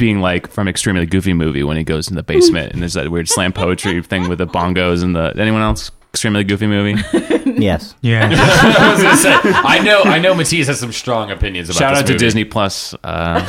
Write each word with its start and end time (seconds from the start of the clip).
being 0.00 0.20
like 0.20 0.48
from 0.50 0.66
Extremely 0.66 1.04
Goofy 1.04 1.34
movie 1.34 1.62
when 1.62 1.76
he 1.76 1.84
goes 1.84 2.08
in 2.08 2.16
the 2.16 2.22
basement 2.22 2.72
and 2.72 2.80
there's 2.80 2.94
that 2.94 3.10
weird 3.10 3.28
slam 3.28 3.52
poetry 3.52 4.02
thing 4.02 4.28
with 4.30 4.38
the 4.38 4.46
bongos 4.46 5.04
and 5.04 5.14
the 5.14 5.34
anyone 5.38 5.60
else 5.60 5.90
Extremely 6.12 6.44
Goofy 6.44 6.66
movie. 6.66 7.00
Yes. 7.50 7.94
Yeah. 8.00 8.28
I 8.32 8.92
was 8.92 9.02
gonna 9.02 9.16
say, 9.16 9.32
I 9.44 9.80
know, 9.80 10.02
I 10.02 10.18
know. 10.18 10.34
Mattias 10.34 10.66
has 10.66 10.78
some 10.78 10.92
strong 10.92 11.30
opinions 11.30 11.68
about. 11.68 11.78
Shout 11.78 11.90
this 11.94 12.00
out 12.02 12.06
to 12.06 12.12
movie. 12.12 12.24
Disney 12.24 12.44
Plus, 12.44 12.94
uh, 13.04 13.46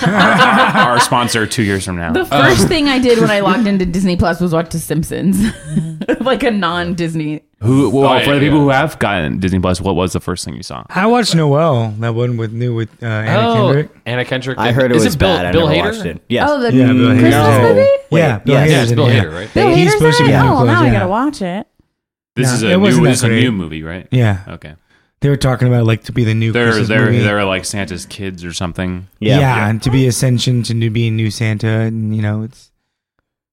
our, 0.76 0.82
our 0.94 1.00
sponsor 1.00 1.46
two 1.46 1.64
years 1.64 1.86
from 1.86 1.98
now. 1.98 2.12
The 2.12 2.26
first 2.26 2.68
thing 2.68 2.88
I 2.88 3.00
did 3.00 3.20
when 3.20 3.30
I 3.30 3.40
logged 3.42 3.68
into 3.68 3.86
Disney 3.86 4.18
Plus 4.18 4.42
was 4.42 4.54
watch 4.54 4.72
The 4.72 4.80
Simpsons, 4.80 5.38
like 6.22 6.44
a 6.44 6.52
non-Disney. 6.52 7.44
Who? 7.60 7.90
Well, 7.92 8.10
Oh, 8.10 8.18
yeah, 8.18 8.24
for 8.26 8.34
the 8.34 8.40
people 8.40 8.58
yeah. 8.58 8.64
who 8.64 8.70
have 8.70 8.98
gotten 9.00 9.40
Disney 9.40 9.60
Plus, 9.60 9.80
what 9.80 9.96
was 9.96 10.14
the 10.14 10.20
first 10.20 10.44
thing 10.44 10.56
you 10.56 10.64
saw? 10.64 10.84
I 10.90 11.06
watched 11.06 11.36
Noelle, 11.36 11.92
that 12.00 12.16
one 12.16 12.36
with 12.38 12.52
new 12.52 12.74
with 12.74 12.90
uh, 13.04 13.06
Anna 13.06 13.48
Oh, 13.50 13.54
Kendrick. 13.68 13.92
Anna 14.06 14.26
Kendrick. 14.26 14.58
I 14.58 14.72
heard 14.72 14.92
it 14.92 14.98
Is 14.98 15.06
was 15.06 15.16
Bill, 15.16 15.30
bad. 15.38 15.46
I 15.46 15.52
Bill 15.52 15.68
never 15.70 15.90
Hader? 15.90 15.94
watched 15.98 16.06
it. 16.08 16.22
Yes. 16.28 16.50
Oh, 16.50 16.60
the 16.60 16.74
Yeah, 16.74 16.88
Bill 16.88 16.96
Hader. 16.96 17.20
Christmas 17.20 17.32
No. 17.34 17.62
movie. 17.76 17.88
yeah, 18.12 18.38
Bill 18.40 18.56
yes. 18.56 18.64
Hader's 18.68 18.72
Yeah, 18.72 18.82
it's 18.82 18.92
in 18.92 18.96
Bill 18.96 19.08
it, 19.08 19.14
yeah. 19.14 19.24
Hader, 19.24 19.34
right? 19.34 19.54
Bill 19.54 19.70
He's 19.76 19.78
Hader's 19.88 19.94
supposed 19.94 20.18
to 20.18 20.24
in 20.24 20.30
be 20.30 20.34
it? 20.34 20.38
in 20.38 20.42
New 20.44 20.50
Oh, 20.52 20.56
Clothes, 20.56 20.68
now 20.68 20.82
I 20.82 20.86
yeah. 20.88 20.92
gotta 20.94 21.08
watch 21.08 21.42
it. 21.44 21.68
This 22.36 22.48
No, 22.48 22.54
is 22.54 22.64
it 22.64 22.72
a 22.72 22.80
wasn't 22.80 23.04
new. 23.04 23.10
This 23.10 23.18
is 23.18 23.24
a 23.24 23.28
new 23.30 23.52
movie, 23.52 23.84
right? 23.84 24.08
Yeah, 24.12 24.44
Okay. 24.48 24.76
they 25.20 25.30
were 25.30 25.38
talking 25.38 25.68
about 25.68 25.86
like 25.86 26.04
to 26.06 26.12
be 26.12 26.24
the 26.24 26.34
new 26.34 26.52
They're 26.52 26.68
Christmas 26.68 26.88
they're 26.88 27.06
movie. 27.08 27.20
they're 27.20 27.44
like 27.46 27.66
Santa's 27.66 28.06
kids 28.06 28.44
or 28.46 28.54
something. 28.54 29.08
yeah, 29.20 29.40
Yeah. 29.40 29.68
and 29.70 29.82
to 29.84 29.92
be 29.92 30.08
Ascension 30.08 30.64
to 30.64 30.74
new, 30.74 30.90
being 30.90 31.16
new 31.16 31.30
Santa, 31.32 31.68
and 31.68 32.16
you 32.16 32.22
know, 32.22 32.44
it's. 32.44 32.72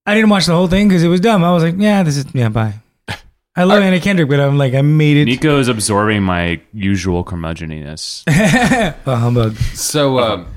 I 0.05 0.15
didn't 0.15 0.29
watch 0.29 0.45
the 0.47 0.53
whole 0.53 0.67
thing 0.67 0.87
because 0.87 1.03
it 1.03 1.07
was 1.09 1.19
dumb. 1.19 1.43
I 1.43 1.51
was 1.51 1.61
like, 1.61 1.75
yeah, 1.77 2.01
this 2.03 2.17
is 2.17 2.25
yeah, 2.33 2.49
bye. 2.49 2.75
I 3.55 3.63
love 3.65 3.83
Anna 3.83 3.99
Kendrick, 3.99 4.29
but 4.29 4.39
I'm 4.39 4.57
like, 4.57 4.73
I 4.73 4.81
made 4.81 5.17
it. 5.17 5.25
Nico 5.25 5.59
is 5.59 5.67
absorbing 5.67 6.23
my 6.23 6.61
usual 6.73 7.23
curmudgeoniness. 7.25 8.23
a 9.05 9.15
humbug. 9.15 9.55
So, 9.75 10.19
um, 10.19 10.47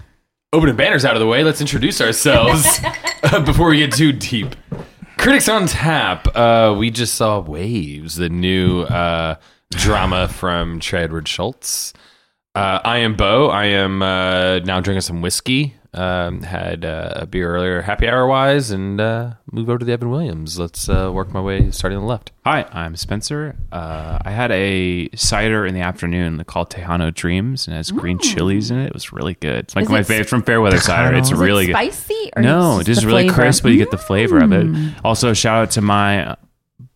opening 0.53 0.77
banners 0.77 1.05
out 1.05 1.15
of 1.17 1.21
the 1.21 1.27
way, 1.27 1.43
let's 1.43 1.61
introduce 1.61 2.01
ourselves 2.01 2.81
uh, 3.25 3.41
before 3.45 3.69
we 3.71 3.79
get 3.79 3.93
too 3.93 4.13
deep. 4.13 4.55
Critics 5.19 5.49
on 5.49 5.67
Tap. 5.67 6.29
Uh, 6.37 6.75
we 6.77 6.91
just 6.91 7.15
saw 7.15 7.39
Waves, 7.41 8.17
the 8.17 8.29
new 8.29 8.83
uh, 8.83 9.37
drama 9.71 10.29
from 10.29 10.81
Trey 10.81 11.05
Edward 11.05 11.27
Shults. 11.27 11.93
Uh, 12.55 12.81
I 12.85 12.99
am 12.99 13.15
Beau. 13.17 13.47
I 13.47 13.67
am 13.67 14.03
uh, 14.03 14.59
now 14.61 14.81
drinking 14.81 15.03
some 15.03 15.23
whiskey. 15.23 15.75
Um, 15.95 16.41
had 16.43 16.87
uh, 16.87 17.13
a 17.17 17.27
beer 17.27 17.55
earlier, 17.55 17.83
happy 17.83 18.09
hour 18.09 18.27
wise, 18.27 18.71
and 18.71 18.99
uh, 18.99 19.35
move 19.53 19.69
over 19.69 19.79
to 19.81 19.85
the 19.85 19.93
Evan 19.93 20.09
Williams. 20.09 20.59
Let's 20.59 20.89
uh, 20.89 21.11
work 21.13 21.35
my 21.35 21.41
way 21.43 21.71
starting 21.71 21.99
on 21.99 22.05
the 22.05 22.09
left. 22.09 22.33
Hi, 22.47 22.65
I'm 22.73 22.97
Spencer. 22.97 23.57
Uh, 23.71 24.19
I 24.25 24.31
had 24.31 24.51
a 24.53 25.11
cider 25.15 25.67
in 25.67 25.75
the 25.75 25.83
afternoon 25.83 26.43
called 26.45 26.71
Tejano 26.71 27.13
Dreams 27.13 27.67
and 27.67 27.75
it 27.75 27.77
has 27.77 27.91
green 27.91 28.19
chilies 28.19 28.71
in 28.71 28.79
it. 28.79 28.87
It 28.87 28.95
was 28.95 29.13
really 29.13 29.35
good. 29.35 29.67
It's 29.67 29.77
like 29.77 29.83
Is 29.85 29.91
my 29.91 30.01
it 30.01 30.07
favorite 30.07 30.31
from 30.31 30.43
Fairweather 30.45 30.81
cider. 30.81 31.15
It's 31.15 31.29
Is 31.29 31.33
Is 31.35 31.39
really 31.39 31.65
it 31.65 31.67
good. 31.67 31.73
spicy 31.77 32.31
or 32.37 32.43
No, 32.43 32.79
it's 32.79 32.89
it 32.89 32.93
is 32.93 33.01
the 33.03 33.07
really 33.09 33.25
flavor? 33.25 33.35
crisp, 33.43 33.63
but 33.63 33.73
you 33.73 33.77
get 33.79 33.91
the 33.91 33.99
flavor 33.99 34.39
of 34.43 34.51
it. 34.53 34.67
Mm. 34.67 34.95
Also, 35.05 35.35
shout 35.35 35.63
out 35.65 35.71
to 35.73 35.83
my 35.83 36.39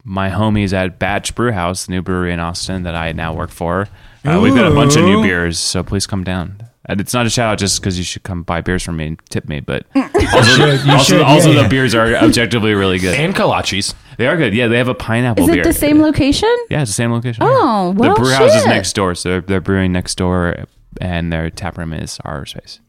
my 0.04 0.30
homies 0.30 0.72
at 0.72 0.98
Batch 0.98 1.34
Brew 1.34 1.52
House, 1.52 1.84
the 1.84 1.92
new 1.92 2.00
brewery 2.00 2.32
in 2.32 2.40
Austin 2.40 2.84
that 2.84 2.94
I 2.94 3.12
now 3.12 3.34
work 3.34 3.50
for. 3.50 3.88
Uh, 4.24 4.40
we've 4.42 4.54
got 4.54 4.72
a 4.72 4.74
bunch 4.74 4.96
of 4.96 5.04
new 5.04 5.20
beers, 5.22 5.58
so 5.58 5.82
please 5.82 6.06
come 6.06 6.24
down. 6.24 6.60
And 6.88 7.00
it's 7.00 7.12
not 7.12 7.26
a 7.26 7.30
shout 7.30 7.52
out 7.52 7.58
just 7.58 7.80
because 7.80 7.98
you 7.98 8.04
should 8.04 8.22
come 8.22 8.44
buy 8.44 8.60
beers 8.60 8.82
from 8.82 8.96
me 8.96 9.06
and 9.06 9.20
tip 9.28 9.48
me, 9.48 9.58
but 9.60 9.86
also, 9.96 10.42
should, 10.42 10.86
you 10.86 10.92
also, 10.92 11.04
should, 11.04 11.20
also 11.22 11.48
yeah, 11.48 11.54
the 11.56 11.62
yeah. 11.62 11.68
beers 11.68 11.94
are 11.94 12.14
objectively 12.14 12.74
really 12.74 12.98
good. 12.98 13.18
And 13.18 13.34
kolaches. 13.34 13.92
They 14.18 14.28
are 14.28 14.36
good. 14.36 14.54
Yeah, 14.54 14.68
they 14.68 14.78
have 14.78 14.88
a 14.88 14.94
pineapple 14.94 15.44
Is 15.44 15.50
beer. 15.50 15.60
it 15.60 15.64
the 15.64 15.72
same 15.72 16.00
location? 16.00 16.54
Yeah, 16.70 16.82
it's 16.82 16.90
the 16.90 16.94
same 16.94 17.12
location. 17.12 17.42
Oh, 17.44 17.92
well, 17.96 18.14
the 18.14 18.20
brew 18.20 18.30
house 18.30 18.54
is 18.54 18.64
next 18.66 18.92
door, 18.94 19.14
so 19.16 19.28
they're, 19.30 19.40
they're 19.40 19.60
brewing 19.60 19.92
next 19.92 20.14
door, 20.14 20.54
and 21.00 21.32
their 21.32 21.50
tap 21.50 21.76
room 21.76 21.92
is 21.92 22.18
our 22.24 22.46
space. 22.46 22.80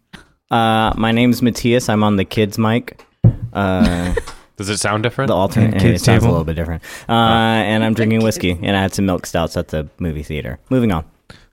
Uh, 0.52 0.94
my 0.96 1.12
name's 1.12 1.42
Mattias. 1.42 1.90
I'm 1.90 2.04
on 2.04 2.16
the 2.16 2.24
kids 2.26 2.58
mic. 2.58 3.04
Uh, 3.52 4.14
Does 4.58 4.70
it 4.70 4.78
sound 4.78 5.04
different? 5.04 5.28
the 5.28 5.36
alternate. 5.36 5.74
And 5.74 5.76
It 5.76 5.80
kids 5.82 6.04
sounds 6.04 6.24
a 6.24 6.30
little 6.30 6.44
bit 6.44 6.56
different. 6.56 6.84
Uh, 7.10 7.14
and 7.14 7.84
I'm 7.84 7.94
drinking 7.94 8.24
whiskey, 8.24 8.52
and 8.52 8.76
I 8.76 8.82
had 8.82 8.94
some 8.94 9.06
milk 9.06 9.26
stouts 9.26 9.58
at 9.58 9.70
the 9.70 9.90
movie 10.00 10.24
theater. 10.24 10.60
Moving 10.70 10.92
on. 10.92 11.06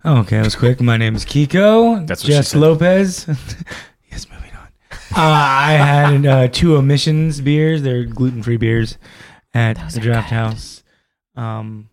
Oh, 0.07 0.19
okay, 0.19 0.37
that 0.37 0.45
was 0.45 0.55
quick. 0.57 0.81
My 0.83 0.99
name 0.99 1.15
is 1.15 1.25
Kiko. 1.25 2.07
That's 2.07 2.23
what 2.23 2.27
she 2.27 2.33
Jess 2.33 2.49
said. 2.49 2.61
Lopez. 2.61 3.27
yes, 4.11 4.29
moving 4.29 4.51
on. 4.53 4.69
Uh, 5.17 5.17
I 5.17 5.73
had 5.73 6.27
uh, 6.27 6.49
two 6.49 6.77
Omissions 6.77 7.41
beers. 7.41 7.81
They're 7.81 8.05
gluten 8.05 8.43
free 8.43 8.59
beers 8.59 8.99
at 9.55 9.79
the 9.93 10.01
Draft 10.01 10.31
House. 10.31 10.83
Um, 11.37 11.89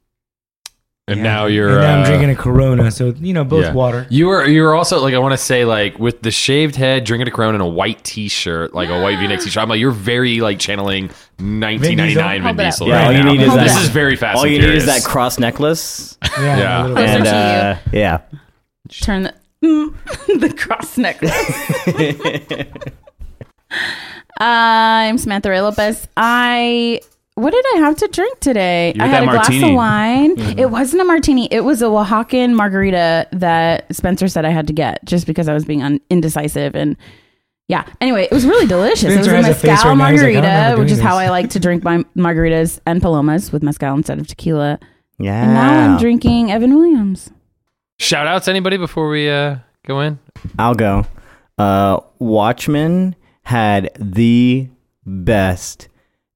and 1.08 1.18
yeah. 1.18 1.24
now 1.24 1.46
you're. 1.48 1.70
And 1.70 1.80
now 1.82 1.96
I'm 1.98 2.04
uh, 2.04 2.06
drinking 2.06 2.30
a 2.30 2.36
Corona, 2.36 2.92
so 2.92 3.14
you 3.20 3.34
know 3.34 3.44
both 3.44 3.66
Yeah. 3.66 3.74
water. 3.74 4.08
You 4.10 4.28
were 4.28 4.46
you 4.48 4.62
were 4.62 4.76
also 4.76 5.02
like 5.02 5.14
I 5.14 5.18
want 5.20 5.34
to 5.34 5.38
say 5.38 5.66
like 5.66 5.98
with 6.00 6.22
the 6.22 6.32
shaved 6.32 6.76
head, 6.76 7.04
drinking 7.04 7.28
a 7.28 7.32
Corona, 7.32 7.54
and 7.56 7.64
a 7.64 7.66
white 7.66 8.04
T-shirt, 8.04 8.74
like 8.74 8.90
a 8.90 9.02
white 9.02 9.20
V-neck 9.20 9.42
T-shirt. 9.42 9.62
I'm 9.62 9.70
like 9.70 9.80
you're 9.80 9.92
very 9.92 10.40
like 10.42 10.60
channeling 10.60 11.06
1999 11.40 12.16
Vin 12.16 12.42
Hold 12.44 12.60
it 12.60 12.62
up. 12.62 12.66
Diesel. 12.72 12.88
Yeah, 12.88 12.96
right 12.96 13.06
all 13.08 13.14
you 13.14 13.24
now. 13.24 13.32
need 13.32 13.42
is 13.42 13.54
this 13.54 13.74
that- 13.74 13.82
is 13.84 13.90
very 13.90 14.16
fast. 14.16 14.38
All 14.38 14.44
and 14.44 14.52
you 14.54 14.60
need 14.60 14.66
Furious. 14.66 14.84
is 14.84 15.04
that 15.04 15.10
cross 15.10 15.40
necklace, 15.40 16.18
Yeah, 16.40 16.58
Yeah. 16.58 16.78
a 16.78 16.82
little 16.82 16.96
Closer 16.96 17.14
and 17.16 17.26
to 17.26 17.36
uh, 17.36 17.78
yeah. 17.92 18.22
Turn 19.02 19.24
the 19.24 19.34
the 19.62 20.54
cross 20.58 20.98
necklace. 20.98 21.34
I'm 24.38 25.18
Samantha 25.18 25.50
Ray 25.50 25.62
Lopez. 25.62 26.08
I 26.18 27.02
what 27.36 27.52
did 27.52 27.66
I 27.76 27.80
have 27.80 27.96
to 27.98 28.08
drink 28.08 28.40
today? 28.40 28.94
You 28.96 29.04
I 29.04 29.08
had 29.08 29.24
had 29.24 29.24
a 29.24 29.26
that 29.32 29.48
glass 29.48 29.64
of 29.64 29.74
wine. 29.76 30.40
It 30.60 30.70
wasn't 30.70 31.02
a 31.02 31.06
martini. 31.06 31.48
It 31.52 31.62
was 31.62 31.82
a 31.82 31.86
Oaxacan 31.86 32.54
margarita 32.54 33.28
that 33.32 33.94
Spencer 33.96 34.28
said 34.28 34.46
I 34.46 34.50
had 34.50 34.68
to 34.68 34.74
get 34.74 35.04
just 35.06 35.26
because 35.28 35.48
I 35.48 35.54
was 35.54 35.66
being 35.66 35.82
un- 35.84 36.02
indecisive 36.10 36.76
and. 36.76 36.98
Yeah. 37.68 37.86
Anyway, 38.02 38.24
it 38.24 38.32
was 38.32 38.46
really 38.46 38.68
delicious. 38.68 39.14
It 39.14 39.18
was 39.18 39.28
a 39.28 39.32
has 39.32 39.64
a 39.64 39.68
mezcal 39.68 39.92
right 39.92 39.98
now. 39.98 40.10
He's 40.12 40.22
like, 40.22 40.34
margarita, 40.34 40.76
which 40.78 40.92
is 40.92 40.98
doing 40.98 41.08
how. 41.08 41.18
I 41.18 41.30
like 41.30 41.52
to 41.52 41.60
drink 41.60 41.86
my 41.86 42.04
margaritas 42.18 42.82
and 42.86 43.02
palomas 43.02 43.54
with 43.54 43.64
mezcal 43.64 43.96
instead 43.96 44.20
of 44.20 44.28
tequila. 44.28 44.78
Yeah. 45.18 45.44
And 45.44 45.54
now 45.54 45.94
I'm 45.94 45.98
drinking 45.98 46.52
Evan 46.52 46.76
Williams. 46.76 47.32
shout 47.98 48.28
outs 48.28 48.50
anybody 48.50 48.76
before 48.76 49.08
we 49.08 49.30
uh, 49.30 49.58
go 49.88 50.02
in. 50.02 50.20
I'll 50.60 50.76
go. 50.76 51.06
Uh, 51.58 52.02
Watchmen 52.20 53.16
had 53.44 53.92
the 53.98 54.68
best 55.06 55.88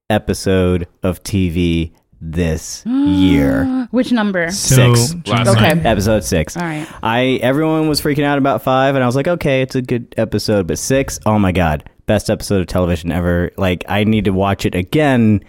episode 0.10 0.88
of 1.04 1.22
TV 1.24 1.92
this 2.22 2.84
year. 2.86 3.88
Which 3.92 4.12
number? 4.12 4.50
So, 4.52 4.94
Six. 4.96 5.28
Last 5.28 5.48
Okay. 5.50 5.74
night. 5.76 5.86
Episode 5.86 6.24
six. 6.24 6.58
All 6.58 6.64
right. 6.64 6.88
I 7.04 7.40
everyone 7.42 7.88
was 7.88 8.02
freaking 8.02 8.24
out 8.24 8.38
about 8.38 8.62
five, 8.64 8.96
and 8.96 9.04
I 9.04 9.08
was 9.08 9.16
like, 9.16 9.28
okay, 9.28 9.62
it's 9.62 9.76
a 9.76 9.82
good 9.82 10.14
episode, 10.18 10.68
but 10.68 10.78
six, 10.80 11.20
oh 11.26 11.38
my 11.40 11.52
god, 11.52 11.90
best 12.08 12.30
episode 12.30 12.62
of 12.62 12.68
television 12.68 13.12
ever. 13.12 13.52
Like, 13.58 13.84
I 13.88 14.04
need 14.04 14.26
to 14.26 14.32
watch 14.34 14.66
it 14.66 14.76
again. 14.76 15.44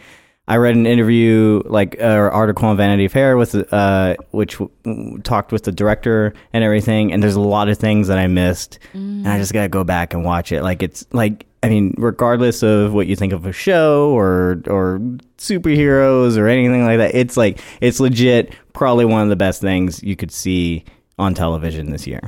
I 0.49 0.57
read 0.59 0.77
an 0.77 0.87
interview, 0.87 1.61
like, 1.67 1.97
uh, 2.01 2.05
article 2.05 2.69
on 2.69 2.77
Vanity 2.77 3.09
Fair 3.09 3.37
with, 3.37 3.55
uh, 3.73 4.15
which 4.31 4.59
w- 4.59 5.19
talked 5.25 5.51
with 5.51 5.65
the 5.65 5.73
director 5.73 6.35
and 6.53 6.63
everything, 6.63 7.13
and 7.13 7.21
there's 7.23 7.35
a 7.35 7.41
lot 7.41 7.69
of 7.69 7.79
things 7.79 8.07
that 8.09 8.19
I 8.19 8.29
missed, 8.29 8.79
and 8.93 9.27
I 9.27 9.39
just 9.39 9.53
gotta 9.53 9.69
go 9.69 9.83
back 9.83 10.15
and 10.15 10.25
watch 10.25 10.53
it. 10.53 10.63
Like, 10.63 10.85
it's 10.85 11.05
like, 11.13 11.47
I 11.65 11.69
mean, 11.69 11.95
regardless 11.99 12.63
of 12.63 12.93
what 12.93 13.09
you 13.09 13.17
think 13.17 13.33
of 13.33 13.45
a 13.45 13.53
show 13.53 14.11
or 14.17 14.63
or 14.69 15.01
superheroes 15.39 16.39
or 16.39 16.47
anything 16.47 16.85
like 16.85 16.99
that, 16.99 17.15
it's 17.15 17.37
like 17.37 17.59
it's 17.81 17.99
legit. 17.99 18.55
Probably 18.73 19.05
one 19.05 19.23
of 19.23 19.29
the 19.31 19.37
best 19.37 19.61
things 19.61 20.01
you 20.03 20.15
could 20.15 20.31
see 20.31 20.85
on 21.19 21.35
television 21.35 21.91
this 21.91 22.07
year. 22.07 22.21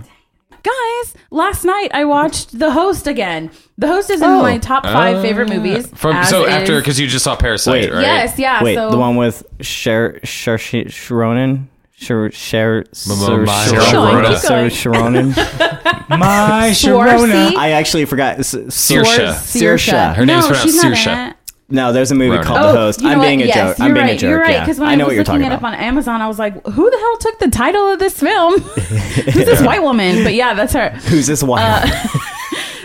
Guys, 0.63 1.15
last 1.31 1.65
night 1.65 1.91
I 1.95 2.05
watched 2.05 2.59
The 2.59 2.71
Host 2.73 3.07
again. 3.07 3.51
The 3.79 3.87
Host 3.87 4.11
is 4.11 4.21
in 4.21 4.29
Oh. 4.29 4.43
my 4.43 4.59
top 4.59 4.83
five 4.85 5.17
uh, 5.17 5.23
favorite 5.23 5.49
movies. 5.49 5.87
From 5.95 6.17
as 6.17 6.29
so 6.29 6.45
is- 6.45 6.51
after 6.51 6.79
because 6.79 6.99
you 6.99 7.07
just 7.07 7.25
saw 7.25 7.37
Parasite, 7.37 7.73
Wait. 7.73 7.93
right? 7.93 8.03
Yes, 8.03 8.39
yeah. 8.39 8.63
Wait, 8.63 8.75
so 8.75 8.91
the 8.91 8.99
one 8.99 9.17
with 9.17 9.45
Cher 9.61 10.21
Cher 10.25 10.57
Sharonan. 10.59 11.67
Cher 12.01 12.31
Cher 12.31 12.85
Ma- 13.09 13.17
ma- 13.17 13.65
Cher- 13.65 13.81
Saoirse 13.81 13.93
Ronan. 13.93 14.33
Cher- 14.35 14.41
Keep 14.41 14.49
going. 14.49 14.71
Cher- 14.71 14.93
Sharonan. 14.93 16.09
my 16.11 16.71
Swarzy? 16.73 17.27
Sharona. 17.27 17.57
I 17.57 17.71
actually 17.73 18.05
forgot. 18.05 18.39
S- 18.39 18.55
Saoirse. 18.55 19.35
Saoirse. 19.35 20.15
Her 20.15 20.25
name's 20.25 20.45
no, 20.45 20.49
pronounced 20.49 20.63
she's 20.63 20.77
not 20.77 20.87
in 20.87 20.93
Saoirse. 20.93 21.31
it. 21.31 21.37
No, 21.71 21.93
there's 21.93 22.11
a 22.11 22.15
movie 22.15 22.31
Ronan. 22.31 22.45
called 22.45 22.59
Oh, 22.61 22.73
The 22.73 22.79
Host. 22.79 23.01
you 23.01 23.07
know 23.07 23.13
I'm 23.13 23.19
what? 23.19 23.27
being 23.27 23.43
a 23.43 23.47
yes, 23.47 23.57
joke. 23.57 23.81
I'm 23.81 23.93
being 23.93 24.07
right. 24.07 24.15
a 24.15 24.19
jerk. 24.19 24.31
You're 24.31 24.41
right. 24.41 24.51
yeah. 24.53 24.65
Because 24.65 24.79
when 24.81 24.89
I 24.89 24.93
I, 24.93 24.95
know 24.95 25.05
was 25.05 25.09
what 25.11 25.15
you're 25.17 25.25
looking 25.25 25.41
talking 25.43 25.47
it 25.53 25.55
up 25.55 25.61
about. 25.61 25.75
on 25.75 25.81
Amazon, 25.81 26.23
I 26.23 26.27
was 26.29 26.39
like, 26.39 26.67
"Who 26.67 26.91
the 26.91 26.97
hell 26.99 27.17
took 27.19 27.39
the 27.41 27.49
title 27.51 27.93
of 27.93 27.99
this 27.99 28.19
film? 28.19 28.61
Who's 28.61 29.35
this 29.35 29.61
white 29.63 29.83
woman?" 29.83 30.25
But 30.25 30.33
yeah, 30.35 30.55
that's 30.55 30.73
her. 30.73 30.91
Who's 30.91 31.27
this 31.27 31.43
one? 31.43 31.61
Uh, 31.63 31.87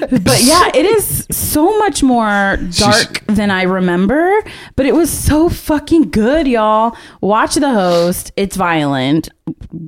but 0.12 0.44
yeah, 0.44 0.70
it 0.74 0.86
is 0.86 1.26
so 1.32 1.78
much 1.80 2.04
more 2.04 2.58
dark 2.78 3.26
than 3.28 3.50
I 3.50 3.62
remember. 3.64 4.34
But 4.76 4.86
it 4.86 4.94
was 4.96 5.10
so 5.10 5.48
fucking 5.48 6.10
good, 6.12 6.46
y'all. 6.46 6.98
Watch 7.22 7.56
the 7.56 7.70
host. 7.72 8.34
It's 8.36 8.58
violent, 8.58 9.30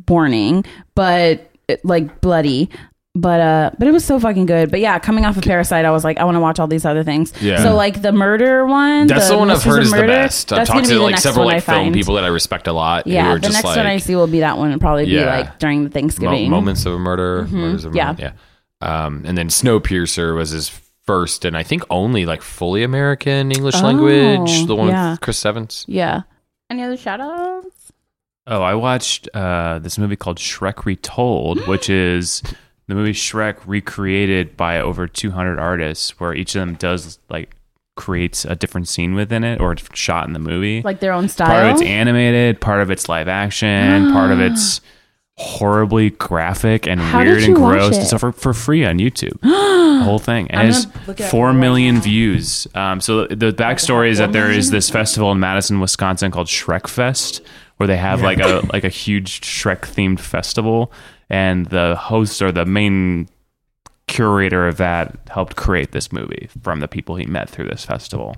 warning, 0.07 0.63
but 0.95 1.51
like 1.83 2.21
bloody. 2.21 2.69
But 3.17 3.39
uh, 3.39 3.71
but 3.79 3.87
it 3.87 3.91
was 3.91 4.03
so 4.03 4.19
fucking 4.19 4.45
good. 4.45 4.69
But 4.71 4.81
yeah, 4.81 4.99
coming 4.99 5.23
off 5.23 5.37
of 5.37 5.43
Parasite, 5.43 5.85
I 5.85 5.91
was 5.91 6.03
like, 6.03 6.17
I 6.17 6.25
want 6.25 6.35
to 6.35 6.41
watch 6.41 6.59
all 6.59 6.67
these 6.67 6.83
other 6.83 7.01
things. 7.03 7.31
Yeah. 7.41 7.63
So 7.63 7.73
like 7.73 8.01
the 8.01 8.11
murder 8.11 8.65
one. 8.65 9.07
That's 9.07 9.29
the, 9.29 9.37
one 9.37 9.49
I've 9.49 9.63
heard 9.63 9.79
of 9.79 9.85
is 9.85 9.91
the 9.91 10.01
best. 10.01 10.51
I've 10.51 10.57
that's 10.57 10.69
talked 10.69 10.83
gonna 10.83 10.95
be 10.95 10.99
like 10.99 11.17
several 11.17 11.45
like 11.45 11.63
film 11.63 11.93
people 11.93 12.15
that 12.15 12.25
I 12.25 12.27
respect 12.27 12.67
a 12.67 12.73
lot. 12.73 13.05
who 13.05 13.11
Yeah, 13.13 13.29
are 13.31 13.35
the 13.35 13.39
just 13.47 13.53
next 13.53 13.63
like 13.65 13.77
one 13.77 13.85
I 13.87 13.97
see 13.97 14.17
will 14.17 14.27
be 14.27 14.41
that 14.41 14.57
one. 14.57 14.69
It'll 14.71 14.81
probably 14.81 15.05
be 15.05 15.23
like 15.23 15.59
during 15.59 15.83
the 15.83 15.89
mo- 15.89 15.93
Thanksgiving. 15.93 16.49
moments 16.49 16.85
of 16.85 16.91
a 16.93 16.99
murder. 16.99 17.47
Murders 17.49 17.85
of 17.85 17.95
Yeah. 17.95 18.07
Murder, 18.11 18.33
yeah. 18.81 19.05
Um, 19.05 19.23
and 19.25 19.37
then 19.37 19.47
Snowpiercer 19.47 20.35
was 20.35 20.49
his 20.49 20.67
first 21.05 21.45
and 21.45 21.55
I 21.55 21.63
think 21.63 21.83
only 21.89 22.25
like 22.25 22.41
fully 22.41 22.83
American 22.83 23.49
English 23.51 23.75
Oh, 23.77 23.81
language. 23.85 24.65
The 24.67 24.75
one 24.75 24.89
yeah. 24.89 25.11
with 25.11 25.21
Chris 25.21 25.45
Evans. 25.45 25.85
Yeah. 25.87 26.23
Any 26.69 26.83
other 26.83 26.97
shout 26.97 27.21
outs? 27.21 27.93
Oh, 28.47 28.61
I 28.61 28.75
watched 28.75 29.29
uh, 29.33 29.79
this 29.79 29.97
movie 29.97 30.17
called 30.17 30.37
Shrek 30.37 30.83
Retold, 30.83 31.65
which 31.67 31.89
is 31.89 32.43
the 32.87 32.95
movie 32.95 33.13
Shrek 33.13 33.57
recreated 33.65 34.55
by 34.55 34.79
over 34.79 35.07
200 35.07 35.59
artists, 35.59 36.19
where 36.19 36.33
each 36.33 36.55
of 36.55 36.61
them 36.61 36.75
does 36.75 37.19
like 37.29 37.55
creates 37.95 38.43
a 38.45 38.55
different 38.55 38.87
scene 38.87 39.15
within 39.15 39.43
it 39.43 39.61
or 39.61 39.75
shot 39.93 40.27
in 40.27 40.33
the 40.33 40.39
movie. 40.39 40.81
Like 40.81 40.99
their 40.99 41.13
own 41.13 41.29
style. 41.29 41.47
part 41.47 41.65
of 41.65 41.71
it's 41.71 41.81
animated, 41.81 42.59
part 42.59 42.81
of 42.81 42.91
it's 42.91 43.07
live 43.07 43.27
action, 43.27 44.11
part 44.11 44.31
of 44.31 44.39
it's 44.39 44.81
horribly 45.37 46.11
graphic 46.11 46.87
and 46.87 46.99
How 46.99 47.21
weird 47.21 47.43
and 47.43 47.55
gross. 47.55 47.97
it? 47.97 48.01
It's 48.01 48.13
for, 48.13 48.31
for 48.31 48.53
free 48.53 48.85
on 48.85 48.99
YouTube. 48.99 49.39
the 49.41 50.03
whole 50.03 50.19
thing. 50.19 50.49
And 50.51 50.61
I'm 50.61 50.67
it 50.67 50.73
has 50.73 50.85
gonna 50.85 51.05
look 51.07 51.19
it 51.19 51.23
up 51.23 51.31
four 51.31 51.53
right 51.53 52.03
views. 52.03 52.67
Um, 52.75 53.01
so 53.01 53.27
the 53.27 53.51
backstory 53.51 54.09
is 54.09 54.17
that 54.19 54.31
there 54.31 54.51
is 54.51 54.71
this 54.71 54.89
festival 54.89 55.31
in 55.31 55.39
Madison, 55.39 55.79
Wisconsin 55.79 56.31
called 56.31 56.47
Shrek 56.47 56.87
Fest, 56.87 57.41
where 57.77 57.87
they 57.87 57.97
have 57.97 58.21
like 58.21 58.39
a 58.39 58.61
like 58.71 58.83
a 58.83 58.89
huge 58.89 59.41
Shrek 59.41 59.81
themed 59.81 60.19
festival, 60.19 60.91
and 61.29 61.65
the 61.67 61.95
host 61.95 62.41
or 62.41 62.51
the 62.51 62.65
main 62.65 63.27
curator 64.07 64.67
of 64.67 64.77
that 64.77 65.17
helped 65.29 65.55
create 65.55 65.91
this 65.91 66.11
movie 66.11 66.47
from 66.61 66.79
the 66.79 66.87
people 66.87 67.15
he 67.15 67.25
met 67.25 67.49
through 67.49 67.67
this 67.67 67.83
festival. 67.83 68.35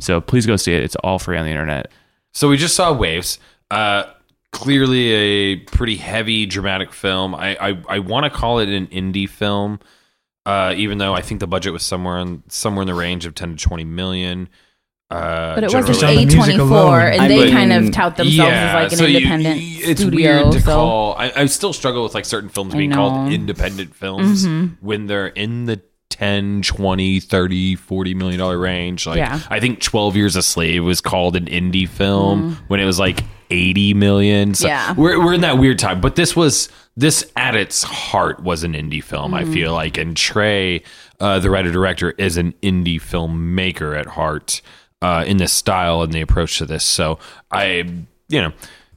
So 0.00 0.20
please 0.20 0.44
go 0.44 0.56
see 0.56 0.74
it. 0.74 0.82
It's 0.82 0.96
all 0.96 1.18
free 1.18 1.38
on 1.38 1.44
the 1.44 1.50
internet. 1.50 1.92
So 2.32 2.48
we 2.48 2.56
just 2.56 2.74
saw 2.74 2.92
Waves. 2.92 3.38
Uh, 3.70 4.04
clearly 4.50 5.10
a 5.10 5.56
pretty 5.56 5.96
heavy 5.96 6.46
dramatic 6.46 6.92
film. 6.92 7.34
I 7.34 7.56
I, 7.60 7.82
I 7.88 7.98
want 8.00 8.24
to 8.24 8.30
call 8.30 8.58
it 8.58 8.68
an 8.68 8.86
indie 8.88 9.28
film, 9.28 9.80
uh, 10.46 10.74
even 10.76 10.98
though 10.98 11.14
I 11.14 11.22
think 11.22 11.40
the 11.40 11.46
budget 11.46 11.72
was 11.72 11.82
somewhere 11.82 12.18
in 12.18 12.42
somewhere 12.48 12.82
in 12.82 12.86
the 12.86 12.94
range 12.94 13.26
of 13.26 13.34
ten 13.34 13.56
to 13.56 13.62
twenty 13.62 13.84
million. 13.84 14.48
Uh, 15.10 15.54
But 15.54 15.64
it 15.64 15.70
generally- 15.70 15.90
wasn't 15.90 16.10
on 16.10 16.16
the 16.16 16.24
music 16.36 16.54
A24, 16.56 16.60
alone. 16.60 17.12
and 17.12 17.20
I 17.22 17.28
they 17.28 17.44
mean, 17.44 17.52
kind 17.52 17.72
of 17.72 17.92
tout 17.92 18.16
themselves 18.16 18.52
as 18.52 18.74
like 18.74 18.92
an 18.92 18.98
so 18.98 19.04
independent 19.04 19.60
you- 19.60 19.84
it's 19.86 20.00
studio. 20.00 20.40
weird 20.42 20.52
to 20.54 20.60
so 20.60 20.66
call. 20.74 21.14
I, 21.18 21.32
I 21.36 21.46
still 21.46 21.72
struggle 21.72 22.02
with 22.02 22.14
like 22.14 22.24
certain 22.24 22.48
films 22.48 22.74
being 22.74 22.90
called 22.92 23.30
independent 23.32 23.94
films 23.94 24.46
Mm-hmm. 24.46 24.86
when 24.86 25.06
they're 25.06 25.28
in 25.28 25.66
the 25.66 25.80
10 26.10 26.62
20 26.62 27.18
30 27.20 27.74
40 27.74 28.14
million 28.14 28.38
dollar 28.38 28.56
range 28.56 29.04
like 29.04 29.16
Yeah. 29.16 29.40
i 29.50 29.58
think 29.58 29.80
12 29.80 30.14
years 30.14 30.36
a 30.36 30.42
slave 30.42 30.84
was 30.84 31.00
called 31.00 31.34
an 31.34 31.46
indie 31.46 31.88
film 31.88 32.56
when 32.68 32.78
it 32.78 32.84
was 32.84 33.00
like 33.00 33.24
80 33.50 33.94
million 33.94 34.54
so 34.54 34.68
Mm-hmm. 34.68 34.68
Yeah. 34.68 34.92
we're, 35.02 35.18
we're 35.24 35.34
in 35.34 35.40
that 35.40 35.58
weird 35.58 35.80
time 35.80 36.00
but 36.00 36.14
this 36.14 36.36
was 36.36 36.68
this 36.96 37.28
at 37.34 37.56
its 37.56 37.82
heart 37.82 38.40
was 38.44 38.62
an 38.62 38.74
indie 38.74 39.02
film 39.02 39.32
Mm-hmm. 39.32 39.50
i 39.50 39.52
feel 39.54 39.72
like 39.72 39.98
and 39.98 40.16
trey 40.16 40.84
uh, 41.18 41.40
the 41.40 41.50
writer 41.50 41.72
director 41.72 42.12
is 42.12 42.36
an 42.36 42.54
indie 42.62 43.00
filmmaker 43.00 43.98
at 43.98 44.06
heart 44.06 44.62
uh, 45.04 45.24
in 45.24 45.36
this 45.36 45.52
style 45.52 46.02
and 46.02 46.12
the 46.12 46.20
approach 46.20 46.58
to 46.58 46.66
this 46.66 46.84
so 46.84 47.18
i 47.50 47.84
you 48.28 48.40
know 48.40 48.52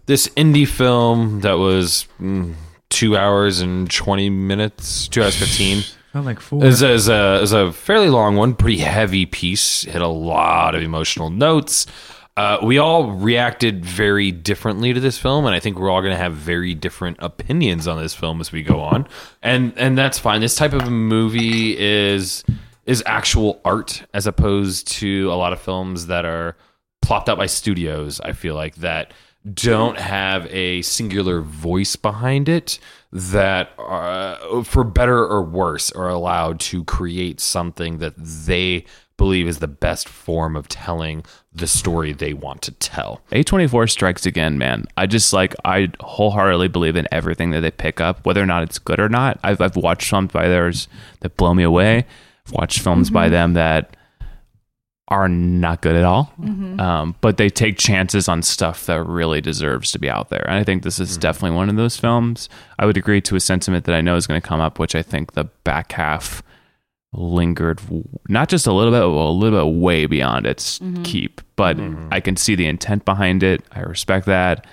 this 0.05 0.27
indie 0.29 0.67
film 0.67 1.41
that 1.41 1.57
was 1.57 2.07
mm, 2.19 2.53
two 2.89 3.17
hours 3.17 3.59
and 3.59 3.91
20 3.91 4.29
minutes 4.29 5.07
two 5.07 5.21
hours 5.21 5.35
15 5.35 5.83
Felt 6.13 6.25
like 6.25 6.39
four. 6.39 6.63
is 6.63 6.81
a, 6.81 6.93
is 6.93 7.09
a 7.09 7.41
is 7.41 7.51
a 7.51 7.71
fairly 7.71 8.09
long 8.09 8.37
one, 8.37 8.55
pretty 8.55 8.79
heavy 8.79 9.25
piece. 9.25 9.83
Hit 9.83 10.01
a 10.01 10.07
lot 10.07 10.73
of 10.73 10.81
emotional 10.81 11.29
notes. 11.29 11.85
Uh, 12.37 12.59
we 12.63 12.77
all 12.77 13.11
reacted 13.11 13.83
very 13.83 14.31
differently 14.31 14.93
to 14.93 14.99
this 14.99 15.17
film, 15.17 15.45
and 15.45 15.55
I 15.55 15.59
think 15.59 15.77
we're 15.77 15.89
all 15.89 16.01
going 16.01 16.13
to 16.13 16.17
have 16.17 16.33
very 16.33 16.75
different 16.75 17.17
opinions 17.19 17.87
on 17.87 18.01
this 18.01 18.13
film 18.13 18.39
as 18.39 18.51
we 18.51 18.63
go 18.63 18.79
on, 18.79 19.07
and 19.41 19.73
and 19.75 19.97
that's 19.97 20.17
fine. 20.17 20.39
This 20.39 20.55
type 20.55 20.73
of 20.73 20.89
movie 20.89 21.77
is 21.77 22.43
is 22.87 23.03
actual 23.05 23.61
art 23.63 24.03
as 24.13 24.25
opposed 24.25 24.87
to 24.87 25.31
a 25.31 25.35
lot 25.35 25.53
of 25.53 25.61
films 25.61 26.07
that 26.07 26.25
are 26.25 26.55
plopped 27.01 27.29
out 27.29 27.37
by 27.37 27.45
studios. 27.45 28.19
I 28.21 28.31
feel 28.31 28.55
like 28.55 28.75
that 28.77 29.13
don't 29.53 29.97
have 29.97 30.47
a 30.47 30.81
singular 30.81 31.41
voice 31.41 31.95
behind 31.95 32.49
it 32.49 32.79
that 33.11 33.71
uh, 33.77 34.63
for 34.63 34.83
better 34.83 35.25
or 35.25 35.43
worse 35.43 35.91
are 35.91 36.09
allowed 36.09 36.59
to 36.59 36.83
create 36.83 37.39
something 37.39 37.99
that 37.99 38.13
they 38.17 38.83
believe 39.15 39.47
is 39.47 39.59
the 39.59 39.67
best 39.67 40.07
form 40.07 40.55
of 40.55 40.67
telling 40.67 41.23
the 41.53 41.65
story 41.65 42.13
they 42.13 42.33
want 42.33 42.61
to 42.61 42.71
tell. 42.71 43.21
A24 43.31 43.89
strikes 43.89 44.25
again, 44.25 44.57
man. 44.57 44.85
I 44.95 45.07
just 45.07 45.33
like 45.33 45.55
I 45.65 45.91
wholeheartedly 46.01 46.67
believe 46.67 46.95
in 46.95 47.07
everything 47.11 47.51
that 47.51 47.61
they 47.61 47.71
pick 47.71 47.99
up, 47.99 48.25
whether 48.25 48.41
or 48.41 48.45
not 48.45 48.63
it's 48.63 48.79
good 48.79 48.99
or 48.99 49.09
not. 49.09 49.39
I've 49.43 49.59
I've 49.59 49.75
watched 49.75 50.09
films 50.09 50.31
by 50.31 50.47
theirs 50.47 50.87
that 51.21 51.37
blow 51.37 51.53
me 51.53 51.63
away. 51.63 52.05
I've 52.47 52.53
watched 52.53 52.79
films 52.79 53.09
by 53.09 53.25
mm-hmm. 53.25 53.33
them 53.33 53.53
that 53.53 53.97
are 55.09 55.29
not 55.29 55.81
good 55.81 55.95
at 55.95 56.03
all. 56.03 56.33
Mm-hmm. 56.39 56.79
Um, 56.79 57.15
but 57.21 57.37
they 57.37 57.49
take 57.49 57.77
chances 57.77 58.27
on 58.27 58.41
stuff 58.41 58.85
that 58.87 59.03
really 59.03 59.39
deserves 59.39 59.91
to 59.91 59.99
be 59.99 60.09
out 60.09 60.29
there. 60.29 60.45
And 60.47 60.57
I 60.57 60.63
think 60.63 60.83
this 60.83 60.99
is 60.99 61.17
mm. 61.17 61.21
definitely 61.21 61.55
one 61.55 61.69
of 61.69 61.77
those 61.77 61.95
films. 61.95 62.49
I 62.77 62.85
would 62.85 62.97
agree 62.97 63.21
to 63.21 63.35
a 63.35 63.39
sentiment 63.39 63.85
that 63.85 63.95
I 63.95 64.01
know 64.01 64.17
is 64.17 64.27
going 64.27 64.41
to 64.41 64.45
come 64.45 64.59
up, 64.59 64.79
which 64.79 64.95
I 64.95 65.01
think 65.01 65.33
the 65.33 65.45
back 65.63 65.93
half 65.93 66.43
lingered 67.13 67.79
not 68.27 68.49
just 68.49 68.67
a 68.67 68.73
little 68.73 68.91
bit, 68.91 68.99
well, 68.99 69.29
a 69.29 69.31
little 69.31 69.65
bit 69.65 69.79
way 69.79 70.07
beyond 70.07 70.45
its 70.45 70.79
mm-hmm. 70.79 71.03
keep. 71.03 71.39
But 71.55 71.79
I 72.11 72.19
can 72.19 72.35
see 72.35 72.55
the 72.55 72.67
intent 72.67 73.05
behind 73.05 73.43
it. 73.43 73.63
I 73.71 73.79
respect 73.81 74.25
that. 74.25 74.67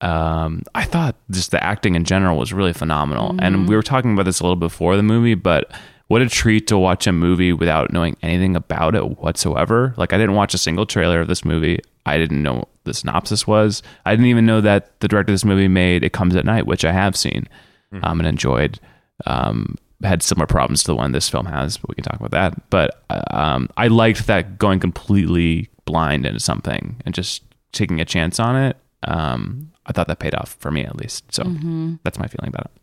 Um, 0.00 0.62
I 0.74 0.84
thought 0.84 1.16
just 1.30 1.50
the 1.50 1.62
acting 1.62 1.94
in 1.94 2.04
general 2.04 2.38
was 2.38 2.52
really 2.52 2.72
phenomenal. 2.72 3.36
And 3.38 3.68
we 3.68 3.76
were 3.76 3.82
talking 3.82 4.14
about 4.14 4.24
this 4.24 4.40
a 4.40 4.42
little 4.42 4.56
before 4.56 4.96
the 4.96 5.02
movie, 5.02 5.34
but 5.34 5.70
what 6.08 6.22
a 6.22 6.28
treat 6.28 6.66
to 6.68 6.78
watch 6.78 7.06
a 7.06 7.12
movie 7.12 7.52
without 7.52 7.92
knowing 7.92 8.16
anything 8.22 8.54
about 8.56 8.94
it 8.94 9.18
whatsoever. 9.18 9.94
Like 9.96 10.12
I 10.12 10.18
didn't 10.18 10.36
watch 10.36 10.54
a 10.54 10.58
single 10.58 10.86
trailer 10.86 11.20
of 11.20 11.28
this 11.28 11.44
movie. 11.44 11.80
I 12.04 12.18
didn't 12.18 12.42
know 12.42 12.54
what 12.54 12.68
the 12.84 12.94
synopsis 12.94 13.46
was. 13.46 13.82
I 14.04 14.12
didn't 14.12 14.26
even 14.26 14.46
know 14.46 14.60
that 14.60 15.00
the 15.00 15.08
director 15.08 15.32
of 15.32 15.34
this 15.34 15.44
movie 15.44 15.68
made 15.68 16.04
It 16.04 16.12
Comes 16.12 16.36
at 16.36 16.44
Night, 16.44 16.66
which 16.66 16.84
I 16.84 16.92
have 16.92 17.16
seen 17.16 17.48
um, 18.02 18.20
and 18.20 18.28
enjoyed. 18.28 18.78
Um, 19.26 19.76
had 20.02 20.22
similar 20.22 20.46
problems 20.46 20.82
to 20.82 20.88
the 20.88 20.94
one 20.94 21.12
this 21.12 21.28
film 21.28 21.46
has, 21.46 21.78
but 21.78 21.88
we 21.88 21.94
can 21.94 22.04
talk 22.04 22.20
about 22.20 22.30
that. 22.32 22.70
But 22.70 23.02
um, 23.30 23.68
I 23.76 23.88
liked 23.88 24.26
that 24.26 24.58
going 24.58 24.78
completely 24.78 25.70
blind 25.86 26.26
into 26.26 26.38
something 26.38 27.00
and 27.04 27.14
just 27.14 27.42
taking 27.72 28.00
a 28.00 28.04
chance 28.04 28.38
on 28.38 28.56
it. 28.56 28.76
Um, 29.04 29.72
I 29.86 29.92
thought 29.92 30.06
that 30.08 30.18
paid 30.18 30.34
off 30.34 30.56
for 30.60 30.70
me 30.70 30.84
at 30.84 30.96
least. 30.96 31.32
So 31.32 31.44
that's 32.04 32.18
my 32.18 32.26
feeling 32.26 32.48
about 32.48 32.66
it. 32.66 32.82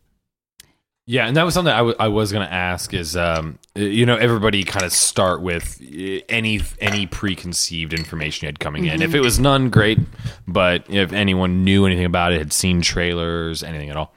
Yeah, 1.06 1.28
and 1.28 1.36
that 1.36 1.44
was 1.44 1.54
something 1.54 1.74
I, 1.74 1.80
w- 1.80 1.96
I 2.00 2.08
was 2.08 2.32
going 2.32 2.48
to 2.48 2.54
ask 2.54 2.94
is, 2.94 3.18
um, 3.18 3.60
you 3.76 4.06
know, 4.06 4.16
everybody 4.16 4.64
kind 4.64 4.86
of 4.86 4.94
start 4.94 5.42
with 5.42 5.82
any 6.30 6.62
any 6.80 7.08
preconceived 7.08 7.94
information 7.94 8.46
you 8.46 8.48
had 8.48 8.60
coming 8.60 8.86
in. 8.86 9.02
If 9.02 9.14
it 9.14 9.20
was 9.20 9.38
none, 9.38 9.70
great. 9.70 10.00
But 10.48 10.90
if 10.90 11.12
anyone 11.12 11.66
knew 11.66 11.86
anything 11.86 12.06
about 12.06 12.32
it, 12.32 12.38
had 12.40 12.54
seen 12.54 12.82
trailers, 12.82 13.64
anything 13.64 13.90
at 13.90 13.98
all, 13.98 14.14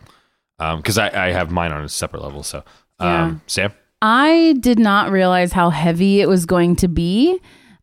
because 0.59 0.97
I, 0.97 1.09
I 1.09 1.33
have 1.33 1.51
mine 1.51 1.73
on 1.73 1.83
a 1.83 1.89
separate 1.89 2.23
level. 2.23 2.45
So, 2.45 2.63
um, 3.01 3.43
Sam, 3.49 3.73
I 4.01 4.55
did 4.61 4.79
not 4.79 5.11
realize 5.11 5.53
how 5.53 5.71
heavy 5.71 6.21
it 6.21 6.29
was 6.29 6.47
going 6.47 6.77
to 6.77 6.89
be. 6.89 7.41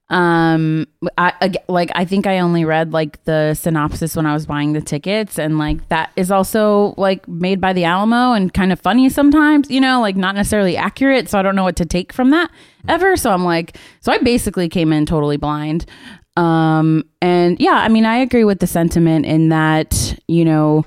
Um, 0.09 0.85
I 1.17 1.53
like 1.67 1.89
I 1.95 2.05
think 2.05 2.27
I 2.27 2.39
only 2.39 2.65
read 2.65 2.91
like 2.93 3.23
the 3.23 3.53
synopsis 3.53 4.15
when 4.15 4.25
I 4.25 4.33
was 4.33 4.45
buying 4.45 4.73
the 4.73 4.81
tickets, 4.81 5.39
and 5.39 5.57
like 5.57 5.87
that 5.89 6.11
is 6.15 6.29
also 6.29 6.93
like 6.97 7.27
made 7.27 7.61
by 7.61 7.73
the 7.73 7.85
Alamo 7.85 8.33
and 8.33 8.53
kind 8.53 8.71
of 8.71 8.79
funny 8.79 9.09
sometimes, 9.09 9.71
you 9.71 9.81
know, 9.81 10.01
like 10.01 10.15
not 10.15 10.35
necessarily 10.35 10.77
accurate. 10.77 11.29
So 11.29 11.39
I 11.39 11.41
don't 11.41 11.55
know 11.55 11.63
what 11.63 11.77
to 11.77 11.85
take 11.85 12.11
from 12.13 12.31
that 12.31 12.51
ever. 12.87 13.15
So 13.15 13.31
I'm 13.31 13.45
like, 13.45 13.77
so 14.01 14.11
I 14.11 14.17
basically 14.19 14.69
came 14.69 14.91
in 14.93 15.05
totally 15.05 15.37
blind. 15.37 15.85
Um, 16.35 17.03
and 17.21 17.59
yeah, 17.59 17.75
I 17.75 17.89
mean, 17.89 18.05
I 18.05 18.17
agree 18.17 18.43
with 18.43 18.59
the 18.59 18.65
sentiment 18.65 19.27
in 19.27 19.49
that, 19.49 20.19
you 20.27 20.43
know, 20.43 20.83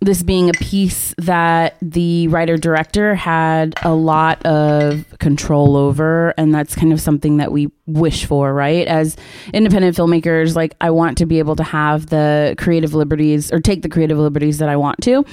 this 0.00 0.22
being 0.22 0.48
a 0.48 0.52
piece 0.52 1.14
that 1.18 1.76
the 1.82 2.28
writer 2.28 2.56
director 2.56 3.16
had 3.16 3.74
a 3.82 3.92
lot 3.92 4.44
of 4.46 5.04
control 5.18 5.76
over. 5.76 6.32
And 6.38 6.54
that's 6.54 6.76
kind 6.76 6.92
of 6.92 7.00
something 7.00 7.38
that 7.38 7.50
we 7.50 7.72
wish 7.86 8.24
for, 8.24 8.54
right? 8.54 8.86
As 8.86 9.16
independent 9.52 9.96
filmmakers, 9.96 10.54
like, 10.54 10.76
I 10.80 10.90
want 10.90 11.18
to 11.18 11.26
be 11.26 11.40
able 11.40 11.56
to 11.56 11.64
have 11.64 12.06
the 12.06 12.54
creative 12.56 12.94
liberties 12.94 13.52
or 13.52 13.58
take 13.58 13.82
the 13.82 13.88
creative 13.88 14.18
liberties 14.18 14.58
that 14.58 14.68
I 14.68 14.76
want 14.76 15.02
to. 15.02 15.24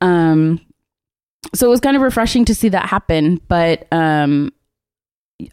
Um, 0.00 0.60
so 1.54 1.66
it 1.66 1.70
was 1.70 1.80
kind 1.80 1.94
of 1.94 2.02
refreshing 2.02 2.46
to 2.46 2.54
see 2.54 2.70
that 2.70 2.88
happen. 2.88 3.38
But, 3.48 3.86
um, 3.92 4.50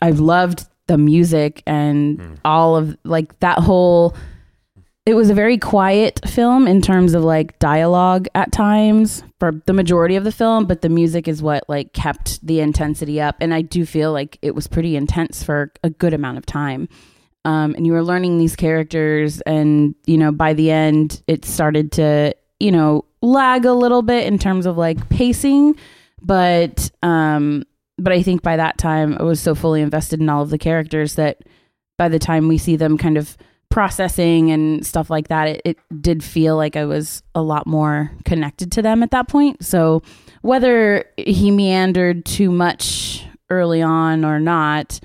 I've 0.02 0.20
loved 0.22 0.68
the 0.92 0.98
music 0.98 1.64
and 1.66 2.38
all 2.44 2.76
of 2.76 2.98
like 3.06 3.40
that 3.40 3.60
whole 3.60 4.14
it 5.06 5.14
was 5.14 5.30
a 5.30 5.34
very 5.34 5.58
quiet 5.58 6.20
film 6.28 6.68
in 6.68 6.82
terms 6.82 7.14
of 7.14 7.24
like 7.24 7.58
dialogue 7.60 8.28
at 8.36 8.52
times 8.52 9.24
for 9.40 9.54
the 9.66 9.72
majority 9.72 10.18
of 10.18 10.26
the 10.26 10.34
film 10.34 10.66
but 10.66 10.82
the 10.82 10.90
music 10.90 11.30
is 11.30 11.42
what 11.42 11.64
like 11.70 11.94
kept 11.94 12.46
the 12.46 12.60
intensity 12.60 13.22
up. 13.22 13.38
And 13.40 13.54
i 13.54 13.62
do 13.62 13.86
feel 13.86 14.12
like 14.12 14.38
it 14.42 14.54
was 14.54 14.68
pretty 14.68 14.98
intense 14.98 15.42
for 15.44 15.72
a 15.82 15.90
good 15.90 16.14
amount 16.14 16.40
of 16.40 16.46
time. 16.46 16.90
Um, 17.46 17.74
and 17.76 17.88
you 17.88 17.94
were 17.94 18.04
learning 18.04 18.38
these 18.38 18.58
characters 18.58 19.40
and 19.42 19.96
you 20.06 20.18
know 20.18 20.34
by 20.34 20.54
the 20.54 20.72
end 20.72 21.24
it 21.26 21.46
started 21.46 21.94
to 21.94 22.36
you 22.60 22.72
know 22.74 23.06
lag 23.22 23.64
a 23.64 23.74
little 23.74 24.02
bit 24.02 24.28
in 24.28 24.38
terms 24.38 24.66
of 24.66 24.78
like 24.78 25.08
pacing. 25.08 25.78
But 26.22 26.92
um 27.02 27.64
but 28.04 28.14
I 28.14 28.22
think 28.24 28.42
by 28.42 28.58
that 28.58 28.78
time 28.78 29.16
I 29.20 29.24
was 29.24 29.40
so 29.40 29.56
fully 29.56 29.82
invested 29.82 30.20
in 30.20 30.30
all 30.30 30.42
of 30.42 30.50
the 30.50 30.58
characters 30.58 31.16
that 31.16 31.42
by 31.98 32.10
the 32.10 32.20
time 32.20 32.48
we 32.48 32.58
see 32.58 32.76
them 32.76 32.98
kind 32.98 33.18
of 33.18 33.38
processing 33.70 34.52
and 34.52 34.86
stuff 34.86 35.10
like 35.10 35.30
that, 35.30 35.48
it, 35.48 35.62
it 35.64 35.78
did 36.02 36.24
feel 36.24 36.58
like 36.58 36.76
I 36.76 36.86
was 36.86 37.24
a 37.36 37.42
lot 37.42 37.68
more 37.68 38.12
connected 38.26 38.72
to 38.74 38.82
them 38.82 39.02
at 39.04 39.12
that 39.12 39.28
point. 39.28 39.64
So 39.64 40.04
whether 40.42 41.06
he 41.18 41.52
meandered 41.52 42.26
too 42.26 42.52
much 42.52 43.26
early 43.50 43.82
on 43.82 44.26
or 44.26 44.40
not, 44.40 45.00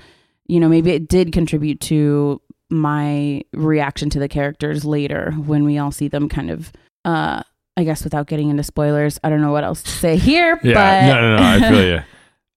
you 0.47 0.59
know, 0.59 0.67
maybe 0.69 0.91
it 0.91 1.07
did 1.07 1.31
contribute 1.31 1.79
to 1.81 2.41
my 2.69 3.41
reaction 3.53 4.09
to 4.09 4.19
the 4.19 4.27
characters 4.27 4.83
later 4.83 5.31
when 5.31 5.63
we 5.63 5.77
all 5.77 5.91
see 5.91 6.09
them 6.09 6.27
kind 6.27 6.51
of 6.51 6.71
uh 7.05 7.41
I 7.77 7.83
guess 7.83 8.03
without 8.03 8.25
getting 8.25 8.49
into 8.49 8.63
spoilers, 8.63 9.19
I 9.23 9.29
don't 9.29 9.39
know 9.39 9.51
what 9.51 9.63
else 9.63 9.83
to 9.83 9.91
say 9.91 10.17
here, 10.17 10.59
Yeah, 10.63 10.73
but 10.73 11.13
no, 11.13 11.21
no, 11.21 11.37
no. 11.37 11.43
I 11.43 11.69
feel 11.69 11.87
you. 11.93 12.01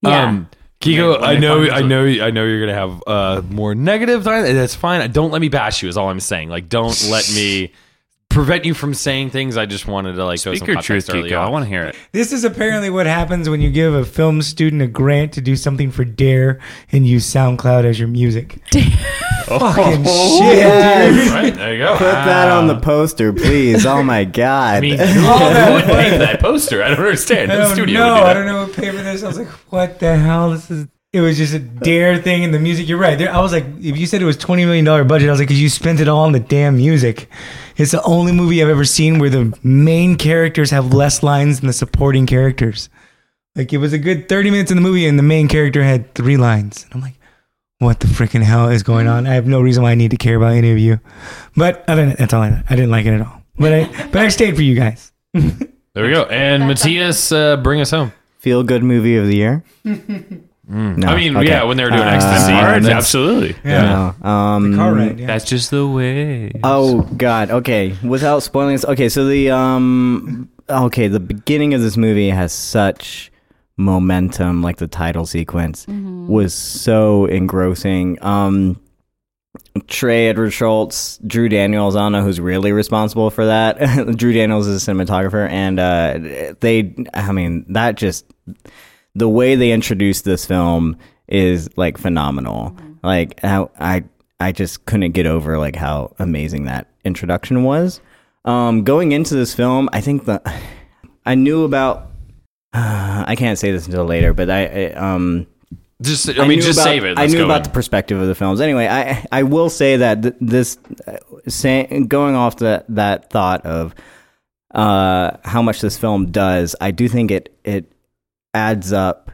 Yeah. 0.02 0.28
Um, 0.28 0.48
Kiko, 0.80 1.22
I 1.22 1.36
know, 1.36 1.68
I 1.68 1.82
know, 1.82 2.06
I 2.06 2.30
know 2.30 2.44
you're 2.44 2.60
gonna 2.60 2.72
have 2.72 3.02
uh, 3.06 3.42
more 3.50 3.74
negative. 3.74 4.24
That's 4.24 4.74
fine. 4.74 5.10
Don't 5.12 5.30
let 5.30 5.40
me 5.42 5.50
bash 5.50 5.82
you. 5.82 5.90
Is 5.90 5.98
all 5.98 6.08
I'm 6.08 6.20
saying. 6.20 6.48
Like, 6.48 6.70
don't 6.70 7.08
let 7.10 7.30
me 7.34 7.72
prevent 8.30 8.64
you 8.64 8.72
from 8.72 8.94
saying 8.94 9.30
things. 9.30 9.56
I 9.56 9.66
just 9.66 9.86
wanted 9.86 10.14
to 10.14 10.24
like 10.24 10.40
throw 10.40 10.52
Speak 10.52 10.60
some 10.60 10.68
your 10.68 10.74
context 10.76 11.08
truth, 11.08 11.16
early 11.18 11.30
Kiko. 11.30 11.36
I 11.36 11.48
want 11.50 11.64
to 11.64 11.68
hear 11.68 11.82
it. 11.84 11.96
This 12.12 12.32
is 12.32 12.44
apparently 12.44 12.88
what 12.88 13.06
happens 13.06 13.48
when 13.50 13.60
you 13.60 13.70
give 13.70 13.92
a 13.92 14.04
film 14.04 14.40
student 14.40 14.80
a 14.80 14.86
grant 14.86 15.32
to 15.34 15.40
do 15.40 15.56
something 15.56 15.90
for 15.90 16.04
Dare 16.04 16.60
and 16.92 17.06
use 17.06 17.26
SoundCloud 17.26 17.84
as 17.84 17.98
your 17.98 18.08
music. 18.08 18.58
Fucking 19.50 20.04
oh, 20.06 20.38
shit, 20.40 21.24
dude. 21.24 21.32
Right 21.32 21.54
there 21.54 21.72
you 21.74 21.78
go. 21.80 21.92
Put 21.98 22.04
that 22.04 22.48
on 22.50 22.68
the 22.68 22.78
poster, 22.78 23.32
please. 23.32 23.84
Oh 23.84 24.02
my 24.02 24.24
god. 24.24 24.76
I 24.76 24.80
mean, 24.80 24.98
who, 24.98 25.04
who 25.04 25.72
would 25.72 25.84
pay 25.84 26.10
for 26.10 26.18
that 26.18 26.40
poster? 26.40 26.82
I 26.82 26.88
don't 26.88 27.00
understand. 27.00 27.50
I 27.50 27.56
The 27.56 27.62
don't 27.64 27.74
studio 27.74 27.98
know. 27.98 28.16
do 28.16 28.22
I 28.22 28.32
don't 28.32 28.46
know 28.46 28.62
what 28.64 28.74
paper 28.74 29.02
this. 29.02 29.24
I 29.24 29.26
was 29.26 29.38
like, 29.38 29.48
what 29.72 29.98
the 29.98 30.16
hell? 30.16 30.50
This 30.52 30.70
is. 30.70 30.86
It 31.12 31.20
was 31.20 31.36
just 31.36 31.54
a 31.54 31.58
dare 31.58 32.18
thing 32.18 32.44
in 32.44 32.52
the 32.52 32.60
music. 32.60 32.88
You're 32.88 32.98
right. 32.98 33.18
There, 33.18 33.32
I 33.32 33.40
was 33.40 33.50
like, 33.52 33.64
if 33.80 33.98
you 33.98 34.06
said 34.06 34.22
it 34.22 34.26
was 34.26 34.36
twenty 34.36 34.64
million 34.64 34.84
dollar 34.84 35.02
budget, 35.02 35.28
I 35.28 35.32
was 35.32 35.40
like, 35.40 35.48
because 35.48 35.60
you 35.60 35.68
spent 35.68 35.98
it 35.98 36.06
all 36.06 36.20
on 36.20 36.32
the 36.32 36.38
damn 36.40 36.76
music. 36.76 37.28
It's 37.76 37.90
the 37.90 38.02
only 38.02 38.30
movie 38.30 38.62
I've 38.62 38.68
ever 38.68 38.84
seen 38.84 39.18
where 39.18 39.30
the 39.30 39.56
main 39.64 40.16
characters 40.16 40.70
have 40.70 40.94
less 40.94 41.22
lines 41.24 41.58
than 41.60 41.66
the 41.66 41.72
supporting 41.72 42.26
characters. 42.26 42.88
Like 43.56 43.72
it 43.72 43.78
was 43.78 43.92
a 43.92 43.98
good 43.98 44.28
thirty 44.28 44.50
minutes 44.50 44.70
in 44.70 44.76
the 44.76 44.82
movie, 44.82 45.06
and 45.06 45.18
the 45.18 45.24
main 45.24 45.48
character 45.48 45.82
had 45.82 46.14
three 46.14 46.36
lines. 46.36 46.84
And 46.84 46.94
I'm 46.94 47.00
like, 47.00 47.18
what 47.80 47.98
the 47.98 48.06
freaking 48.06 48.42
hell 48.42 48.68
is 48.68 48.84
going 48.84 49.08
on? 49.08 49.26
I 49.26 49.34
have 49.34 49.48
no 49.48 49.60
reason 49.60 49.82
why 49.82 49.90
I 49.90 49.96
need 49.96 50.12
to 50.12 50.16
care 50.16 50.36
about 50.36 50.52
any 50.52 50.70
of 50.70 50.78
you. 50.78 51.00
But 51.56 51.82
I 51.88 51.96
didn't. 51.96 52.18
That's 52.18 52.32
all 52.32 52.42
I. 52.42 52.62
I 52.70 52.76
didn't 52.76 52.92
like 52.92 53.06
it 53.06 53.14
at 53.14 53.22
all. 53.22 53.42
But 53.58 53.72
I, 53.72 53.84
but 54.12 54.16
I 54.22 54.28
stayed 54.28 54.54
for 54.54 54.62
you 54.62 54.76
guys. 54.76 55.12
There 55.92 56.04
we 56.04 56.12
go. 56.12 56.22
And 56.22 56.62
Mattias, 56.62 57.34
uh, 57.34 57.56
bring 57.56 57.80
us 57.80 57.90
home. 57.90 58.12
Feel 58.38 58.62
good 58.62 58.84
movie 58.84 59.16
of 59.16 59.26
the 59.26 59.34
year? 59.34 59.64
No. 60.70 61.08
I 61.08 61.16
mean, 61.16 61.36
Okay. 61.36 61.48
yeah, 61.48 61.64
when 61.64 61.76
they 61.76 61.82
were 61.84 61.90
doing 61.90 62.02
Uh, 62.02 62.10
ecstasy, 62.12 62.52
Cards, 62.52 62.84
that's- 62.86 63.04
absolutely. 63.04 63.56
Yeah. 63.64 64.14
No. 64.22 64.28
Um, 64.28 64.76
Car 64.76 64.94
ride. 64.94 65.18
Yeah. 65.18 65.26
That's 65.26 65.44
just 65.44 65.70
the 65.72 65.86
way. 65.86 66.52
Oh 66.62 67.02
God. 67.16 67.50
Okay. 67.50 67.94
Without 68.04 68.42
spoiling 68.44 68.74
this. 68.74 68.84
Okay. 68.84 69.08
So 69.08 69.26
the 69.26 69.50
um. 69.50 70.48
Okay. 70.68 71.08
The 71.08 71.18
beginning 71.20 71.74
of 71.74 71.80
this 71.80 71.96
movie 71.96 72.30
has 72.30 72.52
such 72.52 73.32
momentum. 73.76 74.62
Like 74.62 74.76
the 74.76 74.86
title 74.86 75.26
sequence 75.26 75.86
was 75.88 76.54
so 76.54 77.26
engrossing. 77.26 78.18
Um. 78.22 78.78
Trey 79.88 80.28
Edward 80.28 80.50
Shults, 80.52 81.18
Drew 81.26 81.48
Daniels. 81.48 81.96
I 81.96 82.00
don't 82.00 82.12
know 82.12 82.22
who's 82.22 82.40
really 82.40 82.70
responsible 82.70 83.30
for 83.30 83.46
that. 83.46 83.78
Drew 84.16 84.32
Daniels 84.32 84.68
is 84.68 84.86
a 84.86 84.90
cinematographer, 84.92 85.48
and 85.48 85.80
uh, 85.80 86.54
they. 86.60 86.94
I 87.12 87.32
mean, 87.32 87.66
that 87.70 87.96
just 87.96 88.24
the 89.14 89.28
way 89.28 89.54
they 89.54 89.72
introduced 89.72 90.24
this 90.24 90.44
film 90.46 90.96
is 91.28 91.68
like 91.76 91.98
phenomenal. 91.98 92.76
Like 93.02 93.40
how 93.40 93.70
I 93.78 94.04
I 94.38 94.52
just 94.52 94.84
couldn't 94.86 95.12
get 95.12 95.26
over 95.26 95.58
like 95.58 95.76
how 95.76 96.14
amazing 96.18 96.64
that 96.64 96.86
introduction 97.04 97.62
was. 97.64 98.00
Um, 98.44 98.84
going 98.84 99.12
into 99.12 99.34
this 99.34 99.54
film, 99.54 99.88
I 99.92 100.00
think 100.00 100.24
the 100.24 100.40
I 101.26 101.34
knew 101.34 101.64
about. 101.64 102.06
I 102.72 103.34
can't 103.36 103.58
say 103.58 103.72
this 103.72 103.86
until 103.86 104.04
later, 104.04 104.32
but 104.32 104.48
I, 104.48 104.66
I 104.66 104.92
um 104.92 105.46
Just, 106.02 106.28
I, 106.38 106.46
mean, 106.46 106.60
just 106.60 106.78
about- 106.78 106.84
save 106.84 107.04
it. 107.04 107.18
I 107.18 107.22
Let's 107.22 107.32
knew 107.34 107.44
about 107.44 107.58
in. 107.58 107.62
the 107.64 107.70
perspective 107.70 108.20
of 108.20 108.28
the 108.28 108.34
films. 108.34 108.60
Anyway, 108.60 108.86
I 108.86 109.26
I 109.32 109.42
will 109.42 109.68
say 109.70 109.96
that 109.98 110.22
th- 110.22 110.34
this 110.40 110.78
uh, 111.06 111.16
say, 111.48 112.04
going 112.06 112.36
off 112.36 112.56
that 112.58 112.84
that 112.88 113.28
thought 113.30 113.66
of 113.66 113.94
uh, 114.74 115.32
how 115.44 115.62
much 115.62 115.80
this 115.80 115.98
film 115.98 116.30
does, 116.30 116.76
I 116.80 116.90
do 116.92 117.08
think 117.08 117.30
it 117.30 117.54
it 117.64 117.89
adds 118.54 118.92
up 118.92 119.30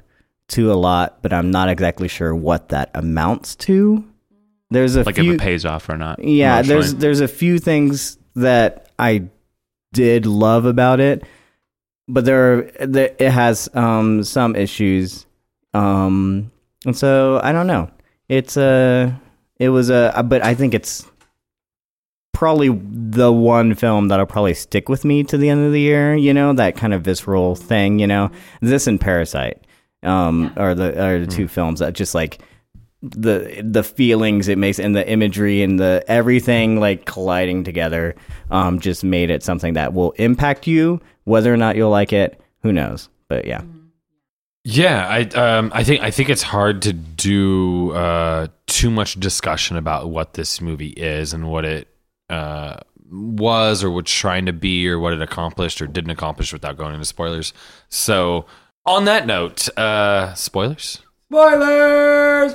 to 0.48 0.72
a 0.72 0.74
lot, 0.74 1.22
but 1.22 1.32
I'm 1.32 1.50
not 1.50 1.68
exactly 1.68 2.08
sure 2.08 2.34
what 2.34 2.68
that 2.70 2.90
amounts 2.94 3.56
to. 3.56 4.04
There's 4.70 4.96
a 4.96 5.04
like 5.04 5.16
few, 5.16 5.32
if 5.32 5.40
it 5.40 5.40
pays 5.40 5.64
off 5.64 5.88
or 5.88 5.96
not. 5.96 6.22
yeah, 6.22 6.62
there's 6.62 6.94
there's 6.94 7.20
a 7.20 7.28
few 7.28 7.58
things 7.58 8.18
that 8.34 8.90
I 8.98 9.28
did 9.92 10.26
love 10.26 10.64
about 10.64 11.00
it, 11.00 11.24
but 12.08 12.24
there, 12.24 12.52
are, 12.52 12.86
there 12.86 13.14
it 13.18 13.30
has 13.30 13.68
um, 13.74 14.24
some 14.24 14.56
issues, 14.56 15.26
um, 15.72 16.50
and 16.84 16.96
so 16.96 17.40
I 17.42 17.52
don't 17.52 17.66
know. 17.66 17.90
It's 18.28 18.56
a, 18.56 19.20
it 19.58 19.68
was 19.68 19.88
a, 19.88 20.24
but 20.26 20.44
I 20.44 20.54
think 20.54 20.74
it's 20.74 21.06
probably 22.36 22.68
the 22.68 23.32
one 23.32 23.74
film 23.74 24.08
that'll 24.08 24.26
probably 24.26 24.52
stick 24.52 24.90
with 24.90 25.06
me 25.06 25.24
to 25.24 25.38
the 25.38 25.48
end 25.48 25.64
of 25.64 25.72
the 25.72 25.80
year. 25.80 26.14
You 26.14 26.34
know, 26.34 26.52
that 26.52 26.76
kind 26.76 26.92
of 26.92 27.00
visceral 27.00 27.56
thing. 27.56 27.98
You 27.98 28.06
know, 28.06 28.30
this 28.60 28.86
and 28.86 29.00
Parasite, 29.00 29.66
um, 30.02 30.52
are 30.58 30.74
the 30.74 31.02
are 31.02 31.18
the 31.18 31.26
two 31.26 31.48
films 31.48 31.80
that 31.80 31.94
just 31.94 32.14
like 32.14 32.42
the 33.00 33.62
the 33.64 33.82
feelings 33.82 34.48
it 34.48 34.58
makes 34.58 34.78
and 34.78 34.94
the 34.94 35.08
imagery 35.08 35.62
and 35.62 35.80
the 35.80 36.04
everything 36.08 36.78
like 36.78 37.04
colliding 37.04 37.62
together 37.62 38.16
um 38.50 38.80
just 38.80 39.04
made 39.04 39.30
it 39.30 39.42
something 39.42 39.72
that 39.72 39.94
will 39.94 40.12
impact 40.12 40.66
you. 40.66 41.00
Whether 41.24 41.52
or 41.52 41.56
not 41.56 41.76
you'll 41.76 41.90
like 41.90 42.12
it 42.12 42.38
who 42.62 42.72
knows? 42.72 43.08
But 43.28 43.46
yeah. 43.46 43.62
Yeah, 44.64 45.06
I 45.08 45.20
um 45.20 45.70
I 45.74 45.84
think 45.84 46.02
I 46.02 46.10
think 46.10 46.28
it's 46.28 46.42
hard 46.42 46.82
to 46.82 46.92
do 46.92 47.92
uh 47.92 48.48
too 48.66 48.90
much 48.90 49.18
discussion 49.20 49.76
about 49.76 50.10
what 50.10 50.34
this 50.34 50.60
movie 50.60 50.90
is 50.90 51.32
and 51.32 51.50
what 51.50 51.64
it 51.64 51.88
uh 52.30 52.76
was 53.10 53.84
or 53.84 53.90
was 53.90 54.04
trying 54.06 54.46
to 54.46 54.52
be 54.52 54.88
or 54.88 54.98
what 54.98 55.12
it 55.12 55.22
accomplished 55.22 55.80
or 55.80 55.86
didn't 55.86 56.10
accomplish 56.10 56.52
without 56.52 56.76
going 56.76 56.92
into 56.94 57.04
spoilers. 57.06 57.52
So 57.88 58.46
on 58.84 59.04
that 59.04 59.26
note, 59.26 59.68
uh 59.78 60.34
spoilers? 60.34 61.02
Spoilers. 61.30 62.52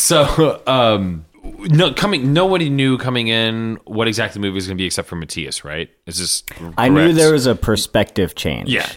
So 0.00 0.62
um 0.66 1.24
no 1.70 1.92
coming 1.92 2.32
nobody 2.32 2.68
knew 2.68 2.98
coming 2.98 3.28
in 3.28 3.78
what 3.84 4.08
exactly 4.08 4.40
the 4.40 4.46
movie 4.46 4.56
was 4.56 4.66
gonna 4.66 4.76
be 4.76 4.86
except 4.86 5.08
for 5.08 5.16
Mattias, 5.16 5.64
right? 5.64 5.88
Is 6.06 6.18
this 6.18 6.42
i 6.76 6.88
knew 6.88 7.12
there 7.12 7.32
was 7.32 7.46
a 7.46 7.54
perspective 7.54 8.34
change 8.34 8.68
Yeah. 8.68 8.90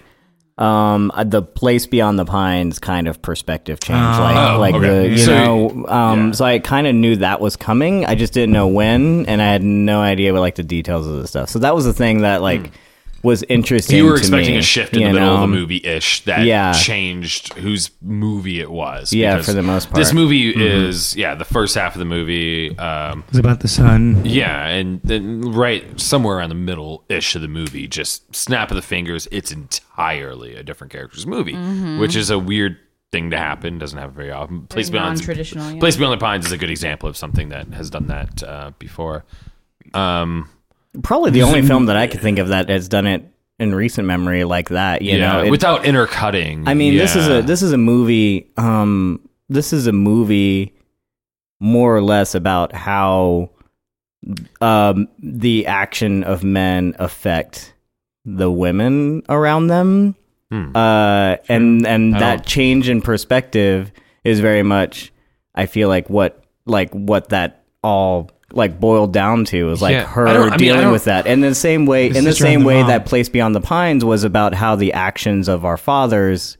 Um 0.59 1.09
uh, 1.15 1.23
the 1.23 1.41
place 1.41 1.85
beyond 1.87 2.19
the 2.19 2.25
pines 2.25 2.77
kind 2.79 3.07
of 3.07 3.21
perspective 3.21 3.79
change 3.79 3.97
like 4.19 4.35
Oh, 4.35 4.59
like 4.59 4.75
okay. 4.75 4.87
the 5.07 5.09
you 5.09 5.17
So- 5.19 5.33
know 5.33 5.85
um 5.87 6.25
yeah. 6.27 6.31
so 6.33 6.45
i 6.45 6.59
kind 6.59 6.85
of 6.85 6.93
knew 6.93 7.15
that 7.17 7.39
was 7.41 7.55
coming 7.55 8.05
i 8.05 8.13
just 8.13 8.33
didn't 8.33 8.51
know 8.53 8.67
when 8.67 9.25
and 9.27 9.41
i 9.41 9.45
had 9.45 9.63
no 9.63 10.01
idea 10.01 10.33
what 10.33 10.41
like 10.41 10.55
the 10.55 10.63
details 10.63 11.07
of 11.07 11.17
the 11.21 11.27
stuff 11.27 11.49
so 11.49 11.59
that 11.59 11.73
was 11.73 11.85
the 11.85 11.93
thing 11.93 12.21
that 12.21 12.41
like 12.41 12.71
was 13.23 13.43
interesting. 13.49 13.97
You 13.97 14.05
were 14.05 14.13
to 14.13 14.19
expecting 14.19 14.53
me, 14.53 14.59
a 14.59 14.61
shift 14.61 14.93
in 14.93 15.03
the 15.03 15.13
middle 15.13 15.35
of 15.35 15.41
the 15.41 15.47
movie 15.47 15.81
ish 15.83 16.21
that 16.25 16.45
Yeah. 16.45 16.71
changed 16.73 17.53
whose 17.55 17.91
movie 18.01 18.59
it 18.59 18.71
was. 18.71 19.11
Yeah, 19.13 19.41
for 19.41 19.53
the 19.53 19.61
most 19.61 19.93
This 19.93 20.09
part. 20.11 20.15
Mm-hmm. 20.15 20.15
movie 20.17 20.49
is 20.51 21.15
yeah, 21.15 21.35
the 21.35 21.45
first 21.45 21.75
half 21.75 21.95
of 21.95 21.99
the 21.99 22.05
movie. 22.05 22.77
Um, 22.77 23.23
It's 23.29 23.37
about 23.39 23.59
the 23.59 23.67
sun. 23.67 24.21
yeah, 24.25 24.67
and 24.67 25.01
then 25.03 25.41
right 25.51 25.99
somewhere 25.99 26.37
around 26.37 26.49
the 26.49 26.55
middle 26.55 27.03
ish 27.09 27.35
of 27.35 27.41
the 27.41 27.47
movie, 27.47 27.87
just 27.87 28.35
snap 28.35 28.71
of 28.71 28.75
the 28.75 28.81
fingers, 28.81 29.27
it's 29.31 29.51
entirely 29.51 30.55
a 30.55 30.63
different 30.63 30.91
character's 30.91 31.27
movie, 31.27 31.55
which 31.99 32.15
is 32.15 32.29
a 32.29 32.39
weird 32.39 32.77
thing 33.11 33.31
to 33.31 33.37
happen. 33.37 33.79
Doesn't 33.79 33.97
happen 33.97 34.15
very 34.15 34.31
often. 34.31 34.67
Place 34.67 34.89
Beyond 34.89 35.17
non-traditional, 35.17 35.71
yeah. 35.73 35.79
Place 35.79 35.97
Beyond 35.97 36.13
the 36.19 36.23
Pines 36.23 36.45
is 36.45 36.51
a 36.51 36.57
good 36.57 36.69
example 36.69 37.09
of 37.09 37.17
something 37.17 37.49
that 37.49 37.67
has 37.73 37.89
done 37.89 38.07
that 38.07 38.43
uh, 38.43 38.71
before. 38.79 39.25
Um, 39.93 40.49
probably 41.03 41.31
the 41.31 41.43
only 41.43 41.61
film 41.61 41.85
that 41.87 41.97
I 41.97 42.07
could 42.07 42.21
think 42.21 42.39
of 42.39 42.49
that 42.49 42.69
has 42.69 42.87
done 42.89 43.07
it 43.07 43.23
in 43.59 43.75
recent 43.75 44.07
memory 44.07 44.43
like 44.43 44.69
that. 44.69 45.01
You 45.01 45.17
yeah, 45.17 45.33
know, 45.33 45.43
It- 45.43 45.51
without 45.51 45.85
intercutting. 45.85 46.67
I 46.67 46.73
mean, 46.73 46.97
this 46.97 47.15
is 47.15 47.27
a 47.27 47.41
this 47.41 47.61
is 47.61 47.71
a 47.73 47.77
movie. 47.77 48.51
Um, 48.57 49.19
this 49.49 49.73
is 49.73 49.87
a 49.87 49.91
movie 49.93 50.73
more 51.59 51.95
or 51.95 52.01
less 52.01 52.35
about 52.35 52.73
how 52.73 53.49
um 54.61 55.07
the 55.21 55.65
action 55.67 56.23
of 56.23 56.43
men 56.43 56.95
affect 56.99 57.73
the 58.25 58.51
women 58.51 59.23
around 59.29 59.67
them. 59.67 60.15
Hmm. 60.51 60.75
Uh, 60.75 61.35
and 61.47 61.85
and 61.85 62.15
I 62.15 62.19
that 62.19 62.35
don't- 62.37 62.45
change 62.45 62.89
in 62.89 63.01
perspective 63.01 63.91
is 64.23 64.39
very 64.39 64.63
much. 64.63 65.11
I 65.55 65.65
feel 65.65 65.89
like 65.89 66.09
what 66.09 66.43
like 66.65 66.91
what 66.93 67.29
that 67.29 67.63
all 67.83 68.29
like 68.51 68.79
boiled 68.79 69.13
down 69.13 69.45
to 69.45 69.69
is 69.71 69.81
like 69.81 69.93
Yeah, 69.93 70.05
her 70.05 70.25
don't- 70.25 70.53
I 70.53 70.57
mean, 70.57 70.71
I 70.71 70.75
dealing 70.77 70.91
with 70.91 71.03
that. 71.05 71.27
And 71.27 71.43
in 71.43 71.49
the 71.51 71.55
same 71.55 71.85
way, 71.85 72.07
in 72.07 72.23
the 72.23 72.33
same 72.33 72.63
way 72.63 72.79
mom. 72.81 72.87
that 72.89 73.05
Place 73.05 73.29
Beyond 73.29 73.55
the 73.55 73.61
Pines 73.61 74.03
was 74.05 74.23
about 74.23 74.53
how 74.53 74.75
the 74.75 74.93
actions 74.93 75.47
of 75.47 75.65
our 75.65 75.77
fathers 75.77 76.57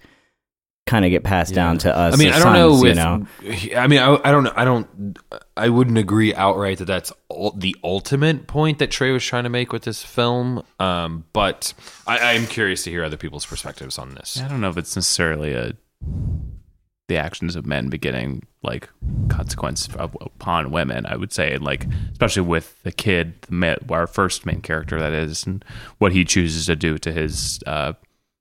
kind 0.86 1.06
of 1.06 1.12
get 1.12 1.24
passed 1.24 1.54
down 1.54 1.78
to 1.78 1.96
us. 1.96 2.16
I 2.16 2.18
mean, 2.18 2.30
as 2.30 2.42
I 2.42 2.44
don't 2.46 2.54
know 2.54 2.76
if 2.78 2.84
you 2.84 2.96
know. 2.96 3.28
I 3.80 3.86
mean, 3.88 4.00
I, 4.00 4.20
I 4.24 4.32
don't 4.32 4.44
know. 4.44 4.54
I 4.56 4.66
don't. 4.66 5.18
I 5.56 5.70
wouldn't 5.70 5.98
agree 6.00 6.34
outright 6.34 6.80
that 6.80 6.86
that's 6.86 7.12
ul- 7.30 7.54
the 7.56 7.76
ultimate 7.84 8.48
point 8.48 8.80
that 8.80 8.90
Trey 8.90 9.12
was 9.12 9.24
trying 9.24 9.44
to 9.44 9.50
make 9.50 9.72
with 9.72 9.84
this 9.84 10.02
film. 10.04 10.64
Um, 10.80 11.26
but 11.32 11.74
I, 12.08 12.18
I 12.18 12.34
am 12.34 12.48
curious 12.48 12.84
to 12.86 12.90
hear 12.90 13.04
other 13.04 13.18
people's 13.18 13.46
perspectives 13.46 14.00
on 14.00 14.16
this. 14.16 14.42
I 14.44 14.48
don't 14.48 14.62
know 14.62 14.70
if 14.70 14.78
it's 14.78 14.96
necessarily 14.96 15.54
a 15.54 15.74
the 17.10 17.18
actions 17.18 17.56
of 17.58 17.66
men 17.66 17.90
beginning 17.90 18.44
like 18.64 18.88
consequence 19.28 19.90
of, 19.96 20.16
upon 20.22 20.72
women. 20.72 21.06
I 21.06 21.18
would 21.18 21.34
say, 21.34 21.58
like 21.58 21.86
especially 22.12 22.44
with 22.44 22.82
the 22.84 22.92
kid, 22.92 23.42
the 23.42 23.54
ma- 23.54 23.76
our 23.90 24.08
first 24.08 24.46
main 24.46 24.62
character, 24.62 24.98
that 25.00 25.12
is, 25.12 25.46
and 25.46 25.66
what 25.98 26.14
he 26.14 26.24
chooses 26.24 26.68
to 26.68 26.76
do 26.78 26.98
to 27.00 27.12
his 27.12 27.60
uh, 27.68 27.94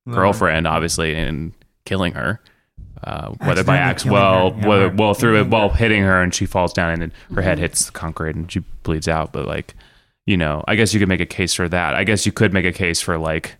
girlfriend, 0.09 0.69
obviously, 0.69 1.15
and 1.15 1.53
killing 1.85 2.13
her. 2.13 2.41
Uh, 3.03 3.31
whether 3.45 3.63
by 3.63 3.77
axe, 3.77 4.05
well, 4.05 4.57
yeah, 4.59 4.67
whether, 4.67 4.89
well 4.91 5.15
through 5.15 5.41
it, 5.41 5.49
well 5.49 5.69
hitting 5.69 6.03
her 6.03 6.21
and 6.21 6.35
she 6.35 6.47
falls 6.47 6.73
down 6.73 6.91
and 6.91 7.03
then 7.03 7.13
her 7.33 7.43
head 7.43 7.59
hits 7.59 7.87
the 7.87 7.93
concrete 7.93 8.35
and 8.35 8.51
she 8.51 8.61
bleeds 8.83 9.07
out. 9.07 9.33
But 9.33 9.47
like, 9.47 9.75
you 10.27 10.37
know, 10.37 10.65
I 10.67 10.75
guess 10.75 10.93
you 10.93 10.99
could 10.99 11.09
make 11.09 11.21
a 11.21 11.27
case 11.27 11.55
for 11.55 11.69
that. 11.69 11.95
I 11.95 12.03
guess 12.03 12.27
you 12.27 12.33
could 12.33 12.53
make 12.53 12.65
a 12.65 12.73
case 12.73 13.01
for 13.01 13.17
like 13.17 13.57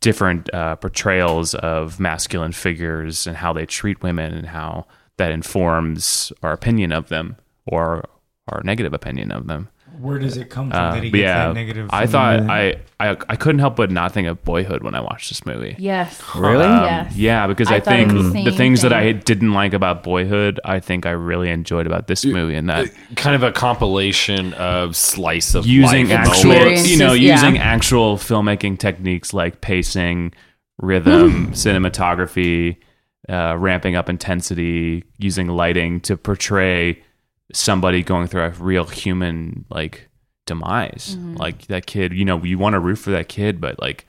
different 0.00 0.52
uh, 0.54 0.76
portrayals 0.76 1.54
of 1.54 2.00
masculine 2.00 2.52
figures 2.52 3.26
and 3.26 3.36
how 3.36 3.52
they 3.52 3.66
treat 3.66 4.02
women 4.02 4.34
and 4.34 4.46
how 4.46 4.86
that 5.16 5.30
informs 5.30 6.32
our 6.42 6.52
opinion 6.52 6.92
of 6.92 7.08
them 7.08 7.36
or 7.66 8.04
our 8.48 8.62
negative 8.64 8.92
opinion 8.94 9.30
of 9.30 9.46
them. 9.46 9.68
Where 10.00 10.18
does 10.18 10.36
it 10.36 10.50
come 10.50 10.70
from 10.70 10.78
Uh, 10.78 10.94
that 10.94 11.02
he 11.02 11.10
gets 11.10 11.20
yeah, 11.22 11.48
that 11.48 11.54
negative? 11.54 11.88
I 11.92 12.06
thought 12.06 12.40
I, 12.48 12.76
I 12.98 13.16
I 13.28 13.36
couldn't 13.36 13.58
help 13.58 13.76
but 13.76 13.90
not 13.90 14.12
think 14.12 14.28
of 14.28 14.42
Boyhood 14.44 14.82
when 14.82 14.94
I 14.94 15.00
watched 15.00 15.28
this 15.28 15.44
movie. 15.44 15.76
Yes. 15.78 16.20
Really? 16.34 16.64
Um, 16.64 16.84
Yes. 16.84 17.16
Yeah, 17.16 17.46
because 17.46 17.68
I, 17.70 17.76
I 17.76 17.80
think 17.80 18.12
the 18.12 18.22
the 18.22 18.30
same 18.30 18.52
things 18.52 18.82
that 18.82 18.92
I 18.92 19.12
didn't 19.12 19.52
like 19.52 19.72
about 19.74 20.02
Boyhood, 20.02 20.60
I 20.64 20.80
think 20.80 21.06
I 21.06 21.10
really 21.10 21.50
enjoyed 21.50 21.86
about 21.86 22.06
this 22.06 22.24
movie, 22.24 22.54
and 22.54 22.68
that 22.68 22.90
kind 23.16 23.36
of 23.36 23.42
a 23.42 23.52
compilation 23.52 24.54
of 24.54 24.96
slice 24.96 25.54
of 25.54 25.66
using 25.66 26.08
life 26.08 26.18
actual, 26.18 26.52
you 26.52 26.58
know, 26.58 26.66
Experiences, 26.72 27.20
yeah. 27.20 27.34
using 27.34 27.58
actual 27.58 28.16
filmmaking 28.16 28.78
techniques 28.78 29.34
like 29.34 29.60
pacing, 29.60 30.32
rhythm, 30.78 31.50
cinematography, 31.52 32.76
uh, 33.28 33.56
ramping 33.58 33.96
up 33.96 34.08
intensity, 34.08 35.04
using 35.18 35.48
lighting 35.48 36.00
to 36.00 36.16
portray 36.16 37.02
somebody 37.52 38.02
going 38.02 38.26
through 38.26 38.42
a 38.44 38.50
real 38.50 38.84
human 38.84 39.64
like 39.70 40.08
demise. 40.46 41.16
Mm-hmm. 41.18 41.36
Like 41.36 41.66
that 41.68 41.86
kid, 41.86 42.12
you 42.12 42.24
know, 42.24 42.42
you 42.44 42.58
want 42.58 42.74
to 42.74 42.80
root 42.80 42.96
for 42.96 43.10
that 43.10 43.28
kid, 43.28 43.60
but 43.60 43.80
like, 43.80 44.06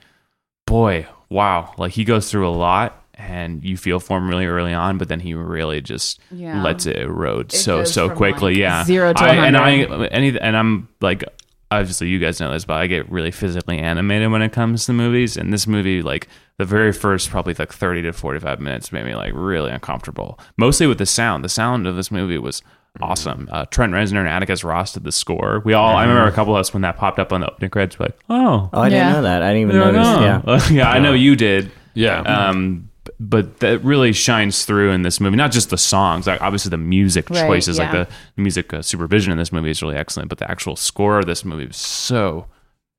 boy, 0.66 1.08
wow, 1.30 1.74
like 1.78 1.92
he 1.94 2.04
goes 2.04 2.30
through 2.32 2.48
a 2.48 2.52
lot. 2.52 2.98
And 3.16 3.64
you 3.64 3.78
feel 3.78 4.00
for 4.00 4.18
him 4.18 4.28
really 4.28 4.48
early 4.48 4.74
on, 4.74 4.98
but 4.98 5.08
then 5.08 5.20
he 5.20 5.36
really 5.36 5.80
just 5.80 6.20
Yeah. 6.32 6.64
lets 6.64 6.88
it 6.88 6.96
erode 6.98 7.54
It 7.54 7.58
so 7.58 7.84
so 7.84 8.10
quickly. 8.10 8.54
like, 8.54 8.60
yeah, 8.60 8.84
zero 8.84 9.14
to 9.14 9.24
I, 9.24 9.46
and 9.46 9.56
I 9.56 10.06
any 10.08 10.40
and 10.40 10.58
I'm 10.58 10.88
like 11.02 11.24
obviously 11.70 12.08
you 12.08 12.18
guys 12.18 12.40
know 12.40 12.52
this, 12.52 12.66
but 12.66 12.76
I 12.82 12.88
get 12.88 13.12
really 13.12 13.30
physically 13.30 13.78
animated 13.78 14.32
when 14.32 14.42
it 14.42 14.52
comes 14.54 14.88
to 14.88 14.94
movies. 14.94 15.38
And 15.38 15.54
this 15.54 15.68
movie, 15.68 16.02
like 16.02 16.30
the 16.58 16.66
very 16.66 16.92
first 16.92 17.30
probably 17.30 17.54
like 17.54 17.72
30 17.72 18.02
to 18.04 18.12
45 18.14 18.60
minutes, 18.60 18.92
made 18.92 19.06
me 19.06 19.14
like 19.14 19.34
really 19.36 19.70
uncomfortable. 19.72 20.40
Mostly 20.58 20.88
with 20.88 20.98
the 20.98 21.06
sound. 21.06 21.44
The 21.46 21.50
sound 21.50 21.86
of 21.86 21.96
this 21.96 22.10
movie 22.12 22.40
was 22.40 22.64
awesome. 23.00 23.48
Uh, 23.52 23.66
Trent 23.66 23.94
Reznor 23.94 24.20
and 24.20 24.28
Atticus 24.28 24.64
Ross 24.64 24.94
did 24.94 25.04
the 25.04 25.12
score. 25.12 25.62
We 25.64 25.74
all, 25.74 25.96
I 25.96 26.04
remember 26.04 26.28
a 26.28 26.32
couple 26.32 26.56
of 26.56 26.60
us 26.60 26.74
when 26.74 26.82
that 26.82 26.98
popped 26.98 27.20
up 27.20 27.32
on 27.32 27.42
the 27.42 27.52
opening 27.52 27.70
credits, 27.72 27.98
were 27.98 28.06
like, 28.08 28.18
oh, 28.30 28.70
Oh, 28.74 28.82
I 28.82 28.90
didn't 28.90 29.08
Yeah. 29.08 29.14
know 29.14 29.22
that. 29.24 29.42
I 29.44 29.54
didn't 29.54 29.70
even 29.70 29.82
I 29.82 29.92
don't 29.92 29.94
notice. 29.94 30.72
know. 30.72 30.76
Yeah. 30.76 30.84
yeah, 30.86 30.90
I 30.92 31.00
know 31.00 31.14
you 31.14 31.36
did. 31.36 31.72
Yeah. 31.94 32.20
Um, 32.22 32.90
but 33.20 33.60
that 33.60 33.84
really 33.84 34.14
shines 34.14 34.66
through 34.66 34.92
in 34.92 35.02
this 35.04 35.20
movie. 35.20 35.36
Not 35.36 35.52
just 35.52 35.70
the 35.70 35.78
songs, 35.78 36.28
like 36.28 36.42
obviously 36.42 36.70
the 36.70 36.78
music 36.78 37.30
Right, 37.30 37.46
choices, 37.48 37.80
like 37.80 37.92
the 37.92 38.08
music 38.38 38.74
uh, 38.74 38.82
supervision 38.82 39.32
in 39.32 39.38
this 39.38 39.52
movie 39.52 39.70
is 39.72 39.82
really 39.82 39.96
excellent. 39.96 40.30
But 40.30 40.38
the 40.38 40.50
actual 40.50 40.76
score 40.76 41.20
of 41.20 41.26
this 41.26 41.44
movie 41.46 41.66
was 41.68 41.78
so 41.78 42.46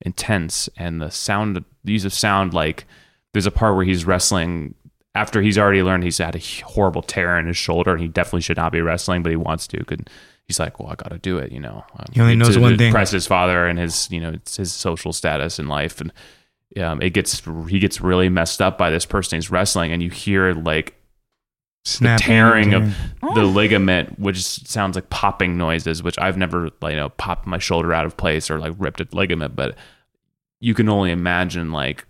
intense, 0.01 0.69
and 0.77 1.01
the 1.01 1.11
sound, 1.11 1.57
the 1.57 1.65
use 1.85 2.05
of 2.05 2.13
sound, 2.13 2.53
like 2.55 2.85
there's 3.33 3.47
a 3.47 3.51
part 3.51 3.77
where 3.77 3.85
he's 3.85 4.05
wrestling 4.05 4.75
after 5.15 5.43
he's 5.43 5.59
already 5.59 5.83
learned 5.83 6.05
he's 6.05 6.19
had 6.19 6.35
a 6.35 6.41
horrible 6.65 7.03
tear 7.03 7.39
in 7.39 7.47
his 7.47 7.57
shoulder, 7.57 7.93
and 7.93 8.01
he 8.01 8.09
definitely 8.09 8.41
should 8.41 8.57
not 8.57 8.73
be 8.73 8.81
wrestling, 8.81 9.23
but 9.23 9.31
he 9.31 9.37
wants 9.37 9.67
to. 9.69 9.85
Could 9.85 10.09
he's 10.47 10.59
like, 10.59 10.79
well, 10.81 10.91
I 10.91 10.95
got 10.95 11.11
to 11.11 11.19
do 11.19 11.39
it, 11.39 11.53
you 11.53 11.61
know. 11.61 11.85
Um, 11.99 12.07
He 12.13 12.21
only 12.21 12.37
knows 12.37 12.55
to 12.55 12.61
one 12.61 12.77
thing. 12.79 12.89
Impress 12.89 13.11
his 13.11 13.27
father 13.27 13.67
and 13.67 13.79
his, 13.79 14.11
you 14.11 14.21
know, 14.21 14.31
it's 14.31 14.57
his 14.57 14.73
social 14.73 15.13
status 15.13 15.59
in 15.59 15.69
life, 15.69 16.01
and 16.01 16.13
um, 16.81 17.03
it 17.03 17.11
gets 17.11 17.43
he 17.69 17.79
gets 17.79 18.01
really 18.01 18.29
messed 18.29 18.63
up 18.63 18.79
by 18.79 18.91
this 18.91 19.05
person 19.05 19.37
he's 19.37 19.51
wrestling, 19.51 19.93
and 19.93 20.03
you 20.03 20.11
hear 20.11 20.55
like 20.55 20.95
the 21.85 21.91
Snapping, 21.91 22.27
tearing 22.27 22.75
of 22.75 22.95
the 23.35 23.45
ligament, 23.45 24.19
which 24.19 24.41
sounds 24.41 24.95
like 24.95 25.11
popping 25.11 25.59
noises, 25.59 26.03
which 26.03 26.19
I've 26.19 26.37
never 26.39 26.71
you 26.83 26.97
know 26.97 27.11
popped 27.11 27.47
my 27.47 27.59
shoulder 27.59 27.93
out 27.93 28.07
of 28.07 28.17
place 28.17 28.51
or 28.51 28.59
like 28.59 28.75
ripped 28.79 29.01
a 29.01 29.09
ligament, 29.13 29.57
but 29.57 29.77
you 30.61 30.75
can 30.75 30.89
only 30.89 31.11
imagine 31.11 31.73
like 31.73 32.07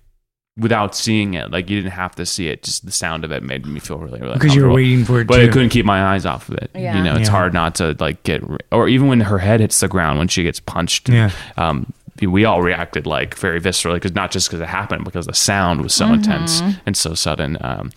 without 0.58 0.94
seeing 0.94 1.34
it, 1.34 1.50
like 1.50 1.70
you 1.70 1.80
didn't 1.80 1.92
have 1.92 2.14
to 2.16 2.26
see 2.26 2.48
it, 2.48 2.62
just 2.62 2.84
the 2.84 2.92
sound 2.92 3.24
of 3.24 3.32
it 3.32 3.42
made 3.42 3.64
me 3.66 3.80
feel 3.80 3.98
really 3.98 4.20
really 4.20 4.34
because 4.34 4.54
you 4.54 4.62
were 4.62 4.72
waiting 4.72 5.04
for 5.04 5.20
it 5.20 5.26
But 5.26 5.38
to. 5.38 5.44
I 5.44 5.48
couldn't 5.48 5.70
keep 5.70 5.86
my 5.86 6.04
eyes 6.14 6.26
off 6.26 6.48
of 6.48 6.56
it. 6.56 6.70
Yeah. 6.74 6.96
You 6.98 7.02
know, 7.04 7.14
it's 7.16 7.28
Yeah. 7.28 7.32
hard 7.36 7.54
not 7.54 7.74
to 7.76 7.96
like 8.00 8.22
get, 8.22 8.42
or 8.70 8.86
even 8.88 9.06
when 9.08 9.20
her 9.20 9.38
head 9.38 9.60
hits 9.60 9.80
the 9.80 9.88
ground 9.88 10.18
when 10.18 10.28
she 10.28 10.42
gets 10.42 10.60
punched. 10.60 11.08
Yeah. 11.08 11.30
Um, 11.56 11.92
we 12.20 12.44
all 12.44 12.60
reacted 12.62 13.06
like 13.06 13.34
very 13.36 13.60
viscerally 13.60 13.94
because 13.94 14.14
not 14.14 14.30
just 14.30 14.48
because 14.48 14.60
it 14.60 14.68
happened, 14.68 15.04
because 15.04 15.26
the 15.26 15.32
sound 15.34 15.80
was 15.82 15.94
so 15.94 16.12
intense 16.12 16.60
and 16.84 16.96
so 16.96 17.14
sudden. 17.14 17.56
Um, 17.62 17.90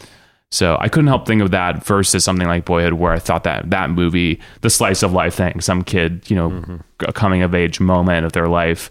so 0.49 0.77
I 0.79 0.87
couldn't 0.87 1.07
help 1.07 1.27
think 1.27 1.41
of 1.41 1.51
that 1.51 1.83
versus 1.85 2.23
something 2.23 2.47
like 2.47 2.63
Boyhood, 2.63 2.93
where 2.93 3.11
I 3.11 3.19
thought 3.19 3.43
that 3.43 3.69
that 3.71 3.89
movie, 3.89 4.39
the 4.61 4.69
slice 4.69 5.03
of 5.03 5.11
life 5.11 5.33
thing, 5.35 5.59
some 5.59 5.83
kid, 5.83 6.23
you 6.29 6.35
know, 6.37 6.79
a 7.01 7.11
coming 7.11 7.41
of 7.41 7.53
age 7.53 7.81
moment 7.81 8.25
of 8.25 8.31
their 8.31 8.47
life. 8.47 8.89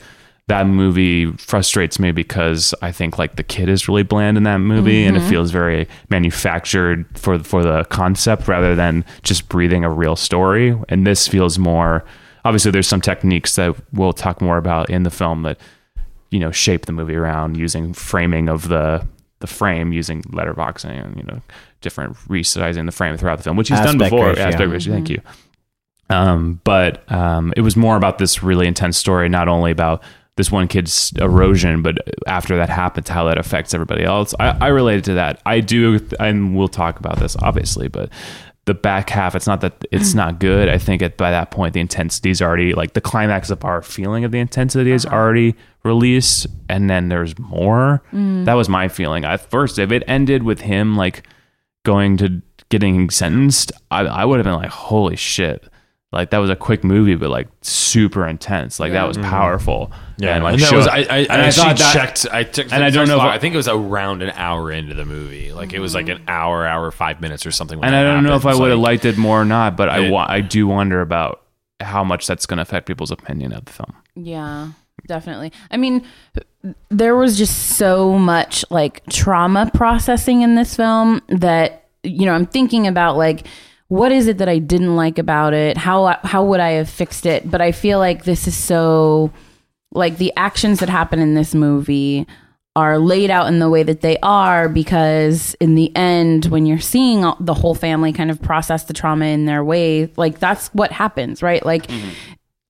That 0.49 0.67
movie 0.67 1.33
frustrates 1.33 1.99
me 1.99 2.13
because 2.13 2.75
I 2.83 2.93
think 2.93 3.19
like 3.19 3.37
the 3.37 3.43
kid 3.43 3.71
is 3.71 3.89
really 3.89 4.03
bland 4.03 4.37
in 4.37 4.43
that 4.43 4.59
movie, 4.59 5.05
and 5.05 5.17
it 5.17 5.21
feels 5.21 5.51
very 5.51 5.89
manufactured 6.11 7.07
for 7.17 7.39
for 7.39 7.63
the 7.63 7.85
concept 7.85 8.47
rather 8.47 8.75
than 8.75 9.07
just 9.23 9.49
breathing 9.49 9.85
a 9.85 9.91
real 9.91 10.17
story. 10.17 10.79
And 10.91 11.07
this 11.07 11.27
feels 11.27 11.59
more. 11.59 12.05
Obviously, 12.45 12.71
there's 12.71 12.87
some 12.87 13.01
techniques 13.01 13.57
that 13.57 13.75
we'll 13.95 14.13
talk 14.13 14.43
more 14.43 14.59
about 14.59 14.91
in 14.91 15.05
the 15.05 15.11
film 15.11 15.45
that 15.45 15.59
you 16.31 16.41
know 16.41 16.51
shape 16.51 16.87
the 16.87 16.93
movie 16.93 17.15
around 17.15 17.57
using 17.57 17.95
framing 17.95 18.49
of 18.49 18.69
the 18.69 19.07
the 19.39 19.47
frame 19.47 19.93
using 19.93 20.23
letterboxing 20.25 21.05
and 21.05 21.17
you 21.17 21.23
know 21.23 21.41
different 21.81 22.17
resizing 22.29 22.87
the 22.87 22.93
frame 22.93 23.17
throughout 23.17 23.37
the 23.37 23.45
film 23.45 23.57
which 23.57 23.69
he's 23.69 23.79
done 23.81 23.99
before 23.99 24.29
ratio. 24.29 24.43
aspect 24.43 24.71
ratio 24.71 24.93
thank 24.93 25.11
you 25.11 25.21
um 26.11 26.61
but 26.65 27.11
um 27.13 27.53
it 27.57 27.61
was 27.61 27.77
more 27.77 27.97
about 27.97 28.19
this 28.19 28.43
really 28.43 28.67
intense 28.67 28.99
story 28.99 29.29
not 29.29 29.49
only 29.49 29.71
about 29.71 30.03
this 30.37 30.51
one 30.51 30.69
kid's 30.69 31.13
erosion 31.17 31.83
but 31.83 31.97
after 32.27 32.57
that 32.57 32.69
happens 32.69 33.09
how 33.09 33.25
that 33.25 33.39
affects 33.39 33.75
everybody 33.75 34.05
else. 34.05 34.35
I, 34.39 34.57
I 34.61 34.69
related 34.69 35.05
to 35.05 35.15
that. 35.15 35.41
I 35.47 35.61
do 35.61 36.01
and 36.19 36.57
we'll 36.57 36.69
talk 36.69 36.99
about 36.99 37.19
this 37.19 37.37
obviously 37.37 37.89
but 37.89 38.11
the 38.67 38.75
back 38.75 39.11
half 39.11 39.35
it's 39.35 39.47
not 39.47 39.61
that 39.61 39.85
it's 39.91 40.15
not 40.15 40.39
good. 40.39 40.69
I 40.69 40.79
think 40.79 41.03
at 41.03 41.17
by 41.17 41.31
that 41.31 41.51
point 41.51 41.75
the 41.75 41.81
intensity 41.81 42.31
is 42.31 42.41
already 42.41 42.73
like 42.73 42.95
the 42.95 43.01
climax 43.01 43.51
of 43.51 43.65
our 43.65 43.83
feeling 43.83 44.25
of 44.25 44.33
the 44.33 44.39
intensity 44.39 44.91
is 44.91 45.05
uh-huh. 45.05 45.17
already 45.17 45.55
released 45.85 46.47
and 46.69 46.89
then 46.89 47.09
there's 47.11 47.39
more. 47.39 48.03
Mm. 48.13 48.47
That 48.47 48.55
was 48.55 48.69
my 48.69 48.89
feeling. 48.89 49.25
At 49.25 49.51
first 49.51 49.79
if 49.79 49.93
it 49.93 50.03
ended 50.07 50.43
with 50.43 50.63
him 50.63 50.97
like 50.97 51.27
going 51.85 52.17
to 52.17 52.43
getting 52.71 53.11
sentenced 53.11 53.71
i, 53.91 54.01
I 54.01 54.25
would 54.25 54.39
have 54.39 54.45
been 54.45 54.55
like 54.55 54.71
holy 54.71 55.17
shit 55.17 55.69
like 56.15 56.31
that 56.31 56.39
was 56.39 56.49
a 56.51 56.57
quick 56.57 56.83
movie 56.85 57.15
but 57.17 57.29
like 57.29 57.49
super 57.61 58.27
intense 58.27 58.81
like 58.81 58.93
that 58.93 59.07
was 59.07 59.19
mm-hmm. 59.19 59.29
powerful 59.29 59.93
Yeah, 60.17 60.37
and 60.37 60.45
like 60.45 60.55
and 60.55 60.63
that 60.63 60.73
was 60.73 60.87
I. 60.87 60.99
I, 60.99 61.19
and 61.29 61.33
I, 61.43 61.47
I 61.49 61.51
thought 61.51 61.77
that- 61.79 61.93
checked. 61.93 62.27
I 62.33 62.45
checked, 62.45 62.73
and 62.73 62.85
I 62.85 62.91
don't 62.91 63.09
know 63.09 63.17
if 63.17 63.23
I- 63.23 63.35
I 63.35 63.39
think 63.39 63.53
it 63.53 63.57
was 63.57 63.67
around 63.69 64.23
an 64.23 64.31
hour 64.31 64.71
into 64.71 64.95
the 64.95 65.05
movie. 65.05 65.53
Like 65.53 65.73
it 65.73 65.81
was 65.81 65.93
like 65.93 66.09
an 66.09 66.23
hour, 66.29 66.65
hour 66.65 66.91
five 66.93 67.21
minutes 67.21 67.45
or 67.45 67.51
something. 67.51 67.79
when 67.81 67.89
and 67.89 67.97
I 67.97 68.05
don't 68.05 68.23
know 68.23 68.37
if 68.37 68.47
I 68.47 68.55
would 68.55 68.71
have 68.71 68.79
Like, 68.79 69.03
liked 69.03 69.05
it 69.07 69.19
more 69.19 69.41
or 69.41 69.45
not, 69.45 69.77
but 69.77 69.89
I 69.89 70.07
It- 70.07 70.11
wa- 70.13 70.27
I 70.29 70.41
do 70.41 70.69
wonder 70.69 71.01
about 71.01 71.43
how 71.81 72.05
much 72.05 72.27
that's 72.29 72.47
going 72.47 72.59
to 72.59 72.63
affect 72.63 72.87
people's 72.87 73.11
opinion 73.11 73.53
of 73.53 73.65
the 73.65 73.73
film. 73.73 73.93
Yeah, 74.15 74.69
definitely. 75.09 75.53
I 75.73 75.77
mean, 75.79 76.05
there 76.91 77.17
was 77.17 77.37
just 77.37 77.77
so 77.77 78.17
much 78.17 78.65
like 78.71 79.05
trauma 79.11 79.69
processing 79.75 80.43
in 80.43 80.55
this 80.55 80.77
film 80.77 81.23
that 81.29 81.81
you 82.05 82.27
know, 82.27 82.35
I'm 82.35 82.47
thinking 82.47 82.87
about 82.87 83.17
like 83.17 83.47
what 83.89 84.13
is 84.13 84.27
it 84.27 84.39
that 84.39 84.49
I 84.49 84.59
didn't 84.59 84.97
like 84.97 85.19
about 85.19 85.55
it? 85.55 85.77
How 85.77 86.19
how 86.23 86.45
would 86.45 86.61
I 86.61 86.71
have 86.71 86.89
fixed 86.89 87.27
it? 87.27 87.51
But 87.51 87.61
I 87.61 87.73
feel 87.73 87.99
like 87.99 88.25
this 88.25 88.47
is 88.47 88.57
so 88.57 89.33
like 89.93 90.19
the 90.19 90.33
actions 90.37 90.81
that 90.81 90.89
happen 90.89 91.19
in 91.21 91.35
this 91.35 91.55
movie 91.55 92.27
are 92.77 92.99
laid 92.99 93.31
out 93.31 93.47
in 93.47 93.61
the 93.61 93.71
way 93.71 93.85
that 93.85 94.01
they 94.01 94.19
are 94.21 94.69
because 94.69 95.55
in 95.61 95.77
the 95.77 95.95
end 95.95 96.47
when 96.47 96.67
you're 96.67 96.81
seeing 96.81 97.25
the 97.39 97.55
whole 97.55 97.75
family 97.75 98.13
kind 98.13 98.33
of 98.33 98.43
process 98.43 98.85
the 98.85 98.93
trauma 98.93 99.27
in 99.27 99.45
their 99.45 99.63
way 99.63 100.11
like 100.17 100.41
that's 100.41 100.69
what 100.69 100.91
happens 100.91 101.43
right? 101.43 101.65
Like 101.65 101.87
mm-hmm. 101.87 102.11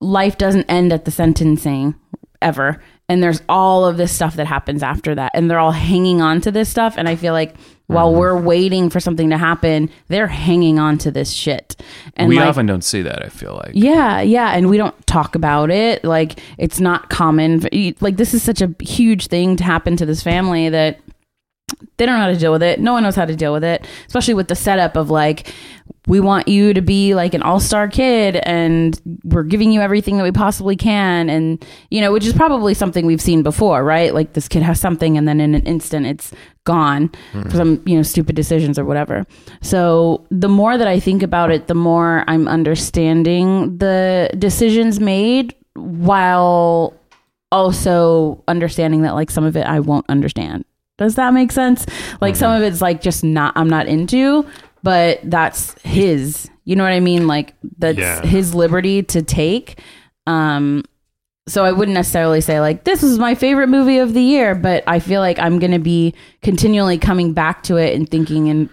life 0.00 0.36
doesn't 0.36 0.66
end 0.68 0.92
at 0.92 1.06
the 1.06 1.10
sentencing 1.10 1.94
ever. 2.42 2.82
And 3.08 3.22
there's 3.22 3.42
all 3.48 3.84
of 3.84 3.96
this 3.96 4.12
stuff 4.12 4.36
that 4.36 4.46
happens 4.46 4.82
after 4.82 5.14
that. 5.14 5.32
And 5.34 5.50
they're 5.50 5.58
all 5.58 5.72
hanging 5.72 6.20
on 6.20 6.40
to 6.42 6.50
this 6.50 6.68
stuff. 6.68 6.94
And 6.96 7.08
i 7.08 7.16
feel 7.16 7.32
like 7.32 7.54
while 7.86 8.08
Mm-hmm. 8.10 8.18
we're 8.18 8.40
waiting 8.40 8.88
for 8.90 8.98
something 8.98 9.28
to 9.30 9.36
happen 9.36 9.90
they're 10.08 10.26
hanging 10.26 10.78
on 10.78 10.96
to 10.98 11.10
this 11.10 11.30
shit 11.30 11.76
and 12.16 12.28
we 12.28 12.36
like, 12.38 12.46
often 12.48 12.64
don't 12.66 12.82
see 12.84 13.02
that. 13.02 13.22
I 13.24 13.28
feel 13.28 13.54
like. 13.64 13.72
yeah, 13.74 14.20
yeah, 14.20 14.50
and 14.56 14.70
we 14.70 14.76
don't 14.76 15.06
talk 15.06 15.34
about 15.34 15.70
it. 15.70 16.02
Like 16.04 16.38
it's 16.58 16.80
not 16.80 17.10
common. 17.10 17.66
Like 18.00 18.16
this 18.16 18.32
is 18.34 18.42
such 18.42 18.62
a 18.62 18.74
huge 18.80 19.26
thing 19.26 19.56
to 19.56 19.64
happen 19.64 19.96
to 19.96 20.06
this 20.06 20.22
family 20.22 20.68
that 20.70 21.00
they 21.96 22.06
don't 22.06 22.16
know 22.16 22.22
how 22.24 22.30
to 22.32 22.36
deal 22.38 22.52
with 22.52 22.62
it. 22.62 22.78
No 22.80 22.92
one 22.92 23.02
knows 23.02 23.16
how 23.16 23.24
to 23.24 23.34
deal 23.36 23.52
with 23.52 23.64
it, 23.64 23.86
especially 24.06 24.34
with 24.34 24.48
the 24.48 24.54
setup 24.54 24.96
of 24.96 25.10
like 25.10 25.52
we 26.06 26.20
want 26.20 26.48
you 26.48 26.74
to 26.74 26.82
be 26.82 27.14
like 27.14 27.32
an 27.32 27.42
all-star 27.42 27.88
kid 27.88 28.36
and 28.36 29.00
we're 29.24 29.42
giving 29.42 29.72
you 29.72 29.80
everything 29.80 30.18
that 30.18 30.22
we 30.22 30.32
possibly 30.32 30.76
can 30.76 31.30
and 31.30 31.64
you 31.90 32.00
know, 32.00 32.12
which 32.12 32.26
is 32.26 32.32
probably 32.32 32.74
something 32.74 33.06
we've 33.06 33.22
seen 33.22 33.42
before, 33.42 33.82
right? 33.82 34.12
Like 34.12 34.34
this 34.34 34.48
kid 34.48 34.62
has 34.62 34.78
something 34.78 35.16
and 35.16 35.26
then 35.26 35.40
in 35.40 35.54
an 35.54 35.64
instant 35.64 36.06
it's 36.06 36.32
gone 36.64 37.08
for 37.32 37.40
hmm. 37.40 37.50
some, 37.50 37.82
you 37.86 37.96
know, 37.96 38.02
stupid 38.02 38.36
decisions 38.36 38.78
or 38.78 38.84
whatever. 38.84 39.24
So, 39.62 40.26
the 40.30 40.48
more 40.48 40.76
that 40.76 40.88
I 40.88 40.98
think 40.98 41.22
about 41.22 41.50
it, 41.50 41.66
the 41.66 41.74
more 41.74 42.24
I'm 42.26 42.48
understanding 42.48 43.76
the 43.78 44.30
decisions 44.38 45.00
made 45.00 45.54
while 45.74 46.94
also 47.52 48.42
understanding 48.48 49.02
that 49.02 49.14
like 49.14 49.30
some 49.30 49.44
of 49.44 49.56
it 49.56 49.66
I 49.66 49.80
won't 49.80 50.06
understand. 50.08 50.64
Does 50.96 51.16
that 51.16 51.34
make 51.34 51.50
sense? 51.50 51.86
Like 52.20 52.36
some 52.36 52.52
mm-hmm. 52.52 52.62
of 52.62 52.72
it's 52.72 52.80
like 52.80 53.00
just 53.00 53.24
not 53.24 53.52
I'm 53.56 53.68
not 53.68 53.86
into, 53.86 54.46
but 54.84 55.18
that's 55.24 55.74
his. 55.82 56.48
You 56.64 56.76
know 56.76 56.84
what 56.84 56.92
I 56.92 57.00
mean? 57.00 57.26
Like 57.26 57.54
that's 57.78 57.98
Yeah. 57.98 58.20
his 58.24 58.54
liberty 58.54 59.02
to 59.02 59.22
take. 59.22 59.80
Um 60.28 60.84
so 61.46 61.64
I 61.64 61.72
wouldn't 61.72 61.94
necessarily 61.94 62.40
say 62.40 62.60
like 62.60 62.84
this 62.84 63.02
is 63.02 63.18
my 63.18 63.34
favorite 63.34 63.68
movie 63.68 63.98
of 63.98 64.14
the 64.14 64.22
year, 64.22 64.54
but 64.54 64.84
I 64.86 64.98
feel 65.00 65.20
like 65.20 65.38
I'm 65.38 65.58
going 65.58 65.72
to 65.72 65.78
be 65.78 66.14
continually 66.40 66.96
coming 66.96 67.34
back 67.34 67.62
to 67.64 67.76
it 67.76 67.94
and 67.94 68.08
thinking 68.08 68.48
and 68.48 68.70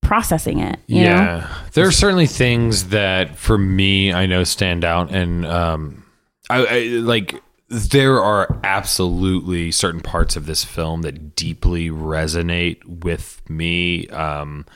processing 0.00 0.60
it, 0.60 0.78
you 0.86 1.02
know? 1.04 1.10
yeah, 1.10 1.48
there 1.72 1.86
are 1.86 1.90
certainly 1.90 2.26
things 2.28 2.90
that 2.90 3.36
for 3.36 3.58
me 3.58 4.12
I 4.12 4.26
know 4.26 4.44
stand 4.44 4.84
out, 4.84 5.10
and 5.12 5.44
um, 5.46 6.04
I, 6.48 6.66
I 6.66 6.78
like 7.00 7.42
there 7.68 8.22
are 8.22 8.60
absolutely 8.62 9.72
certain 9.72 10.00
parts 10.00 10.36
of 10.36 10.46
this 10.46 10.62
film 10.64 11.02
that 11.02 11.34
deeply 11.34 11.88
resonate 11.90 12.84
with 12.84 13.42
me, 13.50 14.06
um, 14.08 14.66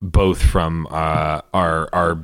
both 0.00 0.42
from 0.42 0.86
uh, 0.90 1.40
our 1.52 1.88
our. 1.92 2.18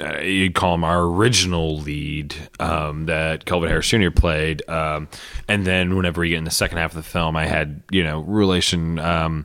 Uh, 0.00 0.20
you'd 0.22 0.54
call 0.54 0.74
him 0.74 0.84
our 0.84 1.02
original 1.02 1.76
lead 1.78 2.34
um, 2.58 3.04
that 3.06 3.44
Kelvin 3.44 3.68
Harris 3.68 3.86
Jr. 3.88 4.10
played, 4.10 4.66
um, 4.68 5.06
and 5.48 5.66
then 5.66 5.96
whenever 5.96 6.22
we 6.22 6.30
get 6.30 6.38
in 6.38 6.44
the 6.44 6.50
second 6.50 6.78
half 6.78 6.92
of 6.92 6.96
the 6.96 7.02
film, 7.02 7.36
I 7.36 7.44
had 7.44 7.82
you 7.90 8.02
know 8.02 8.20
relation 8.20 8.98
um, 8.98 9.44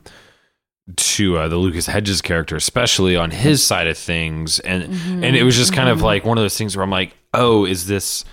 to 0.96 1.36
uh, 1.36 1.48
the 1.48 1.56
Lucas 1.56 1.86
Hedges 1.86 2.22
character, 2.22 2.56
especially 2.56 3.14
on 3.14 3.30
his 3.30 3.62
side 3.62 3.86
of 3.86 3.98
things, 3.98 4.58
and 4.60 4.84
and 4.84 5.36
it 5.36 5.42
was 5.42 5.54
just 5.54 5.74
kind 5.74 5.90
of 5.90 6.00
like 6.00 6.24
one 6.24 6.38
of 6.38 6.44
those 6.44 6.56
things 6.56 6.76
where 6.76 6.82
I'm 6.82 6.90
like, 6.90 7.14
oh, 7.34 7.66
is 7.66 7.86
this? 7.86 8.24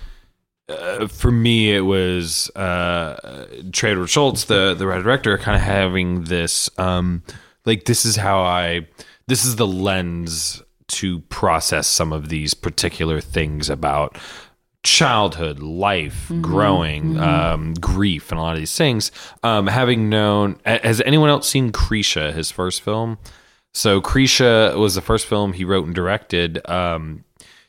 Uh, 0.68 1.06
for 1.06 1.30
me, 1.30 1.72
it 1.72 1.82
was 1.82 2.50
uh, 2.56 3.46
Edward 3.82 4.08
Shults, 4.08 4.46
the 4.46 4.74
the 4.74 4.86
writer 4.86 5.02
director, 5.02 5.36
kind 5.36 5.54
of 5.54 5.62
having 5.62 6.24
this 6.24 6.70
um, 6.78 7.22
like 7.66 7.84
this 7.84 8.06
is 8.06 8.16
how 8.16 8.40
I 8.40 8.88
this 9.26 9.44
is 9.44 9.56
the 9.56 9.66
lens 9.66 10.62
to 10.88 11.20
process 11.22 11.86
some 11.86 12.12
of 12.12 12.28
these 12.28 12.54
particular 12.54 13.20
things 13.20 13.68
about 13.68 14.16
childhood, 14.84 15.58
life, 15.58 16.30
growing, 16.40 17.18
Um, 17.18 17.74
grief, 17.74 18.30
and 18.30 18.38
a 18.38 18.42
lot 18.42 18.52
of 18.52 18.58
these 18.58 18.76
things. 18.76 19.10
Um, 19.42 19.66
having 19.66 20.08
known, 20.08 20.60
has 20.64 21.00
anyone 21.04 21.28
else 21.28 21.48
seen 21.48 21.72
Krisha, 21.72 22.32
his 22.32 22.52
first 22.52 22.82
film? 22.82 23.18
So 23.74 24.00
Krisha 24.00 24.76
was 24.78 24.94
the 24.94 25.00
first 25.02 25.26
film 25.26 25.52
he 25.52 25.64
wrote 25.64 25.86
and 25.86 25.94
directed. 25.94 26.60
Um, 26.70 27.24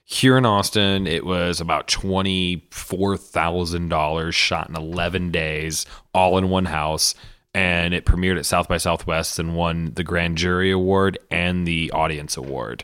here 0.06 0.38
in 0.38 0.46
Austin, 0.46 1.06
it 1.06 1.26
was 1.26 1.60
about 1.60 1.88
twenty 1.88 2.68
four 2.72 3.18
thousand 3.18 3.90
dollars, 3.90 4.36
shot 4.36 4.70
in 4.70 4.76
eleven 4.76 5.32
days, 5.32 5.86
all 6.14 6.38
in 6.38 6.50
one 6.50 6.66
house, 6.66 7.14
and 7.58 7.96
it 7.96 8.06
premiered 8.06 8.38
at 8.38 8.46
South 8.46 8.68
by 8.68 8.78
Southwest 8.78 9.40
and 9.40 9.56
won 9.56 9.92
the 9.96 10.04
Grand 10.04 10.38
Jury 10.38 10.70
Award 10.72 11.18
and 11.32 11.68
the 11.68 11.92
Audience 11.92 12.38
Award 12.38 12.84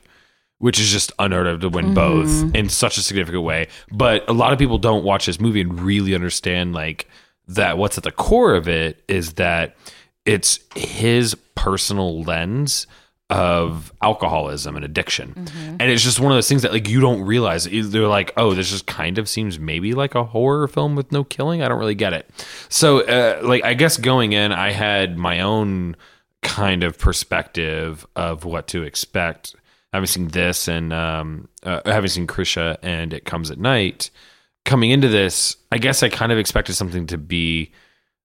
which 0.64 0.80
is 0.80 0.90
just 0.90 1.12
unheard 1.20 1.46
of 1.46 1.60
to 1.60 1.68
win 1.68 1.94
mm-hmm. 1.94 1.94
both 1.94 2.56
in 2.56 2.70
such 2.70 2.98
a 2.98 3.02
significant 3.02 3.44
way. 3.44 3.68
But 3.92 4.30
a 4.30 4.32
lot 4.32 4.54
of 4.54 4.60
people 4.60 4.78
don't 4.78 5.04
watch 5.04 5.26
this 5.26 5.38
movie 5.38 5.60
and 5.60 5.78
really 5.78 6.16
understand 6.16 6.74
like 6.74 7.10
that 7.50 7.78
what's 7.78 7.98
at 7.98 8.06
the 8.06 8.14
core 8.14 8.56
of 8.56 8.70
it 8.70 9.04
is 9.10 9.34
that 9.34 9.76
it's 10.26 10.60
his 10.74 11.36
personal 11.56 12.24
lens 12.24 12.88
of 13.30 13.92
alcoholism 14.02 14.76
and 14.76 14.86
addiction. 14.86 15.34
And 15.80 15.82
it's 15.82 16.04
just 16.04 16.20
one 16.20 16.32
of 16.32 16.36
those 16.36 16.48
things 16.48 16.62
that 16.62 16.72
like 16.72 16.88
you 16.88 17.00
don't 17.00 17.22
realize. 17.22 17.66
They're 17.66 18.08
like, 18.08 18.34
"Oh, 18.38 18.54
this 18.54 18.70
just 18.70 18.86
kind 18.86 19.18
of 19.18 19.28
seems 19.28 19.58
maybe 19.58 19.94
like 19.94 20.14
a 20.14 20.24
horror 20.24 20.68
film 20.68 20.96
with 20.96 21.12
no 21.12 21.24
killing." 21.24 21.64
I 21.64 21.68
don't 21.68 21.80
really 21.80 21.96
get 21.96 22.14
it. 22.14 22.30
So 22.70 23.02
uh, 23.02 23.42
like 23.44 23.64
I 23.64 23.74
guess 23.74 23.98
going 23.98 24.34
in 24.34 24.52
I 24.52 24.72
had 24.72 25.18
my 25.18 25.40
own 25.42 25.96
kind 26.42 26.84
of 26.84 27.00
perspective 27.00 28.06
of 28.16 28.46
what 28.46 28.68
to 28.68 28.84
expect 28.84 29.56
having 29.94 30.08
seen 30.08 30.28
this 30.30 30.68
and 30.68 30.92
um, 30.92 31.48
uh, 31.64 31.82
having 31.86 32.10
seen 32.10 32.28
Krisha 32.28 32.78
and 32.82 33.14
It 33.14 33.26
Comes 33.26 33.52
at 33.52 33.60
Night, 33.60 34.10
coming 34.66 34.90
into 34.90 35.08
this, 35.08 35.56
I 35.72 35.78
guess 35.78 36.02
I 36.02 36.10
kind 36.10 36.32
of 36.32 36.40
expected 36.40 36.74
something 36.74 37.06
to 37.08 37.18
be 37.18 37.72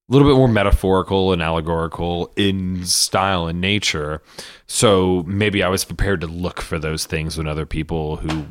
a 0.09 0.13
little 0.13 0.27
bit 0.27 0.37
more 0.37 0.49
metaphorical 0.49 1.33
and 1.33 1.43
allegorical 1.43 2.33
in 2.37 2.85
style 2.85 3.47
and 3.47 3.61
nature. 3.61 4.23
So 4.67 5.23
maybe 5.27 5.63
I 5.63 5.69
was 5.69 5.85
prepared 5.85 6.21
to 6.23 6.27
look 6.27 6.61
for 6.61 6.79
those 6.79 7.05
things 7.05 7.37
when 7.37 7.47
other 7.47 7.67
people 7.67 8.17
who 8.17 8.47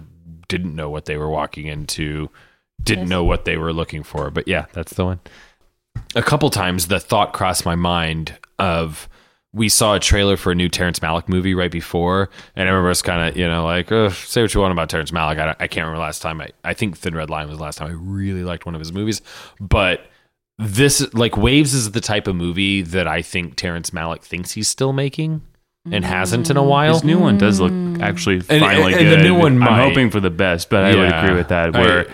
didn't 0.47 0.75
know 0.75 0.89
what 0.89 1.05
they 1.05 1.17
were 1.17 1.29
walking 1.29 1.65
into 1.65 2.29
didn't 2.83 3.09
know 3.09 3.23
what 3.23 3.45
they 3.45 3.57
were 3.57 3.73
looking 3.73 4.03
for. 4.03 4.29
But 4.29 4.47
yeah, 4.47 4.65
that's 4.73 4.93
the 4.93 5.05
one. 5.05 5.19
A 6.15 6.21
couple 6.21 6.49
times 6.51 6.87
the 6.87 6.99
thought 6.99 7.33
crossed 7.33 7.65
my 7.65 7.75
mind 7.75 8.37
of 8.59 9.09
we 9.53 9.69
saw 9.69 9.95
a 9.95 9.99
trailer 9.99 10.37
for 10.37 10.51
a 10.51 10.55
new 10.55 10.69
Terrence 10.69 10.99
Malick 10.99 11.27
movie 11.27 11.55
right 11.55 11.71
before, 11.71 12.29
and 12.55 12.67
I 12.67 12.71
remember 12.71 12.91
us 12.91 13.01
kind 13.01 13.27
of, 13.27 13.35
you 13.35 13.47
know, 13.47 13.65
like, 13.65 13.89
say 14.13 14.41
what 14.41 14.53
you 14.53 14.61
want 14.61 14.73
about 14.73 14.89
Terrence 14.89 15.09
Malick. 15.09 15.39
I, 15.39 15.55
I 15.59 15.67
can't 15.67 15.85
remember 15.85 15.99
last 15.99 16.21
time. 16.21 16.39
I, 16.39 16.49
I 16.63 16.73
think 16.75 16.97
Thin 16.97 17.15
Red 17.15 17.31
Line 17.31 17.47
was 17.47 17.57
the 17.57 17.63
last 17.63 17.77
time 17.77 17.89
I 17.89 17.93
really 17.93 18.43
liked 18.43 18.65
one 18.65 18.75
of 18.75 18.79
his 18.79 18.93
movies, 18.93 19.21
but 19.59 20.05
this, 20.57 21.13
like, 21.13 21.37
Waves 21.37 21.73
is 21.73 21.91
the 21.91 22.01
type 22.01 22.27
of 22.27 22.35
movie 22.35 22.81
that 22.81 23.07
I 23.07 23.21
think 23.21 23.55
Terrence 23.55 23.91
Malick 23.91 24.21
thinks 24.21 24.51
he's 24.51 24.67
still 24.67 24.93
making 24.93 25.41
and 25.91 26.03
hasn't 26.03 26.49
in 26.49 26.57
a 26.57 26.61
mm. 26.61 26.67
while. 26.67 26.93
His 26.93 27.03
new 27.03 27.19
one 27.19 27.37
does 27.37 27.59
look 27.59 27.71
mm. 27.71 28.01
actually 28.01 28.35
And- 28.49 28.61
finally 28.61 28.93
and 28.93 29.11
the 29.11 29.23
new 29.23 29.35
one 29.35 29.61
I'm 29.61 29.89
hoping 29.89 30.09
for 30.09 30.19
the 30.19 30.29
best, 30.29 30.69
but 30.69 30.83
I 30.83 30.95
would 30.95 31.13
agree 31.13 31.35
with 31.35 31.49
that. 31.49 31.75
I- 31.75 31.79
Where 31.79 32.07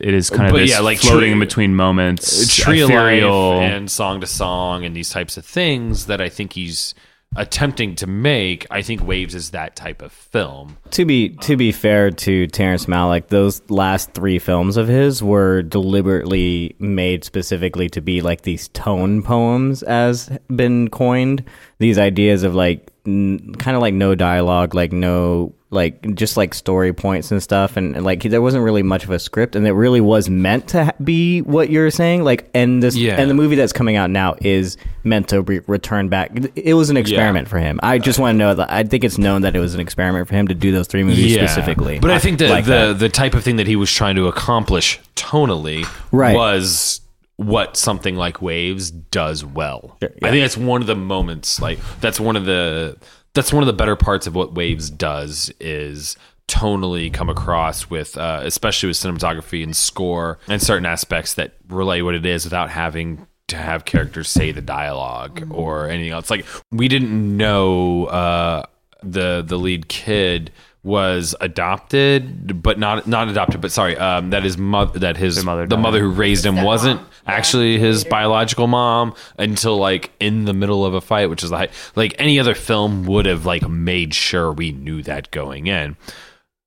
it 0.00 0.12
is 0.12 0.28
kind 0.28 0.50
of 0.50 0.56
this 0.60 0.70
yeah, 0.70 0.80
like 0.80 0.98
floating 0.98 1.20
Tree- 1.20 1.32
in 1.32 1.38
between 1.38 1.76
moments, 1.76 2.56
Tree 2.56 2.80
of 2.80 2.90
ethereal. 2.90 3.58
Life 3.58 3.70
and 3.70 3.90
Song 3.90 4.20
to 4.20 4.26
Song 4.26 4.84
and 4.84 4.94
these 4.94 5.10
types 5.10 5.36
of 5.36 5.46
things 5.46 6.06
that 6.06 6.20
I 6.20 6.28
think 6.28 6.54
he's 6.54 6.94
attempting 7.36 7.94
to 7.96 8.06
make. 8.06 8.66
I 8.70 8.82
think 8.82 9.04
Waves 9.04 9.34
is 9.34 9.50
that 9.50 9.76
type 9.76 10.02
of 10.02 10.12
film. 10.12 10.76
To 10.92 11.04
be 11.04 11.30
to 11.30 11.56
be 11.56 11.72
fair 11.72 12.10
to 12.10 12.46
Terrence 12.46 12.86
Malick, 12.86 13.28
those 13.28 13.62
last 13.70 14.12
three 14.12 14.38
films 14.38 14.76
of 14.76 14.88
his 14.88 15.22
were 15.22 15.62
deliberately 15.62 16.76
made 16.78 17.24
specifically 17.24 17.88
to 17.90 18.00
be 18.00 18.20
like 18.20 18.42
these 18.42 18.68
tone 18.68 19.22
poems, 19.22 19.82
as 19.82 20.30
been 20.54 20.88
coined. 20.88 21.44
These 21.78 21.98
ideas 21.98 22.44
of 22.44 22.54
like 22.54 22.88
n- 23.06 23.54
kind 23.58 23.76
of 23.76 23.80
like 23.82 23.94
no 23.94 24.14
dialogue, 24.14 24.74
like 24.74 24.92
no 24.92 25.54
like 25.70 26.14
just 26.14 26.36
like 26.36 26.54
story 26.54 26.92
points 26.92 27.32
and 27.32 27.42
stuff, 27.42 27.76
and, 27.76 27.96
and, 27.96 28.04
like 28.04 28.22
there 28.22 28.40
wasn't 28.40 28.62
really 28.62 28.84
much 28.84 29.02
of 29.02 29.10
a 29.10 29.18
script, 29.18 29.56
and 29.56 29.66
it 29.66 29.72
really 29.72 30.00
was 30.00 30.30
meant 30.30 30.68
to 30.68 30.84
ha- 30.84 30.92
be 31.02 31.42
what 31.42 31.68
you're 31.68 31.90
saying. 31.90 32.22
Like, 32.22 32.48
and 32.54 32.80
this 32.80 32.94
Yeah. 32.94 33.16
and 33.20 33.28
the 33.28 33.34
movie 33.34 33.56
that's 33.56 33.72
coming 33.72 33.96
out 33.96 34.08
now 34.08 34.36
is 34.40 34.76
meant 35.02 35.28
to 35.30 35.42
re- 35.42 35.62
return 35.66 36.08
back. 36.08 36.30
It 36.54 36.74
was 36.74 36.90
an 36.90 36.96
experiment 36.96 37.48
for 37.48 37.58
him. 37.58 37.80
I 37.82 37.98
just 37.98 38.20
want 38.20 38.34
to 38.34 38.38
know 38.38 38.54
that 38.54 38.70
I 38.72 38.84
think 38.84 39.02
it's 39.02 39.18
known 39.18 39.42
that 39.42 39.56
it 39.56 39.58
was 39.58 39.74
an 39.74 39.80
experiment 39.80 40.28
for 40.28 40.36
him 40.36 40.46
to 40.46 40.54
do 40.54 40.70
those 40.70 40.86
three 40.86 41.02
movies 41.02 41.34
specifically. 41.34 41.98
But 41.98 42.12
I 42.12 42.20
think 42.20 42.38
that 42.38 42.50
like 42.50 42.66
the 42.66 42.70
that. 42.92 42.98
the 43.00 43.08
type 43.08 43.34
of 43.34 43.42
thing 43.42 43.56
that 43.56 43.66
he 43.66 43.74
was 43.74 43.90
trying 43.90 44.14
to 44.14 44.28
accomplish 44.28 45.00
tonally 45.16 45.84
Right. 46.12 46.36
was 46.36 47.00
what 47.36 47.76
something 47.76 48.16
like 48.16 48.40
Waves 48.40 48.90
does 48.90 49.44
well. 49.44 49.96
Sure, 50.02 50.12
I 50.22 50.30
think 50.30 50.42
that's 50.42 50.56
one 50.56 50.80
of 50.80 50.86
the 50.86 50.94
moments 50.94 51.60
like 51.60 51.78
that's 52.00 52.20
one 52.20 52.36
of 52.36 52.44
the 52.44 52.96
that's 53.34 53.52
one 53.52 53.62
of 53.62 53.66
the 53.66 53.72
better 53.72 53.96
parts 53.96 54.26
of 54.26 54.34
what 54.34 54.54
Waves 54.54 54.90
does 54.90 55.52
is 55.58 56.16
tonally 56.46 57.12
come 57.12 57.28
across 57.28 57.90
with 57.90 58.16
uh, 58.16 58.40
especially 58.44 58.88
with 58.88 58.96
cinematography 58.96 59.62
and 59.62 59.76
score 59.76 60.38
and 60.48 60.62
certain 60.62 60.86
aspects 60.86 61.34
that 61.34 61.54
relay 61.68 62.02
what 62.02 62.14
it 62.14 62.26
is 62.26 62.44
without 62.44 62.70
having 62.70 63.26
to 63.48 63.56
have 63.56 63.84
characters 63.84 64.28
say 64.28 64.52
the 64.52 64.62
dialog 64.62 65.52
or 65.52 65.88
anything 65.88 66.12
else. 66.12 66.30
Like 66.30 66.46
we 66.70 66.88
didn't 66.88 67.36
know 67.36 68.06
uh, 68.06 68.64
the 69.02 69.42
the 69.46 69.58
lead 69.58 69.88
kid 69.88 70.52
was 70.82 71.34
adopted 71.40 72.62
but 72.62 72.78
not 72.78 73.06
not 73.06 73.26
adopted 73.28 73.58
but 73.58 73.72
sorry 73.72 73.96
um 73.96 74.28
that 74.30 74.42
his 74.42 74.58
mother 74.58 74.98
that 74.98 75.16
his 75.16 75.42
mother 75.42 75.66
the 75.66 75.78
mother 75.78 75.98
who 75.98 76.10
raised 76.10 76.44
him 76.44 76.62
wasn't 76.62 77.00
actually 77.26 77.78
his 77.78 78.04
biological 78.04 78.66
mom 78.66 79.14
until 79.38 79.76
like 79.78 80.10
in 80.20 80.44
the 80.44 80.52
middle 80.52 80.84
of 80.84 80.94
a 80.94 81.00
fight, 81.00 81.30
which 81.30 81.42
is 81.42 81.50
like 81.50 81.70
like 81.96 82.14
any 82.18 82.38
other 82.38 82.54
film 82.54 83.04
would 83.06 83.26
have 83.26 83.46
like 83.46 83.68
made 83.68 84.14
sure 84.14 84.52
we 84.52 84.72
knew 84.72 85.02
that 85.02 85.30
going 85.30 85.66
in. 85.66 85.96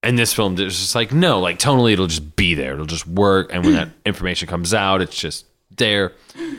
And 0.04 0.18
this 0.18 0.34
film 0.34 0.54
is 0.60 0.78
just 0.78 0.96
like 0.96 1.12
no, 1.12 1.40
like 1.40 1.60
tonally 1.60 1.94
it'll 1.94 2.08
just 2.08 2.36
be 2.36 2.54
there, 2.54 2.74
it'll 2.74 2.86
just 2.86 3.08
work, 3.08 3.50
and 3.54 3.64
when 3.66 3.74
that 3.74 3.90
information 4.06 4.48
comes 4.48 4.74
out, 4.74 5.02
it's 5.02 5.18
just 5.18 5.46
there. 5.78 6.14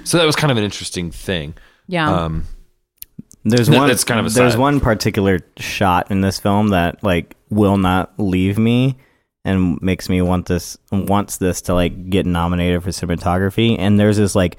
So 0.05 0.19
that 0.19 0.25
was 0.27 0.37
kind 0.37 0.51
of 0.51 0.59
an 0.59 0.65
interesting 0.65 1.11
thing. 1.11 1.55
Yeah. 1.87 2.11
Um, 2.25 2.45
There's 3.45 3.69
No, 3.69 3.79
one. 3.79 3.89
that's 3.89 4.05
kind 4.05 4.21
of 4.21 4.27
a 4.27 4.31
there's 4.31 4.57
one 4.57 4.81
particular 4.81 5.41
shot 5.57 6.11
in 6.11 6.21
this 6.21 6.39
film 6.39 6.69
that 6.69 7.03
like 7.03 7.37
will 7.49 7.79
not 7.79 8.13
leave 8.19 8.59
me 8.59 8.99
and 9.45 9.81
makes 9.81 10.09
me 10.09 10.21
want 10.23 10.47
this 10.47 10.77
wants 10.91 11.39
this 11.39 11.63
to 11.63 11.75
like 11.75 12.11
get 12.11 12.27
nominated 12.27 12.83
for 12.83 12.91
cinematography. 12.91 13.77
And 13.79 13.99
there's 13.99 14.17
this 14.17 14.35
like 14.35 14.59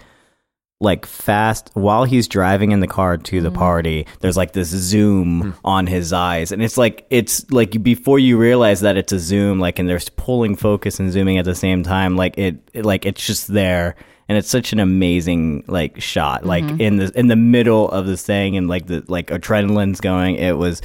like 0.81 1.05
fast 1.05 1.71
while 1.73 2.05
he's 2.05 2.27
driving 2.27 2.71
in 2.71 2.79
the 2.79 2.87
car 2.87 3.17
to 3.17 3.41
the 3.41 3.49
mm-hmm. 3.49 3.57
party. 3.57 4.07
There's 4.21 4.37
like 4.37 4.53
this 4.53 4.69
zoom 4.69 5.41
hmm. 5.41 5.51
on 5.65 5.87
his 5.87 6.13
eyes, 6.13 6.51
and 6.51 6.63
it's 6.63 6.77
like 6.77 7.05
it's 7.09 7.49
like 7.51 7.83
before 7.83 8.19
you 8.19 8.37
realize 8.37 8.81
that 8.81 8.97
it's 8.97 9.11
a 9.11 9.19
zoom, 9.19 9.59
like 9.59 9.79
and 9.79 9.89
there's 9.89 10.09
pulling 10.09 10.55
focus 10.55 10.99
and 10.99 11.11
zooming 11.11 11.37
at 11.37 11.45
the 11.45 11.55
same 11.55 11.83
time. 11.83 12.15
Like 12.15 12.37
it, 12.37 12.57
it 12.73 12.85
like 12.85 13.05
it's 13.05 13.25
just 13.25 13.47
there 13.47 13.95
and 14.29 14.37
it's 14.37 14.49
such 14.49 14.71
an 14.71 14.79
amazing 14.79 15.63
like 15.67 15.99
shot 15.99 16.45
like 16.45 16.63
mm-hmm. 16.63 16.79
in 16.79 16.97
the 16.97 17.11
in 17.19 17.27
the 17.27 17.35
middle 17.35 17.89
of 17.89 18.05
this 18.05 18.23
thing 18.23 18.55
and 18.55 18.69
like 18.69 18.85
the 18.85 19.03
like 19.07 19.27
adrenaline's 19.27 19.99
going 19.99 20.35
it 20.35 20.55
was 20.57 20.81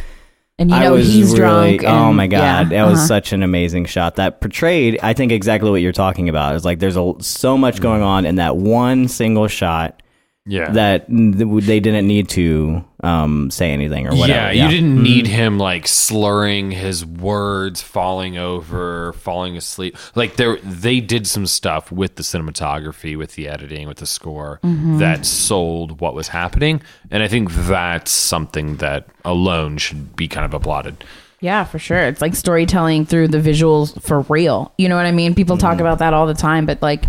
and 0.59 0.71
you 0.71 0.79
know 0.79 0.95
he's 0.95 1.39
really, 1.39 1.79
drunk. 1.79 1.85
oh 1.85 2.13
my 2.13 2.27
god 2.27 2.71
yeah, 2.71 2.85
that 2.85 2.91
was 2.91 2.99
uh-huh. 2.99 3.09
such 3.09 3.33
an 3.33 3.43
amazing 3.43 3.85
shot 3.85 4.17
that 4.17 4.41
portrayed 4.41 4.99
i 5.03 5.13
think 5.13 5.33
exactly 5.33 5.71
what 5.71 5.81
you're 5.81 5.93
talking 5.93 6.29
about 6.29 6.55
it's 6.55 6.65
like 6.65 6.79
there's 6.79 6.97
a, 6.97 7.13
so 7.21 7.59
much 7.59 7.81
going 7.81 8.03
on 8.03 8.25
in 8.25 8.37
that 8.37 8.57
one 8.57 9.09
single 9.09 9.49
shot 9.49 10.01
yeah, 10.47 10.71
that 10.73 11.07
they 11.09 11.81
didn't 11.81 12.07
need 12.07 12.29
to 12.31 12.85
um, 13.03 13.51
say 13.51 13.71
anything 13.71 14.07
or 14.07 14.15
whatever 14.15 14.53
Yeah, 14.53 14.65
you 14.65 14.69
didn't 14.69 14.97
mm-hmm. 14.97 15.03
need 15.03 15.27
him 15.27 15.59
like 15.59 15.89
slurring 15.89 16.71
his 16.71 17.05
words, 17.05 17.81
falling 17.81 18.37
over, 18.37 19.15
falling 19.15 19.57
asleep. 19.57 19.97
Like 20.15 20.37
there, 20.37 20.59
they 20.59 21.01
did 21.01 21.27
some 21.27 21.47
stuff 21.47 21.91
with 21.91 22.17
the 22.17 22.23
cinematography, 22.23 23.17
with 23.17 23.37
the 23.37 23.49
editing, 23.49 23.89
with 23.89 23.97
the 23.99 24.07
score 24.07 24.61
mm-hmm. 24.63 24.99
that 24.99 25.25
sold 25.25 26.01
what 26.01 26.15
was 26.15 26.29
happening, 26.29 26.83
and 27.11 27.23
I 27.23 27.29
think 27.29 27.51
that's 27.51 28.11
something 28.11 28.77
that 28.77 29.09
alone 29.25 29.79
should 29.79 30.15
be 30.15 30.29
kind 30.29 30.45
of 30.45 30.53
applauded. 30.53 31.05
Yeah, 31.41 31.65
for 31.65 31.79
sure. 31.79 31.99
It's 31.99 32.23
like 32.23 32.35
storytelling 32.35 33.07
through 33.07 33.29
the 33.29 33.39
visuals 33.39 34.01
for 34.03 34.21
real. 34.23 34.73
You 34.79 34.89
know 34.89 34.97
what 34.97 35.05
I 35.07 35.13
mean? 35.13 35.35
People 35.35 35.59
talk 35.59 35.73
mm-hmm. 35.73 35.81
about 35.81 35.99
that 35.99 36.15
all 36.15 36.27
the 36.27 36.35
time, 36.35 36.65
but 36.65 36.81
like, 36.81 37.05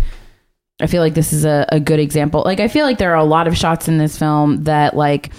I 0.80 0.86
feel 0.86 1.00
like 1.02 1.14
this 1.14 1.32
is 1.32 1.44
a, 1.44 1.66
a 1.70 1.80
good 1.80 2.00
example. 2.00 2.42
Like, 2.44 2.60
I 2.60 2.68
feel 2.68 2.84
like 2.84 2.98
there 2.98 3.12
are 3.12 3.18
a 3.18 3.24
lot 3.24 3.48
of 3.48 3.56
shots 3.56 3.88
in 3.88 3.96
this 3.98 4.18
film 4.18 4.64
that 4.64 4.94
like 4.94 5.32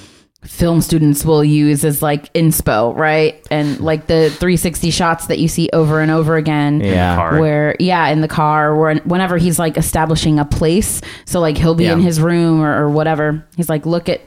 film 0.44 0.82
students 0.82 1.26
will 1.26 1.44
use 1.44 1.84
as 1.84 2.02
like 2.02 2.32
inspo, 2.34 2.96
right? 2.96 3.46
And 3.52 3.80
like 3.80 4.08
the 4.08 4.30
360 4.30 4.90
shots 4.92 5.28
that 5.28 5.40
you 5.40 5.48
see 5.48 5.70
over 5.74 6.00
and 6.00 6.10
over 6.10 6.38
again. 6.38 6.80
Yeah. 6.82 7.40
Where, 7.40 7.76
yeah, 7.80 8.08
in 8.10 8.22
the 8.22 8.28
car, 8.28 8.76
where 8.76 8.96
whenever 9.00 9.38
he's 9.38 9.60
like 9.60 9.78
establishing 9.78 10.40
a 10.40 10.46
place. 10.46 11.02
So, 11.26 11.40
like, 11.40 11.58
he'll 11.58 11.76
be 11.76 11.86
Yeah. 11.86 11.94
in 11.94 12.02
his 12.02 12.20
room 12.20 12.62
or, 12.62 12.86
or 12.86 12.90
whatever. 12.90 13.46
He's 13.56 13.70
like, 13.70 13.86
look 13.86 14.10
at 14.10 14.22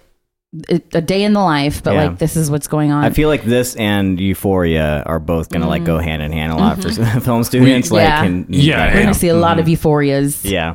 a 0.92 1.00
day 1.00 1.22
in 1.22 1.32
the 1.32 1.40
life, 1.40 1.82
but 1.82 1.94
Yeah. 1.94 2.08
like, 2.08 2.18
this 2.18 2.36
is 2.36 2.50
what's 2.50 2.66
going 2.66 2.90
on. 2.92 3.04
I 3.04 3.10
feel 3.10 3.28
like 3.28 3.44
this 3.44 3.76
and 3.76 4.18
Euphoria 4.20 5.04
are 5.06 5.20
both 5.20 5.48
gonna 5.48 5.68
like 5.68 5.82
mm-hmm. 5.82 5.86
go 5.86 5.98
hand 5.98 6.22
in 6.22 6.32
hand 6.32 6.52
a 6.52 6.56
lot 6.56 6.82
for 6.82 6.88
mm-hmm. 6.88 7.18
film 7.24 7.44
students. 7.44 7.90
like, 7.90 8.02
Yeah. 8.02 8.24
and, 8.24 8.54
Yeah, 8.54 8.86
We're 8.86 8.94
yeah. 8.96 9.02
gonna 9.02 9.14
see 9.14 9.28
a 9.28 9.34
lot 9.36 9.58
of 9.58 9.66
euphorias. 9.66 10.40
yeah. 10.42 10.74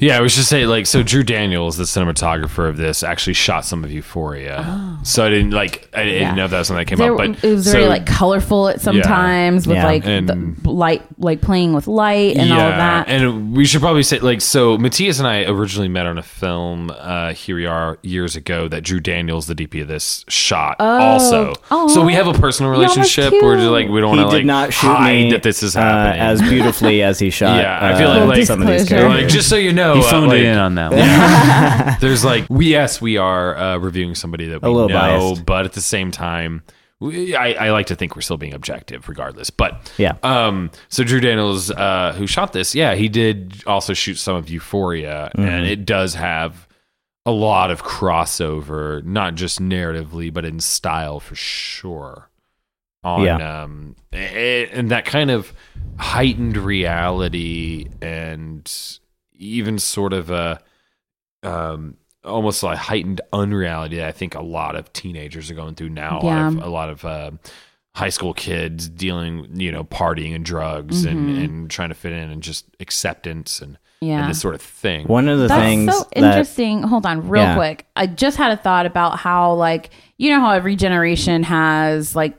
Yeah, 0.00 0.16
I 0.16 0.20
was 0.22 0.34
just 0.34 0.48
say 0.48 0.64
like 0.66 0.86
so. 0.86 1.02
Drew 1.02 1.22
Daniels, 1.22 1.76
the 1.76 1.84
cinematographer 1.84 2.68
of 2.68 2.78
this, 2.78 3.02
actually 3.02 3.34
shot 3.34 3.66
some 3.66 3.84
of 3.84 3.92
Euphoria. 3.92 4.98
So 5.02 5.24
I 5.26 5.28
didn't 5.28 5.50
like. 5.50 5.88
I 5.92 6.04
didn't 6.04 6.22
Yeah. 6.22 6.34
know 6.34 6.44
if 6.46 6.50
that 6.52 6.58
was 6.60 6.68
something 6.68 6.80
that 6.84 6.88
came 6.88 6.98
There- 6.98 7.12
up, 7.12 7.18
but 7.18 7.44
it 7.44 7.52
was 7.54 7.66
very 7.70 7.84
so- 7.84 7.90
like 7.90 8.06
colorful 8.06 8.68
at 8.70 8.80
sometimes 8.80 9.66
with 9.66 9.76
Yeah. 9.76 9.84
like 9.86 10.06
And- 10.06 10.56
the 10.62 10.70
light, 10.70 11.02
like 11.18 11.42
playing 11.42 11.74
with 11.74 11.86
light 11.86 12.36
and 12.36 12.50
all 12.50 12.60
of 12.60 12.76
that. 12.76 13.08
And 13.08 13.54
we 13.54 13.66
should 13.66 13.82
probably 13.82 14.02
say, 14.02 14.18
like, 14.20 14.40
so 14.40 14.78
Mattias 14.78 15.18
and 15.18 15.28
I 15.28 15.44
originally 15.44 15.88
met 15.88 16.06
on 16.06 16.16
a 16.16 16.22
film, 16.22 16.90
uh, 16.98 17.32
Here 17.34 17.54
We 17.56 17.66
Are, 17.66 17.98
years 18.02 18.36
ago, 18.36 18.66
that 18.68 18.82
Drew 18.84 19.00
Daniels, 19.00 19.46
the 19.46 19.54
DP 19.54 19.80
of 19.82 19.88
this, 19.88 20.24
shot 20.28 20.76
also. 20.80 21.52
Oh. 21.70 21.88
So 21.88 22.02
we 22.02 22.14
have 22.14 22.26
a 22.26 22.32
personal 22.32 22.72
Y'all 22.72 22.80
was 22.80 22.96
relationship 22.96 23.32
where 23.42 23.58
like 23.70 23.88
we 23.90 24.00
don't 24.00 24.14
he 24.16 24.20
want 24.24 24.30
to 24.30 24.36
did 24.38 24.46
like 24.46 24.46
not 24.46 24.72
shoot 24.72 24.86
hide 24.86 25.12
me 25.24 25.30
that 25.32 25.42
this 25.42 25.62
is 25.62 25.76
uh, 25.76 26.14
as 26.16 26.40
beautifully 26.40 27.02
as 27.02 27.18
he 27.18 27.28
shot. 27.40 27.60
Yeah, 27.60 27.78
I 27.82 27.98
feel 27.98 28.10
uh, 28.10 28.20
like- 28.20 28.38
like 28.38 28.46
some 28.46 28.62
of 28.62 28.66
these 28.68 28.80
disclosure. 28.82 29.04
like 29.04 29.12
characters. 29.16 29.32
just 29.34 29.48
so 29.50 29.56
you 29.56 29.72
know, 29.74 29.94
He 29.94 30.00
uh, 30.00 30.10
phoned 30.10 30.32
it 30.32 30.42
in 30.44 30.56
on 30.58 30.74
that 30.76 30.90
one. 31.90 31.96
there's 32.00 32.24
like 32.24 32.46
we 32.48 32.66
yes 32.70 33.00
we 33.00 33.16
are 33.16 33.56
uh, 33.56 33.76
reviewing 33.78 34.14
somebody 34.14 34.46
that 34.48 34.62
we 34.62 34.68
A 34.68 34.70
little 34.70 34.88
know, 34.88 34.94
biased. 34.98 35.44
but 35.46 35.64
at 35.66 35.72
the 35.74 35.80
same 35.80 36.10
time, 36.10 36.62
we, 37.00 37.34
I, 37.36 37.66
I 37.66 37.70
like 37.72 37.86
to 37.86 37.94
think 37.96 38.14
we're 38.16 38.22
still 38.22 38.36
being 38.38 38.54
objective 38.54 39.08
regardless. 39.08 39.50
But 39.50 39.92
Yeah. 39.98 40.16
um, 40.22 40.70
so 40.88 41.04
Drew 41.04 41.20
Daniels, 41.20 41.70
uh, 41.70 42.14
who 42.16 42.26
shot 42.26 42.52
this, 42.52 42.74
yeah, 42.74 42.94
he 42.94 43.08
did 43.08 43.62
also 43.66 43.92
shoot 43.94 44.14
some 44.16 44.36
of 44.36 44.48
Euphoria, 44.48 45.30
Mm-hmm. 45.36 45.46
and 45.48 45.66
it 45.66 45.84
does 45.84 46.14
have 46.14 46.66
a 47.26 47.30
lot 47.32 47.70
of 47.70 47.82
crossover, 47.82 49.02
not 49.04 49.34
just 49.34 49.60
narratively, 49.60 50.32
but 50.32 50.44
in 50.44 50.60
style 50.60 51.20
for 51.20 51.34
sure. 51.34 52.28
On 53.02 53.22
Yeah. 53.22 53.62
um, 53.64 53.96
a- 54.12 54.66
and 54.68 54.90
that 54.90 55.04
kind 55.04 55.30
of 55.30 55.52
heightened 55.98 56.56
reality 56.56 57.86
and 58.00 58.70
even 59.34 59.78
sort 59.78 60.12
of 60.12 60.30
a 60.30 60.60
um 61.42 61.96
almost 62.24 62.62
like 62.62 62.78
heightened 62.78 63.20
unreality 63.34 63.96
that 63.96 64.06
I 64.08 64.12
think 64.12 64.34
a 64.34 64.40
lot 64.42 64.76
of 64.76 64.90
teenagers 64.94 65.50
are 65.50 65.54
going 65.54 65.74
through 65.74 65.90
now. 65.90 66.20
Yeah. 66.22 66.48
A 66.48 66.50
lot 66.50 66.56
of, 66.56 66.62
a 66.62 66.68
lot 66.68 66.88
of 66.90 67.04
uh, 67.04 67.30
high 67.94 68.08
school 68.08 68.32
kids 68.32 68.88
dealing, 68.88 69.48
you 69.60 69.70
know, 69.70 69.84
partying 69.84 70.34
and 70.34 70.42
drugs 70.42 71.04
and, 71.04 71.28
Mm-hmm. 71.28 71.44
and 71.44 71.70
trying 71.70 71.90
to 71.90 71.94
fit 71.94 72.12
in 72.12 72.30
and 72.30 72.42
just 72.42 72.64
acceptance 72.80 73.60
and, 73.60 73.76
Yeah. 74.00 74.22
and 74.22 74.30
this 74.30 74.40
sort 74.40 74.54
of 74.54 74.62
thing. 74.62 75.06
One 75.06 75.28
of 75.28 75.38
the 75.38 75.48
That's 75.48 75.60
things 75.62 75.92
so 75.94 76.08
that 76.14 76.16
interesting. 76.16 76.82
Hold 76.82 77.04
on, 77.04 77.28
real 77.28 77.42
Yeah. 77.42 77.56
quick. 77.56 77.86
I 77.94 78.06
just 78.06 78.38
had 78.38 78.52
a 78.52 78.56
thought 78.56 78.86
about 78.86 79.18
how, 79.18 79.52
like, 79.52 79.90
you 80.16 80.30
know, 80.30 80.40
how 80.40 80.52
every 80.52 80.76
generation 80.76 81.42
has 81.42 82.16
like 82.16 82.38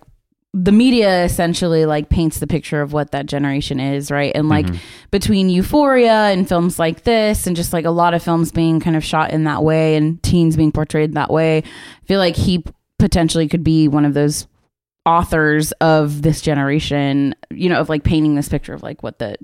the 0.57 0.71
media 0.71 1.25
essentially 1.25 1.85
like 1.85 2.07
paints 2.07 2.39
the 2.39 2.47
picture 2.47 2.81
of 2.81 2.93
what 2.93 3.11
that 3.11 3.25
generation 3.25 3.77
is, 3.77 4.09
right? 4.09 4.31
And 4.33 4.47
like 4.47 4.65
Mm-hmm. 4.65 4.77
between 5.11 5.49
Euphoria 5.49 6.29
and 6.31 6.47
films 6.47 6.79
like 6.79 7.03
this, 7.03 7.45
and 7.45 7.57
just 7.57 7.73
like 7.73 7.83
a 7.83 7.91
lot 7.91 8.13
of 8.13 8.23
films 8.23 8.53
being 8.53 8.79
kind 8.79 8.95
of 8.95 9.03
shot 9.03 9.31
in 9.31 9.43
that 9.43 9.63
way, 9.63 9.97
and 9.97 10.23
teens 10.23 10.55
being 10.55 10.71
portrayed 10.71 11.13
that 11.15 11.29
way, 11.29 11.57
I 11.57 12.05
feel 12.05 12.19
like 12.19 12.37
he 12.37 12.63
potentially 12.99 13.49
could 13.49 13.65
be 13.65 13.89
one 13.89 14.05
of 14.05 14.13
those 14.13 14.47
authors 15.05 15.73
of 15.73 16.21
this 16.21 16.39
generation, 16.41 17.35
you 17.51 17.67
know, 17.67 17.81
of 17.81 17.89
like 17.89 18.03
painting 18.05 18.35
this 18.35 18.47
picture 18.47 18.73
of 18.73 18.81
like 18.81 19.03
what 19.03 19.19
the 19.19 19.35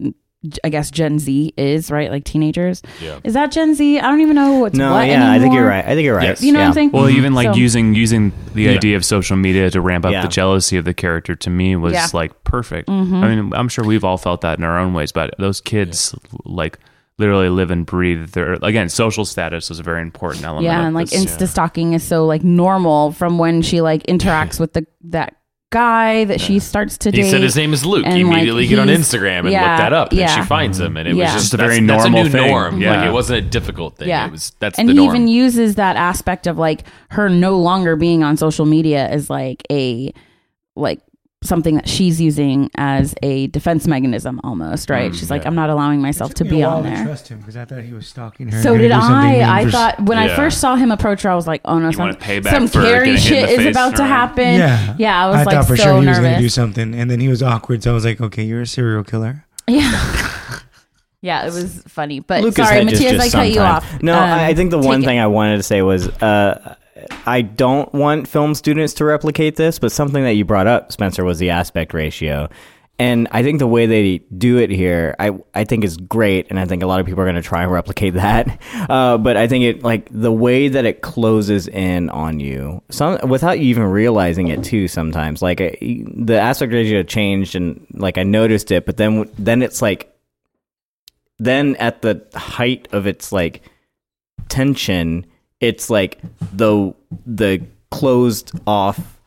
I 0.63 0.69
guess 0.69 0.89
Gen 0.89 1.19
Z 1.19 1.53
is, 1.55 1.91
right? 1.91 2.09
Like 2.09 2.23
teenagers. 2.23 2.81
Yeah. 2.99 3.19
Is 3.23 3.35
that 3.35 3.51
Gen 3.51 3.75
Z? 3.75 3.99
I 3.99 4.01
don't 4.01 4.21
even 4.21 4.35
know 4.35 4.53
what's 4.59 4.75
no, 4.75 4.93
what 4.93 5.07
yeah, 5.07 5.31
I 5.31 5.37
think 5.37 5.53
you're 5.53 5.67
right. 5.67 5.85
I 5.85 5.89
think 5.93 6.03
you're 6.03 6.15
right. 6.15 6.29
Yes. 6.29 6.41
You 6.41 6.51
know 6.51 6.59
what 6.59 6.67
I'm 6.69 6.73
saying? 6.73 6.91
Well, 6.91 7.09
even 7.09 7.33
like 7.35 7.49
So- 7.49 7.53
using 7.53 7.93
using 7.93 8.31
the 8.55 8.63
Yeah. 8.63 8.71
idea 8.71 8.95
of 8.97 9.05
social 9.05 9.37
media 9.37 9.69
to 9.69 9.79
ramp 9.81 10.03
up 10.05 10.11
Yeah. 10.13 10.23
the 10.23 10.27
jealousy 10.27 10.77
of 10.77 10.85
the 10.85 10.95
character 10.95 11.35
to 11.35 11.49
me 11.51 11.75
was 11.75 11.93
Yeah. 11.93 12.07
like 12.13 12.43
perfect. 12.43 12.89
Mm-hmm. 12.89 13.15
I 13.23 13.35
mean, 13.35 13.53
I'm 13.53 13.69
sure 13.69 13.85
we've 13.85 14.03
all 14.03 14.17
felt 14.17 14.41
that 14.41 14.57
in 14.57 14.63
our 14.63 14.79
own 14.79 14.93
ways, 14.93 15.11
but 15.11 15.35
those 15.37 15.61
kids 15.61 16.15
like 16.43 16.79
literally 17.19 17.49
live 17.49 17.69
and 17.69 17.85
breathe 17.85 18.29
their 18.31 18.53
again 18.63 18.89
social 18.89 19.25
status 19.25 19.69
was 19.69 19.79
a 19.79 19.83
very 19.83 20.01
important 20.01 20.43
element. 20.43 20.65
Yeah, 20.65 20.79
of 20.79 20.85
and 20.87 20.95
like 20.95 21.09
this. 21.11 21.23
Insta 21.23 21.47
stalking 21.47 21.93
is 21.93 22.03
so 22.03 22.25
like 22.25 22.43
normal 22.43 23.11
from 23.11 23.37
when 23.37 23.61
she 23.61 23.79
like 23.81 24.01
interacts 24.07 24.59
with 24.59 24.73
the 24.73 24.87
that 25.03 25.35
guy 25.71 26.25
that 26.25 26.39
she 26.39 26.59
starts 26.59 26.97
to 26.99 27.09
He 27.11 27.21
date. 27.23 27.31
said 27.31 27.41
his 27.41 27.55
name 27.55 27.73
is 27.73 27.83
Luke. 27.85 28.05
and, 28.05 28.17
you 28.19 28.25
like, 28.25 28.33
immediately 28.35 28.67
get 28.67 28.77
on 28.77 28.87
he's- 28.87 28.99
Instagram 28.99 29.39
and 29.39 29.51
yeah, 29.51 29.61
look 29.71 29.77
that 29.79 29.93
up, 29.93 30.11
and 30.11 30.29
she 30.29 30.41
finds 30.43 30.79
him, 30.79 30.97
and 30.97 31.07
it 31.07 31.15
Yeah. 31.15 31.33
was 31.33 31.41
Just 31.43 31.53
a 31.53 31.57
that's- 31.57 31.75
very 31.77 31.87
that's 31.87 32.03
normal 32.03 32.23
new 32.25 32.29
thing. 32.29 32.47
norm. 32.51 32.81
Yeah. 32.81 32.97
Like 32.97 33.07
it 33.07 33.11
wasn't 33.13 33.39
a 33.39 33.41
difficult 33.49 33.97
thing. 33.97 34.09
yeah, 34.09 34.25
It 34.27 34.31
was 34.31 34.51
that's 34.59 34.77
and 34.77 34.87
the 34.87 34.93
he 34.93 34.97
norm. 34.99 35.09
even 35.15 35.27
uses 35.27 35.75
that 35.75 35.95
aspect 35.95 36.45
of 36.45 36.57
like 36.57 36.83
her 37.11 37.29
no 37.29 37.57
longer 37.57 37.95
being 37.95 38.23
on 38.23 38.37
social 38.37 38.65
media 38.65 39.07
as 39.07 39.29
like 39.29 39.63
a 39.71 40.11
like 40.75 40.99
something 41.43 41.73
that 41.75 41.89
she's 41.89 42.21
using 42.21 42.69
as 42.75 43.15
a 43.23 43.47
defense 43.47 43.87
mechanism 43.87 44.39
almost 44.43 44.91
right 44.91 45.11
Mm, 45.11 45.15
she's 45.15 45.31
like 45.31 45.43
i'm 45.47 45.55
not 45.55 45.71
allowing 45.71 45.99
myself 45.99 46.35
to 46.35 46.43
Took 46.43 46.51
me 46.51 46.57
be 46.57 46.61
a 46.61 46.67
while 46.67 46.77
on 46.77 46.83
to 46.83 46.89
there 46.91 47.03
trust 47.03 47.27
him 47.29 47.39
because 47.39 47.57
I 47.57 47.65
thought 47.65 47.81
he 47.83 47.93
was 47.93 48.07
stalking 48.07 48.49
her. 48.49 48.61
So 48.61 48.77
did 48.77 48.89
gonna 48.89 49.01
do 49.01 49.07
something 49.07 49.41
I. 49.43 49.59
I 49.61 49.65
for- 49.65 49.71
thought 49.71 49.99
when 50.01 50.17
I 50.19 50.35
first 50.35 50.59
saw 50.61 50.75
him 50.75 50.91
approach 50.91 51.23
her, 51.23 51.29
I 51.31 51.35
was 51.35 51.47
like, 51.47 51.61
"Oh 51.65 51.79
no, 51.79 51.87
You 51.87 51.93
some, 51.93 52.05
want 52.09 52.21
some 52.45 52.67
for 52.67 52.81
Carrie 52.83 53.15
getting 53.15 53.21
hit 53.21 53.49
in 53.49 53.57
shit 53.57 53.59
is 53.59 53.65
about 53.75 53.95
to 53.97 54.03
happen." 54.03 54.43
Yeah, 54.59 54.95
yeah. 54.99 55.23
I 55.25 55.27
was 55.29 55.35
I 55.37 55.43
like 55.43 55.55
thought 55.55 55.67
for 55.67 55.77
so 55.77 55.83
sure 55.83 56.01
he 56.01 56.07
was 56.07 56.19
going 56.19 56.35
to 56.35 56.39
do 56.39 56.49
something, 56.49 56.93
and 56.93 57.09
then 57.09 57.19
he 57.19 57.27
was 57.27 57.41
awkward. 57.41 57.81
So 57.83 57.91
I 57.91 57.93
was 57.95 58.05
like, 58.05 58.21
"Okay, 58.21 58.43
you're 58.43 58.61
a 58.61 58.67
serial 58.67 59.03
killer." 59.03 59.45
Yeah, 59.67 60.59
yeah, 61.21 61.41
it 61.47 61.53
was 61.53 61.81
funny. 61.87 62.19
But 62.19 62.43
Lucas 62.43 62.67
sorry, 62.67 62.83
Hedges 62.85 62.99
Mattias, 62.99 63.07
I 63.09 63.17
just 63.17 63.31
cut 63.33 63.47
you 63.47 63.53
sometimes- 63.55 63.83
off. 63.85 64.01
No, 64.03 64.13
Um, 64.13 64.19
I 64.29 64.47
I 64.49 64.53
think 64.53 64.71
the 64.71 64.77
one 64.77 64.99
take 64.99 65.03
it. 65.03 65.05
thing 65.07 65.19
I 65.19 65.27
wanted 65.27 65.57
to 65.57 65.63
say 65.63 65.81
was 65.81 66.07
uh, 66.07 66.75
I 67.25 67.41
don't 67.41 67.91
want 67.93 68.27
film 68.27 68.55
students 68.55 68.93
to 68.95 69.05
replicate 69.05 69.55
this, 69.55 69.79
but 69.79 69.91
something 69.91 70.23
that 70.23 70.33
you 70.33 70.45
brought 70.45 70.67
up, 70.67 70.91
Spencer, 70.91 71.23
was 71.23 71.39
the 71.39 71.49
aspect 71.49 71.93
ratio. 71.93 72.49
and 72.99 73.27
I 73.31 73.41
think 73.41 73.57
the 73.57 73.67
way 73.67 73.87
they 73.87 74.19
do 74.37 74.57
it 74.59 74.69
here, 74.69 75.15
I 75.17 75.31
I 75.55 75.63
think 75.63 75.83
is 75.83 75.97
great, 75.97 76.47
and 76.51 76.59
I 76.59 76.65
think 76.65 76.83
a 76.83 76.85
lot 76.85 76.99
of 76.99 77.07
people 77.07 77.21
are 77.21 77.25
going 77.25 77.35
to 77.35 77.41
try 77.41 77.63
and 77.63 77.71
replicate 77.71 78.13
that. 78.25 78.61
Uh, 78.89 79.17
but 79.17 79.37
I 79.37 79.47
think 79.47 79.63
it 79.65 79.83
like 79.83 80.07
the 80.11 80.31
way 80.31 80.67
that 80.67 80.85
it 80.85 81.01
closes 81.01 81.67
in 81.67 82.09
on 82.11 82.39
you, 82.39 82.83
some 82.89 83.17
without 83.27 83.59
you 83.59 83.65
even 83.65 83.83
realizing 83.85 84.49
it 84.49 84.63
too. 84.63 84.87
Sometimes, 84.87 85.41
like 85.41 85.61
I, 85.61 85.75
the 86.15 86.39
aspect 86.39 86.71
ratio 86.73 87.01
changed, 87.01 87.55
and 87.55 87.87
like 87.93 88.19
I 88.19 88.23
noticed 88.23 88.69
it, 88.71 88.85
but 88.85 88.97
then 88.97 89.27
then 89.39 89.63
it's 89.63 89.81
like, 89.81 90.13
then 91.39 91.75
at 91.77 92.03
the 92.03 92.23
height 92.35 92.87
of 92.91 93.07
its 93.07 93.31
like 93.31 93.63
tension, 94.47 95.25
it's 95.61 95.89
like 95.89 96.19
the 96.53 96.93
the 97.25 97.61
closed 97.91 98.51
off 98.67 99.17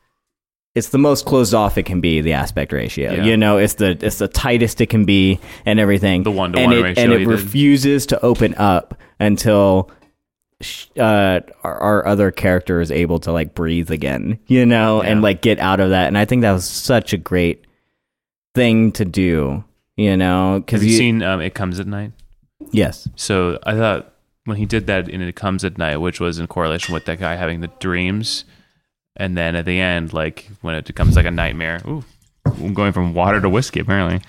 it's 0.74 0.88
the 0.88 0.98
most 0.98 1.24
closed 1.24 1.54
off 1.54 1.78
it 1.78 1.84
can 1.84 2.00
be 2.00 2.20
the 2.20 2.32
aspect 2.32 2.72
ratio 2.72 3.12
Yeah. 3.12 3.24
you 3.24 3.36
know 3.36 3.58
it's 3.58 3.74
the 3.74 3.96
it's 4.04 4.18
the 4.18 4.28
tightest 4.28 4.80
it 4.80 4.86
can 4.86 5.04
be 5.04 5.38
and 5.64 5.78
everything 5.80 6.22
The 6.24 6.30
one-to-one 6.30 6.70
ratio 6.82 7.02
and 7.04 7.12
it 7.12 7.20
you 7.20 7.26
did. 7.26 7.32
refuses 7.32 8.06
to 8.06 8.20
open 8.24 8.54
up 8.56 8.98
until 9.20 9.90
uh 10.98 11.40
our, 11.62 11.74
our 11.78 12.06
other 12.06 12.30
character 12.30 12.80
is 12.80 12.90
able 12.90 13.18
to 13.20 13.32
like 13.32 13.54
breathe 13.54 13.90
again 13.90 14.38
you 14.46 14.64
know 14.64 15.02
and 15.02 15.20
like 15.20 15.42
get 15.42 15.58
out 15.58 15.78
of 15.80 15.90
that 15.90 16.06
and 16.06 16.16
i 16.16 16.24
think 16.24 16.42
that 16.42 16.52
was 16.52 16.64
such 16.68 17.12
a 17.12 17.16
great 17.18 17.66
thing 18.54 18.90
to 18.92 19.04
do 19.04 19.62
you 19.96 20.16
know 20.16 20.60
because 20.64 20.80
Have 20.80 20.90
you, 20.90 20.96
seen 20.96 21.22
um, 21.22 21.40
It 21.40 21.54
Comes 21.54 21.78
at 21.80 21.86
Night? 21.86 22.12
yes 22.72 23.06
So 23.16 23.58
I 23.64 23.74
thought 23.74 24.13
when 24.44 24.56
he 24.56 24.66
did 24.66 24.86
that 24.86 25.08
in 25.08 25.20
It 25.22 25.36
Comes 25.36 25.64
at 25.64 25.78
Night, 25.78 25.96
which 25.98 26.20
was 26.20 26.38
in 26.38 26.46
correlation 26.46 26.92
with 26.94 27.04
that 27.06 27.18
guy 27.18 27.34
having 27.36 27.60
the 27.60 27.70
dreams, 27.80 28.44
and 29.16 29.36
then 29.36 29.56
at 29.56 29.64
the 29.64 29.80
end, 29.80 30.12
like 30.12 30.48
when 30.60 30.74
it 30.74 30.84
becomes 30.86 31.16
like 31.16 31.26
a 31.26 31.30
nightmare. 31.30 31.80
Ooh, 31.86 32.04
I'm 32.46 32.74
going 32.74 32.92
from 32.92 33.14
water 33.14 33.40
to 33.40 33.48
whiskey 33.48 33.80
apparently. 33.80 34.20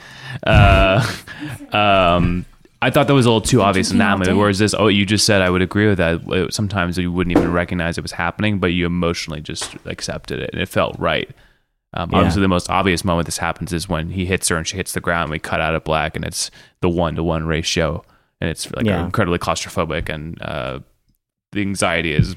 Uh, 0.45 1.05
um, 1.71 2.45
I 2.81 2.89
thought 2.91 3.07
that 3.07 3.13
was 3.13 3.25
a 3.25 3.29
little 3.29 3.41
too 3.41 3.61
obvious 3.61 3.91
in 3.91 3.97
that 3.97 4.19
movie. 4.19 4.33
Whereas 4.33 4.59
this, 4.59 4.73
oh, 4.77 4.87
you 4.87 5.05
just 5.05 5.25
said, 5.25 5.41
I 5.41 5.49
would 5.49 5.61
agree 5.61 5.87
with 5.87 5.97
that. 5.97 6.21
It- 6.27 6.53
sometimes 6.53 6.97
you 6.97 7.11
wouldn't 7.11 7.35
even 7.35 7.51
recognize 7.51 7.97
it 7.97 8.01
was 8.03 8.11
happening, 8.11 8.59
but 8.59 8.67
you 8.67 8.85
emotionally 8.85 9.41
just 9.41 9.75
accepted 9.85 10.39
it, 10.39 10.51
and 10.53 10.61
it 10.61 10.69
felt 10.69 10.97
right. 10.99 11.29
Um, 11.93 12.11
Yeah. 12.11 12.19
Obviously, 12.19 12.41
the 12.41 12.47
most 12.47 12.69
obvious 12.69 13.03
moment 13.03 13.25
this 13.25 13.37
happens 13.39 13.73
is 13.73 13.89
when 13.89 14.09
he 14.11 14.25
hits 14.25 14.49
her 14.49 14.57
and 14.57 14.67
she 14.67 14.77
hits 14.77 14.91
the 14.93 14.99
ground. 14.99 15.23
And 15.23 15.31
we 15.31 15.39
cut 15.39 15.61
out 15.61 15.73
of 15.75 15.83
black, 15.83 16.15
and 16.15 16.23
it's 16.23 16.51
the 16.81 16.89
one 16.89 17.15
to 17.15 17.23
one 17.23 17.45
ratio, 17.47 18.03
and 18.41 18.49
it's 18.49 18.71
like 18.75 18.85
Yeah. 18.85 19.03
incredibly 19.05 19.39
claustrophobic, 19.39 20.09
and 20.09 20.41
uh, 20.41 20.79
the 21.51 21.61
anxiety 21.61 22.13
is 22.13 22.35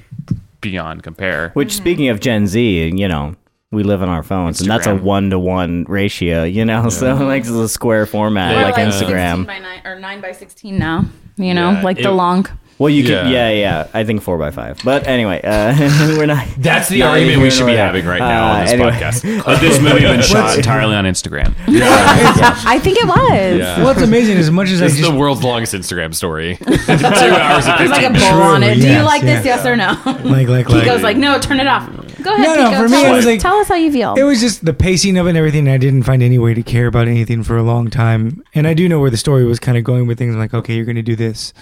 beyond 0.61 1.03
compare. 1.03 1.49
Which, 1.53 1.73
speaking 1.73 2.09
of 2.09 2.19
Gen 2.19 2.47
Z, 2.47 2.91
you 2.95 3.07
know, 3.07 3.35
we 3.71 3.83
live 3.83 4.01
on 4.01 4.09
our 4.09 4.23
phones, 4.23 4.61
and 4.61 4.69
that's 4.69 4.87
a 4.87 4.95
one 4.95 5.29
to 5.29 5.39
one 5.39 5.85
ratio. 5.87 6.43
You 6.43 6.65
know, 6.65 6.89
so 6.89 7.15
like 7.15 7.41
it's 7.41 7.49
a 7.49 7.69
square 7.69 8.05
format, 8.05 8.55
Yeah, 8.55 8.63
like, 8.63 8.77
like, 8.77 8.87
Instagram. 8.87 9.37
16 9.37 9.45
by 9.45 9.59
9 9.59 9.81
or 9.85 9.99
9 9.99 10.21
by 10.21 10.31
16 10.31 10.77
now. 10.77 11.05
You 11.37 11.53
know, 11.53 11.71
Yeah, 11.71 11.81
like 11.83 11.97
the 11.97 12.11
long. 12.11 12.45
Well, 12.79 12.89
you 12.89 13.03
Yeah. 13.03 13.23
can, 13.23 13.31
yeah, 13.33 13.49
yeah. 13.49 13.87
I 13.93 14.05
think 14.05 14.21
four 14.23 14.37
by 14.37 14.51
five. 14.51 14.79
But 14.85 15.05
anyway, 15.05 15.41
uh, 15.43 15.75
we're 16.17 16.25
not. 16.25 16.47
That's 16.57 16.87
the 16.87 16.99
not 16.99 17.09
argument 17.09 17.31
even 17.33 17.43
we 17.43 17.49
should 17.51 17.65
be 17.65 17.73
gonna- 17.73 17.85
having 17.85 18.05
right 18.05 18.19
now 18.19 18.47
on 18.47 18.55
Uh, 18.55 18.63
this 18.63 18.71
anyway. 18.71 18.91
podcast. 18.91 19.45
But 19.45 19.59
this 19.59 19.79
movie 19.81 20.01
has 20.05 20.11
been 20.15 20.21
shot 20.21 20.55
entirely 20.57 20.95
on 20.95 21.03
Instagram. 21.03 21.53
I 21.67 22.79
think 22.81 22.97
it 22.97 23.05
was. 23.05 23.57
Yeah. 23.59 23.83
What's 23.83 24.01
amazing 24.01 24.37
as 24.37 24.49
much 24.49 24.69
as 24.69 24.81
I 24.81 24.85
This 24.85 24.93
is 24.93 24.99
just 24.99 25.11
the 25.11 25.17
world's 25.17 25.43
longest 25.43 25.73
Instagram 25.73 26.15
story. 26.15 26.55
Two 26.55 26.63
hours 26.65 27.67
and 27.67 27.79
There's 27.79 27.89
like 27.91 28.05
a 28.05 28.13
15 28.13 28.31
bowl 28.31 28.41
on 28.43 28.63
it. 28.63 28.75
Do 28.75 28.81
you 28.81 28.87
yes, 28.87 29.05
like 29.05 29.21
this? 29.23 29.45
yeah. 29.45 29.55
Yes 29.57 29.65
or 29.65 29.75
no? 29.75 29.99
like 30.29 30.47
like 30.47 30.67
He 30.67 30.73
like 30.75 30.85
goes 30.85 31.01
like, 31.01 31.17
no, 31.17 31.37
turn 31.39 31.59
it 31.59 31.67
off. 31.67 31.85
Go 32.21 32.33
ahead, 32.33 32.47
No, 32.47 32.55
no, 32.55 32.71
Kiko. 32.71 32.77
for 32.83 32.89
me, 32.89 33.01
tell, 33.01 33.13
it 33.13 33.15
was 33.15 33.25
like- 33.25 33.39
tell 33.39 33.55
us 33.57 33.67
how 33.67 33.75
you 33.75 33.91
feel. 33.91 34.13
It 34.15 34.23
was 34.23 34.39
just 34.39 34.63
the 34.63 34.73
pacing 34.73 35.17
of 35.17 35.25
it 35.25 35.29
and 35.31 35.37
everything. 35.37 35.67
I 35.67 35.77
didn't 35.77 36.03
find 36.03 36.21
any 36.23 36.37
way 36.37 36.53
to 36.53 36.63
care 36.63 36.87
about 36.87 37.07
anything 37.07 37.43
for 37.43 37.57
a 37.57 37.63
long 37.63 37.89
time. 37.89 38.41
And 38.55 38.67
I 38.67 38.73
do 38.73 38.87
know 38.87 38.99
where 38.99 39.09
the 39.09 39.17
story 39.17 39.43
was 39.45 39.59
kind 39.59 39.77
of 39.77 39.83
going 39.83 40.07
with 40.07 40.17
things. 40.17 40.33
I'm 40.33 40.39
like, 40.39 40.53
okay, 40.53 40.75
you're 40.75 40.85
going 40.85 40.95
to 40.95 41.01
do 41.01 41.15
this. 41.17 41.53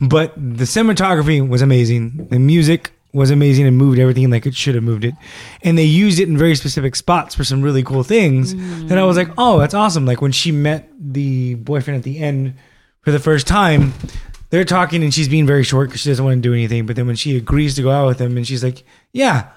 But 0.00 0.34
the 0.34 0.64
cinematography 0.64 1.46
was 1.46 1.62
amazing. 1.62 2.28
The 2.30 2.38
music 2.38 2.92
was 3.12 3.30
amazing 3.30 3.66
and 3.66 3.76
moved 3.76 3.98
everything 3.98 4.30
like 4.30 4.46
it 4.46 4.54
should 4.54 4.74
have 4.74 4.84
moved 4.84 5.04
it. 5.04 5.14
And 5.62 5.76
they 5.76 5.84
used 5.84 6.18
it 6.20 6.28
in 6.28 6.38
very 6.38 6.54
specific 6.54 6.94
spots 6.94 7.34
for 7.34 7.44
some 7.44 7.60
really 7.60 7.82
cool 7.82 8.02
things 8.02 8.54
that 8.86 8.98
I 8.98 9.04
was 9.04 9.16
like, 9.16 9.28
oh, 9.36 9.58
that's 9.58 9.74
awesome. 9.74 10.06
Like 10.06 10.22
when 10.22 10.32
she 10.32 10.52
met 10.52 10.88
the 10.98 11.54
boyfriend 11.54 11.98
at 11.98 12.04
the 12.04 12.18
end 12.18 12.54
for 13.02 13.10
the 13.10 13.18
first 13.18 13.46
time, 13.46 13.92
they're 14.50 14.64
talking 14.64 15.02
and 15.02 15.12
she's 15.12 15.28
being 15.28 15.46
very 15.46 15.64
short 15.64 15.88
because 15.88 16.02
she 16.02 16.08
doesn't 16.08 16.24
want 16.24 16.36
to 16.36 16.40
do 16.40 16.54
anything. 16.54 16.86
But 16.86 16.96
then 16.96 17.06
when 17.06 17.16
she 17.16 17.36
agrees 17.36 17.74
to 17.76 17.82
go 17.82 17.90
out 17.90 18.06
with 18.06 18.20
him 18.20 18.36
and 18.36 18.46
she's 18.46 18.62
like, 18.62 18.84
yeah, 19.12 19.50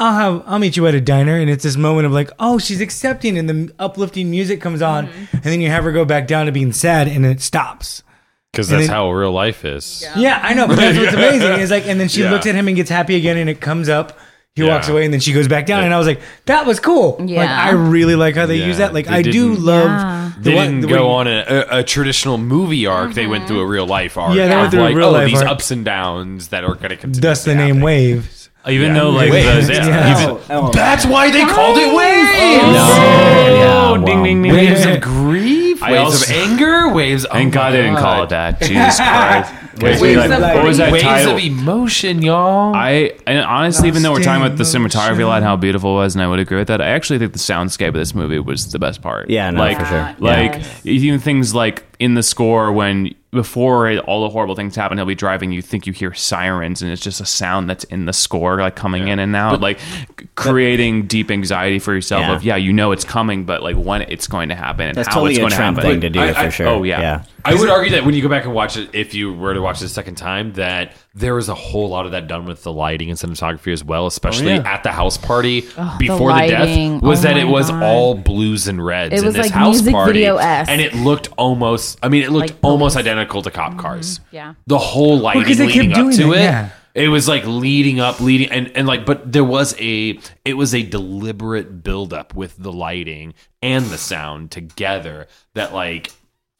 I'll 0.00 0.12
have 0.12 0.42
I'll 0.46 0.58
meet 0.58 0.76
you 0.76 0.86
at 0.86 0.94
a 0.94 1.00
diner 1.00 1.36
and 1.36 1.50
it's 1.50 1.64
this 1.64 1.76
moment 1.76 2.06
of 2.06 2.12
like 2.12 2.30
oh 2.38 2.58
she's 2.58 2.80
accepting 2.80 3.36
and 3.36 3.50
the 3.50 3.74
uplifting 3.80 4.30
music 4.30 4.60
comes 4.60 4.80
on 4.80 5.08
mm-hmm. 5.08 5.36
and 5.36 5.42
then 5.42 5.60
you 5.60 5.70
have 5.70 5.82
her 5.82 5.90
go 5.90 6.04
back 6.04 6.28
down 6.28 6.46
to 6.46 6.52
being 6.52 6.72
sad 6.72 7.08
and 7.08 7.26
it 7.26 7.40
stops. 7.40 8.04
Because 8.52 8.68
that's 8.68 8.86
then- 8.86 8.94
how 8.94 9.10
real 9.12 9.32
life 9.32 9.64
is. 9.64 10.06
Yeah, 10.16 10.40
I 10.42 10.54
know, 10.54 10.66
but 10.66 10.76
that's 10.76 10.96
what's 10.98 11.12
amazing 11.14 11.60
is 11.60 11.70
like 11.70 11.86
and 11.86 12.00
then 12.00 12.08
she 12.08 12.22
Yeah. 12.22 12.30
looks 12.30 12.46
at 12.46 12.54
him 12.54 12.66
and 12.68 12.76
gets 12.76 12.90
happy 12.90 13.14
again 13.16 13.36
and 13.36 13.48
it 13.48 13.60
comes 13.60 13.88
up. 13.88 14.18
He 14.54 14.64
Yeah. 14.64 14.70
walks 14.74 14.88
away 14.88 15.04
and 15.04 15.12
then 15.12 15.20
she 15.20 15.32
goes 15.32 15.46
back 15.46 15.66
down 15.66 15.84
and 15.84 15.94
I 15.94 15.98
was 15.98 16.06
like 16.08 16.20
that 16.46 16.66
was 16.66 16.80
cool. 16.80 17.16
Like 17.20 17.28
Yeah. 17.30 17.62
I 17.62 17.70
really 17.70 18.16
like 18.16 18.34
how 18.34 18.46
they 18.46 18.56
Yeah, 18.56 18.66
use 18.66 18.78
that. 18.78 18.92
Like 18.94 19.06
they 19.06 19.12
I 19.16 19.22
do 19.22 19.54
love 19.54 19.84
Yeah. 19.90 20.32
the 20.40 20.50
They 20.50 20.56
one- 20.56 20.66
didn't 20.66 20.80
the 20.80 20.88
go 20.88 21.08
one- 21.08 21.28
on 21.28 21.32
a, 21.32 21.66
a, 21.70 21.78
a 21.80 21.82
traditional 21.84 22.38
movie 22.38 22.86
arc. 22.86 23.12
They 23.14 23.26
went 23.26 23.46
through 23.46 23.60
a 23.60 23.66
real 23.66 23.86
life 23.86 24.16
arc. 24.16 24.34
Yeah, 24.34 24.48
they 24.48 24.54
went 24.56 24.66
of 24.66 24.70
through 24.72 24.80
a 24.80 24.84
like, 24.84 24.96
real 24.96 25.08
oh, 25.08 25.12
life 25.12 25.28
these 25.28 25.42
arc. 25.42 25.50
ups 25.50 25.70
and 25.70 25.84
downs 25.84 26.48
that 26.48 26.64
are 26.64 26.74
going 26.74 26.88
to 26.90 26.96
continue. 26.96 27.20
Thus 27.20 27.44
the 27.44 27.54
name 27.54 27.80
Waves. 27.80 28.48
Even 28.68 28.88
Yeah. 28.94 29.00
though 29.00 29.10
like 29.10 29.30
Waves, 29.30 29.66
the, 29.68 29.74
yeah. 29.74 29.86
Yeah. 29.86 30.22
Even- 30.24 30.38
Oh, 30.50 30.70
That's 30.72 31.06
why 31.06 31.30
they 31.30 31.44
called 31.44 31.78
it 31.78 31.94
waves. 31.94 32.28
Oh, 32.40 33.94
yeah, 33.98 34.04
ding, 34.04 34.22
ding, 34.24 34.42
ding, 34.42 34.52
Waves 34.52 34.82
ding. 34.84 34.96
of 34.96 35.02
grief, 35.02 35.57
I 35.82 35.92
waves 35.92 36.04
also- 36.04 36.34
of 36.34 36.40
anger, 36.50 36.88
waves. 36.92 37.26
oh 37.26 37.32
Thank 37.32 37.54
God 37.54 37.64
my 37.64 37.70
they 37.72 37.82
didn't 37.82 37.98
call 37.98 38.22
it 38.24 38.28
that. 38.30 38.60
Jesus 38.60 38.96
Christ. 38.96 39.54
Waves 39.80 40.00
Waves 40.02 40.16
like- 40.18 40.30
of 40.32 40.40
what 40.56 40.64
was 40.64 40.78
that 40.78 40.90
Waves 40.90 41.04
title? 41.04 41.36
of 41.36 41.40
emotion, 41.40 42.20
y'all. 42.20 42.74
I 42.74 43.12
and 43.28 43.38
honestly, 43.44 43.86
even 43.86 44.02
though 44.02 44.10
we're 44.12 44.22
talking 44.24 44.42
about 44.44 44.56
the 44.56 44.62
Outstanding 44.64 44.90
cinematography 44.90 45.22
a 45.22 45.26
lot 45.26 45.36
and 45.36 45.44
how 45.44 45.54
beautiful 45.56 45.92
it 45.92 45.94
was, 45.94 46.16
and 46.16 46.22
I 46.24 46.26
would 46.26 46.40
agree 46.40 46.58
with 46.58 46.66
that, 46.68 46.80
I 46.80 46.88
actually 46.88 47.20
think 47.20 47.32
the 47.32 47.38
soundscape 47.38 47.88
of 47.88 47.94
this 47.94 48.12
movie 48.14 48.40
was 48.40 48.72
the 48.72 48.78
best 48.80 49.02
part. 49.02 49.30
Yeah, 49.30 49.50
no, 49.50 49.60
like, 49.60 49.78
for 49.78 49.84
sure. 49.86 50.16
Like 50.18 50.54
Yes. 50.54 50.80
even 50.84 51.20
things 51.20 51.54
like 51.54 51.84
in 52.00 52.14
the 52.14 52.24
score 52.24 52.72
when 52.72 53.14
before 53.30 53.88
it, 53.90 53.98
all 54.00 54.22
the 54.22 54.30
horrible 54.30 54.54
things 54.54 54.74
happen, 54.74 54.96
he'll 54.98 55.04
be 55.06 55.14
driving. 55.14 55.52
You 55.52 55.60
think 55.62 55.86
you 55.86 55.92
hear 55.92 56.14
sirens, 56.14 56.80
and 56.82 56.90
it's 56.90 57.02
just 57.02 57.20
a 57.20 57.26
sound 57.26 57.68
that's 57.68 57.84
in 57.84 58.06
the 58.06 58.12
score, 58.12 58.58
like 58.58 58.74
coming 58.76 59.08
in 59.08 59.18
and 59.18 59.36
out, 59.36 59.60
like 59.60 59.78
c- 59.80 60.06
creating 60.34 61.06
deep 61.06 61.30
anxiety 61.30 61.78
for 61.78 61.92
yourself. 61.94 62.22
Yeah. 62.22 62.34
Of 62.36 62.44
yeah, 62.44 62.56
you 62.56 62.72
know 62.72 62.92
it's 62.92 63.04
coming, 63.04 63.44
but 63.44 63.62
like 63.62 63.76
when 63.76 64.02
it's 64.02 64.26
going 64.26 64.48
to 64.48 64.54
happen 64.54 64.88
and 64.88 64.96
That's 64.96 65.08
how 65.08 65.14
totally 65.14 65.32
it's 65.32 65.38
a 65.38 65.40
going 65.42 65.50
to 65.50 65.56
trend 65.56 65.76
happen. 65.76 65.90
thing 65.92 66.00
to 66.02 66.10
do 66.10 66.20
I- 66.20 66.32
for 66.32 66.38
I- 66.40 66.48
sure. 66.48 66.66
oh, 66.68 66.82
yeah. 66.84 67.00
yeah. 67.00 67.24
I 67.44 67.54
would 67.54 67.70
argue 67.70 67.92
that 67.92 68.04
when 68.04 68.14
you 68.14 68.20
go 68.20 68.28
back 68.28 68.44
and 68.44 68.52
watch 68.52 68.76
it, 68.76 68.90
if 68.92 69.14
you 69.14 69.32
were 69.32 69.54
to 69.54 69.60
watch 69.62 69.80
it 69.80 69.84
a 69.86 69.88
second 69.88 70.16
time, 70.16 70.52
that 70.54 70.92
there 71.14 71.34
was 71.34 71.48
a 71.48 71.54
whole 71.54 71.88
lot 71.88 72.04
of 72.04 72.12
that 72.12 72.26
done 72.26 72.44
with 72.44 72.62
the 72.62 72.72
lighting 72.72 73.08
and 73.08 73.18
cinematography 73.18 73.72
as 73.72 73.82
well, 73.82 74.06
especially 74.06 74.52
oh, 74.52 74.56
yeah. 74.56 74.74
at 74.74 74.82
the 74.82 74.90
house 74.92 75.16
party 75.16 75.64
Oh, 75.78 75.96
before 75.98 76.18
the, 76.18 76.24
lighting. 76.24 76.94
death. 76.94 77.02
Was 77.02 77.20
Oh 77.24 77.28
that 77.28 77.38
it 77.38 77.44
was 77.44 77.70
God. 77.70 77.82
all 77.82 78.14
blues 78.16 78.68
and 78.68 78.84
reds 78.84 79.14
It 79.14 79.20
in 79.20 79.24
was 79.24 79.34
this 79.34 79.46
like 79.46 79.52
house 79.52 79.76
music 79.76 79.92
party, 79.94 80.12
video-esque. 80.20 80.70
and 80.70 80.80
it 80.82 80.92
looked 80.94 81.28
almost. 81.38 81.98
I 82.02 82.08
mean, 82.10 82.22
it 82.24 82.30
looked 82.32 82.50
Like 82.50 82.56
almost 82.62 82.94
police. 82.96 83.06
Identical 83.18 83.42
to 83.42 83.50
cop 83.50 83.76
cars. 83.78 84.20
Yeah. 84.30 84.54
the 84.66 84.78
whole 84.78 85.18
lighting 85.18 85.44
'cause 85.44 85.58
they 85.58 85.66
kept 85.66 85.76
leading 85.76 85.92
up 85.92 85.98
doing 85.98 86.16
to 86.16 86.22
that, 86.34 86.36
it. 86.36 86.42
yeah. 86.42 86.68
It 86.94 87.08
was 87.08 87.28
like 87.28 87.44
leading 87.46 88.00
up, 88.00 88.18
leading, 88.20 88.50
and, 88.50 88.72
and 88.76 88.86
like, 88.88 89.06
but 89.06 89.30
there 89.32 89.44
was 89.44 89.74
a, 89.78 90.18
it 90.44 90.54
was 90.54 90.74
a 90.74 90.82
deliberate 90.82 91.84
buildup 91.84 92.34
with 92.34 92.56
the 92.56 92.72
lighting 92.72 93.34
and 93.62 93.86
the 93.86 93.98
sound 93.98 94.50
together 94.50 95.28
that 95.54 95.72
like 95.72 96.10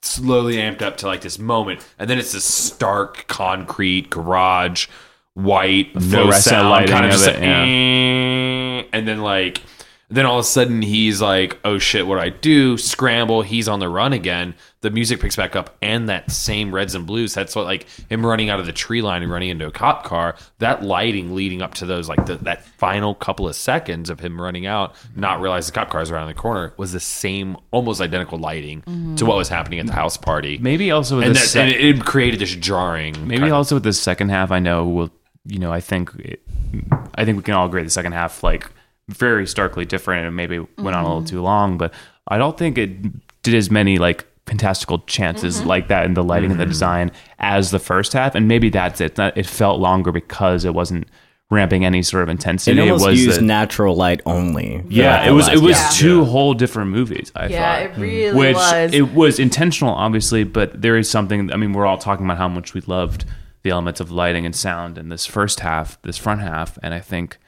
slowly 0.02 0.56
amped 0.56 0.80
up 0.82 0.96
to 0.98 1.06
like 1.06 1.22
this 1.22 1.38
moment, 1.40 1.84
and 1.98 2.08
then 2.08 2.18
it's 2.18 2.32
this 2.32 2.44
stark 2.44 3.26
concrete 3.26 4.10
garage, 4.10 4.86
white, 5.34 5.92
no 5.96 6.00
fluorescent 6.02 6.44
sound, 6.44 6.70
lighting 6.70 6.92
kind 6.92 7.06
of 7.06 7.10
of 7.12 7.16
just, 7.18 7.28
it, 7.30 7.42
yeah. 7.42 7.62
eh, 7.64 8.84
and 8.92 9.08
then 9.08 9.20
like, 9.20 9.62
then 10.08 10.24
all 10.24 10.38
of 10.38 10.44
a 10.44 10.48
sudden 10.48 10.82
he's 10.82 11.20
like, 11.20 11.58
"Oh 11.64 11.78
shit, 11.78 12.06
what 12.06 12.14
do 12.14 12.20
I 12.20 12.28
do?" 12.28 12.78
Scramble. 12.78 13.42
He's 13.42 13.66
on 13.68 13.80
the 13.80 13.88
run 13.88 14.12
again. 14.12 14.54
The 14.80 14.90
music 14.90 15.20
picks 15.20 15.34
back 15.34 15.56
up, 15.56 15.76
and 15.82 16.08
that 16.08 16.30
same 16.30 16.72
reds 16.72 16.94
and 16.94 17.06
blues. 17.06 17.34
That's 17.34 17.56
what 17.56 17.64
like 17.64 17.86
him 18.08 18.24
running 18.24 18.48
out 18.48 18.60
of 18.60 18.66
the 18.66 18.72
tree 18.72 19.02
line 19.02 19.22
and 19.22 19.32
running 19.32 19.48
into 19.48 19.66
a 19.66 19.72
cop 19.72 20.04
car. 20.04 20.36
That 20.58 20.84
lighting 20.84 21.34
leading 21.34 21.62
up 21.62 21.74
to 21.74 21.86
those 21.86 22.08
like 22.08 22.26
the, 22.26 22.36
that 22.36 22.64
final 22.64 23.14
couple 23.14 23.48
of 23.48 23.56
seconds 23.56 24.08
of 24.08 24.20
him 24.20 24.40
running 24.40 24.66
out, 24.66 24.94
not 25.16 25.40
realizing 25.40 25.72
the 25.72 25.80
cop 25.80 25.90
car's 25.90 26.10
are 26.10 26.14
around 26.14 26.28
the 26.28 26.34
corner, 26.34 26.72
was 26.76 26.92
the 26.92 27.00
same, 27.00 27.56
almost 27.72 28.00
identical 28.00 28.38
lighting 28.38 28.82
to 29.16 29.26
what 29.26 29.36
was 29.36 29.48
happening 29.48 29.80
at 29.80 29.86
the 29.86 29.92
house 29.92 30.16
party. 30.16 30.58
Maybe 30.58 30.90
also 30.90 31.16
with 31.16 31.26
and, 31.26 31.34
the 31.34 31.40
that, 31.40 31.46
sec- 31.46 31.62
and 31.62 31.72
it, 31.72 31.98
it 31.98 32.04
created 32.04 32.40
this 32.40 32.54
jarring. 32.54 33.14
Maybe 33.26 33.40
kind 33.40 33.50
of- 33.50 33.56
also 33.56 33.76
with 33.76 33.84
the 33.84 33.92
second 33.92 34.28
half, 34.28 34.50
I 34.50 34.60
know 34.60 34.86
will 34.86 35.10
you 35.44 35.58
know 35.58 35.72
I 35.72 35.80
think 35.80 36.14
it, 36.18 36.42
I 37.14 37.24
think 37.24 37.36
we 37.36 37.42
can 37.42 37.54
all 37.54 37.66
agree 37.66 37.82
the 37.82 37.90
second 37.90 38.12
half 38.12 38.42
like 38.42 38.70
very 39.08 39.46
starkly 39.46 39.84
different 39.84 40.26
and 40.26 40.36
maybe 40.36 40.58
went 40.58 40.94
on 40.94 40.94
a 40.94 41.02
little 41.02 41.18
mm-hmm. 41.18 41.26
too 41.26 41.42
long, 41.42 41.78
but 41.78 41.92
I 42.28 42.38
don't 42.38 42.56
think 42.56 42.78
it 42.78 43.42
did 43.42 43.54
as 43.54 43.70
many 43.70 43.98
like 43.98 44.26
fantastical 44.48 45.00
chances 45.00 45.58
mm-hmm. 45.58 45.68
like 45.68 45.88
that 45.88 46.04
in 46.06 46.14
the 46.14 46.24
lighting 46.24 46.50
and 46.50 46.58
the 46.58 46.64
mm-hmm. 46.64 46.70
design 46.70 47.12
as 47.38 47.70
the 47.70 47.78
first 47.78 48.12
half, 48.12 48.34
and 48.34 48.48
maybe 48.48 48.70
that's 48.70 49.00
it. 49.00 49.18
It 49.18 49.46
felt 49.46 49.80
longer 49.80 50.10
because 50.10 50.64
it 50.64 50.74
wasn't 50.74 51.08
ramping 51.50 51.84
any 51.84 52.02
sort 52.02 52.22
of 52.22 52.28
It 52.28 52.32
intensity. 52.32 52.80
almost 52.80 53.06
was 53.06 53.24
used 53.24 53.40
the- 53.40 53.44
natural 53.44 53.94
light 53.94 54.20
only. 54.26 54.84
yeah, 54.88 55.22
for 55.22 55.30
it 55.30 55.32
was 55.32 55.48
it 55.48 55.60
was 55.60 55.76
last- 55.76 55.98
two 55.98 56.24
whole 56.24 56.54
different 56.54 56.90
movies. 56.90 57.32
I 57.34 57.46
Yeah, 57.46 57.58
thought. 57.74 57.82
it 57.82 57.90
mm-hmm. 57.92 58.00
really 58.00 58.38
Which 58.38 58.56
was. 58.56 58.92
it 58.92 59.14
was 59.14 59.38
intentional, 59.38 59.94
obviously, 59.94 60.44
but 60.44 60.80
there 60.82 60.96
is 60.96 61.08
something. 61.08 61.52
I 61.52 61.56
mean, 61.56 61.72
we're 61.72 61.86
all 61.86 61.98
talking 61.98 62.26
about 62.26 62.38
how 62.38 62.48
much 62.48 62.74
we 62.74 62.80
loved 62.82 63.24
the 63.62 63.70
elements 63.70 64.00
of 64.00 64.10
lighting 64.10 64.46
and 64.46 64.54
sound 64.54 64.98
in 64.98 65.08
this 65.08 65.26
first 65.26 65.60
half, 65.60 66.00
this 66.02 66.16
front 66.16 66.40
half, 66.42 66.78
and 66.82 66.94
I 66.94 67.00
think 67.00 67.38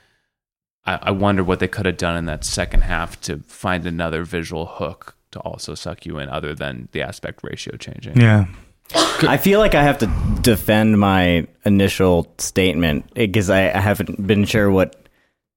I, 0.85 0.99
I 1.03 1.11
wonder 1.11 1.45
what 1.45 1.61
they 1.61 1.69
could 1.69 1.87
have 1.87 1.97
done 1.97 2.17
in 2.17 2.27
that 2.27 2.45
second 2.45 2.83
half 2.83 3.21
to 3.23 3.39
find 3.47 3.87
another 3.87 4.25
visual 4.25 4.67
hook 4.67 5.15
to 5.33 5.41
also 5.41 5.75
suck 5.75 6.07
you 6.07 6.19
in, 6.19 6.29
other 6.29 6.55
than 6.55 6.89
the 6.93 7.03
aspect 7.03 7.41
ratio 7.43 7.77
changing. 7.77 8.21
Yeah. 8.21 8.47
I 8.95 9.37
feel 9.37 9.61
like 9.61 9.75
I 9.75 9.83
have 9.83 9.99
to 9.99 10.07
defend 10.43 10.99
my 10.99 11.47
initial 11.65 12.33
statement 12.39 13.05
eh, 13.17 13.27
because 13.27 13.51
I, 13.51 13.69
I 13.71 13.79
haven't 13.81 14.27
been 14.27 14.45
sure 14.45 14.71
what 14.71 14.97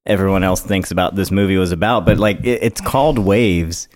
everyone 0.06 0.44
else 0.44 0.60
thinks 0.60 0.90
about 0.90 1.14
this 1.16 1.30
movie 1.30 1.56
was 1.56 1.72
about. 1.72 2.04
But 2.06 2.18
like, 2.18 2.38
it, 2.44 2.62
it's 2.62 2.80
called 2.80 3.18
Waves, 3.18 3.88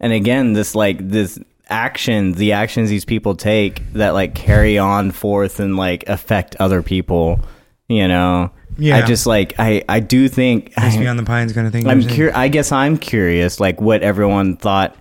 and 0.00 0.12
again, 0.12 0.52
this 0.52 0.74
like 0.74 0.98
this 1.08 1.38
action, 1.70 2.32
the 2.32 2.52
actions 2.52 2.90
these 2.90 3.06
people 3.06 3.34
take 3.34 3.80
that 3.94 4.10
like 4.10 4.34
carry 4.34 4.76
on 4.76 5.10
forth 5.12 5.60
and 5.60 5.76
like 5.76 6.06
affect 6.08 6.56
other 6.56 6.82
people. 6.82 7.40
You 7.88 8.08
know, 8.08 8.50
Yeah. 8.76 8.96
I 8.98 9.02
just 9.02 9.26
like 9.26 9.54
I 9.58 9.82
I 9.88 10.00
do 10.00 10.28
think 10.28 10.74
Place 10.74 10.96
Beyond 10.96 11.18
the 11.20 11.22
Pines 11.24 11.52
kind 11.52 11.66
of 11.66 11.72
thing. 11.72 11.86
I'm 11.86 12.00
you're 12.00 12.30
cur- 12.32 12.36
I 12.36 12.48
guess 12.48 12.70
I'm 12.72 12.98
curious, 12.98 13.60
like 13.60 13.80
what 13.80 14.02
everyone 14.02 14.56
thought 14.56 14.96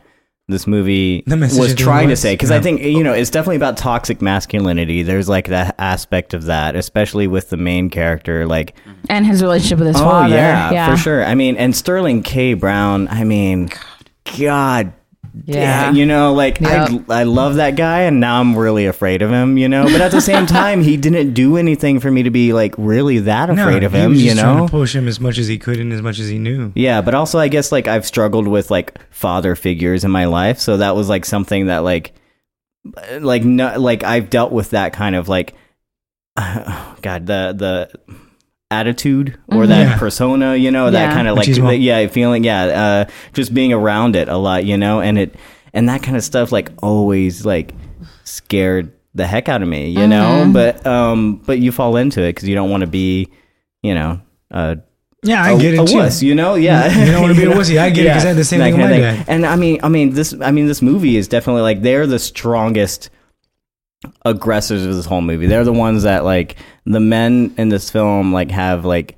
this 0.50 0.68
movie 0.68 1.24
The 1.26 1.38
was 1.38 1.58
of 1.58 1.78
the 1.78 1.84
trying 1.84 2.10
to 2.10 2.16
say. 2.16 2.34
Because 2.34 2.50
Yeah. 2.50 2.58
I 2.58 2.62
think 2.62 2.82
you 2.82 3.04
know 3.04 3.14
it's 3.14 3.30
definitely 3.30 3.56
about 3.56 3.78
toxic 3.78 4.22
masculinity. 4.22 5.04
There's 5.04 5.30
like 5.30 5.48
that 5.48 5.76
aspect 5.80 6.34
of 6.34 6.44
that, 6.46 6.76
especially 6.76 7.28
with 7.28 7.50
the 7.50 7.58
main 7.58 7.90
character. 7.90 8.46
Like, 8.46 8.76
and 9.10 9.26
his 9.26 9.42
relationship 9.42 9.80
with 9.80 9.88
his 9.88 9.98
oh 9.98 10.04
father. 10.04 10.36
yeah, 10.36 10.90
for 10.90 10.98
sure. 10.98 11.24
I 11.24 11.36
mean, 11.36 11.56
and 11.58 11.76
Sterling 11.76 12.24
K. 12.24 12.54
Brown. 12.56 13.08
I 13.08 13.24
mean, 13.24 13.70
God. 14.38 14.38
Yeah. 14.38 14.92
Yeah, 15.46 15.92
you 15.92 16.06
know, 16.06 16.34
like 16.34 16.60
Yep. 16.60 17.10
I, 17.10 17.22
I 17.22 17.24
love 17.24 17.56
that 17.56 17.76
guy, 17.76 18.02
and 18.02 18.20
now 18.20 18.40
I'm 18.40 18.56
really 18.56 18.86
afraid 18.86 19.24
of 19.24 19.32
him. 19.32 19.58
You 19.58 19.68
know, 19.68 19.86
but 19.86 20.00
at 20.00 20.12
the 20.12 20.22
same 20.32 20.46
time, 20.46 20.82
he 20.84 20.96
didn't 20.96 21.34
do 21.34 21.58
anything 21.58 22.00
for 22.00 22.12
me 22.12 22.22
to 22.24 22.30
be 22.30 22.54
like 22.54 22.76
really 22.78 23.18
that 23.20 23.50
No, 23.50 23.64
afraid 23.68 23.84
of 23.84 23.94
he 23.94 23.98
him. 24.00 24.12
was 24.12 24.22
You 24.24 24.30
just 24.30 24.42
trying 24.42 24.58
know, 24.58 24.68
to 24.68 24.72
push 24.72 24.96
him 24.96 25.08
as 25.08 25.20
much 25.20 25.40
as 25.40 25.48
he 25.48 25.58
could 25.58 25.80
and 25.80 25.92
as 25.92 26.02
much 26.04 26.20
as 26.20 26.28
he 26.30 26.38
knew. 26.38 26.72
yeah, 26.76 27.02
but 27.02 27.16
also 27.16 27.40
I 27.40 27.48
guess 27.48 27.72
like 27.72 27.88
I've 27.88 28.06
struggled 28.06 28.48
with 28.48 28.70
like 28.70 29.00
father 29.12 29.56
figures 29.56 30.04
in 30.04 30.12
my 30.12 30.26
life, 30.26 30.60
so 30.60 30.78
that 30.78 30.96
was 30.96 31.10
like 31.10 31.26
something 31.26 31.66
that 31.66 31.80
like 31.80 32.14
like 33.20 33.44
no 33.44 33.80
like 33.80 34.04
I've 34.04 34.30
dealt 34.30 34.52
with 34.52 34.70
that 34.72 34.94
kind 34.94 35.16
of 35.16 35.28
like 35.30 35.56
god 36.38 37.26
the 37.26 37.54
the 37.58 38.16
attitude 38.80 39.38
or 39.48 39.68
that 39.68 39.84
Yeah. 39.88 39.98
persona, 39.98 40.56
you 40.56 40.72
know, 40.72 40.90
that 40.92 41.10
Yeah. 41.10 41.14
kind 41.14 41.28
of 41.28 41.36
like 41.38 41.48
Machismo. 41.48 41.78
yeah, 41.82 42.08
feeling 42.08 42.44
yeah, 42.44 42.64
uh 42.66 43.12
just 43.34 43.54
being 43.54 43.72
around 43.74 44.16
it 44.16 44.28
a 44.30 44.38
lot, 44.38 44.66
you 44.66 44.78
know, 44.78 45.00
and 45.02 45.18
it 45.18 45.36
and 45.74 45.88
that 45.90 46.02
kind 46.04 46.18
of 46.18 46.24
stuff 46.24 46.52
like 46.52 46.72
always 46.82 47.46
like 47.46 47.74
scared 48.24 48.92
the 49.16 49.28
heck 49.28 49.48
out 49.50 49.62
of 49.62 49.68
me, 49.68 49.90
you 49.90 50.08
know, 50.08 50.50
but 50.52 50.86
um 50.88 51.42
but 51.46 51.60
you 51.60 51.72
fall 51.72 51.96
into 51.98 52.22
it 52.22 52.34
cuz 52.36 52.48
you 52.50 52.56
don't 52.56 52.70
want 52.70 52.82
to 52.82 52.88
be, 52.88 53.28
you 53.84 53.94
know, 53.94 54.20
uh 54.52 54.76
Yeah, 55.24 55.44
I 55.44 55.52
a, 55.52 55.58
get 55.60 55.74
it 55.76 55.80
a 55.80 55.86
too. 55.86 55.98
wuss, 55.98 56.22
you 56.24 56.36
know? 56.36 56.56
Yeah. 56.56 56.88
You 57.06 57.12
don't 57.12 57.22
wanna 57.22 57.36
be 57.36 57.44
a 57.44 57.50
know? 57.50 57.56
wussy. 57.56 57.78
I 57.80 57.90
get 57.92 58.06
it. 58.06 58.10
Because 58.10 58.26
I 58.26 58.30
had 58.30 58.38
the 58.38 58.44
same 58.44 58.60
that 58.60 58.72
thing 58.72 58.82
with 58.82 58.90
my 58.90 58.98
dad. 58.98 59.26
And 59.28 59.46
I 59.46 59.56
mean, 59.56 59.80
I 59.84 59.90
mean 59.90 60.14
this. 60.14 60.34
I 60.42 60.52
mean, 60.52 60.66
this 60.68 60.82
movie 60.82 61.16
is 61.16 61.28
definitely 61.28 61.62
like 61.62 61.82
they're 61.82 62.08
the 62.08 62.20
strongest 62.20 63.10
aggressors 64.26 64.86
of 64.86 64.96
this 64.96 65.06
whole 65.06 65.22
movie. 65.22 65.48
They're 65.48 65.64
the 65.64 65.74
ones 65.74 66.04
that 66.04 66.24
like 66.24 66.58
the 66.86 67.00
men 67.00 67.54
in 67.58 67.70
this 67.70 67.90
film 67.90 68.34
like 68.34 68.52
have 68.52 68.86
like. 68.86 69.18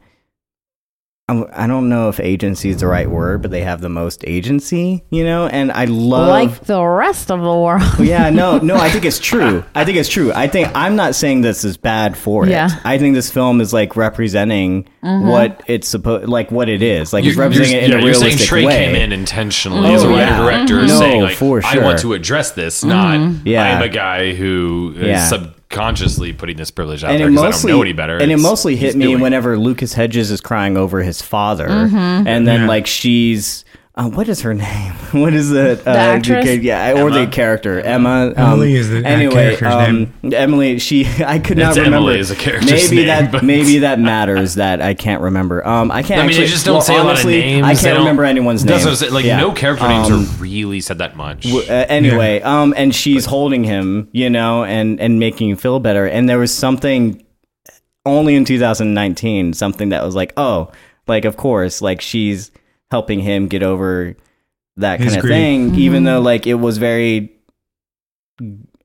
I'm- 1.28 1.48
don't 1.68 1.90
know 1.90 2.10
if 2.10 2.20
agency 2.20 2.70
is 2.70 2.78
the 2.82 2.88
right 2.88 3.10
word, 3.10 3.42
but 3.42 3.50
they 3.50 3.62
have 3.62 3.82
the 3.82 3.90
most 3.90 4.24
agency, 4.28 5.04
you 5.10 5.24
know. 5.24 5.48
And 5.48 5.72
I 5.72 5.86
love 5.86 6.28
Like 6.30 6.66
the 6.66 6.84
rest 6.86 7.32
of 7.32 7.42
the 7.42 7.52
world. 7.52 7.82
yeah, 8.00 8.30
no, 8.30 8.58
no, 8.64 8.76
I 8.76 8.90
think 8.92 9.06
it's 9.06 9.18
true. 9.18 9.64
I 9.74 9.86
think 9.86 9.98
it's 9.98 10.08
true. 10.08 10.32
I 10.32 10.48
think 10.48 10.70
I'm 10.76 10.96
not 10.96 11.16
saying 11.16 11.42
this 11.42 11.66
is 11.66 11.78
bad 11.78 12.16
for 12.16 12.48
it. 12.48 12.54
I 12.86 13.00
think 13.00 13.16
this 13.16 13.32
film 13.32 13.60
is 13.60 13.74
like 13.74 13.96
representing 13.96 14.88
what 15.02 15.64
it's 15.66 15.88
supposed 15.88 16.28
like 16.30 16.52
what 16.52 16.70
it 16.70 16.84
is. 16.84 17.12
Like 17.12 17.26
it's 17.26 17.36
You're- 17.36 17.48
representing 17.48 17.78
it 17.82 17.84
in 17.86 17.92
yeah, 17.92 17.98
a 17.98 18.02
you're 18.04 18.14
saying 18.14 18.24
realistic 18.26 18.48
Trey 18.48 18.66
way. 18.66 18.86
came 18.86 18.96
in 18.96 19.12
intentionally 19.12 19.96
as 19.96 20.04
a 20.04 20.06
Oh, 20.06 20.10
writer 20.12 20.22
yeah. 20.32 20.38
director, 20.44 20.76
Mhm. 20.82 20.90
saying 21.00 21.20
No, 21.22 21.26
like, 21.26 21.36
for 21.38 21.62
"I 21.66 21.80
want 21.80 22.00
to 22.00 22.14
address 22.14 22.52
this, 22.52 22.84
not 22.86 23.20
Yeah. 23.44 23.78
I'm 23.78 23.82
a 23.82 23.90
guy 23.90 24.34
who 24.36 24.94
is 24.96 25.08
Yeah. 25.08 25.30
Subconsciously 25.76 26.34
putting 26.34 26.58
this 26.58 26.72
privilege 26.72 27.04
out 27.04 27.12
and 27.12 27.20
there 27.20 27.30
because 27.30 27.44
I 27.44 27.68
don't 27.68 27.72
know 27.78 27.82
any 27.82 27.94
better." 27.94 28.18
and 28.18 28.32
it 28.32 28.38
mostly 28.38 28.76
hit 28.76 28.96
me 28.96 29.06
doing 29.06 29.22
whenever 29.22 29.58
Lucas 29.58 29.94
Hedges 29.94 30.32
is 30.32 30.42
crying 30.42 30.78
over 30.78 31.02
his 31.02 31.22
father, 31.22 31.68
mm-hmm. 31.68 32.28
and 32.28 32.48
then 32.48 32.62
Yeah. 32.62 32.68
like 32.68 32.88
she's. 32.88 33.65
Uh, 33.98 34.10
what 34.10 34.28
is 34.28 34.42
her 34.42 34.54
name? 34.54 34.92
What 35.16 35.34
is 35.34 35.54
it? 35.54 35.88
Uh, 35.88 35.92
actress? 35.92 36.44
ca- 36.44 36.60
yeah, 36.60 37.02
or 37.02 37.10
the 37.10 37.26
character 37.28 37.80
Emma. 37.80 38.34
Um, 38.36 38.54
Emily 38.54 38.74
is 38.76 38.90
the, 38.90 38.98
uh, 38.98 39.08
anyway. 39.08 39.56
character's 39.56 40.14
Um, 40.24 40.34
Emily, 40.34 40.78
she 40.80 41.06
I 41.26 41.40
could 41.40 41.58
not 41.58 41.70
It's 41.70 41.78
remember. 41.78 41.98
Emily 42.10 42.20
is 42.20 42.32
a 42.32 42.36
character's 42.36 42.72
maybe 42.92 42.96
name, 42.98 43.06
that 43.08 43.32
but- 43.32 43.44
maybe 43.46 43.78
that 43.88 43.98
matters. 43.98 44.56
That 44.56 44.82
I 44.82 44.94
can't 44.94 45.22
remember. 45.22 45.66
Um, 45.66 45.90
I 45.92 46.04
can't. 46.04 46.20
I 46.20 46.24
mean, 46.24 46.32
actually, 46.32 46.46
they 46.48 46.52
just 46.52 46.66
don't 46.66 46.74
well, 46.76 46.82
say 46.82 46.98
honestly, 46.98 47.36
a 47.36 47.38
lot 47.38 47.46
of 47.46 47.52
names. 47.68 47.80
I 47.80 47.82
can't 47.82 48.00
remember 48.00 48.26
anyone's 48.26 48.66
name. 48.66 48.74
That's 48.74 48.84
what 48.84 48.90
I'm 48.92 48.96
saying. 48.98 49.14
Like 49.14 49.24
Yeah. 49.26 49.38
no 49.38 49.54
character 49.54 49.88
names 49.88 50.10
Um, 50.12 50.24
are 50.26 50.42
really 50.44 50.82
said 50.82 50.98
that 50.98 51.16
much. 51.16 51.46
uh, 51.46 51.62
anyway, 51.88 52.42
um, 52.42 52.74
and 52.76 52.94
she's 52.94 53.24
holding 53.26 53.64
him, 53.64 54.10
you 54.12 54.30
know, 54.30 54.66
and 54.66 55.00
and 55.00 55.18
making 55.18 55.52
him 55.52 55.56
feel 55.56 55.80
better. 55.80 56.06
And 56.06 56.28
there 56.28 56.40
was 56.40 56.54
something 56.54 57.24
only 58.06 58.36
in 58.36 58.44
2019, 58.44 59.54
something 59.54 59.90
that 59.90 60.04
was 60.04 60.14
like, 60.16 60.34
oh, 60.36 60.72
like 61.08 61.24
of 61.24 61.38
course, 61.38 61.82
like 61.82 62.02
she's 62.02 62.52
helping 62.92 63.20
him 63.20 63.48
get 63.48 63.64
over 63.64 64.16
that 64.78 65.00
His 65.00 65.14
kind 65.14 65.18
of 65.18 65.22
grief. 65.22 65.34
thing, 65.34 65.70
mm-hmm. 65.72 65.80
even 65.80 66.04
though 66.04 66.22
like 66.22 66.48
it 66.48 66.56
was 66.56 66.78
very. 66.78 67.32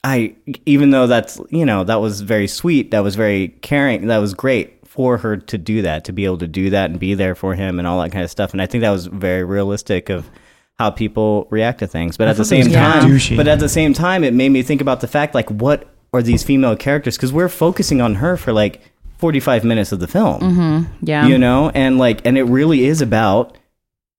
I 0.03 0.34
even 0.64 0.90
though 0.90 1.07
that's 1.07 1.40
you 1.51 1.66
know 1.66 1.84
that 1.84 2.01
was 2.01 2.20
very 2.22 2.46
sweet, 2.46 2.90
that 2.92 3.01
was 3.01 3.16
very 3.16 3.48
caring, 3.48 4.07
that 4.07 4.18
was 4.18 4.34
great 4.34 4.86
for 4.86 5.18
her 5.18 5.36
to 5.36 5.59
do 5.59 5.82
that, 5.82 6.05
to 6.05 6.12
be 6.12 6.24
able 6.24 6.38
to 6.38 6.48
do 6.48 6.70
that 6.70 6.90
and 6.90 6.98
be 6.98 7.14
there 7.14 7.34
for 7.34 7.55
him 7.55 7.78
and 7.78 7.86
all 7.86 8.01
that 8.01 8.11
kind 8.11 8.24
of 8.24 8.30
stuff. 8.30 8.53
And 8.53 8.62
I 8.62 8.66
think 8.66 8.82
that 8.82 8.90
was 8.90 9.07
very 9.07 9.44
realistic 9.44 10.09
of 10.09 10.30
how 10.78 10.90
people 10.90 11.46
react 11.51 11.80
to 11.80 11.86
things. 11.86 12.16
But 12.16 12.28
at 12.28 12.36
the 12.36 12.44
thought 12.44 12.51
that 12.51 12.64
same 12.64 12.72
kinda 12.72 12.78
time, 12.78 13.11
douchey. 13.11 13.36
but 13.36 13.46
at 13.46 13.59
the 13.59 13.68
same 13.68 13.92
time, 13.92 14.24
it 14.24 14.32
made 14.32 14.48
me 14.48 14.62
think 14.62 14.80
about 14.80 15.01
the 15.01 15.09
fact 15.09 15.34
like 15.34 15.51
what 15.51 15.86
are 16.12 16.22
these 16.22 16.42
female 16.42 16.76
characters? 16.76 17.16
Because 17.16 17.32
we're 17.32 17.48
focusing 17.48 18.01
on 18.01 18.16
her 18.16 18.36
for 18.36 18.53
like 18.53 18.80
forty 19.20 19.38
five 19.38 19.64
minutes 19.64 19.92
of 19.92 20.01
the 20.01 20.09
film 20.09 20.40
mm-hmm. 20.40 21.07
yeah. 21.07 21.26
you 21.26 21.36
know 21.36 21.70
and 21.74 21.98
like 21.98 22.24
and 22.24 22.38
it 22.38 22.44
really 22.44 22.86
is 22.86 23.03
about 23.03 23.59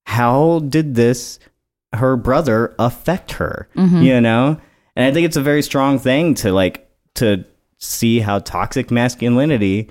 how 0.04 0.60
did 0.60 0.94
this 0.94 1.38
her 1.94 2.16
brother 2.16 2.74
affect 2.78 3.32
her 3.32 3.68
mm-hmm. 3.76 4.02
you 4.02 4.20
know 4.20 4.58
and 4.96 5.04
i 5.06 5.12
think 5.12 5.24
it's 5.26 5.36
a 5.36 5.42
very 5.42 5.62
strong 5.62 5.98
thing 5.98 6.34
to 6.34 6.52
like 6.52 6.88
to 7.14 7.44
see 7.78 8.20
how 8.20 8.38
toxic 8.38 8.90
masculinity 8.90 9.88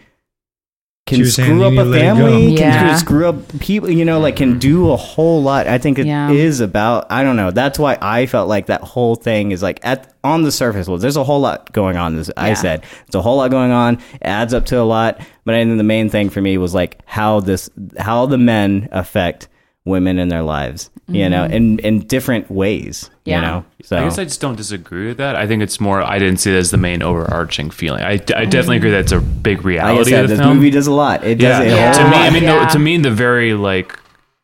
can 1.08 1.26
screw 1.26 1.64
up 1.64 1.74
a 1.74 1.76
let 1.84 1.88
it 1.88 1.92
go. 1.92 2.16
family 2.16 2.48
can, 2.56 2.88
Yeah. 2.88 2.96
screw 2.96 3.28
up 3.28 3.60
people 3.60 3.90
you 3.90 4.06
know 4.06 4.20
like 4.20 4.36
can 4.36 4.60
do 4.60 4.92
a 4.92 4.96
whole 4.96 5.42
lot 5.42 5.68
i 5.68 5.78
think 5.78 5.98
it 5.98 6.08
is 6.08 6.60
Yeah. 6.60 6.66
about 6.66 7.08
i 7.12 7.24
don't 7.24 7.36
know 7.36 7.52
that's 7.52 7.80
why 7.80 7.98
i 8.02 8.28
felt 8.28 8.48
like 8.48 8.68
that 8.68 8.82
whole 8.82 9.16
thing 9.16 9.52
is 9.52 9.62
like 9.64 9.80
at 9.84 10.14
on 10.24 10.44
the 10.44 10.52
surface 10.52 10.88
well 10.88 10.98
there's 11.00 11.18
a 11.18 11.24
whole 11.24 11.40
lot 11.42 11.72
going 11.74 11.98
on 11.98 12.18
as 12.18 12.32
i 12.38 12.54
said 12.54 12.84
it's 13.08 13.16
a 13.16 13.22
whole 13.22 13.38
lot 13.38 13.50
going 13.52 13.72
on 13.72 13.96
it 13.96 14.22
adds 14.22 14.54
up 14.54 14.66
to 14.68 14.80
a 14.80 14.84
lot 14.84 15.20
but 15.44 15.56
i 15.56 15.64
think 15.64 15.78
the 15.78 15.84
main 15.84 16.08
thing 16.08 16.30
for 16.30 16.42
me 16.42 16.58
was 16.58 16.74
like 16.74 17.00
how 17.06 17.40
this 17.40 17.70
how 17.98 18.26
the 18.28 18.38
men 18.38 18.88
affect 18.92 19.48
women 19.84 20.20
in 20.20 20.28
their 20.30 20.44
lives 20.44 20.90
you 21.08 21.28
know 21.28 21.44
mm-hmm. 21.44 21.54
in 21.54 21.80
in 21.80 22.00
different 22.02 22.50
ways 22.52 23.10
Yeah. 23.26 23.36
you 23.36 23.42
know 23.42 23.66
so 23.84 23.98
I 23.98 24.04
guess 24.04 24.20
I 24.20 24.24
just 24.26 24.40
don't 24.40 24.56
disagree 24.56 25.08
with 25.08 25.18
that. 25.18 25.36
I 25.36 25.48
think 25.48 25.64
it's 25.64 25.80
more. 25.82 26.04
I 26.04 26.20
didn't 26.20 26.38
see 26.38 26.52
it 26.54 26.56
as 26.56 26.70
the 26.70 26.78
main 26.78 27.02
overarching 27.02 27.72
feeling. 27.72 28.04
I, 28.04 28.12
I 28.12 28.46
definitely 28.46 28.78
agree 28.78 28.92
that 28.92 29.00
it's 29.00 29.12
a 29.12 29.20
big 29.20 29.58
like 29.58 29.66
i 29.66 29.70
reality 29.70 30.12
said 30.12 30.24
of 30.26 30.30
the 30.30 30.36
this 30.36 30.44
film. 30.46 30.58
movie 30.58 30.70
does 30.70 30.86
a 30.86 30.92
lot 30.94 31.24
it 31.24 31.42
yeah, 31.42 31.58
does 31.64 31.66
it 31.68 31.76
Yeah. 31.76 31.92
to 31.94 32.04
me, 32.10 32.16
I 32.18 32.30
mean, 32.30 32.44
Yeah. 32.44 32.66
the, 32.66 32.72
to 32.74 32.80
me, 32.80 32.98
the 32.98 33.10
very 33.12 33.56
like 33.56 33.98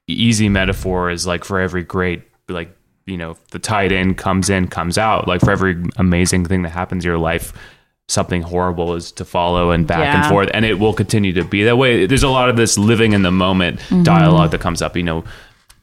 easy 0.08 0.50
metaphor 0.50 1.12
is 1.12 1.28
like 1.28 1.44
for 1.44 1.60
every 1.60 1.84
great 1.84 2.24
like 2.50 2.76
you 3.06 3.16
know 3.18 3.38
the 3.52 3.60
tight 3.60 3.92
end 3.92 4.18
comes 4.18 4.50
in 4.50 4.68
comes 4.68 4.98
out. 4.98 5.28
Like 5.28 5.42
for 5.42 5.52
every 5.52 5.84
amazing 5.98 6.46
thing 6.46 6.64
that 6.64 6.70
happens 6.72 7.06
in 7.06 7.10
your 7.10 7.20
life, 7.20 7.54
something 8.10 8.42
horrible 8.42 8.96
is 8.96 9.12
to 9.14 9.26
follow 9.26 9.72
and 9.72 9.86
back 9.86 10.16
and 10.16 10.26
forth, 10.28 10.50
and 10.54 10.64
it 10.66 10.80
will 10.80 10.94
continue 10.94 11.34
to 11.34 11.44
be 11.44 11.64
that 11.66 11.78
way. 11.78 12.06
There's 12.06 12.24
a 12.24 12.30
lot 12.30 12.50
of 12.50 12.56
this 12.58 12.78
living 12.78 13.14
in 13.14 13.22
the 13.22 13.32
moment 13.32 13.80
Mm-hmm. 13.80 14.04
dialogue 14.04 14.52
that 14.52 14.62
comes 14.62 14.82
up. 14.82 14.96
You 14.96 15.04
know. 15.04 15.24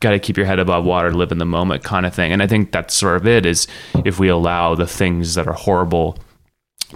Got 0.01 0.11
to 0.11 0.19
keep 0.19 0.37
your 0.37 0.45
head 0.45 0.59
above 0.59 0.85
water, 0.85 1.15
live 1.15 1.33
in 1.33 1.39
the 1.39 1.47
moment, 1.47 1.83
kind 1.83 2.05
of 2.05 2.13
thing. 2.15 2.31
And 2.31 2.43
I 2.43 2.47
think 2.47 2.73
that's 2.73 2.93
sort 2.93 3.17
of 3.17 3.27
it. 3.27 3.47
Is 3.47 3.67
if 4.05 4.19
we 4.19 4.29
allow 4.29 4.75
the 4.75 4.87
things 4.87 5.35
that 5.35 5.47
are 5.47 5.55
horrible 5.55 6.19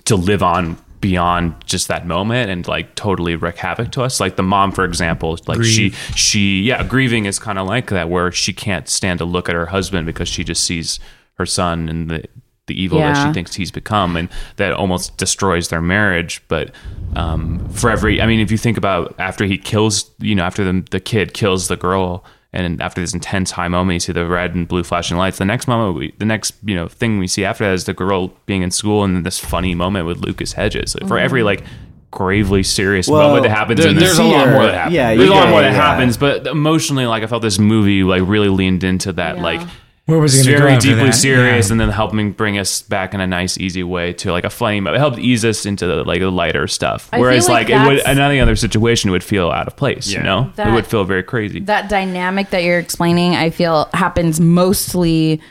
to 0.05 0.17
live 0.17 0.43
on 0.43 0.77
beyond 1.01 1.55
just 1.65 1.89
that 1.89 2.07
moment 2.07 2.51
and 2.51 2.67
like 2.69 2.95
totally 2.97 3.35
wreak 3.37 3.57
havoc 3.57 3.93
to 3.93 4.03
us 4.03 4.19
like 4.19 4.35
the 4.35 4.43
mom 4.43 4.73
for 4.73 4.85
example 4.85 5.39
like 5.47 5.63
she 5.63 5.91
she 6.17 6.63
yeah 6.63 6.83
grieving 6.83 7.25
is 7.25 7.39
kind 7.39 7.57
of 7.57 7.69
like 7.69 7.87
that 7.91 8.11
where 8.11 8.33
she 8.33 8.53
can't 8.53 8.89
stand 8.89 9.19
to 9.21 9.25
look 9.25 9.49
at 9.49 9.55
her 9.55 9.67
husband 9.67 10.05
because 10.07 10.29
she 10.29 10.43
just 10.43 10.65
sees 10.65 10.99
her 11.35 11.47
son 11.47 11.89
and 11.89 12.11
the 12.11 12.25
the 12.69 12.81
evil 12.81 13.01
that 13.01 13.27
she 13.27 13.33
thinks 13.35 13.55
he's 13.57 13.73
become, 13.73 14.17
and 14.17 14.29
that 14.57 14.73
almost 14.73 15.17
destroys 15.17 15.69
their 15.69 15.83
marriage. 15.83 16.41
But 16.49 16.71
um, 17.17 17.69
for 17.71 17.91
every, 17.91 18.21
I 18.23 18.27
mean, 18.27 18.39
if 18.41 18.51
you 18.53 18.59
think 18.59 18.77
about 18.79 19.15
after 19.19 19.45
he 19.45 19.59
kills, 19.59 20.09
you 20.21 20.35
know, 20.37 20.45
after 20.45 20.63
the 20.65 20.87
the 20.91 21.01
kid 21.01 21.35
kills 21.35 21.69
the 21.69 21.77
girl. 21.77 22.25
And 22.51 22.81
after 22.81 23.03
this 23.03 23.13
intense 23.13 23.51
high 23.51 23.69
moment, 23.69 23.93
you 23.97 24.01
see 24.01 24.13
the 24.13 24.25
red 24.25 24.55
and 24.55 24.67
blue 24.67 24.83
flashing 24.83 25.19
lights. 25.19 25.37
The 25.37 25.45
next 25.45 25.69
moment, 25.69 25.99
we, 25.99 26.15
the 26.19 26.25
next 26.25 26.55
you 26.65 26.75
know 26.75 26.89
thing 26.89 27.19
we 27.19 27.27
see 27.29 27.45
after 27.45 27.65
that 27.65 27.75
is 27.75 27.85
the 27.85 27.93
girl 27.93 28.29
being 28.47 28.63
in 28.63 28.71
school, 28.71 29.05
and 29.05 29.25
this 29.27 29.39
funny 29.39 29.75
moment 29.75 30.07
with 30.07 30.21
Lucas 30.21 30.55
Hedges. 30.55 30.97
For 31.07 31.19
every 31.19 31.43
like 31.43 31.63
gravely 32.11 32.63
serious 32.63 33.07
Well, 33.07 33.21
moment 33.29 33.43
that 33.45 33.51
happens 33.51 33.81
there- 33.81 33.91
in 33.91 33.97
this 33.97 34.17
there's 34.17 34.19
a 34.19 34.25
lot 34.25 34.49
more 34.49 34.63
that 34.65 34.75
happens. 34.75 34.95
Yeah, 34.95 35.15
there's 35.15 35.29
a 35.29 35.35
lot 35.35 35.45
yeah, 35.45 35.51
more 35.51 35.61
that 35.61 35.73
yeah. 35.75 35.91
happens, 35.91 36.17
but 36.17 36.47
emotionally, 36.47 37.05
like 37.05 37.23
I 37.23 37.27
felt 37.27 37.43
this 37.43 37.59
movie 37.59 38.03
like 38.03 38.23
really 38.25 38.49
leaned 38.49 38.83
into 38.83 39.13
that, 39.13 39.37
Yeah. 39.37 39.43
like 39.43 39.61
Where 40.09 40.19
was 40.19 40.35
it 40.35 40.45
going 40.47 40.57
to 40.57 40.63
go 40.63 40.69
very 40.69 40.81
deeply 40.81 41.11
that? 41.11 41.13
serious, 41.13 41.67
Yeah. 41.69 41.73
and 41.75 41.81
then 41.83 41.91
helping 41.91 42.33
bring 42.33 42.57
us 42.59 42.81
back 42.81 43.13
in 43.13 43.21
a 43.21 43.27
nice, 43.27 43.59
easy 43.59 43.83
way 43.83 44.15
to 44.15 44.33
like 44.33 44.45
a 44.45 44.49
funny. 44.51 44.79
It 44.79 44.97
helped 44.99 45.19
ease 45.19 45.45
us 45.45 45.67
into 45.67 45.87
the, 45.87 46.03
like 46.03 46.21
the 46.21 46.31
lighter 46.31 46.67
stuff. 46.67 47.11
I 47.13 47.19
Whereas, 47.21 47.47
like 47.47 47.69
like, 47.69 47.83
it 47.83 47.87
would 47.87 47.99
that's- 47.99 48.17
in 48.17 48.19
any 48.19 48.41
other 48.41 48.57
situation, 48.57 49.11
it 49.11 49.13
would 49.13 49.23
feel 49.23 49.51
out 49.51 49.67
of 49.67 49.77
place. 49.77 50.11
Yeah. 50.11 50.19
You 50.21 50.25
know, 50.25 50.53
That- 50.57 50.69
it 50.69 50.73
would 50.73 50.87
feel 50.87 51.05
very 51.05 51.23
crazy. 51.23 51.61
that 51.61 51.91
dynamic 51.91 52.49
that 52.51 52.63
you're 52.65 52.79
explaining, 52.79 53.37
I 53.37 53.51
feel 53.51 53.91
happens 53.93 54.41
mostly, 54.41 55.43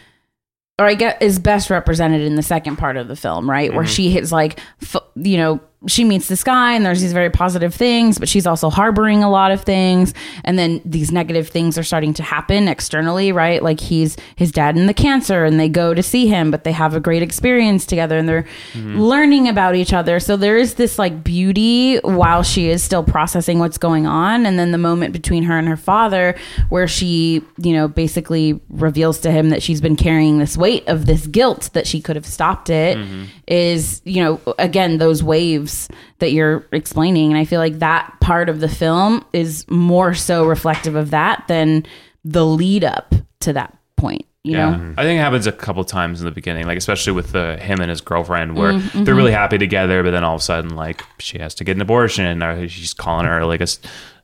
or 0.80 0.86
I 0.88 0.96
get 0.96 1.22
is 1.22 1.38
best 1.38 1.70
represented 1.70 2.22
in 2.24 2.34
the 2.36 2.42
second 2.42 2.78
part 2.78 2.98
of 2.98 3.08
the 3.08 3.16
film, 3.16 3.48
right? 3.48 3.72
Where 3.72 3.84
mm-hmm. 3.84 3.94
she 3.94 4.18
is 4.18 4.32
like, 4.32 4.60
f- 4.82 4.96
you 5.16 5.38
know, 5.38 5.60
she 5.86 6.04
meets 6.04 6.28
this 6.28 6.44
guy 6.44 6.74
and 6.74 6.84
there's 6.84 7.02
these 7.02 7.14
very 7.14 7.30
positive 7.30 7.74
things, 7.74 8.18
but 8.18 8.28
she's 8.28 8.48
also 8.48 8.70
harboring 8.72 9.24
a 9.24 9.30
lot 9.30 9.52
of 9.52 9.62
things. 9.62 10.12
And 10.44 10.58
then 10.58 10.82
these 10.84 11.12
negative 11.12 11.50
things 11.50 11.78
are 11.78 11.84
starting 11.84 12.16
to 12.16 12.24
happen 12.24 12.68
externally, 12.68 13.32
right? 13.32 13.62
Like 13.62 13.80
he's 13.80 14.18
his 14.36 14.52
dad 14.52 14.76
in 14.76 14.88
the 14.88 14.94
cancer 14.94 15.46
and 15.46 15.60
they 15.60 15.70
go 15.70 15.94
to 15.94 16.02
see 16.02 16.26
him, 16.28 16.50
but 16.50 16.64
they 16.64 16.72
have 16.72 16.96
a 16.96 17.00
great 17.00 17.22
experience 17.22 17.86
together 17.86 18.18
and 18.18 18.28
they're 18.28 18.48
mm-hmm. 18.74 19.00
learning 19.00 19.48
about 19.48 19.76
each 19.76 19.94
other. 19.94 20.20
So 20.20 20.36
there 20.36 20.58
is 20.58 20.74
this 20.76 20.98
like 20.98 21.24
beauty 21.24 21.98
while 21.98 22.42
she 22.42 22.70
is 22.70 22.82
still 22.82 23.04
processing 23.04 23.60
what's 23.60 23.78
going 23.78 24.08
on. 24.08 24.48
And 24.48 24.58
then 24.58 24.72
the 24.72 24.80
moment 24.80 25.14
between 25.14 25.44
her 25.44 25.60
and 25.60 25.68
her 25.68 25.78
father, 25.78 26.36
where 26.70 26.88
she, 26.88 27.44
you 27.58 27.74
know, 27.74 27.88
basically 27.88 28.60
reveals 28.70 29.20
to 29.20 29.32
him 29.32 29.52
that 29.52 29.62
she's 29.62 29.80
been 29.80 29.96
carrying 29.96 30.40
this 30.40 30.58
weight 30.58 30.88
of 30.88 31.06
this 31.06 31.28
guilt 31.28 31.70
that 31.74 31.86
she 31.86 32.02
could 32.02 32.16
have 32.16 32.26
stopped 32.26 32.72
it, 32.72 32.98
mm-hmm. 32.98 33.26
is 33.48 34.02
you 34.06 34.24
know, 34.24 34.42
again, 34.58 34.98
those 34.98 35.22
waves 35.22 35.67
that 36.20 36.32
you're 36.32 36.66
explaining. 36.72 37.32
And 37.32 37.38
I 37.38 37.46
feel 37.46 37.60
like 37.60 37.80
that 37.80 38.14
part 38.22 38.50
of 38.50 38.60
the 38.60 38.70
film 38.70 39.26
is 39.34 39.66
more 39.70 40.14
so 40.14 40.46
reflective 40.46 40.96
of 40.96 41.10
that 41.12 41.44
than 41.48 41.86
the 42.26 42.46
lead 42.46 42.84
up 42.84 43.14
to 43.42 43.54
that 43.54 43.78
point. 43.96 44.26
You 44.44 44.54
yeah, 44.54 44.70
know? 44.78 44.94
I 44.98 45.04
think 45.04 45.18
it 45.18 45.22
happens 45.22 45.46
a 45.46 45.52
couple 45.52 45.84
times 45.84 46.22
in 46.22 46.26
the 46.26 46.32
beginning, 46.32 46.66
like 46.68 46.78
especially 46.78 47.12
with 47.14 47.34
the 47.34 47.58
him 47.58 47.82
and 47.82 47.90
his 47.90 48.00
girlfriend, 48.02 48.56
where 48.56 48.74
Mm-hmm. 48.74 49.04
they're 49.04 49.16
really 49.16 49.32
happy 49.34 49.58
together, 49.58 50.04
but 50.04 50.12
then 50.12 50.24
all 50.24 50.36
of 50.36 50.42
a 50.42 50.44
sudden, 50.44 50.76
like 50.76 51.04
she 51.20 51.38
has 51.40 51.54
to 51.56 51.64
get 51.66 51.76
an 51.76 51.82
abortion, 51.82 52.42
or 52.42 52.68
she's 52.70 52.94
calling 52.94 53.26
her 53.26 53.46
like 53.46 53.60
a 53.60 53.68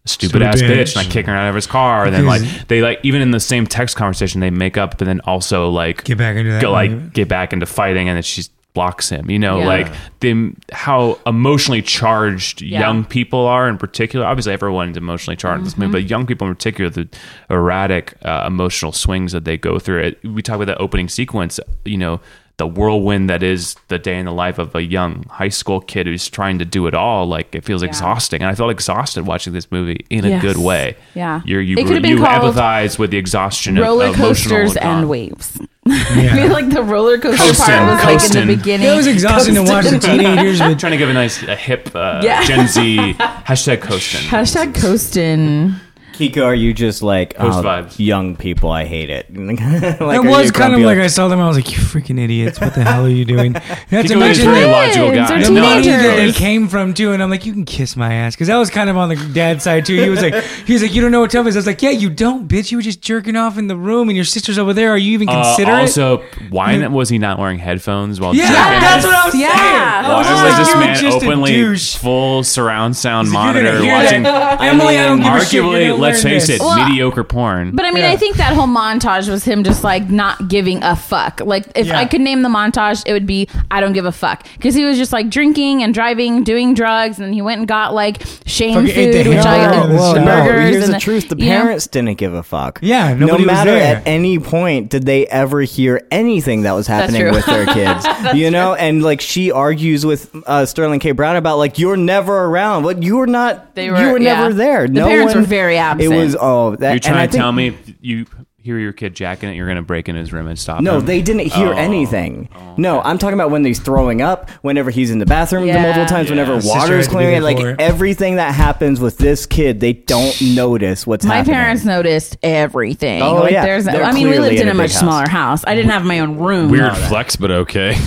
stupid 0.06 0.41
ass 0.41 0.62
bitch, 0.62 0.70
bitch. 0.70 0.96
and 0.96 0.96
like 0.96 1.10
kicking 1.10 1.30
her 1.30 1.36
out 1.38 1.50
of 1.50 1.56
his 1.56 1.68
car, 1.68 2.06
and 2.06 2.16
then 2.16 2.26
like 2.26 2.41
they 2.70 2.82
like 2.82 3.00
even 3.04 3.22
in 3.22 3.32
the 3.32 3.39
same 3.39 3.68
text 3.68 3.98
conversation 3.98 4.39
they 4.39 4.50
make 4.50 4.78
up, 4.78 4.98
but 4.98 5.06
then 5.06 5.20
also 5.22 5.68
like 5.70 6.06
Get 6.06 6.18
back 6.18 6.38
into 6.38 6.52
that. 6.52 6.62
go 6.62 6.72
like 6.72 7.12
get 7.12 7.28
back 7.28 7.52
into 7.52 7.66
fighting, 7.66 8.08
and 8.08 8.16
then 8.16 8.24
she 8.24 8.44
blocks 8.74 9.09
him. 9.09 9.30
You 9.30 9.38
know, 9.39 9.59
Yeah. 9.59 9.65
like 9.67 9.88
them 10.19 10.57
how 10.71 11.19
emotionally 11.28 11.82
charged 11.82 12.61
Yeah. 12.61 12.80
young 12.80 13.05
people 13.05 13.45
are 13.45 13.69
in 13.69 13.78
particular. 13.78 14.26
Obviously, 14.26 14.53
everyone's 14.53 14.97
emotionally 14.97 15.36
charged 15.36 15.59
in 15.59 15.63
this 15.65 15.78
movie, 15.78 15.89
Mm-hmm. 15.89 15.91
but 16.05 16.09
young 16.09 16.26
people 16.26 16.47
in 16.47 16.55
particular, 16.55 16.89
the 16.89 17.07
erratic 17.49 18.15
uh, 18.24 18.43
emotional 18.47 18.91
swings 18.91 19.32
that 19.32 19.45
they 19.45 19.57
go 19.57 19.80
through. 19.80 19.99
It, 20.01 20.19
we 20.24 20.41
talk 20.41 20.55
about 20.55 20.65
the 20.67 20.78
opening 20.78 21.07
sequence. 21.09 21.59
You 21.86 21.97
know. 21.97 22.19
The 22.57 22.67
whirlwind 22.67 23.32
that 23.32 23.41
is 23.41 23.76
the 23.88 23.97
day 23.97 24.19
in 24.19 24.26
the 24.26 24.32
life 24.32 24.59
of 24.59 24.76
a 24.76 24.84
young 24.84 25.24
high 25.28 25.49
school 25.49 25.82
kid 25.82 26.05
who's 26.05 26.30
trying 26.30 26.59
to 26.59 26.65
do 26.65 26.86
it 26.86 26.93
all, 26.93 27.26
like 27.26 27.55
it 27.55 27.63
feels 27.65 27.82
exhausting, 27.82 28.43
and 28.43 28.49
I 28.51 28.53
felt 28.53 28.69
exhausted 28.69 29.26
watching 29.26 29.53
this 29.53 29.71
movie 29.71 30.05
in 30.11 30.24
a 30.24 30.39
good 30.39 30.57
way. 30.57 30.95
Yeah. 31.15 31.41
You're, 31.45 31.61
you 31.61 31.76
It 31.80 31.86
could 31.88 31.93
have 31.95 32.03
been 32.03 32.11
you 32.11 32.24
called 32.24 32.53
empathize 32.53 32.99
with 32.99 33.09
the 33.09 33.17
exhaustion 33.17 33.76
roller 33.76 34.05
of 34.05 34.15
coasters 34.15 34.76
and 34.78 35.09
and 35.09 35.67
con- 35.94 36.18
waves. 36.18 36.32
I 36.34 36.36
feel 36.36 36.52
like 36.52 36.70
the 36.70 36.84
roller 36.84 37.18
coaster 37.18 37.44
Coastin', 37.44 37.66
part 37.66 37.86
was 37.88 38.04
like 38.30 38.36
in 38.41 38.48
the 38.48 38.56
beginning. 38.56 38.88
It 38.88 38.96
was 38.96 39.08
exhausting 39.16 39.56
to 39.56 39.62
watch 39.64 39.86
the 39.86 39.91
Coastin'. 40.00 40.20
teenagers. 40.20 40.60
But 40.64 40.80
trying 40.80 40.91
to 40.94 40.98
give 40.98 41.10
a 41.10 41.14
nice 41.14 41.41
a 41.44 41.56
hip 41.56 41.89
uh, 41.96 42.22
Yeah. 42.24 42.44
Gen 42.44 42.68
Z 42.68 43.14
hashtag 43.20 43.82
coasting. 43.82 44.22
Hashtag 44.30 44.74
coastin'. 44.74 45.76
Kiko, 46.14 46.45
are 46.45 46.53
you 46.55 46.74
just 46.74 47.01
like 47.01 47.36
Host 47.36 47.59
oh, 47.59 47.64
vibes. 47.64 47.95
young 47.97 48.36
people? 48.36 48.70
I 48.72 48.86
hate 48.86 49.09
it. 49.09 49.34
like, 49.36 49.59
it 49.59 49.99
was 50.24 50.51
kind 50.51 50.74
of 50.74 50.80
grumpy 50.80 50.86
like 50.86 50.97
I 50.99 51.07
saw 51.07 51.28
them. 51.28 51.39
I 51.39 51.47
was 51.47 51.57
like, 51.57 51.72
"You 51.72 51.78
freaking 51.80 52.20
idiots! 52.20 52.61
What 52.61 52.76
the 52.76 52.84
hell 52.84 53.05
are 53.05 53.09
you 53.09 53.26
doing?" 53.26 53.53
Not 53.53 53.61
to 53.61 53.97
Kiko 53.97 54.03
is 54.03 54.16
mention 54.16 54.47
a 54.47 54.51
very 54.51 54.61
the, 54.66 54.68
logical 54.72 55.09
Kids 55.11 55.30
guy. 55.30 55.36
are 55.39 55.43
the 55.43 55.49
No, 55.51 55.61
money 55.61 55.88
that 55.88 56.16
they 56.16 56.32
came 56.32 56.68
from 56.68 56.93
too, 56.93 57.11
and 57.14 57.24
I'm 57.24 57.30
like, 57.32 57.45
"You 57.45 57.53
can 57.53 57.66
kiss 57.66 57.95
my 57.95 58.14
ass," 58.14 58.36
because 58.36 58.47
that 58.47 58.57
was 58.57 58.70
kind 58.70 58.89
of 58.89 58.97
on 58.97 59.09
the 59.09 59.16
dad's 59.34 59.64
side 59.64 59.86
too. 59.86 60.01
He 60.01 60.09
was 60.09 60.22
like, 60.22 60.36
"He 60.66 60.74
was 60.74 60.82
like, 60.84 60.93
you 60.93 61.01
don't 61.01 61.11
know 61.11 61.22
what 61.22 61.32
tough 61.32 61.47
is." 61.47 61.55
I 61.55 61.59
was 61.59 61.68
like, 61.68 61.82
"Yeah, 61.82 61.89
you 61.89 62.09
don't, 62.09 62.47
bitch. 62.47 62.72
You 62.72 62.78
were 62.78 62.84
just 62.84 63.01
jerking 63.01 63.36
off 63.36 63.57
in 63.57 63.68
the 63.68 63.76
room, 63.76 64.07
and 64.09 64.16
your 64.16 64.26
sister's 64.26 64.57
over 64.59 64.72
there. 64.74 64.91
Are 64.91 64.97
you 64.97 65.14
even 65.14 65.30
Uh, 65.30 65.43
considerate?" 65.43 65.80
also, 65.82 66.24
why 66.49 66.86
was 66.88 67.09
he 67.09 67.18
not 67.18 67.39
wearing 67.39 67.57
headphones 67.57 68.20
while 68.22 68.36
yeah, 68.36 68.47
jerking? 68.49 68.82
that's 68.82 69.05
what 69.05 69.16
I 69.16 69.26
was 69.26 69.36
Yeah. 69.36 69.47
saying. 69.49 70.05
I 70.05 70.09
Why 70.09 70.18
was 70.20 70.28
was, 70.28 70.28
just 70.28 70.43
like, 70.43 70.57
this 70.57 70.76
man 70.76 71.11
just 71.11 71.26
openly 71.26 71.76
full 71.99 72.43
surround 72.43 72.95
sound 72.95 73.28
He's 73.28 73.34
like, 73.36 73.55
"You're 73.55 73.64
monitor 73.64 73.86
watching? 73.93 74.26
Emily, 74.26 74.97
I 74.99 75.03
don't 75.07 75.20
give 75.22 75.34
a 75.34 75.45
shit. 75.45 76.03
You're 76.04 76.14
Arguably, 76.14 76.24
gonna 76.24 76.34
let's 76.34 76.45
face 76.45 76.47
this. 76.47 76.56
it, 76.58 76.62
Well, 76.62 76.89
mediocre 76.89 77.24
porn. 77.24 77.72
But 77.76 77.86
I 77.86 77.91
mean, 77.91 78.04
Yeah. 78.04 78.12
I 78.12 78.18
think 78.18 78.38
that 78.38 78.54
whole 78.54 78.68
montage 78.68 79.30
was 79.30 79.43
him 79.43 79.64
just 79.64 79.84
like 79.84 80.10
not 80.10 80.47
giving 80.47 80.82
a 80.84 80.95
fuck. 80.95 81.41
Like, 81.43 81.66
if 81.76 81.88
Yeah. 81.88 81.97
I 81.99 82.06
could 82.06 82.22
name 82.22 82.41
the 82.41 82.49
montage, 82.49 83.04
it 83.06 83.14
would 83.14 83.26
be 83.26 83.47
I 83.72 83.80
don't 83.82 83.93
give 83.93 84.06
a 84.06 84.12
fuck. 84.12 84.45
Because 84.58 84.76
he 84.76 84.84
was 84.86 84.97
just 84.97 85.14
like 85.14 85.30
drinking 85.30 85.84
and 85.84 85.93
driving, 85.93 86.43
doing 86.43 86.74
drugs, 86.74 87.18
and 87.18 87.26
then 87.28 87.34
he 87.34 87.41
went 87.41 87.60
and 87.60 87.68
got 87.68 87.93
like 87.93 88.22
Shane 88.45 88.74
Fucking 88.74 88.88
the 88.88 88.93
food, 89.24 89.28
which 89.28 89.38
I 89.39 89.56
hamburger 89.58 89.76
got 89.82 89.89
and 89.89 89.97
Whoa, 89.99 90.14
the 90.14 90.20
no, 90.26 90.43
burgers. 90.43 90.70
here's 90.72 90.86
and 90.86 90.93
the 90.93 90.99
truth. 90.99 91.30
The 91.30 91.38
you 91.38 91.49
know? 91.49 91.62
parents 91.62 91.88
didn't 91.88 92.16
give 92.18 92.34
a 92.34 92.43
fuck. 92.43 92.80
Yeah, 92.82 93.14
no 93.14 93.26
nobody 93.28 93.43
was 93.43 93.47
matter 93.54 93.72
there. 93.72 93.97
at 93.97 94.08
any 94.08 94.39
point 94.39 94.89
did 94.89 95.06
they 95.06 95.26
ever 95.28 95.62
hear 95.62 96.06
anything 96.12 96.64
that 96.64 96.74
was 96.74 96.88
happening 96.88 97.32
with 97.32 97.45
their 97.45 97.66
kids. 97.74 98.06
you 98.34 98.51
know, 98.51 98.74
and 98.76 99.01
like 99.04 99.22
she 99.22 99.51
argues 99.51 100.06
with 100.06 100.30
uh, 100.47 100.66
Sterling 100.66 100.99
K. 100.99 101.12
Brown 101.12 101.36
about 101.36 101.58
like 101.58 101.80
you're 101.80 101.97
never 101.97 102.36
around. 102.45 102.84
What 102.84 103.01
you 103.04 103.18
were 103.18 103.28
not. 103.28 103.76
They 103.76 103.89
were, 103.89 103.99
you 103.99 104.06
were- 104.08 104.14
were 104.14 104.20
never 104.20 104.54
there. 104.54 104.88
The 104.88 104.93
no 104.93 105.08
parents 105.08 105.34
one, 105.34 105.43
were 105.43 105.47
very 105.47 105.78
absent. 105.94 106.14
It 106.14 106.18
was 106.18 106.36
oh 106.39 106.76
that. 106.78 106.82
You're 106.82 106.91
and 106.94 107.04
trying 107.04 107.16
I 107.18 107.26
to 107.28 107.32
think- 107.32 107.41
tell 107.41 107.52
me 107.52 107.78
you 108.02 108.26
hear 108.58 108.78
your 108.80 108.94
kid 108.94 109.14
jacking 109.14 109.50
it, 109.50 109.56
you're 109.58 109.66
going 109.66 109.76
to 109.76 109.82
break 109.82 110.08
in 110.08 110.16
his 110.16 110.32
room 110.32 110.48
and 110.48 110.58
stop 110.58 110.80
No, 110.80 111.00
him? 111.00 111.06
they 111.06 111.22
didn't 111.22 111.48
hear 111.52 111.74
Oh. 111.74 111.78
anything. 111.78 112.48
Oh, 112.56 112.76
no, 112.78 113.02
I'm 113.02 113.18
talking 113.18 113.34
about 113.34 113.52
when 113.52 113.66
he's 113.66 113.78
throwing 113.80 114.22
up, 114.22 114.50
whenever 114.62 114.89
he's 114.89 115.12
in 115.12 115.20
the 115.20 115.26
bathroom 115.26 115.68
the 115.68 115.74
multiple 115.74 116.06
times, 116.06 116.30
Yeah. 116.30 116.36
whenever 116.38 116.62
Sister 116.62 116.80
water 116.80 116.98
is 116.98 117.06
had 117.08 117.12
to 117.12 117.18
be 117.18 117.24
clearing, 117.26 117.34
there 117.34 117.41
like 117.41 117.60
it. 117.60 117.82
everything 117.82 118.38
that 118.38 118.56
happens 118.56 119.02
with 119.02 119.18
this 119.18 119.46
kid, 119.46 119.82
they 119.82 119.91
don't 119.91 120.41
notice 120.56 121.06
what's 121.06 121.26
My 121.26 121.36
happening. 121.39 121.56
parents 121.56 121.84
noticed 121.84 122.38
everything. 122.41 123.22
Oh, 123.22 123.34
like, 123.41 123.52
yeah. 123.52 123.66
There's, 123.66 123.84
They're 123.84 124.02
I 124.02 124.14
mean, 124.14 124.30
we 124.30 124.39
lived 124.39 124.56
in 124.56 124.62
in 124.62 124.68
a 124.70 124.72
a 124.72 124.74
much 124.76 124.91
house. 124.94 125.00
smaller 125.02 125.28
house. 125.28 125.66
I 125.68 125.76
didn't 125.76 125.91
have 125.91 126.06
my 126.06 126.20
own 126.20 126.38
room. 126.38 126.70
Weird 126.72 126.96
flex, 126.96 127.36
but 127.36 127.52
okay. 127.52 127.96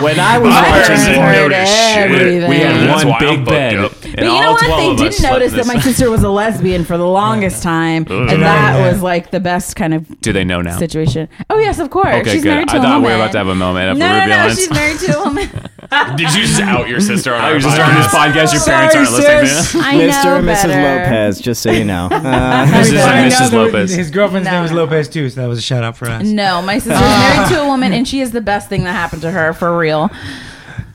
When 0.00 0.18
I 0.18 0.38
was 0.38 0.50
watching 0.50 0.96
parents 0.96 1.04
porn, 1.06 1.18
heard 1.34 1.50
Notice 1.52 1.68
shit. 1.70 1.96
everything. 1.98 2.48
We 2.50 2.56
had 2.58 3.04
one 3.06 3.18
big 3.20 3.44
booked 3.44 3.48
bed. 3.50 3.90
Up. 4.12 4.18
and 4.18 4.26
But 4.28 4.34
you 4.34 4.40
know 4.40 4.52
what? 4.52 4.96
They 4.98 5.04
did 5.04 5.14
slept 5.14 5.32
notice 5.32 5.52
that 5.52 5.66
my 5.66 5.80
sister 5.80 6.10
was 6.10 6.22
a 6.22 6.28
lesbian 6.28 6.84
for 6.84 6.96
the 6.98 7.06
longest 7.06 7.62
time, 7.62 8.06
and 8.08 8.42
that 8.42 8.76
Yeah. 8.78 8.90
was 8.92 9.02
like 9.02 9.30
the 9.30 9.40
best 9.40 9.76
kind 9.76 9.94
of 9.94 10.20
Do 10.20 10.32
they 10.32 10.44
know 10.44 10.60
now? 10.62 10.78
situation. 10.78 11.28
Oh 11.50 11.58
yes, 11.58 11.78
of 11.78 11.90
course. 11.90 12.06
Okay, 12.08 12.32
she's 12.32 12.42
good. 12.42 12.50
married 12.54 12.68
to 12.68 12.74
I 12.74 12.78
a 12.78 12.82
thought 12.82 12.94
woman. 12.94 13.02
we 13.02 13.08
were 13.08 13.16
about 13.22 13.32
to 13.32 13.38
have 13.38 13.48
a 13.48 13.54
moment 13.54 13.90
of 13.92 13.98
no, 13.98 14.06
no, 14.08 14.14
no, 14.14 14.20
revealance. 14.24 14.58
she's 14.58 14.70
married 14.70 14.98
to 15.00 15.18
a 15.18 15.22
woman. 15.24 15.48
Did 16.16 16.34
you 16.34 16.42
just 16.46 16.60
out 16.60 16.88
your 16.88 17.00
sister 17.00 17.34
on 17.34 17.40
Oh, 17.42 17.44
our 17.44 17.50
you're 17.52 17.60
just 17.60 17.74
starting 17.74 17.96
this 17.96 18.06
podcast? 18.06 18.32
podcast. 18.32 18.54
Your 18.54 18.64
parents 18.64 18.94
Sorry, 18.94 19.04
aren't 19.04 19.12
listening 19.12 19.46
sis. 19.46 19.72
to 19.72 19.76
this. 19.78 19.84
I 19.86 19.94
Mr. 19.94 20.24
know 20.24 20.36
and 20.36 20.48
Mrs. 20.48 20.62
better. 20.64 21.02
Lopez, 21.04 21.40
just 21.40 21.62
so 21.62 21.70
you 21.70 21.84
know. 21.84 22.08
Uh, 22.32 22.66
This 22.78 22.88
is 22.92 23.00
I 23.00 23.22
like 23.22 23.30
know 23.32 23.36
Mrs. 23.36 23.52
Lopez. 23.52 23.90
His 23.94 24.10
girlfriend's 24.10 24.46
No, 24.46 24.52
name 24.52 24.62
was 24.62 24.70
no. 24.70 24.76
Lopez 24.78 25.08
too, 25.08 25.28
so 25.28 25.40
that 25.40 25.46
was 25.48 25.58
a 25.58 25.62
shout 25.62 25.84
out 25.84 25.96
for 25.96 26.08
us. 26.08 26.22
No, 26.26 26.62
my 26.62 26.78
sister's 26.78 26.98
married 27.00 27.48
to 27.50 27.60
a 27.62 27.66
woman, 27.66 27.92
and 27.92 28.06
she 28.08 28.20
is 28.20 28.30
the 28.30 28.40
best 28.40 28.68
thing 28.68 28.84
that 28.84 28.92
happened 28.92 29.22
to 29.22 29.30
her 29.30 29.52
for 29.52 29.76
real. 29.76 30.10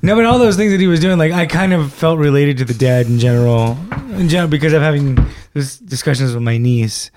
No, 0.02 0.16
but 0.16 0.26
all 0.26 0.38
those 0.38 0.56
things 0.56 0.72
that 0.72 0.80
he 0.80 0.88
was 0.88 1.00
doing, 1.00 1.18
like 1.18 1.32
I 1.32 1.46
kind 1.46 1.74
of 1.74 1.92
felt 1.92 2.20
related 2.20 2.58
to 2.60 2.66
the 2.66 2.74
dad 2.74 3.08
in 3.08 3.20
general, 3.20 3.78
in 4.12 4.30
general 4.30 4.50
because 4.50 4.74
I'm 4.74 4.82
having 4.82 5.18
this 5.54 5.78
discussions 5.80 6.34
with 6.34 6.44
my 6.44 6.58
niece 6.58 7.10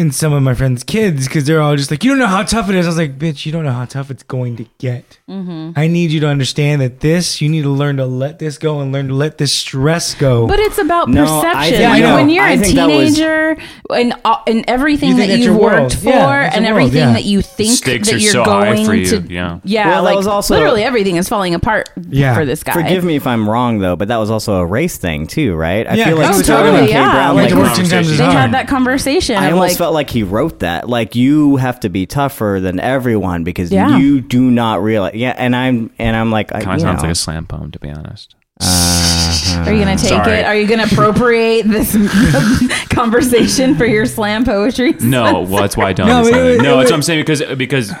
and 0.00 0.14
some 0.14 0.32
of 0.32 0.42
my 0.42 0.54
friends' 0.54 0.82
kids 0.82 1.26
because 1.28 1.44
they're 1.44 1.60
all 1.60 1.76
just 1.76 1.90
like, 1.90 2.02
"You 2.02 2.10
don't 2.10 2.18
know 2.18 2.26
how 2.26 2.42
tough 2.42 2.68
it 2.68 2.74
is." 2.74 2.86
I 2.86 2.88
was 2.88 2.96
like, 2.98 3.18
"Bitch, 3.18 3.46
you 3.46 3.52
don't 3.52 3.64
know 3.64 3.72
how 3.72 3.84
tough 3.84 4.10
it's 4.10 4.22
going 4.22 4.56
to 4.56 4.66
get. 4.78 5.18
Mm-hmm. 5.28 5.72
I 5.76 5.86
need 5.86 6.10
you 6.10 6.20
to 6.20 6.28
understand 6.28 6.80
that 6.82 7.00
this. 7.00 7.40
You 7.40 7.48
need 7.48 7.62
to 7.62 7.70
learn 7.70 7.98
to 7.98 8.06
let 8.06 8.38
this 8.38 8.58
go 8.58 8.80
and 8.80 8.92
learn 8.92 9.08
to 9.08 9.14
let 9.14 9.38
this 9.38 9.52
stress 9.52 10.14
go." 10.14 10.46
But 10.46 10.58
it's 10.58 10.78
about 10.78 11.08
No, 11.08 11.24
perception. 11.24 11.72
think- 11.78 11.90
like 11.90 12.02
I 12.04 12.14
when 12.14 12.30
you're 12.30 12.44
I 12.44 12.50
a 12.52 12.58
think 12.58 12.74
that 12.76 12.88
was- 12.88 13.14
teenager 13.14 13.56
and 13.94 14.14
uh, 14.24 14.36
and 14.46 14.64
everything 14.68 15.10
You 15.10 15.16
that 15.18 15.28
you've 15.28 15.40
your 15.40 15.56
world. 15.56 15.80
worked 15.92 15.96
for 15.96 16.08
Yeah, 16.08 16.50
and 16.54 16.64
your 16.64 16.74
world, 16.74 16.86
everything 16.88 17.08
yeah. 17.08 17.12
that 17.12 17.24
you 17.24 17.42
think 17.42 17.70
Stakes 17.72 18.08
that 18.10 18.20
you're 18.20 18.32
so 18.32 18.44
going 18.44 18.84
for 18.86 18.94
you, 18.94 19.06
to 19.06 19.20
yeah. 19.32 19.58
yeah 19.64 19.86
Well, 19.88 19.96
that 20.04 20.10
like 20.10 20.16
was 20.16 20.26
also- 20.26 20.54
literally 20.54 20.82
everything 20.84 21.16
is 21.16 21.28
falling 21.28 21.54
apart 21.54 21.90
Yeah. 22.08 22.34
for 22.34 22.44
this 22.44 22.62
guy. 22.62 22.72
Forgive 22.72 23.04
me 23.04 23.16
if 23.16 23.26
I'm 23.26 23.48
wrong, 23.48 23.78
though, 23.78 23.96
but 23.96 24.08
that 24.08 24.16
was 24.16 24.30
also 24.30 24.54
a 24.56 24.66
race 24.66 24.96
thing, 24.96 25.26
too, 25.26 25.54
right? 25.54 25.86
I 25.86 25.94
Yeah, 25.94 26.04
feel 26.06 26.16
like 26.18 26.34
oh, 26.34 26.42
totally, 26.42 26.88
yeah. 26.90 27.10
Brown, 27.12 27.36
Like, 27.36 27.44
like, 27.44 27.54
to 27.54 27.56
work 27.60 27.74
ten 27.74 27.84
times 27.88 28.10
as 28.10 28.18
They 28.18 28.24
had 28.24 28.52
that 28.54 28.68
conversation 28.68 29.36
I 29.36 29.46
of 29.48 29.54
almost 29.54 29.72
like 29.72 29.78
felt 29.78 29.89
felt 29.90 29.94
like 29.96 30.10
he 30.10 30.22
wrote 30.22 30.60
that. 30.60 30.88
Like 30.88 31.16
you 31.16 31.56
have 31.56 31.80
to 31.80 31.88
be 31.88 32.06
tougher 32.06 32.58
than 32.62 32.78
everyone 32.78 33.42
because 33.42 33.72
Yeah. 33.72 33.98
you 33.98 34.20
do 34.20 34.48
not 34.50 34.82
realize. 34.82 35.14
Yeah, 35.14 35.34
and 35.36 35.56
I'm 35.56 35.90
and 35.98 36.14
I'm 36.16 36.30
like, 36.30 36.52
I, 36.54 36.60
Kind 36.60 36.68
of 36.68 36.74
you 36.74 36.80
sounds 36.82 36.96
know, 36.98 37.08
like 37.08 37.12
a 37.12 37.14
slam 37.16 37.46
poem, 37.46 37.72
to 37.72 37.78
be 37.80 37.90
honest. 37.90 38.36
uh-huh. 38.60 39.64
Are 39.68 39.72
you 39.72 39.80
gonna 39.84 39.96
take 39.96 40.10
Sorry. 40.10 40.38
it? 40.38 40.44
Are 40.44 40.54
you 40.54 40.68
gonna 40.68 40.84
appropriate 40.84 41.62
this 41.66 41.92
conversation 42.90 43.74
for 43.74 43.84
your 43.86 44.06
slam 44.06 44.44
poetry? 44.44 44.92
No, 45.00 45.40
well, 45.42 45.62
that's 45.62 45.76
why 45.76 45.88
I 45.88 45.92
don't. 45.92 46.06
No, 46.10 46.18
understand 46.18 46.46
it- 46.48 46.54
it. 46.54 46.62
no, 46.62 46.74
it- 46.74 46.76
that's 46.82 46.90
what 46.92 46.96
I'm 46.96 47.02
saying 47.02 47.20
because 47.22 47.42
because 47.56 47.92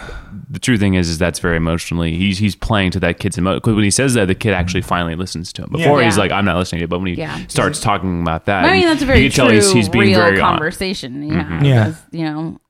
the 0.52 0.58
true 0.58 0.76
thing 0.76 0.94
is 0.94 1.08
is 1.08 1.16
that's 1.18 1.38
very 1.38 1.56
emotionally. 1.56 2.16
He's 2.16 2.38
he's 2.38 2.56
playing 2.56 2.90
to 2.90 3.00
that 3.00 3.18
kid's 3.20 3.38
emotion. 3.38 3.58
Because 3.58 3.74
when 3.76 3.84
he 3.84 3.90
says 3.90 4.14
that, 4.14 4.26
the 4.26 4.34
kid 4.34 4.52
actually 4.52 4.82
finally 4.82 5.14
listens 5.14 5.52
to 5.54 5.62
him. 5.62 5.70
Before 5.70 6.00
Yeah. 6.00 6.06
he's 6.06 6.18
like, 6.18 6.32
I'm 6.32 6.44
not 6.44 6.56
listening 6.56 6.80
to 6.80 6.84
it. 6.84 6.90
But 6.90 6.98
when 6.98 7.06
he 7.08 7.14
Yeah. 7.14 7.38
starts 7.46 7.78
talking 7.80 8.20
about 8.20 8.46
that, 8.46 8.64
I 8.64 8.72
mean, 8.72 8.86
that's 8.86 9.02
a 9.02 9.06
very 9.06 9.20
you 9.20 9.30
can 9.30 9.34
true, 9.34 9.44
tell 9.44 9.54
he's, 9.54 9.72
he's 9.72 9.88
being 9.88 10.06
real 10.08 10.18
very 10.20 10.40
on. 10.40 10.50
conversation. 10.54 11.22
Yeah, 11.22 11.62
Yeah. 11.62 11.94
you 12.10 12.24
know, 12.24 12.60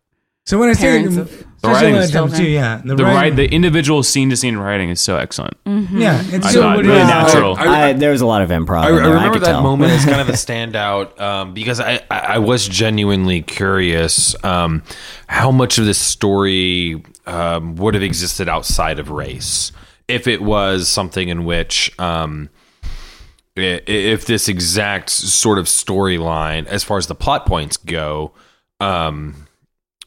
So 0.47 0.59
when 0.59 0.69
I 0.69 0.73
say 0.75 0.83
Parents 0.99 1.15
the, 1.17 1.23
of- 1.23 1.31
The 1.31 1.69
especially 1.69 1.73
writing 1.75 1.93
when 1.95 2.03
is 2.03 2.11
it 2.11 2.13
comes 2.15 2.41
yeah, 2.41 2.81
the, 2.85 2.95
The 2.97 3.05
writing, 3.05 3.37
the 3.37 3.45
individual 3.55 4.03
scene 4.03 4.31
to 4.31 4.37
scene 4.37 4.57
writing 4.57 4.89
is 4.91 4.99
so 5.01 5.17
excellent. 5.17 5.55
yeah, 5.67 6.23
it's 6.33 6.47
I 6.47 6.51
so 6.53 6.63
thought 6.63 6.79
really 6.79 7.01
is. 7.01 7.07
natural. 7.07 7.55
I- 7.59 7.89
I, 7.89 7.93
there 7.93 8.11
was 8.13 8.21
a 8.23 8.27
lot 8.27 8.41
of 8.43 8.49
improv. 8.51 8.81
I, 8.83 8.89
in 8.89 8.95
I 8.95 8.97
there, 9.03 9.09
remember 9.15 9.33
could 9.35 9.43
that 9.43 9.53
tell. 9.53 9.63
moment 9.63 9.93
as 9.93 10.05
kind 10.07 10.21
of 10.23 10.29
a 10.29 10.33
standout 10.47 11.21
um, 11.21 11.53
because 11.55 11.79
I, 11.81 12.01
I, 12.11 12.19
I 12.19 12.39
was 12.39 12.67
genuinely 12.67 13.43
curious 13.43 14.35
um, 14.45 14.83
how 15.29 15.51
much 15.51 15.79
of 15.79 15.85
this 15.87 15.99
story 15.99 17.03
um, 17.31 17.77
would 17.77 17.95
have 17.95 18.03
existed 18.03 18.49
outside 18.49 18.99
of 18.99 19.11
race 19.11 19.73
if 20.09 20.27
it 20.27 20.43
was 20.43 20.89
something 20.89 21.29
in 21.29 21.45
which. 21.45 21.99
Um, 21.99 22.51
if 23.57 24.27
this 24.27 24.49
exact 24.49 25.11
sort 25.11 25.59
of 25.59 25.67
storyline, 25.67 26.67
as 26.67 26.85
far 26.85 26.99
as 26.99 27.09
the 27.09 27.15
plot 27.15 27.47
points 27.47 27.77
go, 27.77 28.33
um, 28.79 29.49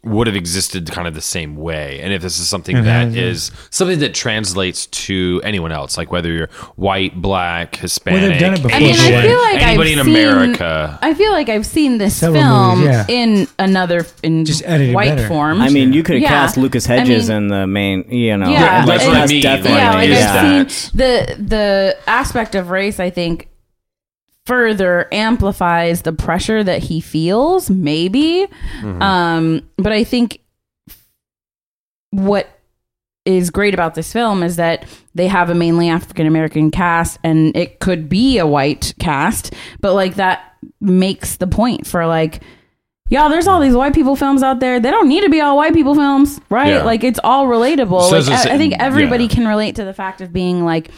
would 0.05 0.27
have 0.27 0.35
existed 0.35 0.91
kind 0.91 1.07
of 1.07 1.13
the 1.13 1.21
same 1.21 1.55
way, 1.55 2.01
and 2.01 2.11
if 2.11 2.21
this 2.21 2.37
is 2.37 2.47
something 2.49 2.83
that 2.83 3.15
is 3.15 3.51
something 3.69 3.99
that 3.99 4.13
translates 4.13 4.85
to 4.87 5.39
anyone 5.45 5.71
else, 5.71 5.97
like 5.97 6.11
whether 6.11 6.29
you're 6.29 6.49
white, 6.75 7.21
black, 7.21 7.77
Hispanic, 7.77 8.37
done 8.37 8.53
it 8.55 8.61
before. 8.61 8.73
I 8.75 8.79
mean, 8.79 8.95
I 8.95 9.21
feel 9.21 9.37
like 9.39 9.61
anybody 9.61 9.91
I've 9.93 9.99
in 9.99 10.05
seen, 10.05 10.15
America. 10.27 10.99
I 11.01 11.13
feel 11.13 11.31
like 11.31 11.47
I've 11.47 11.65
seen 11.65 11.99
this 11.99 12.17
Several 12.17 12.41
film 12.43 12.79
movies, 12.79 12.85
yeah. 12.93 13.05
in 13.07 13.47
another 13.57 14.05
in 14.21 14.43
Just 14.43 14.65
white 14.65 15.15
better. 15.15 15.27
form. 15.29 15.61
I 15.61 15.69
mean, 15.69 15.93
you 15.93 16.03
could 16.03 16.15
have 16.15 16.21
Yeah. 16.23 16.27
cast 16.29 16.57
Lucas 16.57 16.89
I 16.89 16.97
Hedges 16.97 17.29
mean- 17.29 17.37
in 17.37 17.47
the 17.47 17.65
main. 17.65 18.03
You 18.11 18.35
know, 18.37 18.49
Yeah, 18.49 18.85
that's 18.85 19.05
what 19.05 19.15
I 19.15 19.25
mean, 19.27 19.41
definitely- 19.41 19.71
like, 19.71 19.79
yeah, 19.81 19.93
like 19.93 20.09
I've 20.09 20.17
that- 20.67 20.71
seen 20.71 20.91
the 20.97 21.35
the 21.39 21.97
aspect 22.07 22.55
of 22.55 22.69
race. 22.71 22.99
I 22.99 23.09
think 23.09 23.47
further 24.45 25.07
amplifies 25.11 26.01
the 26.01 26.13
pressure 26.13 26.63
that 26.63 26.83
he 26.83 26.99
feels. 27.01 27.69
Maybe, 27.69 28.47
Mm-hmm. 28.81 29.01
um, 29.01 29.69
but 29.77 29.91
I 29.91 30.03
think 30.03 30.39
what 32.11 32.47
is 33.25 33.49
great 33.51 33.73
about 33.73 33.95
this 33.95 34.11
film 34.11 34.43
is 34.43 34.57
that 34.57 34.85
they 35.15 35.27
have 35.27 35.49
a 35.49 35.55
mainly 35.55 35.87
African 35.89 36.27
American 36.27 36.71
cast 36.71 37.17
and 37.23 37.55
it 37.55 37.79
could 37.79 38.09
be 38.09 38.37
a 38.37 38.45
white 38.45 38.93
cast, 38.99 39.53
but 39.79 39.93
like 39.93 40.15
that 40.15 40.55
makes 40.81 41.37
the 41.37 41.47
point 41.47 41.87
for 41.87 42.05
like 42.05 42.41
Y'all, 43.09 43.29
there's 43.29 43.47
all 43.47 43.59
these 43.59 43.75
white 43.75 43.93
people 43.93 44.15
films 44.15 44.41
out 44.41 44.59
there. 44.59 44.79
They 44.79 44.89
don't 44.89 45.07
need 45.09 45.21
to 45.21 45.29
be 45.29 45.39
all 45.41 45.57
white 45.57 45.73
people 45.73 45.93
films, 45.93 46.39
right? 46.49 46.69
Yeah. 46.69 46.83
Like 46.83 47.03
it's 47.03 47.19
all 47.23 47.45
relatable. 47.45 48.09
So 48.09 48.17
like, 48.31 48.47
I, 48.47 48.55
I 48.55 48.57
think 48.57 48.75
everybody 48.79 49.25
yeah. 49.25 49.29
can 49.29 49.47
relate 49.47 49.75
to 49.75 49.83
the 49.83 49.93
fact 49.93 50.21
of 50.21 50.31
being 50.33 50.63
like 50.63 50.89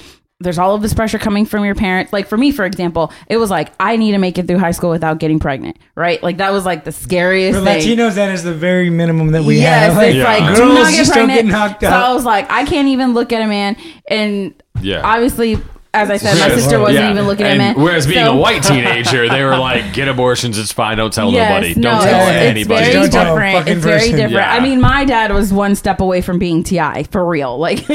there's 0.42 0.60
all 0.60 0.76
of 0.76 0.82
this 0.82 0.94
pressure 0.94 1.18
coming 1.18 1.46
from 1.46 1.64
your 1.64 1.76
parents. 1.76 2.12
Like 2.12 2.28
for 2.28 2.38
me, 2.38 2.52
for 2.52 2.66
example, 2.66 3.12
it 3.28 3.38
was 3.38 3.50
like 3.50 3.72
I 3.80 3.96
need 3.96 4.12
to 4.12 4.18
make 4.18 4.38
it 4.38 4.48
through 4.48 4.60
high 4.60 4.72
school 4.72 4.90
without 4.90 5.18
getting 5.20 5.40
pregnant, 5.40 5.78
right? 5.96 6.22
Like 6.22 6.38
that 6.38 6.52
was 6.52 6.66
like 6.66 6.84
the 6.84 6.92
scariest 6.92 7.58
For 7.60 7.64
thing. 7.66 7.80
Latinos, 7.82 8.16
that 8.16 8.30
is 8.32 8.44
the 8.44 8.54
very 8.54 8.90
minimum 8.90 9.32
that 9.32 9.44
we 9.44 9.60
yes, 9.60 9.94
have. 9.94 10.04
it's 10.04 10.18
Yeah. 10.18 10.24
like 10.26 10.56
do 10.58 10.66
not 10.66 10.92
get 10.92 10.98
just 10.98 11.14
don't 11.14 11.26
pregnant. 11.28 11.48
get 11.48 11.52
knocked 11.52 11.82
so. 11.82 11.88
I 11.88 12.14
was 12.14 12.26
like, 12.26 12.50
I 12.52 12.66
can't 12.66 12.90
even 12.90 13.14
look 13.14 13.32
at 13.32 13.42
a 13.42 13.48
man, 13.48 13.78
and 14.10 14.54
Yeah. 14.82 15.02
obviously, 15.04 15.58
as 15.96 16.10
I 16.10 16.18
said, 16.18 16.38
my 16.38 16.54
sister 16.54 16.80
wasn't 16.80 17.06
yeah. 17.06 17.12
even 17.12 17.26
looking 17.26 17.46
at 17.46 17.58
me. 17.78 17.82
Whereas 17.82 18.06
being 18.06 18.26
So- 18.26 18.34
a 18.34 18.36
white 18.36 18.64
teenager, 18.64 19.28
they 19.30 19.44
were 19.44 19.58
like, 19.58 19.94
"Get 19.94 20.08
abortions, 20.08 20.58
it's 20.58 20.72
fine. 20.72 20.98
Don't 20.98 21.14
tell 21.14 21.32
Yes, 21.32 21.50
nobody. 21.50 21.76
no, 21.76 21.92
Don't 21.92 22.02
tell 22.04 22.28
it's, 22.28 22.36
it's 22.36 22.50
anybody." 22.52 22.86
very 22.92 23.10
Don't 23.10 23.12
different. 23.12 23.68
It's 23.70 23.84
very 23.84 24.10
different. 24.12 24.32
Yeah. 24.34 24.54
I 24.54 24.60
mean, 24.60 24.82
my 24.82 25.06
dad 25.06 25.32
was 25.32 25.54
one 25.54 25.76
step 25.76 26.02
away 26.02 26.22
from 26.22 26.38
being 26.38 26.64
TI 26.64 27.04
for 27.04 27.26
real, 27.26 27.58
like 27.68 27.88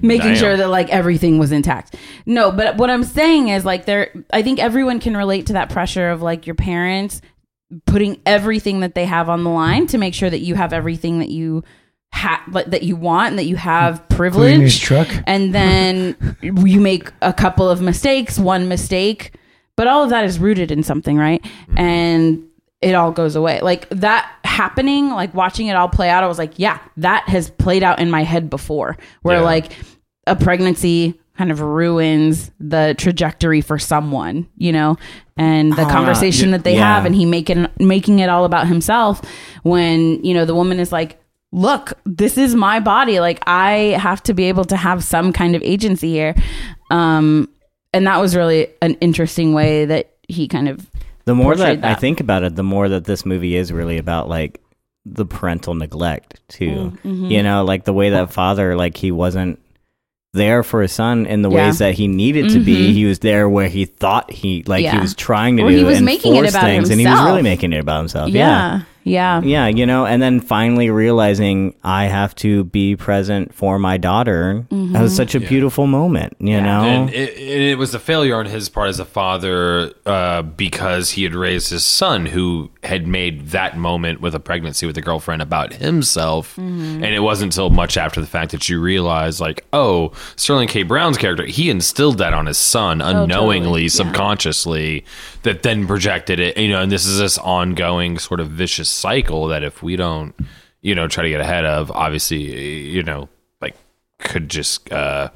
making 0.00 0.28
Damn. 0.28 0.36
sure 0.36 0.56
that 0.56 0.68
like 0.68 0.88
everything 0.90 1.38
was 1.38 1.52
intact. 1.52 1.96
No, 2.26 2.50
but 2.52 2.76
what 2.76 2.90
I'm 2.90 3.04
saying 3.04 3.48
is 3.48 3.64
like 3.64 3.84
there. 3.84 4.12
I 4.32 4.42
think 4.42 4.58
everyone 4.60 5.00
can 5.00 5.16
relate 5.16 5.46
to 5.46 5.54
that 5.54 5.70
pressure 5.70 6.10
of 6.10 6.22
like 6.22 6.46
your 6.46 6.54
parents 6.54 7.20
putting 7.86 8.20
everything 8.24 8.80
that 8.80 8.94
they 8.94 9.04
have 9.04 9.28
on 9.28 9.44
the 9.44 9.50
line 9.50 9.86
to 9.88 9.98
make 9.98 10.14
sure 10.14 10.30
that 10.30 10.38
you 10.40 10.54
have 10.54 10.72
everything 10.72 11.18
that 11.18 11.28
you 11.28 11.62
ha- 12.12 12.44
that 12.66 12.82
you 12.82 12.96
want 12.96 13.30
and 13.30 13.38
that 13.38 13.44
you 13.46 13.56
have 13.56 14.06
privilege 14.08 14.80
truck. 14.80 15.08
and 15.26 15.54
then 15.54 16.36
you 16.42 16.80
make 16.80 17.10
a 17.22 17.32
couple 17.32 17.68
of 17.68 17.80
mistakes, 17.80 18.38
one 18.38 18.68
mistake, 18.68 19.34
but 19.76 19.86
all 19.86 20.02
of 20.02 20.10
that 20.10 20.24
is 20.24 20.38
rooted 20.38 20.70
in 20.70 20.82
something, 20.82 21.16
right? 21.16 21.44
And 21.76 22.44
it 22.80 22.94
all 22.94 23.12
goes 23.12 23.36
away. 23.36 23.60
Like 23.60 23.88
that 23.90 24.30
happening, 24.44 25.10
like 25.10 25.34
watching 25.34 25.66
it 25.68 25.76
all 25.76 25.88
play 25.88 26.08
out, 26.10 26.24
I 26.24 26.26
was 26.28 26.38
like, 26.38 26.58
yeah, 26.58 26.78
that 26.96 27.28
has 27.28 27.50
played 27.50 27.82
out 27.82 27.98
in 28.00 28.10
my 28.10 28.22
head 28.24 28.50
before, 28.50 28.96
where 29.22 29.38
Yeah. 29.38 29.44
like 29.44 29.72
a 30.26 30.34
pregnancy 30.36 31.18
kind 31.36 31.52
of 31.52 31.60
ruins 31.60 32.50
the 32.58 32.96
trajectory 32.98 33.60
for 33.60 33.78
someone, 33.78 34.48
you 34.56 34.72
know, 34.72 34.96
and 35.36 35.72
the 35.74 35.82
Ah, 35.82 35.90
conversation 35.90 36.50
that 36.50 36.64
they 36.64 36.74
yeah. 36.74 36.96
have, 36.96 37.06
and 37.06 37.14
he 37.14 37.24
making 37.24 37.68
making 37.78 38.18
it 38.18 38.28
all 38.28 38.44
about 38.44 38.66
himself. 38.66 39.22
When 39.62 40.22
you 40.24 40.34
know 40.34 40.44
the 40.44 40.54
woman 40.54 40.80
is 40.80 40.90
like, 40.90 41.20
"Look, 41.52 41.94
this 42.04 42.36
is 42.38 42.54
my 42.54 42.80
body. 42.80 43.20
Like 43.20 43.40
I 43.46 43.96
have 44.00 44.22
to 44.24 44.34
be 44.34 44.44
able 44.44 44.64
to 44.66 44.76
have 44.76 45.02
some 45.04 45.32
kind 45.32 45.54
of 45.56 45.62
agency 45.62 46.10
here," 46.12 46.34
um, 46.90 47.48
and 47.92 48.06
that 48.06 48.20
was 48.20 48.36
really 48.36 48.68
an 48.82 48.94
interesting 49.00 49.54
way 49.54 49.84
that 49.86 50.10
he 50.28 50.46
kind 50.48 50.68
of 50.68 50.90
the 51.24 51.34
more 51.34 51.54
that, 51.56 51.76
portrayed 51.76 51.84
I 51.84 51.94
think 51.94 52.20
about 52.20 52.42
it, 52.42 52.56
the 52.56 52.62
more 52.62 52.88
that 52.88 53.04
this 53.04 53.24
movie 53.26 53.56
is 53.56 53.72
really 53.72 53.98
about 53.98 54.28
like 54.28 54.60
the 55.06 55.24
parental 55.24 55.74
neglect 55.74 56.40
too. 56.48 56.92
Mm-hmm. 57.04 57.26
You 57.26 57.42
know, 57.42 57.64
like 57.64 57.84
the 57.84 57.92
way 57.94 58.10
that 58.10 58.32
father, 58.32 58.76
like 58.76 58.96
he 58.96 59.10
wasn't 59.10 59.58
there 60.34 60.62
for 60.62 60.82
his 60.82 60.92
son 60.92 61.24
in 61.24 61.40
the 61.40 61.50
Yeah. 61.50 61.66
ways 61.66 61.78
that 61.78 61.94
he 61.94 62.06
needed 62.06 62.50
to 62.50 62.60
be. 62.60 62.90
Mhm. 62.90 62.92
He 62.92 63.04
was 63.06 63.20
there 63.20 63.48
where 63.48 63.68
he 63.68 63.86
thought 63.86 64.30
he 64.30 64.62
like 64.66 64.84
he 64.84 64.98
was 64.98 65.14
trying 65.14 65.56
to 65.56 65.62
do 65.62 65.68
he 65.68 65.84
was 65.84 66.02
making 66.02 66.36
it 66.36 66.48
about 66.50 66.62
things, 66.62 66.90
and 66.90 67.00
he 67.00 67.06
was 67.06 67.20
really 67.24 67.42
making 67.42 67.72
it 67.72 67.78
about 67.78 67.98
himself. 68.00 68.28
Yeah. 68.28 68.42
yeah, 68.48 68.80
yeah, 69.08 69.40
Yeah, 69.42 69.66
you 69.68 69.86
know, 69.86 70.06
and 70.06 70.20
then 70.22 70.40
finally 70.40 70.90
realizing 70.90 71.74
I 71.82 72.04
have 72.04 72.34
to 72.36 72.64
be 72.64 72.96
present 72.96 73.54
for 73.54 73.78
my 73.78 73.96
daughter. 73.96 74.66
That 74.70 75.00
was 75.02 75.14
such 75.16 75.34
a 75.34 75.40
beautiful 75.40 75.86
moment, 75.86 76.36
you 76.38 76.46
Mm-hmm. 76.48 76.54
Yeah. 76.54 76.60
know. 76.64 76.84
And 76.88 77.10
it, 77.10 77.36
it 77.38 77.78
was 77.78 77.94
a 77.94 77.98
failure 77.98 78.36
on 78.36 78.46
his 78.46 78.68
part 78.68 78.88
as 78.88 79.00
a 79.00 79.04
father 79.04 79.92
uh, 80.06 80.42
because 80.42 81.10
he 81.12 81.24
had 81.24 81.34
raised 81.34 81.70
his 81.70 81.84
son 81.84 82.26
who 82.26 82.70
had 82.88 83.06
made 83.06 83.48
that 83.48 83.76
moment 83.76 84.20
with 84.22 84.34
a 84.34 84.40
pregnancy 84.40 84.86
with 84.86 84.96
a 84.96 85.02
girlfriend 85.02 85.42
about 85.42 85.74
himself. 85.74 86.56
Mm-hmm. 86.56 87.04
And 87.04 87.14
it 87.14 87.20
wasn't 87.20 87.52
until 87.52 87.68
much 87.68 87.96
after 87.98 88.20
the 88.20 88.26
fact 88.26 88.50
that 88.52 88.68
you 88.68 88.80
realize, 88.80 89.40
like, 89.40 89.64
oh, 89.74 90.12
Sterling 90.36 90.68
K. 90.68 90.82
Brown's 90.82 91.18
character, 91.18 91.44
he 91.44 91.68
instilled 91.68 92.16
that 92.18 92.32
on 92.32 92.46
his 92.46 92.56
son 92.56 93.00
unknowingly, 93.02 93.58
Oh, 93.58 93.62
totally. 93.62 93.82
Yeah. 93.82 93.88
subconsciously, 93.88 95.04
that 95.42 95.62
then 95.62 95.86
projected 95.86 96.40
it. 96.40 96.56
You 96.56 96.68
know, 96.70 96.80
and 96.82 96.90
this 96.90 97.04
is 97.06 97.18
this 97.18 97.36
ongoing 97.38 98.18
sort 98.18 98.40
of 98.40 98.48
vicious 98.48 98.88
cycle 98.88 99.48
that 99.48 99.62
if 99.62 99.82
we 99.82 99.94
don't, 99.96 100.34
you 100.80 100.94
know, 100.94 101.06
try 101.08 101.24
to 101.24 101.28
get 101.28 101.40
ahead 101.40 101.66
of, 101.66 101.90
obviously, 101.90 102.88
you 102.88 103.02
know, 103.02 103.28
like 103.60 103.76
could 104.18 104.48
just 104.48 104.90
uh 104.92 105.28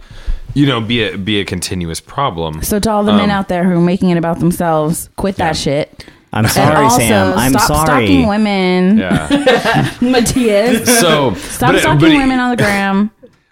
you 0.55 0.67
know 0.67 0.81
be 0.81 1.05
a 1.05 1.17
be 1.17 1.39
a 1.41 1.45
continuous 1.45 2.01
problem 2.01 2.63
So 2.63 2.81
to 2.81 2.91
all 2.91 3.05
the 3.05 3.13
men 3.13 3.31
out 3.31 3.49
there 3.49 3.63
who 3.65 3.79
are 3.79 3.81
making 3.81 4.11
it 4.11 4.17
about 4.17 4.41
themselves, 4.41 5.09
quit 5.17 5.37
that 5.37 5.57
shit. 5.57 6.07
I'm 6.33 6.49
sorry, 6.49 6.77
also, 6.85 6.99
Sam. 6.99 7.37
I'm 7.39 7.53
stop 7.53 7.67
sorry. 7.87 8.07
stalking 8.07 8.27
women, 8.29 8.99
yeah 8.99 9.29
Mattias. 10.01 10.87
so 10.87 11.35
Stop 11.35 11.73
but- 11.73 11.81
stalking 11.81 11.99
but 12.09 12.17
women 12.17 12.41
on 12.41 12.51
the 12.51 12.57
gram. 12.57 13.11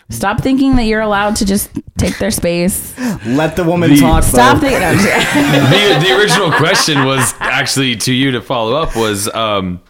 Stop 0.09 0.41
thinking 0.41 0.75
that 0.75 0.85
you're 0.87 1.03
allowed 1.03 1.37
to 1.37 1.45
just 1.45 1.71
take 1.97 2.19
their 2.19 2.33
space. 2.33 2.99
Let 3.25 3.55
the 3.55 3.63
woman 3.63 3.91
The- 3.91 4.01
talk. 4.01 4.25
Stop 4.25 4.59
thinking. 4.61 4.81
no, 4.81 4.93
the, 4.97 6.05
the 6.05 6.17
original 6.19 6.51
question 6.51 7.05
was 7.05 7.33
actually 7.39 7.95
to 7.97 8.13
you 8.13 8.33
to 8.33 8.41
follow 8.41 8.75
up 8.75 8.97
was 8.97 9.33
um 9.35 9.81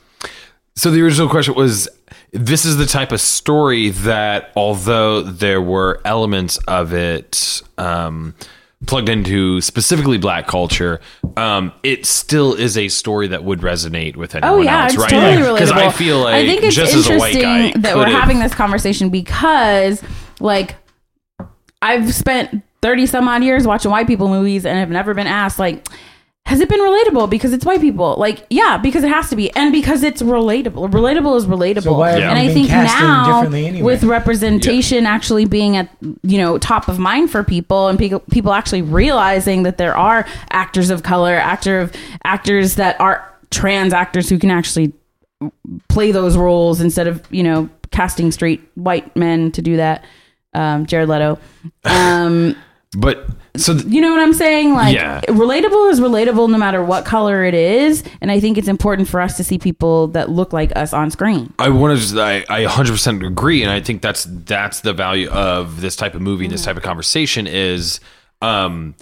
so 0.77 0.91
the 0.91 1.01
original 1.03 1.29
question 1.29 1.55
was 1.55 1.89
this 2.33 2.65
is 2.65 2.77
the 2.77 2.87
type 2.87 3.13
of 3.13 3.21
story 3.21 3.89
that 3.91 4.53
although 4.57 5.23
there 5.23 5.63
were 5.63 6.01
elements 6.05 6.59
of 6.69 6.93
it 6.93 7.63
um 7.79 8.35
plugged 8.87 9.09
into 9.11 9.61
specifically 9.61 10.17
black 10.17 10.47
culture 10.47 11.01
um 11.37 11.71
it 11.83 12.07
still 12.07 12.55
is 12.55 12.79
a 12.79 12.89
story 12.89 13.29
that 13.29 13.45
would 13.45 13.61
resonate 13.61 14.17
with 14.17 14.35
anyone 14.35 14.59
Oh 14.59 14.63
yeah, 14.63 14.85
else 14.85 14.97
right 14.97 15.11
totally 15.11 15.53
because 15.53 15.71
i 15.71 15.91
feel 15.91 16.21
like 16.21 16.35
I 16.35 16.47
think 16.47 16.63
it's 16.63 16.75
just 16.75 16.95
as 16.95 17.09
a 17.09 17.19
white 17.19 17.35
interesting 17.37 17.73
guy 17.73 17.81
that 17.81 17.97
we're 17.97 18.07
having 18.09 18.39
this 18.39 18.55
conversation 18.55 19.11
because, 19.11 20.03
like, 20.41 20.77
I've 21.83 22.13
spent 22.15 22.63
thirty 22.83 23.07
some 23.07 23.29
odd 23.29 23.45
years 23.45 23.67
watching 23.67 23.91
white 23.91 24.07
people 24.07 24.29
movies 24.29 24.65
and 24.67 24.79
have 24.79 24.91
never 24.91 25.13
been 25.15 25.27
asked 25.27 25.59
like. 25.59 25.87
Has 26.47 26.59
it 26.61 26.69
been 26.69 26.81
relatable 26.81 27.31
because 27.31 27.53
it's 27.53 27.65
white 27.65 27.81
people? 27.81 28.17
Like, 28.19 28.45
yeah, 28.51 28.77
because 28.77 29.05
it 29.05 29.09
has 29.09 29.31
to 29.31 29.37
be, 29.37 29.51
and 29.55 29.71
because 29.71 30.03
it's 30.03 30.21
relatable. 30.21 30.91
Relatable 30.91 31.37
is 31.37 31.47
relatable, 31.47 31.83
So 31.83 31.93
why 31.93 32.11
haven't 32.11 32.29
and 32.29 32.39
I 32.39 32.53
think 32.53 32.69
now 32.71 33.43
anyway? 33.43 33.83
with 33.83 34.03
representation 34.03 35.07
actually 35.07 35.45
being 35.45 35.77
at 35.77 35.89
you 36.23 36.39
know 36.39 36.59
top 36.59 36.89
of 36.89 36.99
mind 36.99 37.31
for 37.31 37.45
people, 37.45 37.87
and 37.89 37.99
people 37.99 38.21
people 38.33 38.53
actually 38.53 38.83
realizing 38.83 39.63
that 39.63 39.79
there 39.79 39.97
are 39.97 40.27
actors 40.51 40.91
of 40.91 41.03
color, 41.05 41.35
actor 41.35 41.79
of 41.79 41.93
actors 42.25 42.75
that 42.77 43.01
are 43.01 43.25
trans 43.51 43.93
actors 43.93 44.29
who 44.29 44.39
can 44.39 44.51
actually 44.51 44.93
play 45.89 46.11
those 46.11 46.37
roles 46.37 46.81
instead 46.81 47.07
of 47.07 47.23
you 47.31 47.43
know 47.45 47.69
casting 47.93 48.33
straight 48.33 48.61
white 48.75 49.15
men 49.15 49.53
to 49.53 49.63
do 49.63 49.77
that. 49.77 50.05
Um, 50.53 50.87
Jared 50.87 51.09
Leto. 51.09 51.39
Um, 51.85 52.57
But 52.97 53.29
so 53.57 53.75
th- 53.75 53.87
you 53.87 54.01
know 54.01 54.11
what 54.11 54.21
I'm 54.21 54.33
saying? 54.35 54.75
Like, 54.75 54.95
Yeah. 54.95 55.21
relatable 55.29 55.91
is 55.93 56.01
relatable 56.01 56.51
no 56.51 56.59
matter 56.59 56.83
what 56.85 57.05
color 57.05 57.45
it 57.45 57.55
is. 57.55 58.03
And 58.21 58.31
I 58.33 58.41
think 58.41 58.59
it's 58.59 58.67
important 58.69 59.09
for 59.09 59.21
us 59.21 59.37
to 59.37 59.45
see 59.45 59.59
people 59.59 60.09
that 60.09 60.29
look 60.29 60.53
like 60.53 60.73
us 60.77 60.93
on 60.93 61.11
screen. 61.11 61.53
I 61.59 61.69
want 61.69 61.97
to 61.97 62.03
just 62.03 62.17
I, 62.17 62.45
I 62.49 62.65
100% 62.65 63.25
agree 63.27 63.63
and 63.63 63.71
I 63.71 63.81
think 63.81 64.03
that's 64.03 64.25
that's 64.29 64.81
the 64.81 64.93
value 64.93 65.29
of 65.31 65.81
this 65.81 65.95
type 65.97 66.15
of 66.15 66.21
movie 66.21 66.45
and 66.47 66.53
this 66.53 66.65
type 66.65 66.77
of 66.77 66.83
conversation 66.83 67.47
is 67.47 68.01
um 68.43 68.95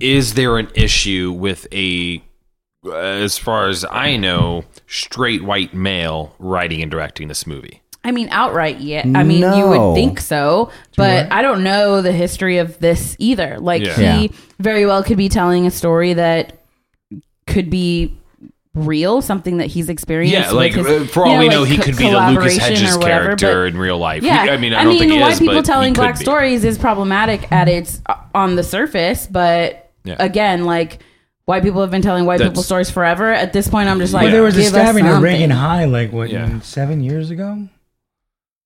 is 0.00 0.34
there 0.34 0.58
an 0.58 0.68
issue 0.74 1.32
with 1.32 1.66
a 1.72 2.22
as 2.94 3.38
far 3.38 3.68
as 3.68 3.84
I 3.90 4.16
know 4.16 4.64
straight 4.86 5.42
white 5.42 5.72
male 5.72 6.34
writing 6.38 6.82
and 6.82 6.90
directing 6.90 7.28
this 7.28 7.46
movie? 7.46 7.81
I 8.04 8.10
mean, 8.10 8.28
outright, 8.30 8.80
yeah. 8.80 9.02
I 9.14 9.22
mean, 9.22 9.40
you 9.56 9.66
would 9.68 9.94
think 9.94 10.18
so, 10.20 10.70
but 10.96 11.30
I 11.32 11.40
don't 11.42 11.62
know 11.62 12.02
the 12.02 12.10
history 12.12 12.58
of 12.58 12.78
this 12.80 13.14
either. 13.20 13.58
Like, 13.60 13.84
Yeah. 13.84 14.16
he 14.16 14.22
Yeah. 14.24 14.28
very 14.58 14.86
well 14.86 15.02
could 15.04 15.16
be 15.18 15.28
telling 15.28 15.66
a 15.66 15.70
story 15.70 16.14
that 16.14 16.54
could 17.46 17.70
be 17.70 18.16
real, 18.74 19.20
something 19.22 19.58
that 19.58 19.66
he's 19.66 19.88
experienced. 19.88 20.34
Yeah, 20.50 20.50
like 20.50 20.74
with 20.74 20.86
uh, 20.86 20.98
his, 21.00 21.10
for 21.10 21.26
all 21.26 21.28
you 21.30 21.34
know, 21.34 21.40
we 21.42 21.48
know, 21.50 21.60
like 21.60 21.70
he 21.70 21.76
co- 21.76 21.82
could 21.84 21.96
be 21.98 22.10
the 22.10 22.30
Lucas 22.30 22.56
Hedges 22.56 22.96
whatever, 22.96 23.24
character 23.36 23.66
in 23.66 23.76
real 23.76 23.98
life. 23.98 24.22
Yeah, 24.22 24.44
He- 24.44 24.50
I 24.50 24.56
mean, 24.56 24.72
I, 24.74 24.82
don't 24.84 24.98
think 24.98 25.12
he 25.12 25.20
white 25.20 25.32
is, 25.34 25.38
people 25.38 25.54
but 25.56 25.64
telling 25.64 25.92
black 25.92 26.18
be. 26.18 26.24
stories 26.24 26.64
is 26.64 26.78
problematic 26.78 27.52
at 27.52 27.68
its 27.68 28.00
uh, 28.06 28.14
on 28.34 28.56
the 28.56 28.62
surface, 28.64 29.28
but 29.30 29.90
Yeah. 30.04 30.16
again, 30.18 30.64
like 30.64 31.00
white 31.44 31.62
people 31.62 31.82
have 31.82 31.90
been 31.90 32.02
telling 32.02 32.24
white 32.24 32.38
That's- 32.38 32.50
people 32.52 32.62
stories 32.62 32.90
forever. 32.90 33.30
At 33.32 33.52
this 33.52 33.68
point, 33.68 33.88
I'm 33.90 33.98
just 33.98 34.14
like, 34.14 34.24
Well, 34.24 34.32
there 34.32 34.42
was 34.42 34.54
a 34.56 34.58
give 34.62 34.66
us 34.68 34.72
stabbing 34.72 35.04
at 35.06 35.12
something. 35.12 35.22
Reagan 35.22 35.50
High, 35.50 35.84
like 35.84 36.10
what, 36.12 36.30
Yeah. 36.30 36.58
seven 36.60 37.02
years 37.04 37.30
ago? 37.30 37.68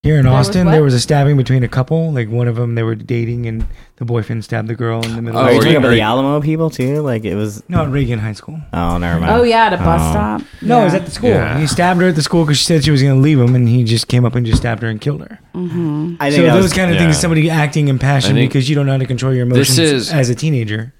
Here 0.06 0.18
in 0.18 0.24
There 0.24 0.32
Austin, 0.32 0.66
what? 0.66 0.72
there 0.72 0.82
was 0.84 0.94
a 0.94 1.00
stabbing 1.00 1.36
between 1.36 1.64
a 1.64 1.68
couple. 1.68 2.12
Like 2.12 2.28
one 2.30 2.46
of 2.48 2.54
them, 2.56 2.76
they 2.76 2.82
were 2.84 2.94
dating, 2.94 3.46
and 3.46 3.66
the 3.96 4.04
boyfriend 4.04 4.44
stabbed 4.44 4.68
the 4.68 4.74
girl 4.76 5.04
in 5.04 5.16
the 5.16 5.20
middle. 5.22 5.40
Oh, 5.40 5.44
Are 5.44 5.50
you 5.50 5.56
of 5.58 5.62
are 5.62 5.64
talking 5.64 5.76
about 5.78 5.88
the 5.90 6.00
Alamo 6.00 6.40
people 6.40 6.70
too? 6.70 7.00
Like 7.02 7.24
it 7.24 7.34
was. 7.34 7.62
No, 7.68 7.82
at 7.82 7.90
Reagan 7.90 8.20
High 8.20 8.32
School. 8.34 8.60
Oh, 8.72 8.98
never 8.98 9.18
mind. 9.18 9.32
Oh 9.32 9.42
yeah, 9.42 9.64
at 9.66 9.72
a 9.72 9.78
bus 9.78 10.00
Oh. 10.00 10.10
stop. 10.12 10.42
No, 10.62 10.76
yeah. 10.76 10.80
it 10.82 10.84
was 10.84 10.94
at 10.94 11.04
the 11.06 11.10
school. 11.10 11.30
Yeah. 11.30 11.58
He 11.58 11.66
stabbed 11.66 12.00
her 12.00 12.08
at 12.08 12.14
the 12.14 12.22
school 12.22 12.44
because 12.44 12.58
she 12.58 12.64
said 12.64 12.84
she 12.84 12.90
was 12.92 13.02
going 13.02 13.16
to 13.16 13.20
leave 13.20 13.40
him, 13.40 13.54
and 13.56 13.68
he 13.68 13.82
just 13.82 14.06
came 14.06 14.24
up 14.24 14.34
and 14.36 14.46
just 14.46 14.58
stabbed 14.58 14.82
her 14.82 14.88
and 14.88 15.00
killed 15.00 15.22
her. 15.22 15.40
I 15.54 15.58
So 15.58 15.66
think 15.66 16.20
that 16.20 16.54
those 16.54 16.62
was, 16.62 16.72
kind 16.72 16.90
of 16.90 16.96
yeah. 16.96 17.02
things, 17.02 17.18
somebody 17.18 17.50
acting 17.50 17.88
impassioned 17.88 18.38
I 18.38 18.42
think 18.42 18.52
because 18.52 18.68
you 18.68 18.74
don't 18.76 18.86
know 18.86 18.92
how 18.92 18.98
to 18.98 19.06
control 19.06 19.34
your 19.34 19.44
this 19.46 19.76
emotions 19.76 19.78
is- 20.08 20.12
as 20.12 20.28
a 20.30 20.34
teenager. 20.34 20.92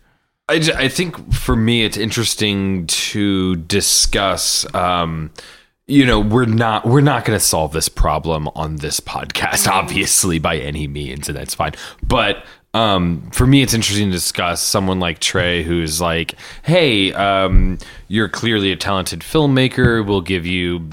I 0.49 0.55
I 0.77 0.89
think 0.89 1.33
for 1.35 1.57
me, 1.57 1.85
it's 1.85 1.97
interesting 1.97 2.87
to 2.87 3.57
discuss. 3.57 4.65
Um, 4.75 5.31
you 5.89 6.05
know, 6.05 6.19
we're 6.19 6.47
not 6.47 6.85
we're 6.85 7.01
not 7.01 7.25
going 7.25 7.39
to 7.39 7.45
solve 7.45 7.73
this 7.73 7.89
problem 7.89 8.49
on 8.55 8.77
this 8.77 9.01
podcast, 9.01 9.69
obviously 9.69 10.39
by 10.39 10.57
any 10.57 10.89
means, 10.89 11.29
and 11.29 11.37
that's 11.37 11.55
fine. 11.55 11.73
But 12.03 12.45
um, 12.75 13.31
for 13.31 13.47
me, 13.47 13.63
it's 13.63 13.73
interesting 13.73 14.07
to 14.07 14.13
discuss 14.13 14.61
someone 14.61 15.01
like 15.01 15.21
Trey, 15.21 15.63
who's 15.63 16.01
like, 16.01 16.35
"Hey, 16.63 17.13
um, 17.13 17.79
you're 18.09 18.29
clearly 18.29 18.73
a 18.73 18.77
talented 18.77 19.21
filmmaker. 19.21 20.05
We'll 20.05 20.21
give 20.21 20.45
you 20.45 20.91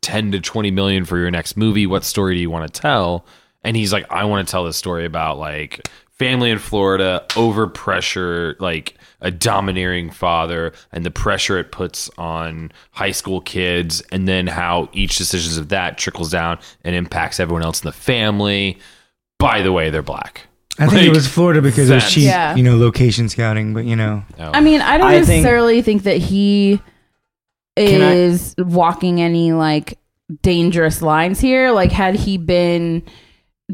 ten 0.00 0.32
to 0.32 0.40
twenty 0.40 0.70
million 0.70 1.04
for 1.04 1.18
your 1.18 1.30
next 1.30 1.56
movie. 1.56 1.86
What 1.86 2.04
story 2.04 2.34
do 2.34 2.40
you 2.40 2.50
want 2.50 2.72
to 2.72 2.80
tell?" 2.80 3.26
And 3.62 3.76
he's 3.76 3.92
like, 3.92 4.10
"I 4.10 4.24
want 4.24 4.46
to 4.46 4.50
tell 4.50 4.64
this 4.64 4.76
story 4.76 5.04
about 5.04 5.38
like." 5.38 5.88
Family 6.22 6.50
in 6.50 6.58
Florida, 6.58 7.24
over 7.36 7.66
pressure, 7.66 8.56
like 8.60 8.96
a 9.20 9.30
domineering 9.30 10.10
father, 10.10 10.72
and 10.92 11.04
the 11.04 11.10
pressure 11.10 11.58
it 11.58 11.72
puts 11.72 12.10
on 12.18 12.70
high 12.92 13.10
school 13.10 13.40
kids, 13.40 14.00
and 14.12 14.28
then 14.28 14.46
how 14.46 14.88
each 14.92 15.16
decisions 15.16 15.56
of 15.56 15.68
that 15.70 15.98
trickles 15.98 16.30
down 16.30 16.58
and 16.84 16.94
impacts 16.94 17.40
everyone 17.40 17.62
else 17.62 17.82
in 17.82 17.86
the 17.86 17.92
family. 17.92 18.78
By 19.38 19.62
the 19.62 19.72
way, 19.72 19.90
they're 19.90 20.02
black. 20.02 20.42
I 20.78 20.86
think 20.86 20.92
Like, 21.00 21.06
it 21.06 21.14
was 21.14 21.26
Florida 21.28 21.60
because 21.60 21.90
it 21.90 21.94
was 21.96 22.10
cheap, 22.10 22.24
Yeah. 22.24 22.54
you 22.54 22.62
know, 22.62 22.76
location 22.76 23.28
scouting. 23.28 23.74
But 23.74 23.84
you 23.84 23.94
know, 23.96 24.24
oh. 24.38 24.50
I 24.54 24.60
mean, 24.60 24.80
I 24.80 24.96
don't 24.98 25.08
I 25.08 25.18
necessarily 25.18 25.82
think, 25.82 26.04
that 26.04 26.16
he 26.18 26.80
Can 27.76 28.00
I- 28.02 28.12
is 28.14 28.54
walking 28.58 29.20
any 29.20 29.52
like 29.52 29.98
dangerous 30.42 31.02
lines 31.02 31.40
here. 31.40 31.72
Like, 31.72 31.92
had 31.92 32.14
he 32.16 32.38
been 32.38 33.02